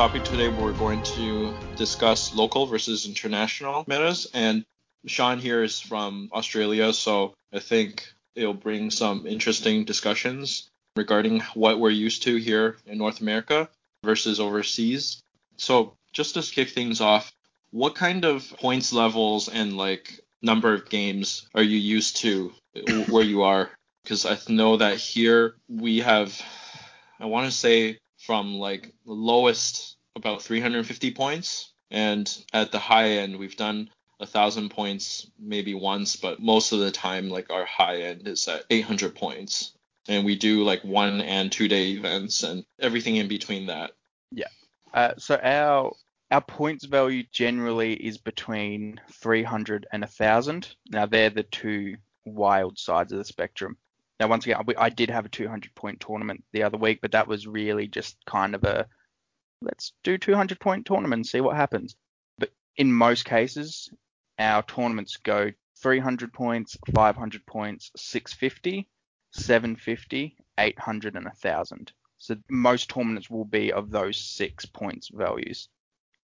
Topic 0.00 0.24
today, 0.24 0.48
we're 0.48 0.72
going 0.72 1.02
to 1.02 1.52
discuss 1.76 2.34
local 2.34 2.64
versus 2.64 3.04
international 3.04 3.84
metas. 3.86 4.26
And 4.32 4.64
Sean 5.04 5.38
here 5.38 5.62
is 5.62 5.78
from 5.78 6.30
Australia, 6.32 6.94
so 6.94 7.34
I 7.52 7.58
think 7.58 8.10
it'll 8.34 8.54
bring 8.54 8.90
some 8.90 9.26
interesting 9.26 9.84
discussions 9.84 10.70
regarding 10.96 11.40
what 11.52 11.78
we're 11.78 11.90
used 11.90 12.22
to 12.22 12.36
here 12.36 12.78
in 12.86 12.96
North 12.96 13.20
America 13.20 13.68
versus 14.02 14.40
overseas. 14.40 15.20
So, 15.58 15.92
just 16.14 16.32
to 16.32 16.40
kick 16.40 16.70
things 16.70 17.02
off, 17.02 17.30
what 17.70 17.94
kind 17.94 18.24
of 18.24 18.50
points 18.58 18.94
levels 18.94 19.50
and 19.50 19.76
like 19.76 20.18
number 20.40 20.72
of 20.72 20.88
games 20.88 21.46
are 21.54 21.62
you 21.62 21.76
used 21.76 22.16
to 22.22 22.54
where 23.10 23.22
you 23.22 23.42
are? 23.42 23.68
Because 24.02 24.24
I 24.24 24.38
know 24.48 24.78
that 24.78 24.96
here 24.96 25.56
we 25.68 25.98
have, 25.98 26.40
I 27.20 27.26
want 27.26 27.44
to 27.44 27.52
say 27.52 27.98
from 28.20 28.54
like 28.54 28.92
the 29.06 29.12
lowest 29.12 29.96
about 30.16 30.42
350 30.42 31.12
points, 31.12 31.72
and 31.90 32.44
at 32.52 32.72
the 32.72 32.78
high 32.78 33.10
end 33.10 33.38
we've 33.38 33.56
done 33.56 33.90
a 34.20 34.26
thousand 34.26 34.70
points 34.70 35.30
maybe 35.38 35.74
once, 35.74 36.16
but 36.16 36.40
most 36.40 36.72
of 36.72 36.80
the 36.80 36.90
time 36.90 37.30
like 37.30 37.50
our 37.50 37.64
high 37.64 38.02
end 38.02 38.28
is 38.28 38.46
at 38.48 38.64
800 38.70 39.14
points, 39.14 39.72
and 40.08 40.24
we 40.24 40.36
do 40.36 40.62
like 40.62 40.82
one 40.84 41.20
and 41.22 41.50
two 41.50 41.68
day 41.68 41.92
events 41.92 42.42
and 42.42 42.64
everything 42.78 43.16
in 43.16 43.28
between 43.28 43.66
that. 43.66 43.92
Yeah. 44.30 44.48
Uh, 44.92 45.12
so 45.16 45.36
our 45.42 45.92
our 46.30 46.40
points 46.40 46.84
value 46.84 47.24
generally 47.32 47.94
is 47.94 48.18
between 48.18 49.00
300 49.10 49.86
and 49.92 50.02
1000. 50.02 50.76
Now 50.88 51.06
they're 51.06 51.30
the 51.30 51.42
two 51.42 51.96
wild 52.24 52.78
sides 52.78 53.12
of 53.12 53.18
the 53.18 53.24
spectrum. 53.24 53.76
Now 54.20 54.28
once 54.28 54.44
again, 54.44 54.62
I, 54.76 54.90
did 54.90 55.08
have 55.08 55.24
a 55.24 55.30
200 55.30 55.74
point 55.74 55.98
tournament 55.98 56.44
the 56.52 56.62
other 56.62 56.76
week, 56.76 57.00
but 57.00 57.12
that 57.12 57.26
was 57.26 57.46
really 57.46 57.88
just 57.88 58.18
kind 58.26 58.54
of 58.54 58.64
a 58.64 58.86
let's 59.62 59.94
do 60.04 60.18
200 60.18 60.60
point 60.60 60.84
tournament 60.84 61.20
and 61.20 61.26
see 61.26 61.40
what 61.40 61.56
happens. 61.56 61.96
But 62.38 62.50
in 62.76 62.92
most 62.92 63.24
cases, 63.24 63.88
our 64.38 64.62
tournaments 64.62 65.16
go 65.16 65.52
300 65.78 66.34
points, 66.34 66.76
500 66.94 67.46
points, 67.46 67.90
650, 67.96 68.86
750, 69.32 70.36
800, 70.58 71.16
and 71.16 71.24
1000. 71.24 71.92
So 72.18 72.36
most 72.50 72.90
tournaments 72.90 73.30
will 73.30 73.46
be 73.46 73.72
of 73.72 73.90
those 73.90 74.18
six 74.18 74.66
points 74.66 75.08
values. 75.08 75.70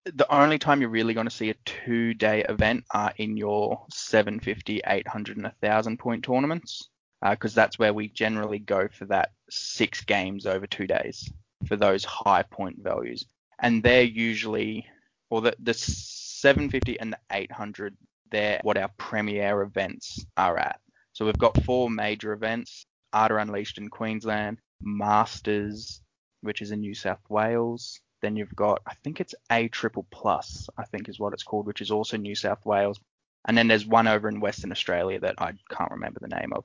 The 0.04 0.30
only 0.30 0.58
time 0.58 0.82
you're 0.82 0.90
really 0.90 1.14
going 1.14 1.26
to 1.26 1.34
see 1.34 1.48
a 1.48 1.54
two 1.64 2.12
day 2.12 2.44
event 2.46 2.84
are 2.90 3.14
in 3.16 3.38
your 3.38 3.86
750, 3.90 4.82
800, 4.86 5.36
and 5.38 5.46
1000 5.46 5.98
point 5.98 6.24
tournaments, 6.24 6.90
because 7.22 7.56
uh, 7.56 7.60
that's 7.62 7.78
where 7.78 7.94
we 7.94 8.08
generally 8.08 8.58
go 8.58 8.88
for 8.88 9.06
that 9.06 9.32
six 9.50 10.04
games 10.04 10.46
over 10.46 10.66
two 10.66 10.86
days 10.86 11.30
for 11.66 11.76
those 11.76 12.04
high 12.04 12.42
point 12.42 12.76
values. 12.82 13.24
And 13.58 13.82
they're 13.82 14.02
usually, 14.02 14.86
or 15.30 15.40
the, 15.40 15.56
the 15.58 15.74
750 15.74 17.00
and 17.00 17.12
the 17.12 17.18
800, 17.32 17.96
they're 18.30 18.60
what 18.62 18.76
our 18.76 18.90
premier 18.98 19.62
events 19.62 20.24
are 20.36 20.58
at. 20.58 20.80
So 21.12 21.24
we've 21.24 21.38
got 21.38 21.62
four 21.64 21.88
major 21.88 22.32
events 22.32 22.86
Arda 23.12 23.38
Unleashed 23.38 23.78
in 23.78 23.88
Queensland, 23.88 24.58
Masters, 24.82 26.02
which 26.42 26.60
is 26.60 26.70
in 26.70 26.80
New 26.80 26.94
South 26.94 27.22
Wales. 27.30 28.00
Then 28.20 28.36
you've 28.36 28.54
got, 28.54 28.82
I 28.86 28.94
think 29.02 29.20
it's 29.20 29.34
A 29.50 29.68
Triple 29.68 30.06
Plus, 30.10 30.68
I 30.76 30.84
think 30.84 31.08
is 31.08 31.18
what 31.18 31.32
it's 31.32 31.42
called, 31.42 31.66
which 31.66 31.80
is 31.80 31.90
also 31.90 32.16
New 32.16 32.34
South 32.34 32.64
Wales. 32.66 33.00
And 33.46 33.56
then 33.56 33.68
there's 33.68 33.86
one 33.86 34.06
over 34.08 34.28
in 34.28 34.40
Western 34.40 34.72
Australia 34.72 35.20
that 35.20 35.36
I 35.38 35.52
can't 35.70 35.92
remember 35.92 36.18
the 36.20 36.36
name 36.36 36.52
of. 36.52 36.64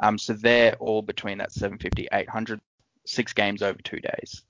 Um, 0.00 0.18
so 0.18 0.32
they're 0.32 0.76
all 0.76 1.02
between 1.02 1.38
that 1.38 1.52
750, 1.52 2.08
800, 2.12 2.60
six 3.06 3.32
games 3.32 3.62
over 3.62 3.80
two 3.82 4.00
days. 4.00 4.42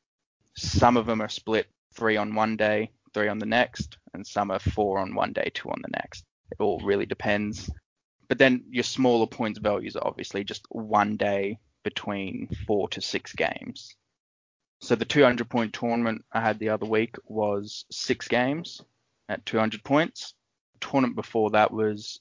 Some 0.54 0.96
of 0.96 1.06
them 1.06 1.22
are 1.22 1.28
split 1.28 1.66
three 1.94 2.16
on 2.16 2.34
one 2.34 2.56
day, 2.56 2.90
three 3.14 3.28
on 3.28 3.38
the 3.38 3.46
next, 3.46 3.96
and 4.12 4.26
some 4.26 4.50
are 4.50 4.58
four 4.58 4.98
on 4.98 5.14
one 5.14 5.32
day, 5.32 5.50
two 5.54 5.70
on 5.70 5.80
the 5.82 5.90
next. 5.92 6.24
It 6.50 6.60
all 6.60 6.80
really 6.80 7.06
depends. 7.06 7.70
But 8.28 8.38
then 8.38 8.64
your 8.70 8.84
smaller 8.84 9.26
points 9.26 9.58
values 9.58 9.96
are 9.96 10.06
obviously 10.06 10.44
just 10.44 10.66
one 10.70 11.16
day 11.16 11.58
between 11.82 12.48
four 12.66 12.88
to 12.90 13.00
six 13.00 13.32
games. 13.32 13.94
So 14.80 14.94
the 14.94 15.04
200 15.04 15.48
point 15.48 15.72
tournament 15.72 16.24
I 16.32 16.40
had 16.40 16.58
the 16.58 16.68
other 16.68 16.86
week 16.86 17.16
was 17.24 17.84
six 17.90 18.28
games 18.28 18.80
at 19.28 19.46
200 19.46 19.82
points. 19.82 20.34
The 20.74 20.86
tournament 20.86 21.16
before 21.16 21.50
that 21.50 21.72
was 21.72 22.20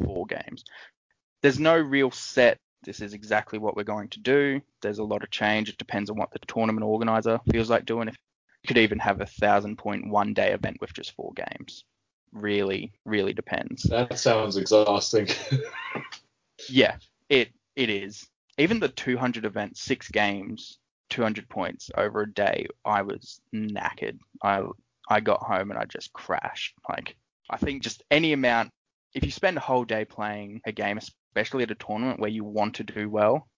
804 0.00 0.26
games. 0.26 0.64
There's 1.42 1.58
no 1.58 1.76
real 1.76 2.10
set. 2.10 2.58
This 2.84 3.00
is 3.00 3.14
exactly 3.14 3.58
what 3.58 3.76
we're 3.76 3.84
going 3.84 4.08
to 4.10 4.20
do. 4.20 4.60
There's 4.82 4.98
a 4.98 5.04
lot 5.04 5.22
of 5.22 5.30
change. 5.30 5.68
It 5.68 5.78
depends 5.78 6.10
on 6.10 6.16
what 6.16 6.30
the 6.30 6.38
tournament 6.46 6.84
organizer 6.84 7.40
feels 7.50 7.70
like 7.70 7.86
doing. 7.86 8.08
If 8.08 8.16
you 8.62 8.68
could 8.68 8.78
even 8.78 8.98
have 8.98 9.20
a 9.20 9.26
thousand 9.26 9.78
point 9.78 10.08
one 10.08 10.34
day 10.34 10.52
event 10.52 10.78
with 10.80 10.92
just 10.92 11.14
four 11.14 11.32
games. 11.34 11.84
Really, 12.32 12.92
really 13.04 13.32
depends. 13.32 13.84
That 13.84 14.18
sounds 14.18 14.56
exhausting. 14.56 15.28
yeah, 16.68 16.96
it 17.28 17.50
it 17.76 17.88
is 17.88 18.26
even 18.58 18.80
the 18.80 18.88
200 18.88 19.44
event, 19.44 19.76
six 19.76 20.08
games, 20.08 20.78
200 21.10 21.48
points 21.48 21.90
over 21.96 22.22
a 22.22 22.32
day, 22.32 22.66
I 22.84 23.02
was 23.02 23.40
knackered. 23.54 24.18
I 24.42 24.62
I 25.08 25.20
got 25.20 25.42
home 25.42 25.70
and 25.70 25.78
I 25.78 25.84
just 25.84 26.12
crashed. 26.12 26.74
Like 26.88 27.16
I 27.50 27.56
think 27.56 27.82
just 27.82 28.02
any 28.10 28.32
amount, 28.32 28.70
if 29.14 29.24
you 29.24 29.30
spend 29.30 29.56
a 29.56 29.60
whole 29.60 29.84
day 29.84 30.04
playing 30.04 30.60
a 30.66 30.72
game, 30.72 30.98
especially 30.98 31.62
at 31.62 31.70
a 31.70 31.74
tournament 31.76 32.20
where 32.20 32.30
you 32.30 32.44
want 32.44 32.74
to 32.76 32.84
do 32.84 33.08
well, 33.08 33.48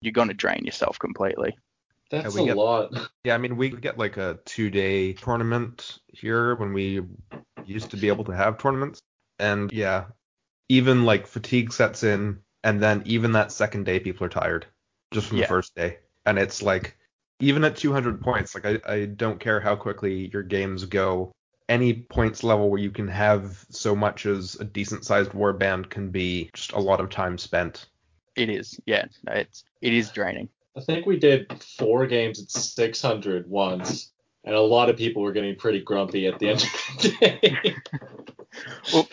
you're 0.00 0.12
gonna 0.12 0.34
drain 0.34 0.64
yourself 0.64 0.98
completely. 0.98 1.56
That's 2.10 2.34
Yeah, 2.34 2.42
we 2.42 2.50
a 2.50 2.54
get- 2.54 2.56
lot. 2.56 2.92
Yeah, 3.24 3.34
I 3.34 3.38
mean, 3.38 3.56
we 3.56 3.70
get 3.70 3.96
like 3.96 4.18
a 4.18 4.38
two 4.44 4.68
day 4.68 5.14
tournament 5.14 5.98
here 6.08 6.56
when 6.56 6.74
we 6.74 7.00
used 7.64 7.90
to 7.92 7.96
be 7.96 8.08
able 8.08 8.24
to 8.24 8.32
have 8.36 8.58
tournaments. 8.58 9.00
And 9.38 9.72
yeah, 9.72 10.06
even 10.68 11.04
like 11.04 11.26
fatigue 11.26 11.72
sets 11.72 12.02
in, 12.02 12.40
and 12.64 12.82
then 12.82 13.02
even 13.06 13.32
that 13.32 13.50
second 13.50 13.84
day, 13.84 13.98
people 13.98 14.26
are 14.26 14.30
tired 14.30 14.66
just 15.12 15.28
from 15.28 15.38
Yeah. 15.38 15.44
the 15.44 15.48
first 15.48 15.74
day. 15.74 15.98
And 16.26 16.38
it's 16.38 16.60
like, 16.62 16.96
even 17.40 17.64
at 17.64 17.76
200 17.76 18.20
points, 18.20 18.54
like, 18.54 18.64
I, 18.66 18.78
I 18.92 19.06
don't 19.06 19.40
care 19.40 19.58
how 19.60 19.74
quickly 19.74 20.30
your 20.32 20.42
games 20.42 20.84
go. 20.84 21.32
Any 21.68 21.94
points 21.94 22.44
level 22.44 22.68
where 22.68 22.80
you 22.80 22.90
can 22.90 23.08
have 23.08 23.64
so 23.70 23.96
much 23.96 24.26
as 24.26 24.56
a 24.56 24.64
decent 24.64 25.04
sized 25.04 25.30
warband 25.30 25.88
can 25.88 26.10
be 26.10 26.50
just 26.52 26.72
a 26.72 26.78
lot 26.78 27.00
of 27.00 27.08
time 27.08 27.38
spent. 27.38 27.86
It 28.36 28.50
is, 28.50 28.78
yeah, 28.84 29.06
it's 29.28 29.64
it 29.80 29.92
is 29.94 30.10
draining. 30.10 30.48
I 30.76 30.80
think 30.80 31.06
we 31.06 31.18
did 31.18 31.62
four 31.62 32.06
games 32.06 32.42
at 32.42 32.50
600 32.50 33.48
once, 33.48 34.10
and 34.44 34.54
a 34.54 34.60
lot 34.60 34.90
of 34.90 34.96
people 34.96 35.22
were 35.22 35.32
getting 35.32 35.56
pretty 35.56 35.80
grumpy 35.80 36.26
at 36.26 36.38
the 36.38 36.48
end 36.48 36.62
of 36.62 37.02
the 37.02 37.10
day. 37.20 37.76
Well, 38.92 39.08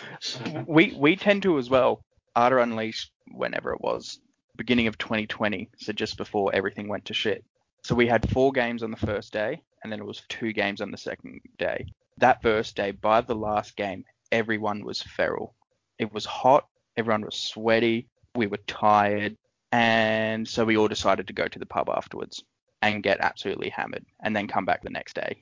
we 0.67 0.93
we 0.97 1.15
tend 1.15 1.43
to 1.43 1.57
as 1.57 1.69
well. 1.69 2.03
Arda 2.35 2.61
Unleashed, 2.61 3.11
whenever 3.31 3.73
it 3.73 3.81
was, 3.81 4.19
beginning 4.55 4.87
of 4.87 4.97
2020, 4.97 5.69
so 5.77 5.93
just 5.93 6.17
before 6.17 6.53
everything 6.53 6.87
went 6.87 7.05
to 7.05 7.13
shit. 7.13 7.43
So 7.83 7.95
we 7.95 8.07
had 8.07 8.29
four 8.29 8.51
games 8.51 8.83
on 8.83 8.91
the 8.91 8.97
first 8.97 9.33
day, 9.33 9.61
and 9.83 9.91
then 9.91 9.99
it 9.99 10.05
was 10.05 10.23
two 10.29 10.53
games 10.53 10.81
on 10.81 10.91
the 10.91 10.97
second 10.97 11.41
day. 11.57 11.85
That 12.21 12.43
first 12.43 12.75
day, 12.75 12.91
by 12.91 13.21
the 13.21 13.33
last 13.33 13.75
game, 13.75 14.05
everyone 14.31 14.85
was 14.85 15.01
feral. 15.01 15.55
It 15.97 16.13
was 16.13 16.23
hot, 16.23 16.67
everyone 16.95 17.25
was 17.25 17.35
sweaty, 17.35 18.09
we 18.35 18.45
were 18.45 18.59
tired, 18.67 19.37
and 19.71 20.47
so 20.47 20.63
we 20.63 20.77
all 20.77 20.87
decided 20.87 21.25
to 21.27 21.33
go 21.33 21.47
to 21.47 21.57
the 21.57 21.65
pub 21.65 21.89
afterwards 21.89 22.43
and 22.83 23.01
get 23.01 23.21
absolutely 23.21 23.69
hammered, 23.69 24.05
and 24.19 24.35
then 24.35 24.47
come 24.47 24.65
back 24.65 24.83
the 24.83 24.91
next 24.91 25.15
day. 25.15 25.41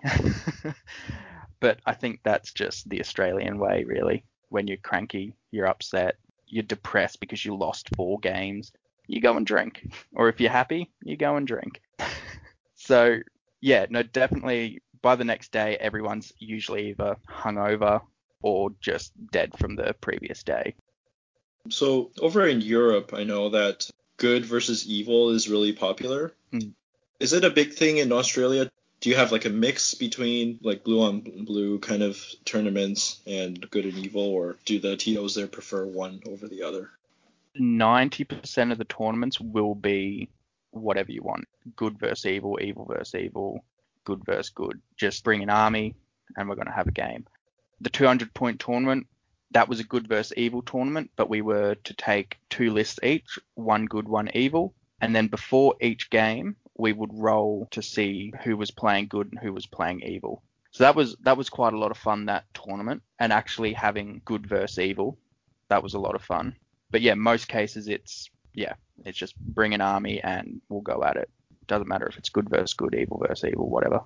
but 1.60 1.80
I 1.85 1.93
think 1.93 2.22
that's 2.23 2.53
just 2.53 2.88
the 2.88 3.01
Australian 3.01 3.60
way, 3.60 3.84
really. 3.85 4.23
When 4.47 4.65
you're 4.65 4.77
cranky, 4.77 5.35
you're 5.51 5.68
upset, 5.68 6.15
you're 6.47 6.64
depressed 6.64 7.19
because 7.19 7.43
you 7.43 7.57
lost 7.57 7.93
four 7.97 8.19
games, 8.19 8.72
you 9.06 9.19
go 9.19 9.35
and 9.35 9.45
drink. 9.45 9.85
Or 10.15 10.30
if 10.30 10.39
you're 10.39 10.49
happy, 10.49 10.89
you 11.03 11.18
go 11.18 11.35
and 11.35 11.45
drink. 11.45 11.81
so, 12.76 13.19
yeah, 13.60 13.85
no, 13.89 14.01
definitely 14.01 14.81
by 15.01 15.15
the 15.15 15.23
next 15.23 15.51
day, 15.51 15.77
everyone's 15.77 16.34
usually 16.38 16.89
either 16.89 17.17
hungover 17.27 18.01
or 18.41 18.71
just 18.80 19.11
dead 19.31 19.57
from 19.57 19.76
the 19.76 19.95
previous 20.01 20.43
day. 20.43 20.76
So 21.69 22.11
over 22.19 22.47
in 22.47 22.61
Europe, 22.61 23.13
I 23.13 23.23
know 23.23 23.49
that 23.49 23.89
good 24.17 24.45
versus 24.45 24.88
evil 24.88 25.30
is 25.30 25.49
really 25.49 25.73
popular. 25.73 26.34
Mm. 26.53 26.73
Is 27.19 27.34
it 27.34 27.43
a 27.43 27.49
big 27.49 27.73
thing 27.73 27.97
in 27.97 28.11
Australia? 28.11 28.71
Do 29.01 29.09
you 29.09 29.15
have 29.15 29.31
like 29.31 29.45
a 29.45 29.49
mix 29.49 29.93
between 29.93 30.59
like 30.61 30.84
blue 30.84 31.01
on 31.01 31.21
blue 31.21 31.80
kind 31.80 32.03
of 32.03 32.21
tournaments 32.45 33.21
and 33.26 33.69
good 33.69 33.85
and 33.85 33.97
evil, 33.97 34.23
or 34.23 34.57
do 34.65 34.80
the 34.80 34.97
TOs 34.97 35.35
there 35.35 35.47
prefer 35.47 35.85
one 35.85 36.21
over 36.26 36.47
the 36.47 36.63
other? 36.63 36.91
90% 37.57 38.71
of 38.71 38.77
the 38.77 38.85
tournaments 38.85 39.39
will 39.39 39.76
be 39.76 40.30
whatever 40.71 41.11
you 41.11 41.23
want 41.23 41.47
good 41.76 41.97
versus 41.97 42.26
evil, 42.26 42.59
evil 42.61 42.85
versus 42.85 43.15
evil, 43.15 43.63
good 44.10 44.26
versus 44.26 44.49
good. 44.49 44.81
Just 44.98 45.23
bring 45.23 45.44
an 45.44 45.49
army 45.49 45.95
and 46.36 46.48
we're 46.48 46.56
going 46.56 46.68
to 46.68 46.73
have 46.73 46.88
a 46.88 46.91
game. 46.91 47.26
The 47.81 47.90
200 47.90 48.34
point 48.34 48.60
tournament, 48.60 49.07
that 49.52 49.69
was 49.69 49.80
a 49.80 49.84
good 49.84 50.07
versus 50.07 50.34
evil 50.38 50.61
tournament, 50.61 51.11
but 51.15 51.30
we 51.30 51.41
were 51.41 51.76
to 51.76 51.94
take 51.94 52.38
two 52.49 52.72
lists 52.72 52.99
each, 53.03 53.40
one 53.56 53.86
good, 53.86 54.07
one 54.07 54.30
evil. 54.34 54.73
And 55.02 55.15
then 55.15 55.27
before 55.27 55.76
each 55.81 56.10
game, 56.10 56.56
we 56.77 56.94
would 56.94 57.11
roll 57.14 57.68
to 57.72 57.81
see 57.81 58.34
who 58.44 58.57
was 58.57 58.72
playing 58.72 59.07
good 59.07 59.30
and 59.31 59.40
who 59.40 59.53
was 59.53 59.65
playing 59.65 60.02
evil. 60.02 60.44
So 60.72 60.84
that 60.84 60.95
was 60.95 61.15
that 61.23 61.38
was 61.38 61.49
quite 61.49 61.73
a 61.73 61.80
lot 61.80 61.91
of 61.91 61.98
fun 61.98 62.26
that 62.26 62.45
tournament, 62.53 63.02
and 63.18 63.34
actually 63.34 63.73
having 63.73 64.22
good 64.23 64.45
versus 64.45 64.77
evil, 64.77 65.18
that 65.69 65.81
was 65.81 65.95
a 65.95 65.99
lot 65.99 66.15
of 66.15 66.22
fun 66.22 66.56
but 66.91 67.02
yeah, 67.02 67.14
most 67.14 67.48
cases 67.48 67.88
it's 67.88 68.30
yeah, 68.53 68.73
it's 69.06 69.18
just 69.18 69.38
bring 69.38 69.73
an 69.73 69.81
army 69.81 70.22
and 70.22 70.61
we'll 70.69 70.81
go 70.81 71.03
at 71.03 71.18
it. 71.18 71.30
Doesn't 71.70 71.88
matter 71.88 72.08
if 72.08 72.18
it's 72.18 72.30
good 72.30 72.50
versus 72.50 72.74
good, 72.74 72.94
evil 72.94 73.24
versus 73.26 73.50
evil, 73.50 73.70
whatever. 73.70 74.02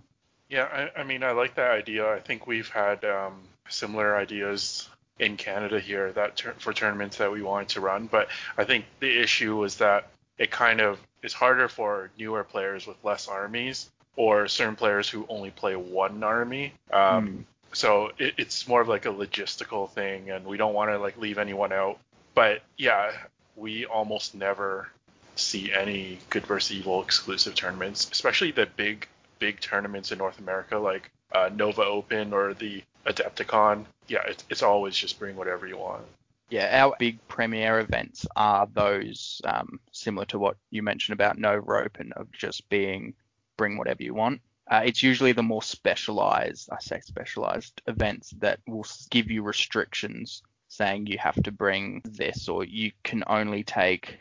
Yeah, 0.50 0.90
I, 0.96 1.02
I 1.02 1.04
mean, 1.04 1.24
I 1.24 1.32
like 1.32 1.56
that 1.56 1.72
idea. 1.72 2.08
I 2.08 2.20
think 2.20 2.46
we've 2.46 2.70
had 2.70 3.04
um, 3.04 3.42
similar 3.70 4.16
ideas 4.16 4.88
in 5.18 5.38
Canada 5.38 5.80
here 5.80 6.12
that 6.12 6.36
tur- 6.36 6.56
for 6.60 6.74
tournaments 6.74 7.18
that 7.18 7.32
we 7.32 7.42
wanted 7.42 7.70
to 7.70 7.82
run, 7.82 8.08
but 8.08 8.28
I 8.58 8.64
think 8.64 8.86
the 9.00 9.20
issue 9.20 9.56
was 9.56 9.78
that 9.78 10.10
it 10.38 10.52
kind 10.52 10.82
of 10.82 11.00
is 11.24 11.34
harder 11.34 11.68
for 11.68 12.12
newer 12.20 12.44
players 12.44 12.86
with 12.86 12.98
less 13.04 13.28
armies 13.28 13.90
or 14.16 14.48
certain 14.48 14.76
players 14.76 15.10
who 15.10 15.26
only 15.30 15.50
play 15.50 15.76
one 15.76 16.22
army. 16.24 16.74
Um, 16.92 17.46
So 17.74 18.12
it, 18.20 18.36
it's 18.38 18.68
more 18.68 18.82
of 18.82 18.88
like 18.88 19.06
a 19.06 19.10
logistical 19.10 19.90
thing, 19.90 20.30
and 20.30 20.46
we 20.46 20.58
don't 20.58 20.76
want 20.76 20.92
to 20.92 21.00
like 21.00 21.18
leave 21.18 21.40
anyone 21.40 21.74
out. 21.74 21.98
But 22.36 22.62
yeah, 22.78 23.12
we 23.56 23.86
almost 23.86 24.36
never 24.36 24.90
see 25.36 25.72
any 25.74 26.20
good 26.30 26.46
versus 26.46 26.78
evil 26.78 27.02
exclusive 27.02 27.56
tournaments, 27.56 28.10
especially 28.12 28.52
the 28.52 28.68
big 28.76 29.08
big 29.40 29.60
tournaments 29.60 30.12
in 30.12 30.18
North 30.18 30.40
America 30.40 30.78
like 30.78 31.12
uh, 31.34 31.50
Nova 31.54 31.84
Open 31.84 32.34
or 32.34 32.54
the 32.54 32.84
Adepticon. 33.06 33.86
Yeah, 34.08 34.24
it's, 34.28 34.44
it's 34.50 34.64
always 34.64 34.96
just 34.96 35.20
bring 35.20 35.36
whatever 35.36 35.68
you 35.68 35.78
want. 35.78 36.06
Yeah, 36.50 36.84
our 36.84 36.96
big 37.00 37.26
premier 37.28 37.80
events 37.80 38.26
are 38.36 38.68
those 38.72 39.42
um, 39.44 39.80
similar 39.92 40.26
to 40.28 40.40
what 40.40 40.58
you 40.70 40.84
mentioned 40.84 41.14
about 41.14 41.38
Nova 41.38 41.84
Open 41.84 42.14
of 42.14 42.32
just 42.32 42.70
being 42.70 43.16
bring 43.58 43.78
whatever 43.78 44.04
you 44.04 44.14
want. 44.14 44.42
Uh, 44.70 44.82
it's 44.86 45.04
usually 45.04 45.34
the 45.34 45.44
more 45.44 45.62
specialized, 45.62 46.70
I 46.72 46.80
say 46.80 47.02
specialized 47.02 47.82
events 47.88 48.32
that 48.40 48.60
will 48.68 48.86
give 49.10 49.30
you 49.30 49.44
restrictions 49.44 50.42
saying 50.70 51.08
you 51.08 51.18
have 51.18 51.42
to 51.44 51.52
bring 51.52 52.02
this 52.06 52.48
or 52.48 52.64
you 52.64 52.92
can 53.04 53.24
only 53.28 53.64
take 53.64 54.20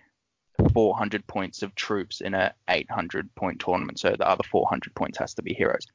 400 0.73 1.27
points 1.27 1.63
of 1.63 1.75
troops 1.75 2.21
in 2.21 2.35
a 2.35 2.55
800 2.69 3.35
point 3.35 3.61
tournament, 3.61 3.99
so 3.99 4.11
the 4.11 4.29
other 4.29 4.45
400 4.51 4.95
points 4.95 5.19
has 5.19 5.35
to 5.35 5.43
be 5.43 5.55
heroes. 5.55 5.87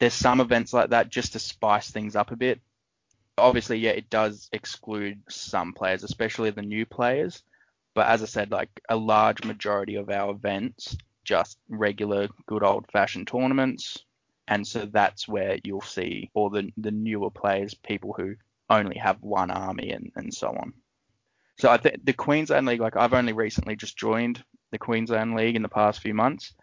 There's 0.00 0.14
some 0.14 0.40
events 0.40 0.72
like 0.72 0.90
that 0.90 1.10
just 1.10 1.32
to 1.32 1.38
spice 1.38 1.90
things 1.90 2.16
up 2.16 2.30
a 2.30 2.36
bit. 2.36 2.60
Obviously, 3.38 3.78
yeah, 3.78 3.90
it 3.90 4.10
does 4.10 4.48
exclude 4.52 5.22
some 5.28 5.72
players, 5.72 6.04
especially 6.04 6.50
the 6.50 6.62
new 6.62 6.84
players. 6.84 7.42
But 7.94 8.08
as 8.08 8.22
I 8.22 8.26
said, 8.26 8.50
like 8.50 8.70
a 8.88 8.96
large 8.96 9.44
majority 9.44 9.96
of 9.96 10.10
our 10.10 10.30
events, 10.30 10.96
just 11.24 11.58
regular 11.68 12.28
good 12.46 12.62
old 12.62 12.86
fashioned 12.92 13.28
tournaments. 13.28 13.98
And 14.48 14.66
so 14.66 14.86
that's 14.86 15.28
where 15.28 15.58
you'll 15.62 15.82
see 15.82 16.30
all 16.34 16.50
the, 16.50 16.70
the 16.76 16.90
newer 16.90 17.30
players, 17.30 17.74
people 17.74 18.12
who 18.16 18.34
only 18.68 18.98
have 18.98 19.22
one 19.22 19.50
army 19.50 19.90
and, 19.90 20.10
and 20.16 20.32
so 20.32 20.48
on. 20.48 20.72
So 21.62 21.70
I 21.70 21.76
think 21.76 22.04
the 22.04 22.12
Queensland 22.12 22.66
League, 22.66 22.80
like 22.80 22.96
I've 22.96 23.14
only 23.14 23.32
recently 23.32 23.76
just 23.76 23.96
joined 23.96 24.42
the 24.72 24.78
Queensland 24.78 25.36
League 25.36 25.54
in 25.54 25.62
the 25.62 25.68
past 25.68 26.00
few 26.00 26.12
months, 26.12 26.54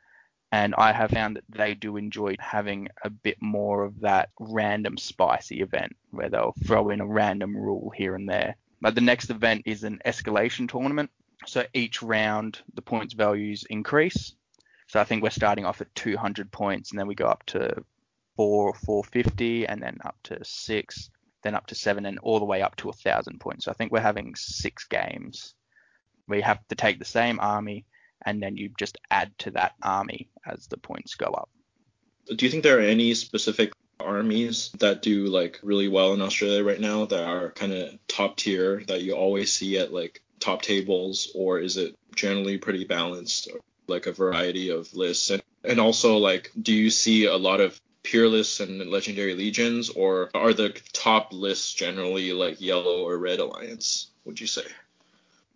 and 0.52 0.76
I 0.76 0.92
have 0.92 1.12
found 1.12 1.38
that 1.38 1.46
they 1.48 1.74
do 1.74 1.96
enjoy 1.96 2.36
having 2.38 2.90
a 3.06 3.10
bit 3.10 3.38
more 3.42 3.86
of 3.86 4.02
that 4.02 4.28
random 4.42 4.98
spicy 4.98 5.62
event 5.62 5.96
where 6.12 6.28
they'll 6.28 6.54
throw 6.66 6.90
in 6.90 7.00
a 7.00 7.08
random 7.08 7.56
rule 7.56 7.94
here 7.96 8.14
and 8.14 8.28
there. 8.28 8.58
But 8.82 8.94
the 8.94 9.00
next 9.00 9.30
event 9.30 9.62
is 9.66 9.86
an 9.86 10.02
escalation 10.06 10.68
tournament. 10.68 11.12
So 11.46 11.64
each 11.74 12.02
round 12.02 12.60
the 12.74 12.82
points 12.82 13.14
values 13.14 13.64
increase. 13.70 14.34
So 14.88 15.00
I 15.00 15.06
think 15.06 15.24
we're 15.24 15.30
starting 15.30 15.64
off 15.64 15.80
at 15.80 15.96
200 15.96 16.52
points 16.52 16.92
and 16.92 17.00
then 17.00 17.08
we 17.08 17.16
go 17.16 17.28
up 17.28 17.46
to 17.46 17.86
4 18.36 18.74
450 18.74 19.66
and 19.66 19.82
then 19.82 20.00
up 20.04 20.18
to 20.24 20.44
6 20.44 21.10
then 21.44 21.56
up 21.56 21.68
to 21.68 21.76
seven, 21.76 22.06
and 22.06 22.20
all 22.20 22.40
the 22.40 22.46
way 22.46 22.62
up 22.62 22.76
to 22.78 22.90
a 22.90 22.94
thousand 22.94 23.40
points. 23.40 23.66
So 23.66 23.72
I 23.72 23.74
think 23.74 23.92
we're 23.92 24.00
having 24.00 24.36
six 24.36 24.86
games 24.86 25.56
you 26.36 26.44
have 26.44 26.66
to 26.68 26.76
take 26.76 27.00
the 27.00 27.06
same 27.06 27.40
army 27.40 27.86
and 28.26 28.42
then 28.42 28.58
you 28.58 28.70
just 28.78 28.98
add 29.10 29.38
to 29.40 29.52
that 29.52 29.74
army 29.82 30.30
as 30.46 30.68
the 30.68 30.78
points 30.78 31.16
go 31.16 31.28
up. 31.28 31.50
Do 32.36 32.46
you 32.46 32.52
think 32.52 32.64
there 32.64 32.78
are 32.78 32.82
any 32.82 33.14
specific 33.14 33.74
armies 34.00 34.72
that 34.80 35.02
do 35.02 35.26
like 35.28 35.60
really 35.64 35.88
well 35.88 36.14
in 36.14 36.22
Australia 36.22 36.64
right 36.64 36.80
now 36.80 37.06
that 37.06 37.24
are 37.24 37.52
kind 37.52 37.74
of 37.74 37.98
top 38.08 38.38
tier 38.38 38.84
that 38.88 39.02
you 39.02 39.14
always 39.14 39.52
see 39.52 39.78
at 39.78 39.94
like 39.94 40.22
top 40.40 40.62
tables, 40.62 41.32
or 41.34 41.60
is 41.60 41.78
it 41.78 41.98
generally 42.16 42.58
pretty 42.58 42.86
balanced, 42.86 43.50
like 43.88 44.06
a 44.06 44.12
variety 44.12 44.70
of 44.70 44.94
lists? 44.94 45.30
And, 45.32 45.42
and 45.64 45.80
also, 45.80 46.18
like, 46.18 46.52
do 46.62 46.74
you 46.74 46.90
see 46.90 47.26
a 47.26 47.36
lot 47.36 47.60
of 47.60 47.80
pure 48.04 48.28
lists 48.28 48.60
and 48.60 48.80
legendary 48.90 49.36
legions, 49.36 49.90
or 49.90 50.30
are 50.34 50.54
the 50.54 50.70
top 50.94 51.34
lists 51.34 51.74
generally 51.74 52.34
like 52.34 52.62
yellow 52.62 53.04
or 53.04 53.18
red 53.18 53.40
alliance? 53.40 54.12
Would 54.26 54.40
you 54.40 54.48
say? 54.48 54.64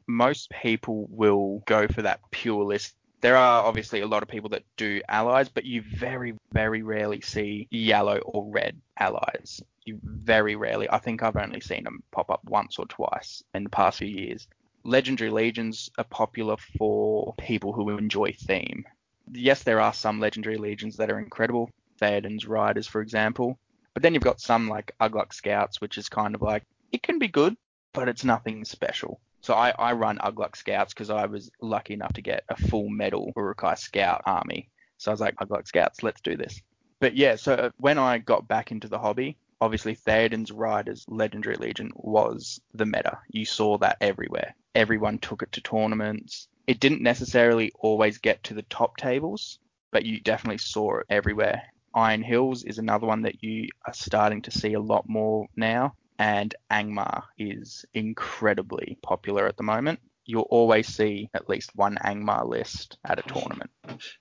Most 0.07 0.49
people 0.49 1.07
will 1.09 1.63
go 1.65 1.87
for 1.87 2.01
that 2.01 2.19
pure 2.31 2.63
list. 2.63 2.95
There 3.21 3.37
are 3.37 3.63
obviously 3.63 4.01
a 4.01 4.07
lot 4.07 4.21
of 4.21 4.27
people 4.27 4.49
that 4.49 4.63
do 4.75 5.01
allies, 5.07 5.47
but 5.47 5.63
you 5.63 5.81
very, 5.81 6.33
very 6.51 6.81
rarely 6.81 7.21
see 7.21 7.67
yellow 7.71 8.17
or 8.17 8.51
red 8.51 8.81
allies. 8.97 9.61
You 9.85 9.99
very 10.03 10.55
rarely. 10.55 10.89
I 10.89 10.97
think 10.97 11.23
I've 11.23 11.37
only 11.37 11.61
seen 11.61 11.85
them 11.85 12.03
pop 12.11 12.29
up 12.29 12.43
once 12.43 12.77
or 12.77 12.85
twice 12.85 13.43
in 13.53 13.63
the 13.63 13.69
past 13.69 13.99
few 13.99 14.07
years. 14.07 14.47
Legendary 14.83 15.31
legions 15.31 15.89
are 15.97 16.03
popular 16.03 16.57
for 16.77 17.33
people 17.37 17.71
who 17.71 17.97
enjoy 17.97 18.33
theme. 18.33 18.83
Yes, 19.31 19.63
there 19.63 19.79
are 19.79 19.93
some 19.93 20.19
legendary 20.19 20.57
legions 20.57 20.97
that 20.97 21.09
are 21.09 21.19
incredible. 21.19 21.69
Theoden's 22.03 22.45
Riders, 22.45 22.85
for 22.85 23.01
example. 23.01 23.57
But 23.93 24.03
then 24.03 24.13
you've 24.13 24.23
got 24.23 24.41
some 24.41 24.67
like 24.67 24.93
Ugluk 24.99 25.33
Scouts, 25.33 25.79
which 25.79 25.97
is 25.97 26.09
kind 26.09 26.35
of 26.35 26.41
like, 26.41 26.63
it 26.91 27.01
can 27.01 27.17
be 27.17 27.29
good, 27.29 27.55
but 27.93 28.09
it's 28.09 28.25
nothing 28.25 28.65
special. 28.65 29.21
So 29.39 29.53
I, 29.53 29.69
I 29.69 29.93
run 29.93 30.17
Ugluk 30.17 30.57
Scouts 30.57 30.93
because 30.93 31.09
I 31.09 31.25
was 31.27 31.49
lucky 31.61 31.93
enough 31.93 32.13
to 32.13 32.21
get 32.21 32.43
a 32.49 32.57
full 32.57 32.89
medal 32.89 33.31
Uruk-hai 33.37 33.75
Scout 33.75 34.21
army. 34.25 34.69
So 34.97 35.11
I 35.11 35.13
was 35.13 35.21
like, 35.21 35.35
Ugluk 35.37 35.67
Scouts, 35.67 36.03
let's 36.03 36.19
do 36.21 36.35
this. 36.35 36.61
But 36.99 37.15
yeah, 37.15 37.35
so 37.35 37.53
uh, 37.53 37.69
when 37.77 37.97
I 37.97 38.17
got 38.17 38.47
back 38.47 38.71
into 38.71 38.89
the 38.89 38.99
hobby, 38.99 39.37
obviously 39.61 39.95
Theoden's 39.95 40.51
Riders 40.51 41.05
Legendary 41.07 41.55
Legion 41.55 41.91
was 41.95 42.59
the 42.73 42.85
meta. 42.85 43.19
You 43.29 43.45
saw 43.45 43.77
that 43.77 43.97
everywhere. 44.01 44.55
Everyone 44.75 45.19
took 45.19 45.41
it 45.41 45.53
to 45.53 45.61
tournaments. 45.61 46.49
It 46.67 46.81
didn't 46.81 47.01
necessarily 47.01 47.71
always 47.79 48.17
get 48.17 48.43
to 48.43 48.53
the 48.53 48.63
top 48.63 48.97
tables, 48.97 49.59
but 49.91 50.05
you 50.05 50.19
definitely 50.19 50.57
saw 50.57 50.99
it 50.99 51.05
everywhere. 51.09 51.63
Iron 51.93 52.23
Hills 52.23 52.63
is 52.63 52.77
another 52.77 53.07
one 53.07 53.23
that 53.23 53.43
you 53.43 53.67
are 53.85 53.93
starting 53.93 54.41
to 54.43 54.51
see 54.51 54.73
a 54.73 54.79
lot 54.79 55.07
more 55.07 55.47
now. 55.55 55.95
And 56.19 56.53
Angmar 56.71 57.23
is 57.37 57.85
incredibly 57.93 58.97
popular 59.01 59.47
at 59.47 59.57
the 59.57 59.63
moment. 59.63 59.99
You'll 60.25 60.43
always 60.43 60.87
see 60.87 61.29
at 61.33 61.49
least 61.49 61.71
one 61.75 61.97
Angmar 62.03 62.47
list 62.47 62.97
at 63.03 63.19
a 63.19 63.23
tournament. 63.23 63.71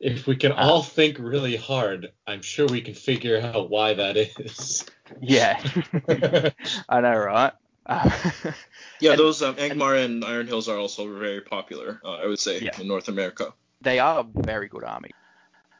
If 0.00 0.26
we 0.26 0.34
can 0.34 0.50
uh, 0.52 0.56
all 0.56 0.82
think 0.82 1.18
really 1.18 1.54
hard, 1.54 2.08
I'm 2.26 2.42
sure 2.42 2.66
we 2.66 2.80
can 2.80 2.94
figure 2.94 3.40
out 3.40 3.70
why 3.70 3.94
that 3.94 4.16
is. 4.16 4.84
Yeah, 5.20 5.62
I 6.88 7.00
know, 7.00 7.16
right? 7.16 7.52
Uh, 7.86 8.10
yeah, 9.00 9.10
and, 9.12 9.20
those 9.20 9.42
um, 9.42 9.54
Angmar 9.56 10.04
and, 10.04 10.14
and, 10.14 10.24
Iron 10.24 10.46
Hills 10.46 10.68
are 10.68 10.78
also 10.78 11.06
very 11.18 11.40
popular, 11.40 12.00
uh, 12.04 12.14
I 12.14 12.26
would 12.26 12.38
say, 12.38 12.60
yeah. 12.60 12.80
in 12.80 12.88
North 12.88 13.08
America. 13.08 13.52
They 13.80 13.98
are 13.98 14.24
very 14.34 14.68
good 14.68 14.84
armies. 14.84 15.12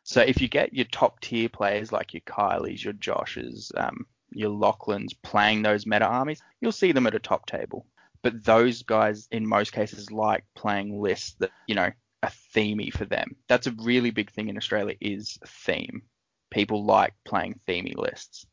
So 0.04 0.20
if 0.20 0.40
you 0.40 0.48
get 0.48 0.74
your 0.74 0.86
top 0.86 1.20
tier 1.20 1.48
players 1.48 1.92
like 1.92 2.12
your 2.12 2.22
Kylies, 2.22 2.82
your 2.82 2.94
Joshes, 2.94 3.70
um, 3.76 4.06
your 4.30 4.50
Lachlan's 4.50 5.14
playing 5.14 5.62
those 5.62 5.86
meta 5.86 6.04
armies, 6.04 6.42
you'll 6.60 6.72
see 6.72 6.92
them 6.92 7.06
at 7.06 7.14
a 7.14 7.20
top 7.20 7.46
table. 7.46 7.86
But 8.22 8.44
those 8.44 8.82
guys, 8.82 9.28
in 9.30 9.46
most 9.46 9.72
cases, 9.72 10.10
like 10.10 10.44
playing 10.54 11.00
lists 11.00 11.34
that 11.38 11.50
you 11.66 11.74
know 11.74 11.90
are 12.22 12.32
themey 12.54 12.92
for 12.92 13.04
them. 13.04 13.36
That's 13.48 13.66
a 13.66 13.72
really 13.72 14.10
big 14.10 14.30
thing 14.30 14.48
in 14.48 14.56
Australia 14.56 14.96
is 15.00 15.38
theme. 15.46 16.02
People 16.50 16.84
like 16.84 17.14
playing 17.24 17.60
themey 17.66 17.96
lists. 17.96 18.46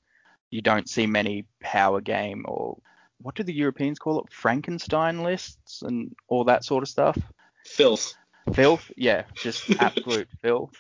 You 0.50 0.62
don't 0.62 0.90
see 0.90 1.06
many 1.06 1.46
power 1.60 2.02
game 2.02 2.46
or 2.48 2.78
what 3.22 3.36
do 3.36 3.44
the 3.44 3.54
Europeans 3.54 4.00
call 4.00 4.22
it? 4.22 4.32
Frankenstein 4.32 5.22
lists 5.22 5.84
and 5.84 6.16
all 6.28 6.46
that 6.46 6.64
sort 6.64 6.82
of 6.82 6.90
stuff. 6.90 7.18
Filth. 7.66 8.16
Filth, 8.54 8.90
yeah, 8.96 9.24
just 9.36 9.70
absolute 9.80 10.30
filth 10.42 10.74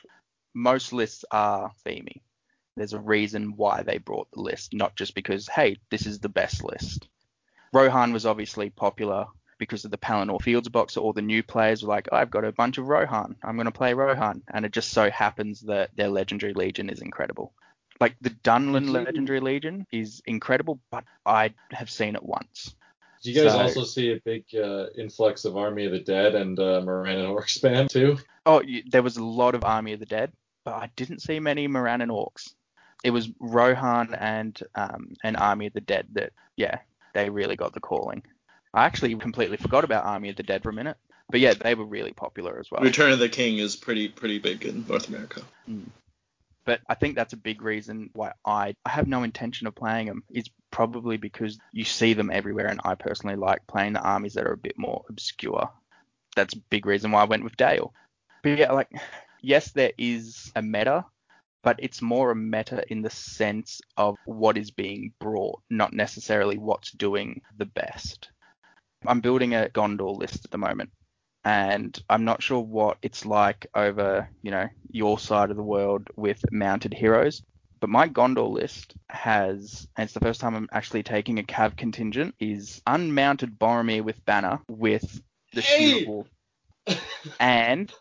most 0.59 0.93
lists 0.93 1.25
are 1.31 1.71
themey. 1.85 2.21
There's 2.75 2.93
a 2.93 2.99
reason 2.99 3.55
why 3.55 3.81
they 3.81 3.97
brought 3.97 4.29
the 4.31 4.41
list, 4.41 4.73
not 4.73 4.95
just 4.95 5.15
because, 5.15 5.47
hey, 5.47 5.77
this 5.89 6.05
is 6.05 6.19
the 6.19 6.29
best 6.29 6.63
list. 6.63 7.07
Rohan 7.73 8.13
was 8.13 8.25
obviously 8.25 8.69
popular 8.69 9.27
because 9.57 9.85
of 9.85 9.91
the 9.91 9.97
Pelennor 9.97 10.41
Fields 10.41 10.69
box. 10.69 10.93
So 10.93 11.01
all 11.01 11.13
the 11.13 11.21
new 11.21 11.43
players 11.43 11.83
were 11.83 11.89
like, 11.89 12.09
I've 12.11 12.31
got 12.31 12.45
a 12.45 12.51
bunch 12.51 12.77
of 12.77 12.87
Rohan. 12.87 13.35
I'm 13.43 13.55
going 13.55 13.65
to 13.65 13.71
play 13.71 13.93
Rohan. 13.93 14.41
And 14.53 14.65
it 14.65 14.71
just 14.71 14.91
so 14.91 15.09
happens 15.09 15.61
that 15.61 15.91
their 15.95 16.09
Legendary 16.09 16.53
Legion 16.53 16.89
is 16.89 17.01
incredible. 17.01 17.53
Like 17.99 18.15
the 18.21 18.29
Dunlin 18.29 18.93
Legendary 18.93 19.41
Legion 19.41 19.85
is 19.91 20.21
incredible, 20.25 20.79
but 20.89 21.03
I 21.25 21.53
have 21.71 21.89
seen 21.89 22.15
it 22.15 22.23
once. 22.23 22.73
Do 23.21 23.31
you 23.31 23.43
guys 23.43 23.51
so, 23.51 23.59
also 23.59 23.83
see 23.83 24.13
a 24.13 24.21
big 24.23 24.45
uh, 24.55 24.85
influx 24.97 25.43
of 25.43 25.57
Army 25.57 25.85
of 25.85 25.91
the 25.91 25.99
Dead 25.99 26.35
and 26.35 26.57
uh, 26.57 26.81
Morannon 26.81 27.29
Orc 27.29 27.47
spam 27.47 27.89
too? 27.89 28.17
Oh, 28.45 28.63
there 28.89 29.03
was 29.03 29.17
a 29.17 29.23
lot 29.23 29.55
of 29.55 29.65
Army 29.65 29.91
of 29.91 29.99
the 29.99 30.05
Dead, 30.05 30.31
but 30.69 30.83
I 30.83 30.89
didn't 30.95 31.23
see 31.23 31.39
many 31.39 31.67
Morannon 31.67 32.09
Orcs. 32.09 32.53
It 33.03 33.09
was 33.09 33.29
Rohan 33.39 34.13
and 34.13 34.61
um, 34.75 35.13
an 35.23 35.35
Army 35.35 35.65
of 35.65 35.73
the 35.73 35.81
Dead 35.81 36.05
that, 36.13 36.31
yeah, 36.55 36.79
they 37.15 37.31
really 37.31 37.55
got 37.55 37.73
the 37.73 37.79
calling. 37.79 38.21
I 38.71 38.85
actually 38.85 39.15
completely 39.15 39.57
forgot 39.57 39.83
about 39.83 40.05
Army 40.05 40.29
of 40.29 40.35
the 40.35 40.43
Dead 40.43 40.61
for 40.61 40.69
a 40.69 40.73
minute, 40.73 40.97
but 41.31 41.39
yeah, 41.39 41.55
they 41.55 41.73
were 41.73 41.85
really 41.85 42.13
popular 42.13 42.59
as 42.59 42.69
well. 42.69 42.83
Return 42.83 43.11
of 43.11 43.17
the 43.17 43.29
King 43.29 43.57
is 43.57 43.75
pretty 43.75 44.09
pretty 44.09 44.37
big 44.37 44.63
in 44.63 44.85
North 44.87 45.09
America. 45.09 45.41
Mm. 45.67 45.87
But 46.65 46.81
I 46.87 46.93
think 46.93 47.15
that's 47.15 47.33
a 47.33 47.37
big 47.37 47.63
reason 47.63 48.11
why 48.13 48.33
I, 48.45 48.75
I 48.85 48.89
have 48.91 49.07
no 49.07 49.23
intention 49.23 49.65
of 49.65 49.73
playing 49.73 50.05
them. 50.05 50.23
It's 50.29 50.51
probably 50.69 51.17
because 51.17 51.57
you 51.71 51.83
see 51.83 52.13
them 52.13 52.29
everywhere, 52.31 52.67
and 52.67 52.79
I 52.83 52.93
personally 52.93 53.37
like 53.37 53.65
playing 53.65 53.93
the 53.93 54.01
armies 54.01 54.35
that 54.35 54.45
are 54.45 54.53
a 54.53 54.57
bit 54.57 54.77
more 54.77 55.03
obscure. 55.09 55.71
That's 56.35 56.53
a 56.53 56.59
big 56.69 56.85
reason 56.85 57.11
why 57.11 57.21
I 57.21 57.25
went 57.25 57.43
with 57.43 57.57
Dale. 57.57 57.91
But 58.43 58.59
yeah, 58.59 58.71
like, 58.71 58.91
yes, 59.41 59.71
there 59.71 59.93
is 59.97 60.51
a 60.55 60.61
meta, 60.61 61.05
but 61.63 61.77
it's 61.79 62.01
more 62.01 62.31
a 62.31 62.35
meta 62.35 62.83
in 62.89 63.01
the 63.01 63.09
sense 63.09 63.81
of 63.97 64.15
what 64.25 64.57
is 64.57 64.71
being 64.71 65.13
brought, 65.19 65.61
not 65.69 65.93
necessarily 65.93 66.57
what's 66.57 66.91
doing 66.91 67.41
the 67.57 67.65
best. 67.65 68.29
I'm 69.05 69.21
building 69.21 69.55
a 69.55 69.69
Gondor 69.73 70.17
list 70.17 70.45
at 70.45 70.51
the 70.51 70.57
moment, 70.57 70.91
and 71.43 71.97
I'm 72.09 72.25
not 72.25 72.43
sure 72.43 72.61
what 72.61 72.97
it's 73.01 73.25
like 73.25 73.67
over, 73.75 74.29
you 74.41 74.51
know, 74.51 74.67
your 74.91 75.19
side 75.19 75.51
of 75.51 75.57
the 75.57 75.63
world 75.63 76.07
with 76.15 76.43
mounted 76.51 76.93
heroes. 76.93 77.41
But 77.79 77.89
my 77.89 78.09
Gondor 78.09 78.51
list 78.51 78.93
has, 79.09 79.87
and 79.95 80.03
it's 80.03 80.13
the 80.13 80.19
first 80.19 80.41
time 80.41 80.55
I'm 80.55 80.67
actually 80.71 81.03
taking 81.03 81.39
a 81.39 81.43
Cav 81.43 81.77
contingent, 81.77 82.35
is 82.39 82.81
unmounted 82.85 83.57
Boromir 83.57 84.03
with 84.03 84.23
banner 84.25 84.59
with 84.67 85.21
the 85.53 85.61
hey! 85.61 86.03
shield 86.03 86.27
and 87.39 87.91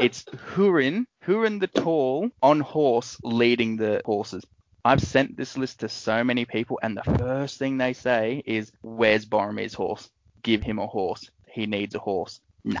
it's 0.00 0.24
Hurin, 0.54 1.06
Hurin 1.24 1.60
the 1.60 1.66
Tall 1.68 2.30
on 2.42 2.60
horse 2.60 3.18
leading 3.22 3.76
the 3.76 4.02
horses. 4.04 4.44
I've 4.84 5.02
sent 5.02 5.36
this 5.36 5.56
list 5.56 5.80
to 5.80 5.88
so 5.88 6.22
many 6.24 6.44
people, 6.44 6.78
and 6.82 6.96
the 6.96 7.02
first 7.18 7.58
thing 7.58 7.78
they 7.78 7.92
say 7.92 8.42
is, 8.46 8.72
"Where's 8.82 9.26
Boromir's 9.26 9.74
horse? 9.74 10.08
Give 10.42 10.62
him 10.62 10.78
a 10.78 10.86
horse. 10.86 11.30
He 11.50 11.66
needs 11.66 11.94
a 11.94 11.98
horse." 11.98 12.40
Nah, 12.64 12.80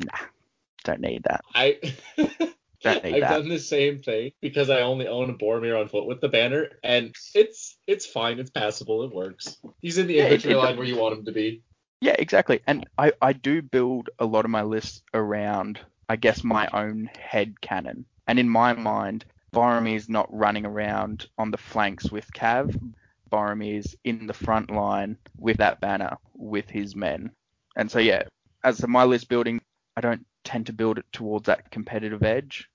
nah, 0.00 0.18
don't 0.84 1.00
need 1.00 1.24
that. 1.24 1.44
I 1.54 1.78
I've 2.84 3.20
that. 3.20 3.28
done 3.28 3.48
the 3.48 3.58
same 3.58 3.98
thing 3.98 4.32
because 4.40 4.70
I 4.70 4.82
only 4.82 5.08
own 5.08 5.30
a 5.30 5.34
Boromir 5.34 5.78
on 5.80 5.88
foot 5.88 6.06
with 6.06 6.20
the 6.20 6.28
banner, 6.28 6.68
and 6.82 7.14
it's 7.34 7.76
it's 7.86 8.06
fine, 8.06 8.38
it's 8.38 8.50
passable, 8.50 9.02
it 9.04 9.14
works. 9.14 9.58
He's 9.80 9.98
in 9.98 10.06
the 10.06 10.18
Yeah, 10.18 10.24
infantry 10.24 10.54
line 10.54 10.76
where 10.76 10.86
you 10.86 10.96
want 10.96 11.18
him 11.18 11.24
to 11.24 11.32
be. 11.32 11.62
Yeah, 12.00 12.14
exactly. 12.18 12.60
And 12.66 12.86
I, 12.96 13.12
I 13.20 13.32
do 13.32 13.62
build 13.62 14.10
a 14.18 14.24
lot 14.24 14.44
of 14.44 14.50
my 14.50 14.62
lists 14.62 15.02
around, 15.14 15.80
I 16.08 16.16
guess, 16.16 16.42
my 16.44 16.68
own 16.72 17.10
head 17.18 17.60
canon. 17.60 18.06
And 18.26 18.38
in 18.38 18.48
my 18.48 18.72
mind, 18.72 19.24
Boromir's 19.52 20.08
not 20.08 20.32
running 20.32 20.66
around 20.66 21.26
on 21.38 21.50
the 21.50 21.56
flanks 21.56 22.10
with 22.10 22.32
Cav. 22.32 22.78
Boromir's 23.30 23.94
in 24.04 24.26
the 24.26 24.34
front 24.34 24.70
line 24.70 25.18
with 25.36 25.58
that 25.58 25.80
banner 25.80 26.16
with 26.34 26.68
his 26.68 26.94
men. 26.96 27.30
And 27.76 27.90
so, 27.90 27.98
yeah, 27.98 28.24
as 28.64 28.80
for 28.80 28.86
my 28.86 29.04
list 29.04 29.28
building, 29.28 29.60
I 29.96 30.00
don't 30.00 30.26
tend 30.44 30.66
to 30.66 30.72
build 30.72 30.98
it 30.98 31.06
towards 31.12 31.46
that 31.46 31.70
competitive 31.70 32.22
edge. 32.22 32.68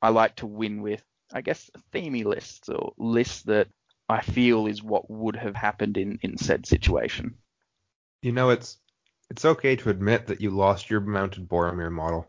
I 0.00 0.10
like 0.10 0.36
to 0.36 0.46
win 0.46 0.82
with, 0.82 1.02
I 1.32 1.40
guess, 1.40 1.70
themey 1.92 2.24
lists 2.24 2.68
or 2.68 2.92
lists 2.96 3.42
that 3.42 3.68
I 4.08 4.22
feel 4.22 4.66
is 4.66 4.82
what 4.82 5.10
would 5.10 5.36
have 5.36 5.54
happened 5.54 5.96
in, 5.96 6.18
in 6.22 6.38
said 6.38 6.66
situation. 6.66 7.34
You 8.22 8.32
know, 8.32 8.50
it's 8.50 8.78
it's 9.30 9.44
okay 9.44 9.76
to 9.76 9.90
admit 9.90 10.26
that 10.28 10.40
you 10.40 10.50
lost 10.50 10.88
your 10.88 11.00
mounted 11.00 11.48
Boromir 11.48 11.92
model. 11.92 12.26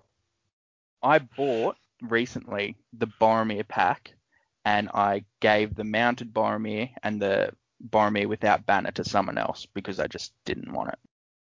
I 1.03 1.19
bought 1.19 1.77
recently 2.01 2.77
the 2.93 3.07
Boromir 3.07 3.67
pack, 3.67 4.13
and 4.65 4.89
I 4.93 5.25
gave 5.41 5.75
the 5.75 5.83
mounted 5.83 6.33
Boromir 6.33 6.91
and 7.03 7.21
the 7.21 7.53
Boromir 7.85 8.27
without 8.27 8.65
banner 8.65 8.91
to 8.91 9.03
someone 9.03 9.37
else 9.37 9.65
because 9.67 9.99
I 9.99 10.07
just 10.07 10.33
didn't 10.45 10.71
want 10.73 10.89
it. 10.91 10.99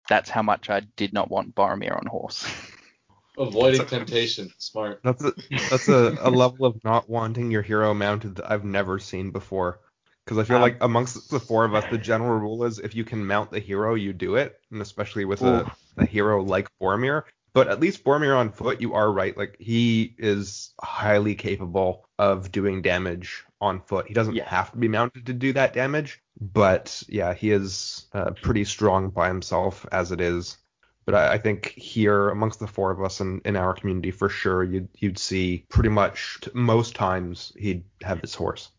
That's 0.09 0.31
how 0.31 0.43
much 0.43 0.71
I 0.71 0.81
did 0.81 1.13
not 1.13 1.31
want 1.31 1.55
Boromir 1.55 1.97
on 1.97 2.07
horse. 2.07 2.47
Avoiding 3.39 3.87
temptation, 3.87 4.51
smart. 4.59 5.03
That's 5.03 5.25
a 5.25 5.35
that's 5.69 5.89
a, 5.89 6.15
a 6.21 6.31
level 6.31 6.65
of 6.67 6.83
not 6.85 7.09
wanting 7.09 7.51
your 7.51 7.63
hero 7.63 7.95
mounted 7.95 8.37
that 8.37 8.51
I've 8.51 8.65
never 8.65 8.99
seen 8.99 9.31
before. 9.31 9.81
Because 10.25 10.39
I 10.39 10.45
feel 10.45 10.59
Um, 10.59 10.61
like 10.61 10.77
amongst 10.81 11.31
the 11.31 11.41
four 11.41 11.65
of 11.65 11.75
us, 11.75 11.85
the 11.87 11.99
general 11.99 12.39
rule 12.39 12.65
is 12.65 12.79
if 12.79 12.95
you 12.95 13.05
can 13.05 13.27
mount 13.27 13.51
the 13.51 13.61
hero, 13.61 13.95
you 13.95 14.13
do 14.13 14.37
it, 14.37 14.61
and 14.71 14.83
especially 14.83 15.25
with 15.25 15.45
a, 15.45 15.67
a 15.97 16.05
hero 16.07 16.43
like 16.43 16.69
Boromir. 16.81 17.25
But 17.59 17.69
at 17.69 17.81
least 17.81 18.05
Boromir 18.05 18.37
on 18.37 18.51
foot, 18.53 18.81
you 18.81 18.95
are 18.95 19.11
right. 19.11 19.37
Like 19.37 19.57
he 19.59 20.15
is 20.17 20.73
highly 20.81 21.35
capable 21.35 22.09
of 22.19 22.53
doing 22.53 22.83
damage 22.83 23.45
on 23.61 23.81
foot. 23.81 24.07
He 24.07 24.15
doesn't 24.15 24.37
Yeah. 24.37 24.49
have 24.49 24.71
to 24.71 24.79
be 24.79 24.87
mounted 24.87 25.27
to 25.27 25.33
do 25.33 25.53
that 25.55 25.73
damage, 25.73 26.23
but 26.41 27.03
yeah, 27.09 27.35
he 27.35 27.51
is 27.51 28.07
uh, 28.13 28.31
pretty 28.31 28.65
strong 28.65 29.11
by 29.11 29.27
himself 29.27 29.85
as 29.91 30.13
it 30.13 30.21
is. 30.21 30.57
But 31.05 31.15
I, 31.17 31.33
I 31.33 31.39
think 31.39 31.71
here 31.71 32.29
amongst 32.29 32.61
the 32.61 32.67
four 32.69 32.93
of 32.93 33.03
us 33.03 33.21
in, 33.21 33.41
in 33.45 33.57
our 33.57 33.75
community, 33.75 34.13
for 34.13 34.29
sure, 34.29 34.63
you'd 34.63 34.89
you'd 34.99 35.19
see 35.19 35.65
pretty 35.69 35.89
much 35.89 36.39
t- 36.43 36.51
most 36.55 36.95
times 36.95 37.53
he'd 37.57 37.83
have 38.05 38.21
his 38.21 38.35
horse. 38.37 38.71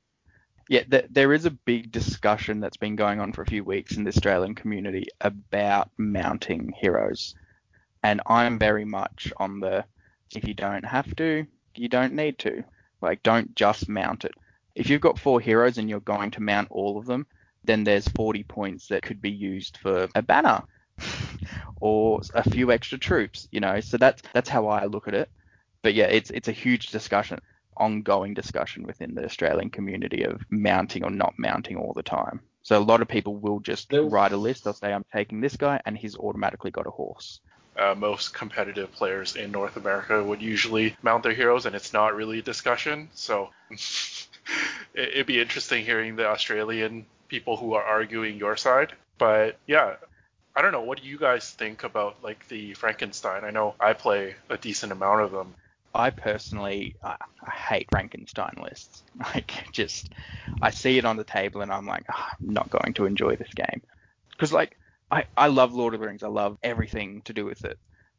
Yeah, 0.70 0.84
th- 0.84 1.08
there 1.10 1.34
is 1.34 1.46
a 1.46 1.52
big 1.52 1.92
discussion 1.92 2.60
that's 2.62 2.78
been 2.78 2.96
going 2.96 3.20
on 3.20 3.34
for 3.34 3.42
a 3.42 3.46
few 3.48 3.64
weeks 3.64 3.98
in 3.98 4.04
the 4.06 4.10
Australian 4.10 4.56
community 4.56 5.08
about 5.20 5.90
mounting 5.98 6.72
heroes. 6.80 7.36
And 8.04 8.22
I'm 8.26 8.60
very 8.60 8.86
much 8.86 9.32
on 9.38 9.60
the 9.60 9.86
if 10.36 10.48
you 10.48 10.54
don't 10.54 10.86
have 10.86 11.16
to, 11.18 11.46
you 11.76 11.90
don't 11.90 12.14
need 12.14 12.38
to. 12.40 12.64
Like, 13.02 13.24
don't 13.24 13.56
just 13.56 13.90
mount 13.90 14.26
it. 14.26 14.34
If 14.76 14.90
you've 14.90 15.02
got 15.02 15.20
four 15.20 15.40
heroes 15.40 15.78
and 15.78 15.90
you're 15.90 16.00
going 16.00 16.32
to 16.32 16.42
mount 16.42 16.70
all 16.72 16.98
of 16.98 17.06
them, 17.06 17.26
then 17.64 17.84
there's 17.84 18.08
40 18.10 18.44
points 18.44 18.88
that 18.88 19.04
could 19.04 19.22
be 19.22 19.32
used 19.32 19.78
for 19.78 20.08
a 20.16 20.22
banner 20.22 20.64
or 21.82 22.22
a 22.34 22.50
few 22.50 22.72
extra 22.72 22.98
troops, 22.98 23.48
you 23.52 23.60
know. 23.60 23.80
So 23.80 23.98
that's 23.98 24.22
that's 24.34 24.50
how 24.50 24.68
I 24.68 24.86
look 24.86 25.08
at 25.08 25.14
it. 25.14 25.30
But 25.82 25.94
yeah, 25.94 26.06
it's 26.06 26.30
it's 26.30 26.48
a 26.48 26.54
huge 26.54 26.88
discussion 26.88 27.40
ongoing 27.80 28.34
discussion 28.34 28.84
within 28.84 29.16
the 29.16 29.24
Australian 29.24 29.70
community 29.70 30.24
of 30.24 30.42
mounting 30.50 31.04
or 31.04 31.10
not 31.10 31.34
mounting 31.38 31.78
all 31.78 31.94
the 31.94 32.04
time. 32.04 32.42
So 32.62 32.78
a 32.78 32.84
lot 32.84 33.02
of 33.02 33.08
people 33.08 33.38
will 33.38 33.62
just 33.62 33.92
write 33.94 34.34
a 34.34 34.38
list. 34.38 34.66
They'll 34.66 34.74
say, 34.74 34.94
I'm 34.94 35.06
taking 35.14 35.40
this 35.40 35.56
guy, 35.56 35.80
and 35.86 35.98
he's 35.98 36.18
automatically 36.18 36.72
got 36.72 36.88
a 36.88 36.92
horse. 36.92 37.40
Uh, 37.80 37.96
most 37.96 38.34
competitive 38.34 38.92
players 38.92 39.36
in 39.38 39.52
North 39.52 39.78
America 39.78 40.22
would 40.22 40.42
usually 40.42 40.96
mount 41.02 41.24
their 41.24 41.34
heroes, 41.34 41.66
and 41.66 41.76
it's 41.76 41.94
not 41.94 42.14
really 42.16 42.40
a 42.40 42.42
discussion. 42.42 43.08
So 43.14 43.50
it- 43.70 44.28
it'd 44.94 45.28
be 45.28 45.40
interesting 45.40 45.86
hearing 45.86 46.16
the 46.16 46.28
Australian 46.28 47.06
people 47.30 47.56
who 47.58 47.74
are 47.76 47.84
arguing 47.84 48.38
your 48.38 48.58
side. 48.58 48.92
But 49.18 49.58
yeah, 49.68 49.96
I 50.56 50.62
don't 50.62 50.72
know. 50.72 50.82
What 50.82 51.02
do 51.02 51.08
you 51.08 51.18
guys 51.18 51.52
think 51.52 51.84
about 51.84 52.18
like 52.24 52.48
the 52.50 52.74
Frankenstein? 52.74 53.44
I 53.46 53.52
know 53.52 53.76
I 53.80 53.94
play 53.94 54.36
a 54.50 54.58
decent 54.58 54.92
amount 54.92 55.22
of 55.22 55.32
them. 55.32 55.54
I 55.94 56.10
personally, 56.10 56.96
I, 57.04 57.16
hate 57.52 57.88
Frankenstein 57.92 58.60
lists. 58.62 59.04
Like, 59.34 59.52
just, 59.72 60.10
I 60.62 60.70
see 60.72 60.98
it 60.98 61.06
on 61.06 61.18
the 61.18 61.24
table 61.24 61.62
and 61.62 61.72
I'm 61.72 61.86
like, 61.86 62.06
"Ah, 62.12 62.34
I'm 62.40 62.54
not 62.54 62.70
going 62.70 62.94
to 62.96 63.06
enjoy 63.06 63.36
this 63.36 63.54
game. 63.54 63.82
Because, 64.32 64.52
like, 64.54 64.78
I, 65.12 65.26
I 65.36 65.48
love 65.48 65.74
Lord 65.74 65.94
of 65.94 66.00
the 66.00 66.08
Rings. 66.08 66.24
I 66.24 66.28
love 66.28 66.58
everything 66.62 67.22
to 67.24 67.34
do 67.34 67.46
with 67.46 67.66
it. 67.66 67.78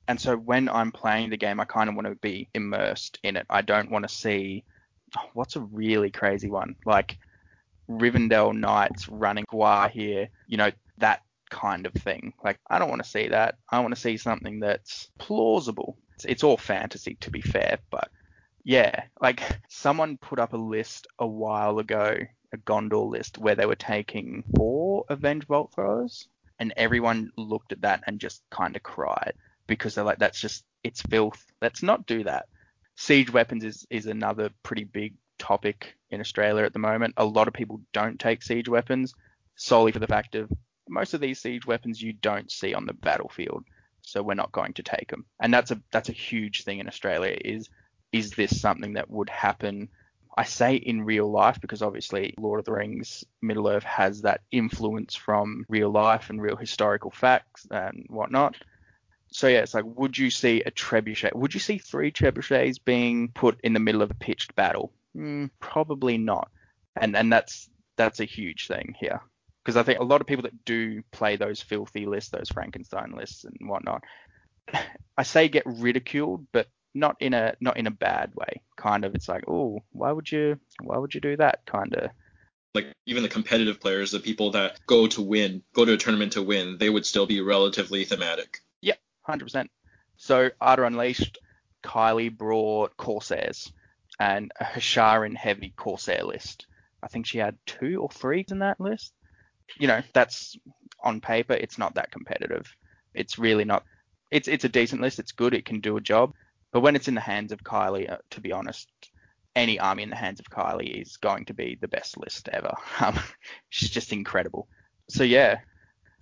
And 0.09 0.21
so 0.21 0.37
when 0.37 0.69
I'm 0.69 0.93
playing 0.93 1.31
the 1.31 1.37
game, 1.37 1.61
I 1.61 1.65
kind 1.65 1.89
of 1.89 1.95
want 1.95 2.09
to 2.09 2.17
be 2.17 2.49
immersed 2.55 3.19
in 3.23 3.37
it. 3.37 3.47
I 3.49 3.63
don't 3.63 3.91
want 3.91 4.09
to 4.09 4.15
see, 4.15 4.65
oh, 5.17 5.29
what's 5.35 5.57
a 5.57 5.61
really 5.61 6.11
crazy 6.11 6.51
one? 6.51 6.75
Like, 6.85 7.17
Rivendell 7.89 8.57
Knights 8.57 9.09
running 9.09 9.45
Gwaihir, 9.53 10.29
you 10.47 10.57
know, 10.57 10.71
that 10.99 11.23
kind 11.51 11.87
of 11.87 11.93
thing. 11.93 12.33
Like, 12.43 12.59
I 12.69 12.79
don't 12.79 12.89
want 12.89 13.03
to 13.03 13.09
see 13.09 13.29
that. 13.29 13.57
I 13.71 13.81
want 13.81 13.95
to 13.95 14.01
see 14.01 14.17
something 14.17 14.61
that's 14.61 15.09
plausible. 15.19 15.97
It's, 16.17 16.25
it's 16.25 16.45
all 16.45 16.57
fantasy, 16.57 17.17
to 17.21 17.31
be 17.31 17.41
fair, 17.41 17.79
but 17.91 18.09
yeah, 18.65 19.05
like 19.21 19.43
someone 19.69 20.19
put 20.19 20.39
up 20.39 20.53
a 20.53 20.59
list 20.59 21.07
a 21.19 21.27
while 21.27 21.79
ago, 21.79 22.17
a 22.53 22.57
Gondor 22.59 23.09
list, 23.09 23.39
where 23.39 23.55
they 23.55 23.67
were 23.67 23.75
taking 23.75 24.45
four 24.57 25.05
Avenge 25.09 25.47
Bolt 25.47 25.73
throwers, 25.75 26.29
and 26.61 26.73
everyone 26.77 27.33
looked 27.37 27.73
at 27.73 27.81
that 27.81 28.05
and 28.07 28.21
just 28.21 28.43
kind 28.51 28.77
of 28.77 28.83
cried 28.83 29.33
because 29.67 29.95
they're 29.95 30.05
like, 30.05 30.19
that's 30.19 30.41
just, 30.41 30.65
it's 30.85 31.03
filth. 31.03 31.45
Let's 31.61 31.83
not 31.83 32.07
do 32.07 32.25
that. 32.25 32.47
Siege 32.97 33.33
weapons 33.33 33.65
is, 33.65 33.87
is 33.91 34.07
another 34.07 34.51
pretty 34.63 34.85
big 34.85 35.15
topic 35.39 35.97
in 36.11 36.21
Australia 36.21 36.65
at 36.65 36.73
the 36.73 36.79
moment. 36.79 37.15
A 37.17 37.25
lot 37.25 37.49
of 37.49 37.55
people 37.55 37.81
don't 37.93 38.21
take 38.21 38.43
siege 38.43 38.69
weapons 38.69 39.15
solely 39.57 39.91
for 39.91 39.99
the 39.99 40.07
fact 40.07 40.35
of 40.37 40.53
most 40.89 41.15
of 41.15 41.21
these 41.21 41.41
siege 41.41 41.67
weapons 41.67 42.03
you 42.03 42.13
don't 42.13 42.51
see 42.51 42.75
on 42.75 42.85
the 42.85 42.93
battlefield, 42.93 43.65
so 44.03 44.23
we're 44.23 44.35
not 44.35 44.53
going 44.53 44.75
to 44.75 44.83
take 44.83 45.11
them. 45.11 45.25
And 45.41 45.55
that's 45.55 45.71
a 45.71 45.81
that's 45.93 46.09
a 46.09 46.13
huge 46.13 46.65
thing 46.65 46.81
in 46.81 46.89
Australia. 46.89 47.37
Is 47.43 47.69
is 48.13 48.33
this 48.33 48.61
something 48.61 48.95
that 48.95 49.09
would 49.09 49.31
happen? 49.31 49.89
I 50.37 50.45
say 50.45 50.77
in 50.77 51.03
real 51.05 51.31
life 51.31 51.61
because 51.61 51.83
obviously 51.83 52.35
Lord 52.39 52.61
of 52.61 52.65
the 52.65 52.73
Rings 52.73 53.25
Middle 53.43 53.69
Earth 53.69 53.85
has 53.85 54.23
that 54.23 54.43
influence 54.51 55.15
from 55.15 55.65
real 55.69 55.91
life 55.91 56.31
and 56.31 56.41
real 56.41 56.57
historical 56.57 57.11
facts 57.11 57.67
and 57.71 58.07
whatnot. 58.09 58.57
So 59.33 59.47
yeah, 59.47 59.59
it's 59.59 59.75
like, 59.75 59.85
would 59.85 60.17
you 60.17 60.31
see 60.31 60.63
a 60.63 60.71
trebuchet? 60.71 61.35
Would 61.35 61.55
you 61.55 61.61
see 61.61 61.79
three 61.79 62.11
trebuchets 62.11 62.79
being 62.83 63.29
put 63.29 63.61
in 63.63 63.73
the 63.73 63.81
middle 63.81 64.03
of 64.03 64.11
a 64.11 64.15
pitched 64.15 64.55
battle? 64.55 64.93
Mm, 65.17 65.51
probably 65.61 66.19
not. 66.19 66.51
And 66.97 67.17
and 67.17 67.33
that's 67.33 67.69
that's 67.97 68.21
a 68.21 68.25
huge 68.25 68.67
thing 68.67 68.95
here 68.99 69.21
because 69.65 69.77
I 69.77 69.83
think 69.83 70.01
a 70.01 70.05
lot 70.05 70.21
of 70.21 70.27
people 70.27 70.43
that 70.43 70.65
do 70.65 71.03
play 71.11 71.37
those 71.37 71.61
filthy 71.61 72.07
lists, 72.07 72.31
those 72.31 72.49
Frankenstein 72.49 73.13
lists 73.17 73.45
and 73.45 73.69
whatnot, 73.69 74.03
I 75.17 75.23
say 75.23 75.49
get 75.49 75.65
ridiculed, 75.67 76.47
but 76.53 76.69
not 76.95 77.17
in 77.21 77.35
a 77.35 77.55
not 77.61 77.77
in 77.77 77.87
a 77.87 77.91
bad 77.91 78.33
way. 78.35 78.63
Kind 78.77 79.05
of, 79.05 79.15
it's 79.15 79.29
like, 79.29 79.45
oh, 79.49 79.83
why 79.93 80.13
would 80.13 80.31
you 80.31 80.59
why 80.83 80.99
would 80.99 81.15
you 81.15 81.21
do 81.21 81.37
that? 81.37 81.65
Kind 81.67 81.95
of. 81.95 82.11
Like 82.75 82.93
even 83.07 83.23
the 83.23 83.29
competitive 83.29 83.81
players, 83.81 84.13
the 84.13 84.21
people 84.21 84.53
that 84.53 84.79
go 84.87 85.09
to 85.09 85.23
win, 85.23 85.63
go 85.75 85.85
to 85.85 85.95
a 85.95 85.97
tournament 85.97 86.35
to 86.35 86.43
win, 86.43 86.79
they 86.79 86.89
would 86.89 87.05
still 87.05 87.27
be 87.27 87.41
relatively 87.41 88.05
thematic. 88.05 88.61
Yeah, 88.81 88.95
Hundred 89.23 89.47
percent. 89.47 89.71
So 90.17 90.51
Arda 90.61 90.85
Unleashed, 90.85 91.39
Kylie 91.83 92.37
brought 92.37 92.97
Corsairs 92.97 93.73
and 94.19 94.53
a 94.61 94.65
Hasharin 94.65 95.35
heavy 95.35 95.73
Corsair 95.77 96.23
list. 96.25 96.67
I 97.03 97.09
think 97.09 97.27
she 97.27 97.39
had 97.39 97.57
two 97.67 98.01
or 98.01 98.11
three 98.11 98.45
in 98.51 98.59
that 98.61 98.81
list. 98.81 99.15
You 99.79 99.89
know, 99.89 100.03
that's 100.13 100.57
on 101.03 101.21
paper, 101.21 101.55
it's 101.55 101.79
not 101.79 101.95
that 101.95 102.11
competitive. 102.11 102.75
It's 103.15 103.39
really 103.39 103.65
not. 103.65 103.85
It's 104.31 104.47
it's 104.47 104.65
a 104.65 104.69
decent 104.69 105.01
list. 105.01 105.19
It's 105.19 105.33
good. 105.33 105.55
It 105.55 105.65
can 105.65 105.81
do 105.81 105.97
a 105.97 106.01
job. 106.01 106.35
But 106.73 106.81
when 106.81 106.97
it's 106.97 107.09
in 107.09 107.15
the 107.15 107.21
hands 107.21 107.53
of 107.53 107.65
Kylie, 107.65 108.11
uh, 108.11 108.19
to 108.31 108.41
be 108.41 108.53
honest, 108.53 108.89
any 109.57 109.79
army 109.79 110.05
in 110.05 110.11
the 110.11 110.17
hands 110.17 110.41
of 110.41 110.51
Kylie 110.51 111.03
is 111.03 111.17
going 111.17 111.47
to 111.47 111.55
be 111.55 111.77
the 111.81 111.89
best 111.89 112.17
list 112.17 112.49
ever. 112.53 112.75
Um, 113.01 113.19
she's 113.71 113.91
just 113.91 114.13
incredible. 114.13 114.69
So 115.09 115.25
yeah, 115.25 115.61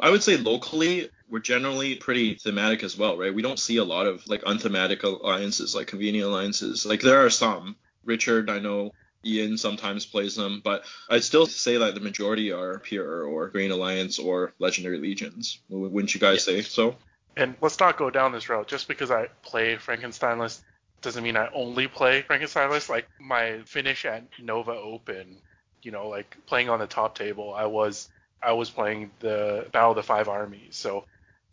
I 0.01 0.11
would 0.11 0.23
say 0.23 0.37
locally, 0.37 1.11
we're 1.29 1.41
generally 1.41 1.97
pretty 1.97 2.35
thematic 2.35 2.83
as 2.83 2.97
well, 2.97 3.19
right? 3.19 3.35
We 3.35 3.43
don't 3.43 3.59
see 3.59 3.79
a 3.79 3.85
lot 3.85 4.07
of 4.07 4.27
like 4.29 4.43
unthematic 4.47 5.03
alliances, 5.03 5.75
like 5.75 5.89
convenient 5.89 6.29
alliances. 6.29 6.87
Like 6.87 7.01
there 7.01 7.25
are 7.25 7.31
some. 7.31 7.77
Richard, 8.05 8.49
I 8.49 8.61
know, 8.61 8.93
Ian 9.25 9.59
sometimes 9.59 10.07
plays 10.07 10.37
them, 10.37 10.62
but 10.65 10.85
I'd 11.11 11.25
still 11.25 11.47
say 11.47 11.77
that 11.77 11.95
the 11.95 12.01
majority 12.01 12.53
are 12.53 12.79
pure 12.79 13.25
or 13.25 13.49
Green 13.49 13.73
Alliance 13.73 14.19
or 14.19 14.55
Legendary 14.59 14.99
Legions. 14.99 15.59
Wouldn't 15.69 16.15
you 16.15 16.20
guys 16.20 16.45
say 16.45 16.62
so? 16.62 16.97
And 17.39 17.55
let's 17.60 17.78
not 17.78 17.97
go 17.97 18.10
down 18.10 18.32
this 18.32 18.48
route. 18.48 18.66
Just 18.66 18.89
because 18.89 19.12
I 19.12 19.28
play 19.43 19.77
Frankenstein 19.77 20.40
list 20.40 20.65
doesn't 21.02 21.23
mean 21.23 21.36
I 21.36 21.48
only 21.55 21.86
play 21.86 22.23
Frankenstein 22.23 22.69
list. 22.69 22.90
Like 22.90 23.09
my 23.20 23.60
finish 23.65 24.05
at 24.05 24.24
Nova 24.43 24.73
Open, 24.73 25.36
you 25.82 25.93
know, 25.93 26.09
like 26.09 26.36
playing 26.47 26.69
on 26.69 26.81
the 26.81 26.89
top 26.89 27.15
table, 27.15 27.55
I 27.55 27.66
was 27.66 28.10
I 28.43 28.52
was 28.52 28.70
playing 28.70 29.12
the 29.20 29.69
Battle 29.70 29.90
of 29.90 29.97
the 29.97 30.02
Five 30.02 30.28
Armies. 30.28 30.74
So, 30.74 31.05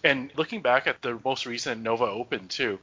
and 0.04 0.32
looking 0.36 0.64
back 0.64 0.88
at 0.88 1.04
the 1.04 1.20
most 1.24 1.46
recent 1.46 1.84
Nova 1.84 2.06
Open 2.06 2.48
too, 2.48 2.80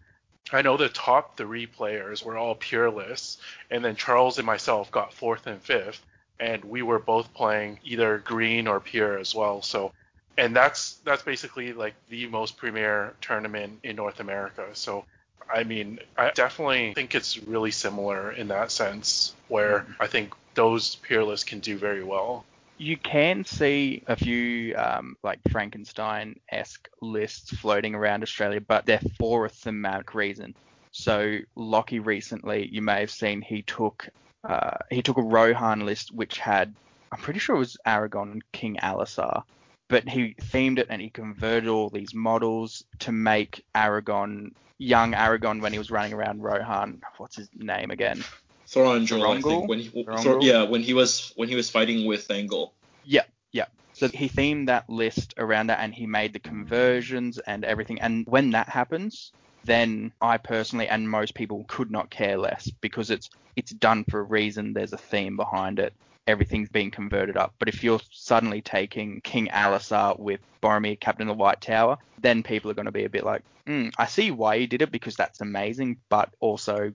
I 0.53 0.63
know 0.63 0.77
the 0.77 0.89
top 0.89 1.37
three 1.37 1.67
players 1.67 2.25
were 2.25 2.37
all 2.37 2.55
pure 2.55 2.89
lists, 2.89 3.39
and 3.69 3.85
then 3.85 3.97
Charles 3.97 4.39
and 4.39 4.47
myself 4.47 4.93
got 4.93 5.13
fourth 5.13 5.49
and 5.49 5.61
fifth, 5.61 6.07
and 6.39 6.65
we 6.65 6.83
were 6.83 7.01
both 7.01 7.35
playing 7.35 7.81
either 7.83 8.19
green 8.19 8.69
or 8.69 8.79
pure 8.79 9.19
as 9.19 9.35
well. 9.35 9.61
So, 9.61 9.93
and 10.37 10.55
that's 10.55 10.95
that's 11.05 11.23
basically 11.23 11.73
like 11.73 11.95
the 12.09 12.27
most 12.27 12.57
premier 12.57 13.15
tournament 13.21 13.81
in 13.83 13.97
North 13.97 14.21
America. 14.21 14.67
So, 14.73 15.05
I 15.53 15.65
mean, 15.65 16.01
I 16.17 16.31
definitely 16.31 16.95
think 16.95 17.15
it's 17.15 17.39
really 17.39 17.71
similar 17.71 18.33
in 18.33 18.49
that 18.49 18.71
sense, 18.71 19.35
where 19.49 19.87
I 20.01 20.07
think 20.07 20.35
those 20.55 20.97
peerless 20.97 21.45
can 21.45 21.61
do 21.61 21.77
very 21.77 22.03
well 22.03 22.45
you 22.83 22.97
can 22.97 23.45
see 23.45 24.03
a 24.09 24.17
few 24.17 24.75
um, 24.77 25.17
like 25.23 25.39
Frankenstein-esque 25.51 26.89
lists 27.01 27.55
floating 27.57 27.95
around 27.95 28.25
Australia, 28.25 28.61
but 28.61 28.87
they're 28.87 29.01
for 29.19 29.47
a 29.47 29.49
thematic 29.49 30.15
reason. 30.15 30.55
So 30.91 31.39
Lockie 31.55 32.01
recently, 32.01 32.69
you 32.71 32.83
may 32.83 33.01
have 33.01 33.11
seen 33.11 33.41
he 33.41 33.63
took 33.63 34.09
uh, 34.45 34.79
he 34.91 35.03
took 35.03 35.17
a 35.17 35.23
Rohan 35.23 35.87
list 35.87 36.13
which 36.13 36.39
had 36.39 36.75
I'm 37.13 37.21
pretty 37.21 37.39
sure 37.39 37.55
it 37.55 37.61
was 37.61 37.77
Aragorn 37.87 38.33
and 38.33 38.53
King 38.53 38.79
Elessar, 38.83 39.45
but 39.93 40.09
he 40.09 40.35
themed 40.41 40.79
it 40.79 40.87
and 40.89 41.03
he 41.03 41.11
converted 41.11 41.69
all 41.69 41.91
these 41.91 42.15
models 42.15 42.83
to 43.01 43.13
make 43.13 43.63
Aragorn 43.77 44.53
young 44.79 45.13
Aragorn 45.13 45.61
when 45.61 45.71
he 45.71 45.79
was 45.79 45.91
running 45.91 46.15
around 46.15 46.41
Rohan. 46.41 47.03
What's 47.19 47.37
his 47.37 47.51
name 47.55 47.91
again? 47.91 48.25
Thorongil, 48.67 49.37
I 49.37 49.43
think 49.43 49.69
when 49.69 49.81
he 49.81 50.07
Thor, 50.23 50.39
yeah 50.41 50.63
when 50.63 50.83
he 50.83 50.95
was 50.95 51.35
when 51.37 51.51
he 51.51 51.57
was 51.57 51.69
fighting 51.69 52.07
with 52.07 52.31
Angle. 52.31 52.73
Yeah, 53.05 53.25
yeah. 53.53 53.67
So 53.93 54.09
he 54.09 54.31
themed 54.31 54.69
that 54.69 54.89
list 54.89 55.35
around 55.37 55.67
that, 55.67 55.81
and 55.81 55.95
he 55.95 56.07
made 56.07 56.33
the 56.33 56.41
conversions 56.41 57.39
and 57.39 57.63
everything. 57.63 58.01
And 58.01 58.25
when 58.27 58.53
that 58.53 58.71
happens, 58.71 59.33
then 59.65 60.11
I 60.23 60.39
personally 60.39 60.89
and 60.89 61.07
most 61.07 61.35
people 61.35 61.67
could 61.69 61.91
not 61.91 62.11
care 62.11 62.39
less 62.39 62.71
because 62.81 63.11
it's 63.11 63.29
it's 63.57 63.73
done 63.73 64.07
for 64.09 64.21
a 64.21 64.25
reason. 64.25 64.73
There's 64.73 64.95
a 64.95 64.97
theme 64.97 65.37
behind 65.37 65.79
it. 65.81 65.93
Everything's 66.27 66.69
being 66.69 66.91
converted 66.91 67.37
up. 67.37 67.55
But 67.59 67.69
if 67.69 67.83
you're 67.83 68.01
suddenly 68.11 68.61
taking 68.61 69.21
King 69.23 69.49
Elessar 69.49 70.19
with 70.19 70.41
Boromir, 70.63 70.99
Captain 70.99 71.29
of 71.29 71.37
the 71.37 71.43
White 71.43 71.61
Tower, 71.61 71.99
then 72.21 72.43
people 72.43 72.71
are 72.71 72.75
going 72.75 72.87
to 72.87 72.93
be 72.93 73.05
a 73.05 73.11
bit 73.11 73.25
like, 73.25 73.43
mm, 73.67 73.93
I 73.99 74.07
see 74.07 74.31
why 74.31 74.55
you 74.57 74.67
did 74.67 74.83
it 74.83 74.93
because 74.93 75.17
that's 75.17 75.41
amazing, 75.41 75.99
but 76.09 76.31
also, 76.41 76.93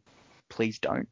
please 0.50 0.80
don't. 0.80 1.08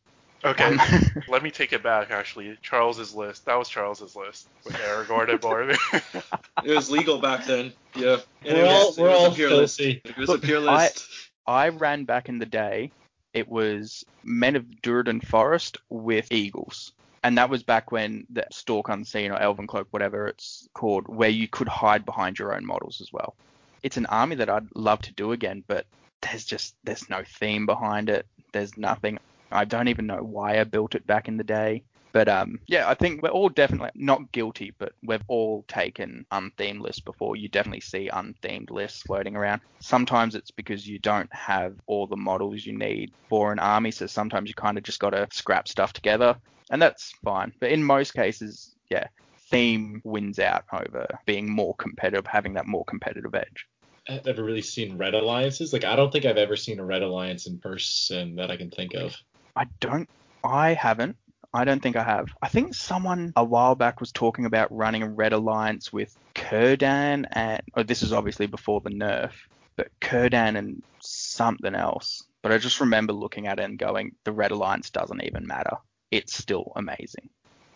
Okay, 0.46 0.64
um, 0.64 0.80
let 1.28 1.42
me 1.42 1.50
take 1.50 1.74
it 1.74 1.82
back. 1.82 2.12
Actually, 2.12 2.56
Charles's 2.62 3.16
list. 3.16 3.46
That 3.46 3.56
was 3.58 3.68
Charles's 3.68 4.16
list 4.16 4.48
with 4.64 4.76
Aragorn 4.76 5.32
and 5.32 5.42
Boromir. 5.42 6.24
it 6.64 6.76
was 6.76 6.92
legal 6.92 7.18
back 7.18 7.46
then. 7.46 7.74
Yeah. 7.96 8.18
And 8.46 8.58
we're 8.58 8.68
all 8.68 8.94
we're 8.96 9.10
all 9.10 9.32
filthy. 9.32 10.02
It 10.06 10.16
was 10.16 10.30
Look, 10.30 10.44
a 10.44 10.46
pure 10.46 10.60
list. 10.60 11.08
I, 11.48 11.66
I 11.66 11.70
ran 11.70 12.06
back 12.06 12.30
in 12.30 12.38
the 12.38 12.46
day. 12.46 12.92
It 13.34 13.50
was 13.50 14.06
Men 14.24 14.56
of 14.56 14.66
Duradin 14.84 15.26
Forest 15.26 15.78
with 15.90 16.32
Eagles. 16.32 16.94
And 17.26 17.39
that 17.39 17.49
was 17.49 17.64
back 17.64 17.91
when 17.91 18.27
the 18.30 18.45
Stalk 18.52 18.88
Unseen 18.88 19.31
or 19.31 19.39
Elven 19.39 19.65
Cloak, 19.65 19.88
whatever 19.89 20.27
it's 20.27 20.69
called, 20.76 21.07
where 21.07 21.27
you 21.27 21.47
could 21.47 21.68
hide 21.68 22.06
behind 22.06 22.38
your 22.38 22.56
own 22.56 22.64
models 22.64 23.02
as 23.02 23.11
well. 23.11 23.34
It's 23.81 23.97
an 23.97 24.06
army 24.06 24.35
that 24.35 24.49
I'd 24.49 24.68
love 24.76 25.02
to 25.02 25.14
do 25.14 25.31
again, 25.31 25.64
but 25.65 25.88
there's 26.22 26.45
just 26.45 26.76
there's 26.84 27.10
no 27.10 27.23
theme 27.39 27.65
behind 27.65 28.11
it. 28.11 28.27
There's 28.52 28.77
nothing. 28.77 29.18
I 29.52 29.65
don't 29.65 29.88
even 29.88 30.06
know 30.06 30.22
why 30.22 30.60
I 30.60 30.65
built 30.65 30.93
it 30.93 31.07
back 31.07 31.27
in 31.27 31.38
the 31.38 31.43
day. 31.43 31.81
But 32.11 32.30
um, 32.30 32.60
yeah, 32.68 32.88
I 32.88 32.93
think 32.93 33.23
we're 33.23 33.30
all 33.30 33.49
definitely 33.49 33.89
not 33.95 34.31
guilty, 34.31 34.76
but 34.77 34.93
we've 35.02 35.23
all 35.27 35.65
taken 35.68 36.27
unthemed 36.31 36.81
lists 36.81 37.02
before. 37.02 37.35
You 37.35 37.49
definitely 37.49 37.81
see 37.81 38.07
unthemed 38.07 38.69
lists 38.69 39.02
floating 39.02 39.35
around. 39.35 39.61
Sometimes 39.80 40.35
it's 40.35 40.52
because 40.52 40.88
you 40.88 40.99
don't 40.99 41.34
have 41.34 41.73
all 41.88 42.06
the 42.06 42.15
models 42.15 42.64
you 42.64 42.77
need 42.77 43.14
for 43.30 43.52
an 43.52 43.57
army, 43.57 43.89
so 43.89 44.06
sometimes 44.06 44.47
you 44.47 44.53
kind 44.53 44.77
of 44.77 44.84
just 44.84 44.99
got 44.99 45.10
to 45.10 45.27
scrap 45.31 45.68
stuff 45.68 45.91
together, 45.91 46.38
and 46.70 46.82
that's 46.82 47.14
fine. 47.24 47.54
But 47.60 47.72
in 47.72 47.84
most 47.84 48.14
cases, 48.14 48.76
yeah, 48.90 49.08
theme 49.50 50.02
wins 50.04 50.40
out 50.40 50.66
over 50.74 51.08
being 51.26 51.50
more 51.50 51.76
competitive, 51.76 52.26
having 52.26 52.54
that 52.54 52.68
more 52.68 52.86
competitive 52.86 53.36
edge. 53.36 53.68
I've 54.08 54.28
ever 54.28 54.44
really 54.44 54.62
seen 54.62 54.98
red 54.98 55.16
alliances. 55.16 55.74
Like 55.74 55.84
I 55.84 55.96
don't 55.96 56.12
think 56.12 56.26
I've 56.26 56.38
ever 56.38 56.56
seen 56.56 56.80
a 56.80 56.86
red 56.86 57.02
alliance 57.02 57.48
in 57.48 57.60
person 57.60 58.36
that 58.36 58.52
I 58.52 58.58
can 58.58 58.70
think 58.70 58.94
of. 58.94 59.16
I 59.56 59.66
don't. 59.80 60.10
I 60.44 60.74
haven't. 60.74 61.18
I 61.54 61.64
don't 61.64 61.82
think 61.82 61.96
I 61.96 62.04
have. 62.04 62.28
I 62.42 62.50
think 62.50 62.76
someone 62.76 63.32
a 63.36 63.44
while 63.44 63.76
back 63.76 64.02
was 64.02 64.12
talking 64.12 64.46
about 64.46 64.76
running 64.76 65.04
a 65.04 65.10
red 65.10 65.32
alliance 65.32 65.92
with 65.92 66.16
Kurdan 66.36 67.26
and 67.32 67.62
oh, 67.76 67.84
this 67.84 68.04
is 68.04 68.12
obviously 68.12 68.46
before 68.46 68.82
the 68.82 68.90
nerf, 68.90 69.32
but 69.78 69.88
Kurdan 70.02 70.58
and 70.58 70.84
something 71.00 71.74
else. 71.74 72.24
But 72.44 72.52
I 72.52 72.58
just 72.58 72.82
remember 72.82 73.14
looking 73.14 73.48
at 73.48 73.60
it 73.60 73.64
and 73.64 73.80
going, 73.80 74.16
the 74.26 74.34
red 74.34 74.52
alliance 74.52 74.90
doesn't 74.90 75.24
even 75.24 75.48
matter. 75.48 75.78
It's 76.16 76.38
still 76.38 76.72
amazing. 76.78 77.30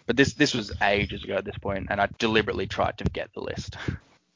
But 0.07 0.15
this 0.15 0.33
this 0.33 0.53
was 0.53 0.71
ages 0.81 1.25
ago 1.25 1.35
at 1.35 1.45
this 1.45 1.57
point, 1.57 1.87
and 1.89 1.99
I 1.99 2.07
deliberately 2.17 2.67
tried 2.67 2.97
to 2.99 3.03
get 3.03 3.33
the 3.33 3.41
list. 3.41 3.75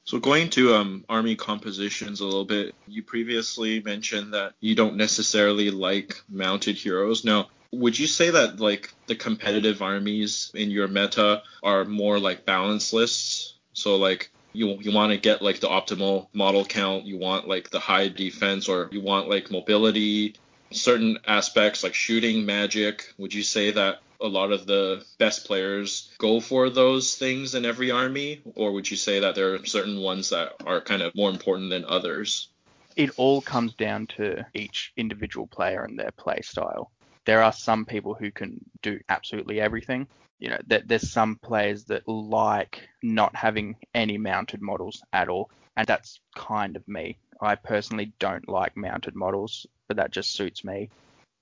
So 0.03 0.19
going 0.19 0.49
to 0.51 0.75
um, 0.75 1.05
army 1.07 1.37
compositions 1.37 2.19
a 2.19 2.25
little 2.25 2.43
bit, 2.43 2.75
you 2.85 3.01
previously 3.01 3.81
mentioned 3.81 4.33
that 4.33 4.53
you 4.59 4.75
don't 4.75 4.97
necessarily 4.97 5.71
like 5.71 6.21
mounted 6.29 6.75
heroes. 6.75 7.23
Now, 7.23 7.47
would 7.71 7.97
you 7.97 8.07
say 8.07 8.29
that 8.29 8.59
like 8.59 8.93
the 9.07 9.15
competitive 9.15 9.81
armies 9.81 10.51
in 10.53 10.69
your 10.69 10.89
meta 10.89 11.41
are 11.63 11.85
more 11.85 12.19
like 12.19 12.45
balance 12.45 12.91
lists? 12.91 13.55
So 13.71 13.95
like 13.95 14.29
you 14.51 14.77
you 14.81 14.91
want 14.91 15.13
to 15.13 15.17
get 15.17 15.41
like 15.41 15.61
the 15.61 15.69
optimal 15.69 16.27
model 16.33 16.65
count, 16.65 17.05
you 17.05 17.17
want 17.17 17.47
like 17.47 17.69
the 17.69 17.79
high 17.79 18.09
defense, 18.09 18.67
or 18.67 18.89
you 18.91 18.99
want 18.99 19.29
like 19.29 19.49
mobility, 19.49 20.35
certain 20.73 21.19
aspects 21.27 21.83
like 21.83 21.93
shooting, 21.93 22.45
magic. 22.45 23.13
Would 23.17 23.33
you 23.33 23.43
say 23.43 23.71
that 23.71 23.99
a 24.21 24.27
lot 24.27 24.51
of 24.51 24.65
the 24.65 25.03
best 25.17 25.45
players 25.45 26.11
go 26.17 26.39
for 26.39 26.69
those 26.69 27.15
things 27.15 27.55
in 27.55 27.65
every 27.65 27.91
army, 27.91 28.41
or 28.55 28.71
would 28.71 28.89
you 28.89 28.97
say 28.97 29.19
that 29.19 29.35
there 29.35 29.53
are 29.53 29.65
certain 29.65 29.99
ones 29.99 30.29
that 30.29 30.53
are 30.65 30.81
kind 30.81 31.01
of 31.01 31.13
more 31.13 31.29
important 31.29 31.69
than 31.69 31.85
others? 31.85 32.47
It 32.95 33.11
all 33.17 33.41
comes 33.41 33.73
down 33.73 34.07
to 34.17 34.45
each 34.53 34.93
individual 34.95 35.47
player 35.47 35.83
and 35.83 35.99
their 35.99 36.11
play 36.11 36.41
style. 36.41 36.91
There 37.25 37.43
are 37.43 37.53
some 37.53 37.85
people 37.85 38.13
who 38.13 38.31
can 38.31 38.59
do 38.81 38.99
absolutely 39.09 39.59
everything. 39.59 40.07
You 40.39 40.49
know, 40.49 40.59
that 40.67 40.87
there's 40.87 41.09
some 41.09 41.37
players 41.37 41.85
that 41.85 42.07
like 42.07 42.87
not 43.01 43.35
having 43.35 43.77
any 43.93 44.17
mounted 44.17 44.61
models 44.61 45.01
at 45.11 45.29
all, 45.29 45.49
and 45.75 45.87
that's 45.87 46.19
kind 46.35 46.75
of 46.75 46.87
me. 46.87 47.17
I 47.43 47.55
personally 47.55 48.13
don't 48.19 48.47
like 48.47 48.77
mounted 48.77 49.15
models, 49.15 49.67
but 49.87 49.97
that 49.97 50.11
just 50.11 50.31
suits 50.31 50.63
me. 50.63 50.89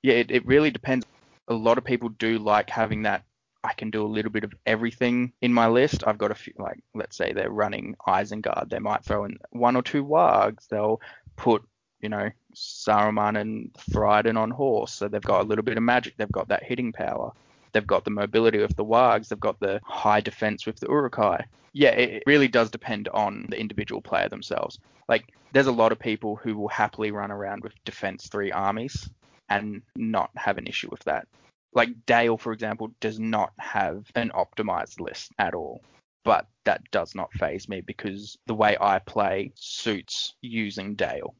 Yeah, 0.02 0.16
it, 0.16 0.32
it 0.32 0.46
really 0.46 0.72
depends 0.72 1.06
a 1.48 1.54
lot 1.54 1.78
of 1.78 1.84
people 1.84 2.10
do 2.10 2.40
like 2.40 2.70
having 2.70 3.04
that 3.04 3.24
I 3.64 3.74
can 3.74 3.92
do 3.92 4.04
a 4.04 4.08
little 4.08 4.32
bit 4.32 4.44
of 4.44 4.54
everything 4.66 5.34
in 5.42 5.54
my 5.54 5.68
list. 5.68 6.04
I've 6.06 6.18
got 6.18 6.32
a 6.32 6.36
few, 6.36 6.54
like, 6.58 6.80
let's 6.96 7.16
say 7.16 7.32
they're 7.32 7.52
running 7.52 7.96
Isengard. 8.08 8.70
They 8.70 8.80
might 8.80 9.04
throw 9.04 9.26
in 9.26 9.38
one 9.52 9.76
or 9.76 9.84
two 9.84 10.04
wargs. 10.04 10.68
They'll 10.68 11.00
put, 11.36 11.64
you 12.00 12.10
know, 12.10 12.30
Saruman 12.56 13.40
and 13.40 13.72
Thrydan 13.92 14.38
on 14.38 14.50
horse. 14.50 14.94
So 14.94 15.08
they've 15.08 15.22
got 15.22 15.42
a 15.42 15.48
little 15.48 15.64
bit 15.64 15.78
of 15.78 15.84
magic. 15.84 16.18
They've 16.18 16.32
got 16.32 16.48
that 16.48 16.64
hitting 16.64 16.92
power. 16.92 17.34
They've 17.72 17.86
got 17.86 18.04
the 18.04 18.12
mobility 18.12 18.62
of 18.62 18.76
the 18.76 18.86
wargs. 18.86 19.30
They've 19.30 19.40
got 19.40 19.60
the 19.60 19.80
high 19.84 20.22
defense 20.22 20.66
with 20.66 20.80
the 20.80 20.88
Uruk-hai. 20.88 21.46
Yeah, 21.74 21.92
it 21.92 22.24
really 22.26 22.48
does 22.48 22.70
depend 22.70 23.08
on 23.10 23.46
the 23.50 23.60
individual 23.60 24.02
player 24.02 24.28
themselves. 24.28 24.80
Like, 25.08 25.32
there's 25.54 25.68
a 25.68 25.72
lot 25.72 25.92
of 25.92 26.00
people 26.00 26.36
who 26.36 26.58
will 26.58 26.68
happily 26.68 27.12
run 27.12 27.32
around 27.32 27.64
with 27.64 27.74
defense 27.86 28.28
three 28.28 28.52
armies 28.52 29.10
and 29.50 29.82
not 29.96 30.32
have 30.36 30.58
an 30.58 30.68
issue 30.68 30.90
with 30.90 31.04
that. 31.04 31.28
Like 31.74 31.90
Dale, 32.06 32.38
for 32.38 32.52
example, 32.52 32.92
does 33.00 33.20
not 33.20 33.52
have 33.58 34.06
an 34.16 34.32
optimized 34.36 35.00
list 35.00 35.32
at 35.40 35.54
all. 35.54 35.82
But 36.24 36.48
that 36.66 36.82
does 36.92 37.16
not 37.16 37.34
phase 37.34 37.68
me 37.68 37.82
because 37.82 38.38
the 38.46 38.54
way 38.54 38.78
I 38.80 39.00
play 39.00 39.52
suits 39.56 40.36
using 40.42 40.96
Dale. 40.96 41.34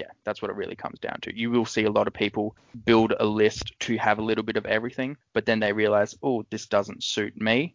Yeah, 0.00 0.06
that's 0.24 0.40
what 0.40 0.50
it 0.50 0.56
really 0.56 0.76
comes 0.76 0.98
down 0.98 1.18
to. 1.20 1.38
You 1.38 1.50
will 1.50 1.66
see 1.66 1.84
a 1.84 1.90
lot 1.90 2.06
of 2.06 2.14
people 2.14 2.56
build 2.86 3.12
a 3.20 3.26
list 3.26 3.78
to 3.80 3.98
have 3.98 4.18
a 4.18 4.24
little 4.24 4.42
bit 4.42 4.56
of 4.56 4.64
everything, 4.64 5.18
but 5.34 5.44
then 5.44 5.60
they 5.60 5.74
realize, 5.74 6.16
oh, 6.22 6.42
this 6.48 6.66
doesn't 6.66 7.04
suit 7.04 7.38
me. 7.38 7.74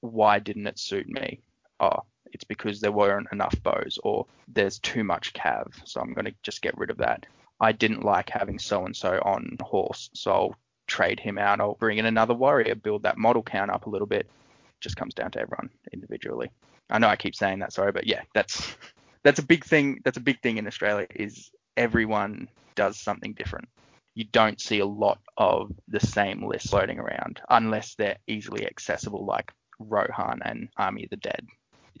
Why 0.00 0.38
didn't 0.38 0.68
it 0.68 0.78
suit 0.78 1.08
me? 1.08 1.40
Oh, 1.80 2.04
it's 2.32 2.44
because 2.44 2.80
there 2.80 2.92
weren't 2.92 3.26
enough 3.32 3.60
bows 3.64 3.98
or 4.04 4.26
there's 4.46 4.78
too 4.78 5.02
much 5.02 5.32
cav, 5.32 5.72
so 5.84 6.00
I'm 6.00 6.14
going 6.14 6.26
to 6.26 6.34
just 6.44 6.62
get 6.62 6.78
rid 6.78 6.90
of 6.90 6.98
that. 6.98 7.26
I 7.58 7.72
didn't 7.72 8.04
like 8.04 8.30
having 8.30 8.60
so 8.60 8.86
and 8.86 8.94
so 8.94 9.20
on 9.24 9.56
horse, 9.60 10.10
so 10.14 10.32
I'll 10.32 10.56
trade 10.86 11.18
him 11.18 11.38
out. 11.38 11.60
I'll 11.60 11.74
bring 11.74 11.98
in 11.98 12.06
another 12.06 12.34
warrior, 12.34 12.76
build 12.76 13.02
that 13.02 13.18
model 13.18 13.42
count 13.42 13.72
up 13.72 13.86
a 13.86 13.90
little 13.90 14.06
bit. 14.06 14.26
It 14.26 14.80
Just 14.80 14.96
comes 14.96 15.14
down 15.14 15.32
to 15.32 15.40
everyone 15.40 15.70
individually. 15.92 16.52
I 16.88 17.00
know 17.00 17.08
I 17.08 17.16
keep 17.16 17.34
saying 17.34 17.58
that, 17.60 17.72
sorry, 17.72 17.90
but 17.90 18.06
yeah, 18.06 18.22
that's 18.32 18.76
that's 19.24 19.40
a 19.40 19.44
big 19.44 19.64
thing. 19.64 20.02
That's 20.04 20.18
a 20.18 20.20
big 20.20 20.40
thing 20.40 20.58
in 20.58 20.68
Australia 20.68 21.08
is 21.16 21.50
everyone 21.76 22.48
does 22.74 23.00
something 23.00 23.32
different. 23.32 23.68
You 24.14 24.24
don't 24.24 24.60
see 24.60 24.78
a 24.78 24.86
lot 24.86 25.18
of 25.36 25.72
the 25.88 26.00
same 26.00 26.46
list 26.46 26.70
floating 26.70 26.98
around 26.98 27.40
unless 27.48 27.94
they're 27.94 28.18
easily 28.26 28.66
accessible, 28.66 29.24
like 29.24 29.52
Rohan 29.78 30.40
and 30.44 30.68
Army 30.76 31.04
of 31.04 31.10
the 31.10 31.16
Dead. 31.16 31.46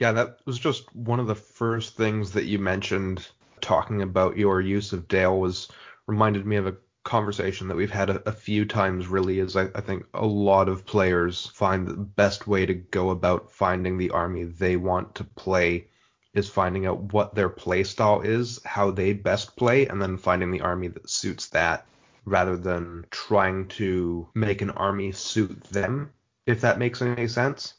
Yeah, 0.00 0.12
that 0.12 0.38
was 0.44 0.58
just 0.58 0.94
one 0.94 1.20
of 1.20 1.26
the 1.26 1.34
first 1.34 1.96
things 1.96 2.32
that 2.32 2.44
you 2.44 2.58
mentioned 2.58 3.28
talking 3.60 4.02
about 4.02 4.36
your 4.36 4.60
use 4.60 4.92
of 4.92 5.08
Dale 5.08 5.38
was 5.38 5.68
reminded 6.06 6.46
me 6.46 6.56
of 6.56 6.66
a 6.66 6.76
conversation 7.04 7.68
that 7.68 7.76
we've 7.76 7.90
had 7.90 8.10
a, 8.10 8.28
a 8.28 8.32
few 8.32 8.64
times 8.64 9.06
really 9.06 9.38
is 9.38 9.56
I, 9.56 9.68
I, 9.74 9.82
think 9.82 10.04
a 10.14 10.24
lot 10.24 10.70
of 10.70 10.86
players 10.86 11.48
find 11.48 11.86
the 11.86 11.94
best 11.94 12.46
way 12.46 12.64
to 12.64 12.74
go 12.74 13.10
about 13.10 13.52
finding 13.52 13.98
the 13.98 14.10
army 14.10 14.44
they 14.44 14.76
want 14.76 15.14
to 15.16 15.24
play 15.24 15.88
is 16.34 16.48
finding 16.48 16.86
out 16.86 17.12
what 17.12 17.34
their 17.34 17.48
play 17.48 17.84
style 17.84 18.20
is, 18.20 18.60
how 18.64 18.90
they 18.90 19.12
best 19.12 19.56
play, 19.56 19.86
and 19.86 20.00
then 20.02 20.18
finding 20.18 20.50
the 20.50 20.60
army 20.60 20.88
that 20.88 21.08
suits 21.08 21.48
that 21.48 21.86
rather 22.24 22.56
than 22.56 23.04
trying 23.10 23.68
to 23.68 24.28
make 24.34 24.62
an 24.62 24.70
army 24.70 25.12
suit 25.12 25.62
them, 25.64 26.10
if 26.46 26.60
that 26.60 26.78
makes 26.78 27.02
any 27.02 27.28
sense. 27.28 27.74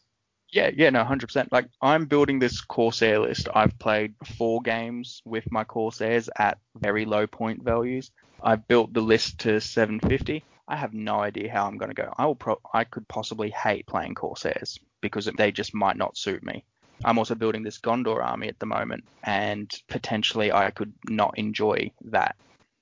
Yeah, 0.51 0.69
yeah, 0.73 0.89
no, 0.89 1.03
100%. 1.03 1.47
Like, 1.51 1.67
I'm 1.81 2.05
building 2.05 2.39
this 2.39 2.61
Corsair 2.61 3.19
list. 3.19 3.49
I've 3.53 3.77
played 3.79 4.13
four 4.37 4.61
games 4.61 5.21
with 5.25 5.51
my 5.51 5.63
Corsairs 5.63 6.29
at 6.37 6.59
very 6.75 7.05
low 7.05 7.27
point 7.27 7.63
values. 7.63 8.11
I've 8.41 8.67
built 8.67 8.93
the 8.93 9.01
list 9.01 9.39
to 9.39 9.59
750. 9.59 10.43
I 10.67 10.75
have 10.75 10.93
no 10.93 11.19
idea 11.19 11.51
how 11.51 11.67
I'm 11.67 11.77
going 11.77 11.89
to 11.89 11.95
go. 11.95 12.13
I 12.17 12.25
will 12.25 12.35
pro- 12.35 12.61
I 12.73 12.83
could 12.85 13.07
possibly 13.07 13.49
hate 13.49 13.85
playing 13.87 14.15
Corsairs 14.15 14.79
because 15.01 15.29
they 15.37 15.51
just 15.51 15.73
might 15.73 15.97
not 15.97 16.17
suit 16.17 16.43
me. 16.43 16.63
I'm 17.03 17.17
also 17.17 17.35
building 17.35 17.63
this 17.63 17.79
Gondor 17.79 18.23
army 18.23 18.47
at 18.47 18.59
the 18.59 18.65
moment, 18.65 19.03
and 19.23 19.71
potentially 19.89 20.51
I 20.51 20.71
could 20.71 20.93
not 21.09 21.37
enjoy 21.37 21.91
that. 22.05 22.35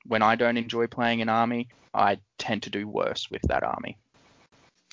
When 0.06 0.22
I 0.22 0.36
don't 0.36 0.58
enjoy 0.58 0.88
playing 0.88 1.22
an 1.22 1.30
army, 1.30 1.70
I 1.94 2.20
tend 2.38 2.64
to 2.64 2.70
do 2.70 2.88
worse 2.88 3.30
with 3.32 3.42
that 3.44 3.64
army. 3.64 3.98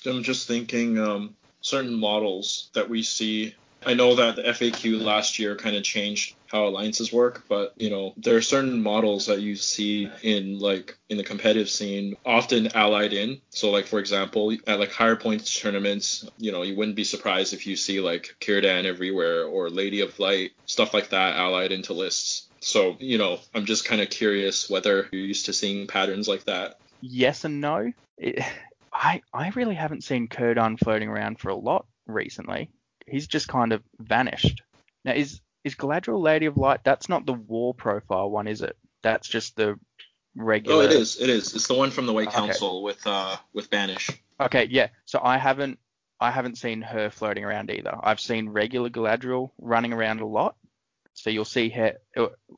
I'm 0.05 0.23
just 0.23 0.47
thinking 0.47 0.97
um, 0.97 1.35
certain 1.61 1.93
models 1.93 2.69
that 2.73 2.89
we 2.89 3.03
see. 3.03 3.55
I 3.85 3.93
know 3.95 4.15
that 4.15 4.35
the 4.35 4.43
FAQ 4.43 5.01
last 5.01 5.39
year 5.39 5.55
kind 5.55 5.75
of 5.75 5.83
changed 5.83 6.35
how 6.47 6.67
alliances 6.67 7.11
work, 7.11 7.45
but 7.47 7.73
you 7.77 7.89
know 7.89 8.13
there 8.17 8.35
are 8.35 8.41
certain 8.41 8.81
models 8.81 9.25
that 9.25 9.41
you 9.41 9.55
see 9.55 10.09
in 10.21 10.59
like 10.59 10.97
in 11.09 11.17
the 11.17 11.23
competitive 11.23 11.69
scene 11.69 12.15
often 12.25 12.75
allied 12.75 13.13
in. 13.13 13.41
So 13.49 13.71
like 13.71 13.87
for 13.87 13.99
example, 13.99 14.55
at 14.67 14.79
like 14.79 14.91
higher 14.91 15.15
points 15.15 15.59
tournaments, 15.59 16.29
you 16.37 16.51
know 16.51 16.61
you 16.63 16.75
wouldn't 16.75 16.95
be 16.95 17.03
surprised 17.03 17.53
if 17.53 17.65
you 17.65 17.75
see 17.75 17.99
like 17.99 18.35
Círdan 18.39 18.85
everywhere 18.85 19.45
or 19.45 19.69
Lady 19.69 20.01
of 20.01 20.19
Light 20.19 20.51
stuff 20.65 20.93
like 20.93 21.09
that 21.09 21.35
allied 21.35 21.71
into 21.71 21.93
lists. 21.93 22.49
So 22.59 22.97
you 22.99 23.17
know 23.17 23.39
I'm 23.55 23.65
just 23.65 23.85
kind 23.85 24.01
of 24.01 24.09
curious 24.09 24.69
whether 24.69 25.09
you're 25.11 25.25
used 25.25 25.47
to 25.47 25.53
seeing 25.53 25.87
patterns 25.87 26.27
like 26.27 26.45
that. 26.45 26.75
Yes 27.01 27.45
and 27.45 27.61
no. 27.61 27.91
It, 28.17 28.43
I 28.93 29.21
I 29.33 29.49
really 29.55 29.75
haven't 29.75 30.03
seen 30.03 30.27
Círdan 30.27 30.77
floating 30.77 31.07
around 31.07 31.39
for 31.39 31.49
a 31.49 31.55
lot 31.55 31.85
recently. 32.07 32.69
He's 33.07 33.27
just 33.27 33.47
kind 33.47 33.73
of 33.73 33.81
vanished. 33.99 34.61
Now 35.05 35.13
is 35.13 35.41
is 35.63 35.75
Galadriel 35.75 36.21
Lady 36.21 36.45
of 36.47 36.57
Light? 36.57 36.83
That's 36.83 37.09
not 37.09 37.25
the 37.25 37.33
war 37.33 37.73
profile 37.73 38.29
one, 38.29 38.47
is 38.47 38.61
it? 38.61 38.75
That's 39.03 39.27
just 39.27 39.55
the 39.55 39.79
regular. 40.35 40.83
Oh, 40.83 40.85
it 40.85 40.91
is. 40.91 41.19
It 41.19 41.29
is. 41.29 41.55
It's 41.55 41.67
the 41.67 41.73
one 41.73 41.91
from 41.91 42.05
the 42.05 42.13
White 42.13 42.31
Council 42.31 42.77
okay. 42.77 42.83
with 42.83 43.07
uh 43.07 43.37
with 43.53 43.69
Banish. 43.69 44.09
Okay, 44.39 44.67
yeah. 44.69 44.87
So 45.05 45.19
I 45.23 45.37
haven't 45.37 45.79
I 46.19 46.31
haven't 46.31 46.57
seen 46.57 46.81
her 46.81 47.09
floating 47.09 47.43
around 47.43 47.71
either. 47.71 47.95
I've 48.01 48.19
seen 48.19 48.49
regular 48.49 48.89
Galadriel 48.89 49.51
running 49.59 49.93
around 49.93 50.21
a 50.21 50.27
lot. 50.27 50.55
So 51.13 51.29
you'll 51.29 51.45
see 51.45 51.69
her 51.69 51.97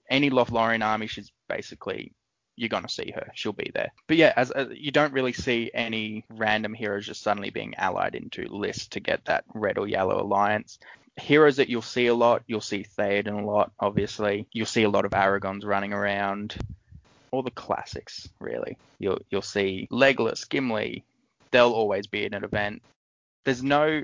any 0.09 0.29
Lothlorien 0.29 0.85
army. 0.85 1.07
She's 1.07 1.31
basically 1.49 2.13
you're 2.55 2.69
gonna 2.69 2.89
see 2.89 3.11
her. 3.15 3.31
She'll 3.33 3.53
be 3.53 3.71
there. 3.73 3.91
But 4.07 4.17
yeah, 4.17 4.33
as, 4.35 4.51
as 4.51 4.67
you 4.71 4.91
don't 4.91 5.13
really 5.13 5.33
see 5.33 5.71
any 5.73 6.25
random 6.29 6.73
heroes 6.73 7.05
just 7.05 7.21
suddenly 7.21 7.49
being 7.49 7.75
allied 7.75 8.15
into 8.15 8.47
lists 8.47 8.87
to 8.87 8.99
get 8.99 9.25
that 9.25 9.45
red 9.53 9.77
or 9.77 9.87
yellow 9.87 10.21
alliance 10.21 10.79
heroes 11.17 11.57
that 11.57 11.69
you'll 11.69 11.81
see 11.81 12.07
a 12.07 12.13
lot, 12.13 12.43
you'll 12.47 12.61
see 12.61 12.85
Theoden 12.97 13.43
a 13.43 13.45
lot, 13.45 13.71
obviously. 13.79 14.47
You'll 14.51 14.65
see 14.65 14.83
a 14.83 14.89
lot 14.89 15.05
of 15.05 15.11
Aragorns 15.11 15.65
running 15.65 15.93
around. 15.93 16.55
All 17.31 17.43
the 17.43 17.51
classics, 17.51 18.29
really. 18.39 18.77
You'll 18.99 19.19
you'll 19.29 19.41
see 19.41 19.87
Legolas, 19.91 20.47
Gimli. 20.47 21.03
They'll 21.51 21.71
always 21.71 22.07
be 22.07 22.25
in 22.25 22.33
an 22.33 22.43
event. 22.43 22.81
There's 23.45 23.63
no 23.63 24.03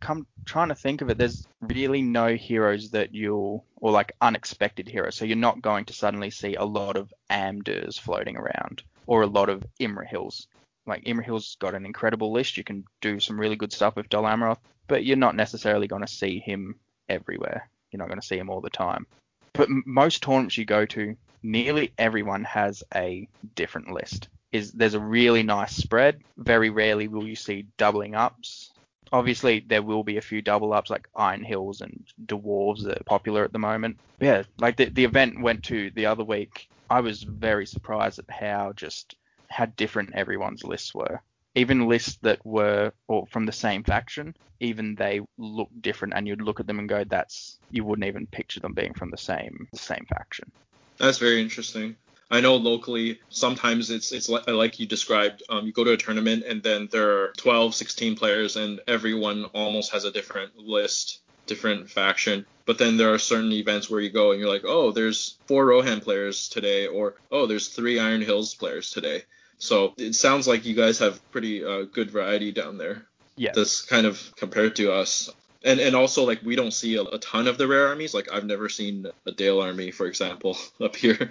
come 0.00 0.26
trying 0.44 0.68
to 0.68 0.74
think 0.74 1.00
of 1.00 1.10
it, 1.10 1.18
there's 1.18 1.46
really 1.60 2.02
no 2.02 2.34
heroes 2.34 2.90
that 2.90 3.14
you'll 3.14 3.64
or 3.76 3.90
like 3.90 4.12
unexpected 4.20 4.88
heroes. 4.88 5.16
So 5.16 5.24
you're 5.24 5.36
not 5.36 5.60
going 5.60 5.86
to 5.86 5.92
suddenly 5.92 6.30
see 6.30 6.54
a 6.54 6.64
lot 6.64 6.96
of 6.96 7.12
Amdurs 7.30 7.98
floating 7.98 8.36
around 8.36 8.82
or 9.06 9.22
a 9.22 9.26
lot 9.26 9.48
of 9.48 9.64
Imrahils. 9.80 10.46
Like 10.86 11.04
Imrahil's 11.04 11.56
got 11.58 11.74
an 11.74 11.84
incredible 11.84 12.32
list. 12.32 12.56
You 12.56 12.64
can 12.64 12.84
do 13.00 13.20
some 13.20 13.38
really 13.38 13.56
good 13.56 13.72
stuff 13.72 13.96
with 13.96 14.08
Dol 14.08 14.24
Amroth 14.24 14.58
but 14.88 15.04
you're 15.04 15.16
not 15.16 15.36
necessarily 15.36 15.86
going 15.86 16.02
to 16.02 16.12
see 16.12 16.40
him 16.40 16.74
everywhere. 17.08 17.70
You're 17.92 17.98
not 17.98 18.08
going 18.08 18.20
to 18.20 18.26
see 18.26 18.38
him 18.38 18.50
all 18.50 18.60
the 18.60 18.70
time. 18.70 19.06
But 19.52 19.68
most 19.68 20.22
tournaments 20.22 20.58
you 20.58 20.64
go 20.64 20.86
to, 20.86 21.16
nearly 21.42 21.92
everyone 21.96 22.44
has 22.44 22.82
a 22.94 23.28
different 23.54 23.92
list. 23.92 24.28
Is 24.52 24.72
there's 24.72 24.94
a 24.94 25.00
really 25.00 25.42
nice 25.42 25.76
spread. 25.76 26.20
Very 26.36 26.70
rarely 26.70 27.08
will 27.08 27.26
you 27.26 27.36
see 27.36 27.66
doubling 27.76 28.14
ups. 28.14 28.70
Obviously, 29.12 29.60
there 29.60 29.82
will 29.82 30.04
be 30.04 30.16
a 30.16 30.22
few 30.22 30.42
double 30.42 30.72
ups 30.72 30.90
like 30.90 31.08
Iron 31.14 31.42
Hills 31.42 31.80
and 31.80 32.06
Dwarves 32.26 32.84
that 32.84 33.00
are 33.00 33.04
popular 33.04 33.44
at 33.44 33.52
the 33.52 33.58
moment. 33.58 33.98
Yeah, 34.20 34.42
like 34.58 34.76
the 34.76 34.86
the 34.86 35.04
event 35.04 35.40
went 35.40 35.64
to 35.64 35.90
the 35.90 36.06
other 36.06 36.24
week. 36.24 36.68
I 36.90 37.00
was 37.00 37.22
very 37.22 37.66
surprised 37.66 38.18
at 38.18 38.30
how 38.30 38.72
just 38.74 39.14
how 39.48 39.66
different 39.66 40.14
everyone's 40.14 40.64
lists 40.64 40.94
were 40.94 41.22
even 41.58 41.88
lists 41.88 42.16
that 42.22 42.44
were 42.46 42.92
or 43.08 43.26
from 43.26 43.44
the 43.44 43.52
same 43.52 43.82
faction, 43.82 44.34
even 44.60 44.94
they 44.94 45.20
look 45.38 45.68
different, 45.80 46.14
and 46.14 46.26
you'd 46.26 46.40
look 46.40 46.60
at 46.60 46.66
them 46.66 46.78
and 46.78 46.88
go, 46.88 47.04
"That's 47.04 47.58
you 47.70 47.84
wouldn't 47.84 48.06
even 48.06 48.26
picture 48.26 48.60
them 48.60 48.74
being 48.74 48.94
from 48.94 49.10
the 49.10 49.18
same 49.18 49.68
the 49.72 49.78
same 49.78 50.06
faction." 50.08 50.52
That's 50.98 51.18
very 51.18 51.40
interesting. 51.40 51.96
I 52.30 52.40
know 52.40 52.56
locally 52.56 53.20
sometimes 53.30 53.90
it's 53.90 54.12
it's 54.12 54.28
like, 54.28 54.46
like 54.46 54.78
you 54.78 54.86
described. 54.86 55.42
Um, 55.48 55.66
you 55.66 55.72
go 55.72 55.84
to 55.84 55.92
a 55.92 55.96
tournament 55.96 56.44
and 56.46 56.62
then 56.62 56.88
there 56.92 57.10
are 57.10 57.32
12, 57.36 57.74
16 57.74 58.16
players, 58.16 58.56
and 58.56 58.80
everyone 58.86 59.44
almost 59.54 59.92
has 59.92 60.04
a 60.04 60.10
different 60.10 60.58
list, 60.58 61.20
different 61.46 61.90
faction. 61.90 62.44
But 62.66 62.78
then 62.78 62.98
there 62.98 63.14
are 63.14 63.18
certain 63.18 63.52
events 63.52 63.88
where 63.88 64.00
you 64.00 64.10
go 64.10 64.32
and 64.32 64.40
you're 64.40 64.50
like, 64.50 64.64
oh, 64.66 64.92
there's 64.92 65.38
four 65.46 65.64
Rohan 65.66 66.00
players 66.00 66.48
today, 66.48 66.86
or 66.86 67.14
oh, 67.32 67.46
there's 67.46 67.68
three 67.68 67.98
Iron 67.98 68.20
Hills 68.20 68.54
players 68.54 68.90
today 68.90 69.24
so 69.58 69.94
it 69.96 70.14
sounds 70.14 70.46
like 70.46 70.64
you 70.64 70.74
guys 70.74 70.98
have 71.00 71.20
pretty 71.32 71.64
uh, 71.64 71.82
good 71.82 72.10
variety 72.10 72.52
down 72.52 72.78
there. 72.78 73.06
Yeah. 73.36 73.52
That's 73.54 73.82
kind 73.82 74.06
of 74.06 74.32
compared 74.36 74.76
to 74.76 74.92
us. 74.92 75.30
And 75.64 75.80
and 75.80 75.96
also 75.96 76.24
like 76.24 76.40
we 76.42 76.56
don't 76.56 76.72
see 76.72 76.96
a, 76.96 77.02
a 77.02 77.18
ton 77.18 77.48
of 77.48 77.58
the 77.58 77.66
rare 77.66 77.88
armies. 77.88 78.14
Like 78.14 78.32
I've 78.32 78.44
never 78.44 78.68
seen 78.68 79.06
a 79.26 79.32
Dale 79.32 79.60
army, 79.60 79.90
for 79.90 80.06
example, 80.06 80.56
up 80.80 80.94
here. 80.94 81.30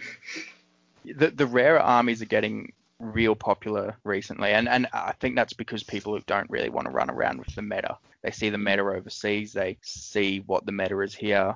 The 1.15 1.31
the 1.31 1.47
rare 1.47 1.79
armies 1.79 2.21
are 2.21 2.25
getting 2.25 2.73
real 2.99 3.35
popular 3.35 3.95
recently, 4.03 4.51
and 4.51 4.67
and 4.67 4.87
I 4.93 5.13
think 5.19 5.35
that's 5.35 5.53
because 5.53 5.83
people 5.83 6.13
who 6.13 6.21
don't 6.25 6.49
really 6.49 6.69
want 6.69 6.87
to 6.87 6.93
run 6.93 7.09
around 7.09 7.39
with 7.39 7.53
the 7.55 7.61
meta. 7.61 7.97
They 8.23 8.31
see 8.31 8.49
the 8.49 8.57
meta 8.57 8.81
overseas, 8.81 9.53
they 9.53 9.77
see 9.81 10.39
what 10.39 10.65
the 10.65 10.71
meta 10.71 10.99
is 11.01 11.15
here, 11.15 11.55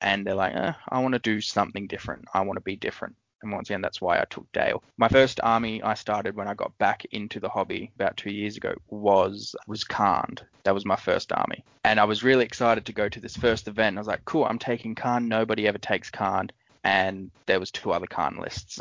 and 0.00 0.26
they're 0.26 0.34
like, 0.34 0.54
eh, 0.54 0.72
I 0.88 1.00
want 1.00 1.14
to 1.14 1.18
do 1.18 1.40
something 1.40 1.86
different. 1.86 2.26
I 2.32 2.42
want 2.42 2.56
to 2.56 2.62
be 2.62 2.76
different. 2.76 3.16
And 3.42 3.52
once 3.52 3.70
again, 3.70 3.82
that's 3.82 4.00
why 4.00 4.18
I 4.18 4.24
took 4.24 4.50
Dale. 4.52 4.82
My 4.96 5.08
first 5.08 5.38
army 5.42 5.80
I 5.82 5.94
started 5.94 6.34
when 6.34 6.48
I 6.48 6.54
got 6.54 6.76
back 6.78 7.04
into 7.06 7.38
the 7.38 7.48
hobby 7.48 7.92
about 7.94 8.16
two 8.16 8.30
years 8.30 8.56
ago 8.56 8.74
was 8.88 9.54
was 9.66 9.84
Khand. 9.84 10.42
That 10.64 10.74
was 10.74 10.84
my 10.84 10.96
first 10.96 11.32
army. 11.32 11.64
And 11.84 12.00
I 12.00 12.04
was 12.04 12.24
really 12.24 12.44
excited 12.44 12.86
to 12.86 12.92
go 12.92 13.08
to 13.08 13.20
this 13.20 13.36
first 13.36 13.68
event. 13.68 13.96
I 13.96 14.00
was 14.00 14.08
like, 14.08 14.24
cool, 14.24 14.44
I'm 14.44 14.58
taking 14.58 14.94
Khand. 14.94 15.28
Nobody 15.28 15.68
ever 15.68 15.78
takes 15.78 16.10
Khand. 16.10 16.50
And 16.84 17.30
there 17.46 17.60
was 17.60 17.70
two 17.70 17.92
other 17.92 18.06
Khand 18.06 18.38
lists. 18.38 18.80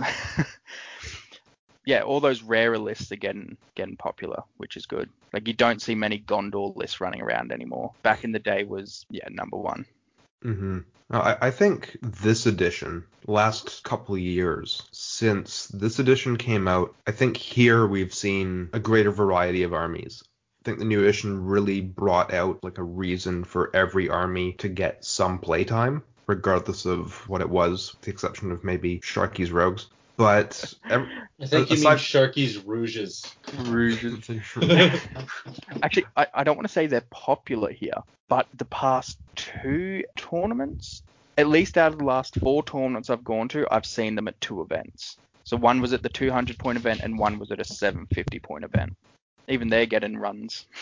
yeah, 1.85 2.01
all 2.01 2.19
those 2.19 2.43
rarer 2.43 2.77
lists 2.77 3.11
are 3.11 3.17
getting 3.17 3.57
getting 3.75 3.97
popular, 3.97 4.43
which 4.57 4.77
is 4.77 4.85
good. 4.85 5.09
Like 5.33 5.47
you 5.47 5.53
don't 5.53 5.81
see 5.81 5.95
many 5.95 6.19
Gondor 6.19 6.75
lists 6.75 7.01
running 7.01 7.21
around 7.21 7.51
anymore. 7.51 7.93
Back 8.03 8.23
in 8.23 8.31
the 8.31 8.39
day 8.39 8.63
was 8.63 9.05
yeah 9.09 9.27
number 9.29 9.57
one. 9.57 9.85
Mm-hmm. 10.43 10.79
I, 11.09 11.37
I 11.41 11.51
think 11.51 11.97
this 12.01 12.45
edition, 12.45 13.05
last 13.25 13.83
couple 13.83 14.15
of 14.15 14.21
years 14.21 14.83
since 14.91 15.67
this 15.67 15.99
edition 15.99 16.37
came 16.37 16.67
out, 16.67 16.93
I 17.05 17.11
think 17.11 17.37
here 17.37 17.87
we've 17.87 18.13
seen 18.13 18.69
a 18.73 18.79
greater 18.79 19.11
variety 19.11 19.63
of 19.63 19.73
armies. 19.73 20.23
I 20.25 20.63
think 20.65 20.79
the 20.79 20.85
new 20.85 20.99
edition 20.99 21.45
really 21.45 21.79
brought 21.79 22.33
out 22.33 22.63
like 22.63 22.77
a 22.77 22.83
reason 22.83 23.45
for 23.45 23.73
every 23.73 24.09
army 24.09 24.53
to 24.53 24.67
get 24.67 25.05
some 25.05 25.39
playtime, 25.39 26.03
regardless 26.27 26.85
of 26.85 27.13
what 27.29 27.41
it 27.41 27.49
was, 27.49 27.93
with 27.93 28.01
the 28.01 28.11
exception 28.11 28.51
of 28.51 28.63
maybe 28.63 28.99
Sharky's 28.99 29.51
Rogues. 29.51 29.87
But 30.17 30.73
ev- 30.89 31.07
I 31.39 31.45
think 31.45 31.69
you 31.69 31.77
mean 31.77 31.85
Aside- 31.85 31.99
Sharky's 31.99 32.57
Rouges. 32.57 33.35
Rouges. 33.65 34.27
Actually, 35.83 36.05
I, 36.15 36.27
I 36.33 36.43
don't 36.43 36.55
want 36.57 36.67
to 36.67 36.73
say 36.73 36.87
they're 36.87 37.01
popular 37.11 37.71
here, 37.71 37.93
but 38.27 38.47
the 38.55 38.65
past 38.65 39.19
two 39.35 40.03
tournaments, 40.15 41.03
at 41.37 41.47
least 41.47 41.77
out 41.77 41.93
of 41.93 41.99
the 41.99 42.05
last 42.05 42.35
four 42.39 42.63
tournaments 42.63 43.09
I've 43.11 43.23
gone 43.23 43.47
to, 43.49 43.67
I've 43.69 43.85
seen 43.85 44.15
them 44.15 44.27
at 44.27 44.41
two 44.41 44.61
events. 44.61 45.17
So 45.43 45.55
one 45.55 45.81
was 45.81 45.93
at 45.93 46.01
the 46.03 46.09
200 46.09 46.57
point 46.57 46.77
event 46.77 47.01
and 47.03 47.17
one 47.17 47.37
was 47.39 47.51
at 47.51 47.61
a 47.61 47.65
750 47.65 48.39
point 48.39 48.65
event. 48.65 48.97
Even 49.47 49.69
they're 49.69 49.85
getting 49.85 50.17
runs. 50.17 50.65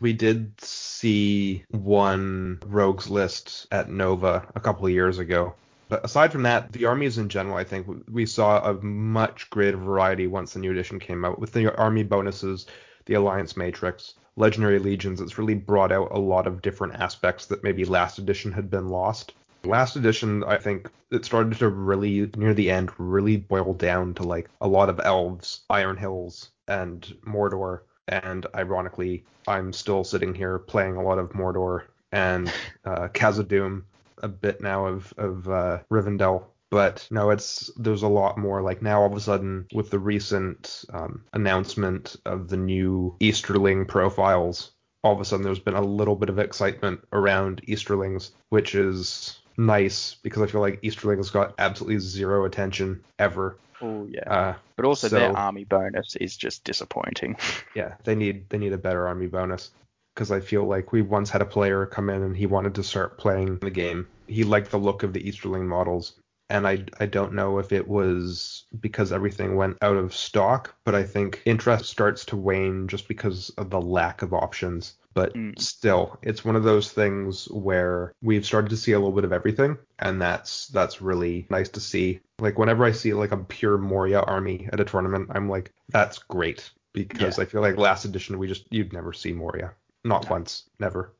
we 0.00 0.12
did 0.12 0.60
see 0.60 1.64
one 1.70 2.58
rogues 2.66 3.08
list 3.08 3.66
at 3.70 3.90
Nova 3.90 4.46
a 4.54 4.60
couple 4.60 4.86
of 4.86 4.92
years 4.92 5.18
ago. 5.18 5.54
But 5.88 6.04
aside 6.04 6.32
from 6.32 6.42
that, 6.42 6.72
the 6.72 6.84
armies 6.84 7.16
in 7.16 7.28
general, 7.28 7.56
I 7.56 7.64
think 7.64 7.86
we 8.10 8.26
saw 8.26 8.62
a 8.62 8.74
much 8.82 9.48
greater 9.48 9.78
variety 9.78 10.26
once 10.26 10.52
the 10.52 10.60
new 10.60 10.70
edition 10.70 10.98
came 10.98 11.24
out. 11.24 11.38
With 11.38 11.52
the 11.52 11.74
army 11.76 12.02
bonuses, 12.02 12.66
the 13.06 13.14
alliance 13.14 13.56
matrix, 13.56 14.14
legendary 14.36 14.78
legions, 14.78 15.20
it's 15.20 15.38
really 15.38 15.54
brought 15.54 15.90
out 15.90 16.12
a 16.12 16.18
lot 16.18 16.46
of 16.46 16.60
different 16.60 16.94
aspects 16.94 17.46
that 17.46 17.64
maybe 17.64 17.84
last 17.86 18.18
edition 18.18 18.52
had 18.52 18.70
been 18.70 18.88
lost. 18.88 19.32
Last 19.64 19.96
edition, 19.96 20.44
I 20.44 20.58
think 20.58 20.90
it 21.10 21.24
started 21.24 21.58
to 21.58 21.68
really, 21.68 22.30
near 22.36 22.54
the 22.54 22.70
end, 22.70 22.90
really 22.98 23.38
boil 23.38 23.72
down 23.72 24.14
to 24.14 24.22
like 24.22 24.50
a 24.60 24.68
lot 24.68 24.90
of 24.90 25.00
elves, 25.02 25.60
Iron 25.70 25.96
Hills, 25.96 26.50
and 26.68 27.02
Mordor. 27.26 27.80
And 28.08 28.46
ironically, 28.54 29.24
I'm 29.46 29.72
still 29.72 30.04
sitting 30.04 30.34
here 30.34 30.58
playing 30.58 30.96
a 30.96 31.02
lot 31.02 31.18
of 31.18 31.30
Mordor 31.30 31.84
and 32.12 32.52
uh, 32.84 33.08
Khazad-dûm, 33.08 33.82
a 34.22 34.28
bit 34.28 34.60
now 34.60 34.86
of 34.86 35.12
of 35.16 35.48
uh, 35.48 35.78
Rivendell. 35.90 36.44
But 36.70 37.06
no, 37.10 37.30
it's 37.30 37.70
there's 37.76 38.02
a 38.02 38.08
lot 38.08 38.36
more. 38.36 38.60
Like 38.60 38.82
now, 38.82 39.00
all 39.00 39.06
of 39.06 39.16
a 39.16 39.20
sudden, 39.20 39.66
with 39.72 39.90
the 39.90 39.98
recent 39.98 40.84
um, 40.92 41.24
announcement 41.32 42.16
of 42.26 42.48
the 42.48 42.58
new 42.58 43.16
Easterling 43.20 43.86
profiles, 43.86 44.72
all 45.02 45.14
of 45.14 45.20
a 45.20 45.24
sudden 45.24 45.44
there's 45.44 45.58
been 45.58 45.74
a 45.74 45.80
little 45.80 46.16
bit 46.16 46.28
of 46.28 46.38
excitement 46.38 47.00
around 47.12 47.62
Easterlings, 47.64 48.32
which 48.50 48.74
is 48.74 49.37
nice 49.58 50.14
because 50.22 50.42
I 50.42 50.46
feel 50.46 50.60
like 50.60 50.78
Easterlings 50.82 51.30
got 51.30 51.54
absolutely 51.58 51.98
zero 51.98 52.44
attention 52.44 53.04
ever. 53.18 53.58
Oh 53.82 54.06
yeah. 54.10 54.32
Uh, 54.32 54.54
but 54.76 54.84
also 54.84 55.08
their 55.08 55.36
army 55.36 55.64
bonus 55.64 56.16
is 56.16 56.36
just 56.36 56.64
disappointing. 56.64 57.36
yeah, 57.74 57.94
they 58.04 58.14
need 58.14 58.48
they 58.48 58.58
need 58.58 58.72
a 58.72 58.78
better 58.78 59.06
army 59.06 59.26
bonus 59.26 59.70
because 60.14 60.30
I 60.30 60.40
feel 60.40 60.64
like 60.64 60.92
we 60.92 61.02
once 61.02 61.30
had 61.30 61.42
a 61.42 61.46
player 61.46 61.86
come 61.86 62.08
in 62.08 62.22
and 62.22 62.36
he 62.36 62.46
wanted 62.46 62.74
to 62.76 62.82
start 62.82 63.18
playing 63.18 63.58
the 63.58 63.70
game. 63.70 64.08
He 64.26 64.44
liked 64.44 64.70
the 64.70 64.78
look 64.78 65.02
of 65.02 65.12
the 65.12 65.26
Easterling 65.28 65.68
models, 65.68 66.14
and 66.48 66.66
I 66.66 66.84
I 66.98 67.06
don't 67.06 67.34
know 67.34 67.58
if 67.58 67.72
it 67.72 67.86
was 67.86 68.64
because 68.80 69.12
everything 69.12 69.56
went 69.56 69.78
out 69.82 69.96
of 69.96 70.14
stock, 70.14 70.74
but 70.84 70.94
I 70.94 71.02
think 71.02 71.42
interest 71.44 71.86
starts 71.86 72.24
to 72.26 72.36
wane 72.36 72.88
just 72.88 73.06
because 73.06 73.50
of 73.50 73.70
the 73.70 73.80
lack 73.80 74.22
of 74.22 74.32
options. 74.32 74.94
But 75.14 75.34
Mm. 75.34 75.58
still, 75.58 76.18
it's 76.22 76.44
one 76.44 76.54
of 76.54 76.62
those 76.64 76.92
things 76.92 77.46
where 77.50 78.12
we've 78.22 78.44
started 78.46 78.70
to 78.70 78.76
see 78.76 78.92
a 78.92 78.98
little 78.98 79.14
bit 79.14 79.24
of 79.24 79.32
everything, 79.32 79.76
and 79.98 80.20
that's 80.20 80.68
that's 80.68 81.00
really 81.02 81.46
nice 81.50 81.68
to 81.70 81.80
see. 81.80 82.20
Like 82.38 82.58
whenever 82.58 82.84
I 82.84 82.92
see 82.92 83.14
like 83.14 83.32
a 83.32 83.36
pure 83.38 83.78
Moria 83.78 84.20
army 84.20 84.68
at 84.72 84.80
a 84.80 84.84
tournament, 84.84 85.30
I'm 85.34 85.48
like, 85.48 85.72
that's 85.88 86.18
great 86.18 86.70
because 86.92 87.38
I 87.38 87.44
feel 87.46 87.60
like 87.62 87.76
last 87.76 88.04
edition 88.04 88.38
we 88.38 88.46
just 88.48 88.66
you'd 88.70 88.92
never 88.92 89.12
see 89.12 89.32
Moria, 89.32 89.72
not 90.04 90.24
No. 90.24 90.30
once, 90.30 90.64
never. 90.78 91.12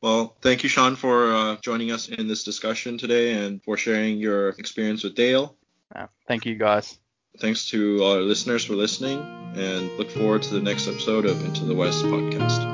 Well, 0.00 0.36
thank 0.42 0.62
you, 0.62 0.68
Sean, 0.68 0.96
for 0.96 1.32
uh, 1.32 1.56
joining 1.62 1.92
us 1.92 2.08
in 2.08 2.26
this 2.28 2.42
discussion 2.44 2.98
today 2.98 3.34
and 3.44 3.62
for 3.62 3.76
sharing 3.76 4.18
your 4.18 4.50
experience 4.50 5.04
with 5.04 5.14
Dale. 5.14 5.56
Uh, 5.94 6.06
thank 6.26 6.44
you 6.44 6.56
guys. 6.56 6.98
Thanks 7.38 7.68
to 7.70 8.02
our 8.04 8.18
listeners 8.18 8.64
for 8.64 8.74
listening, 8.74 9.20
and 9.56 9.90
look 9.98 10.10
forward 10.10 10.42
to 10.42 10.54
the 10.54 10.60
next 10.60 10.86
episode 10.88 11.24
of 11.24 11.42
Into 11.44 11.64
the 11.64 11.74
West 11.74 12.04
podcast. 12.04 12.71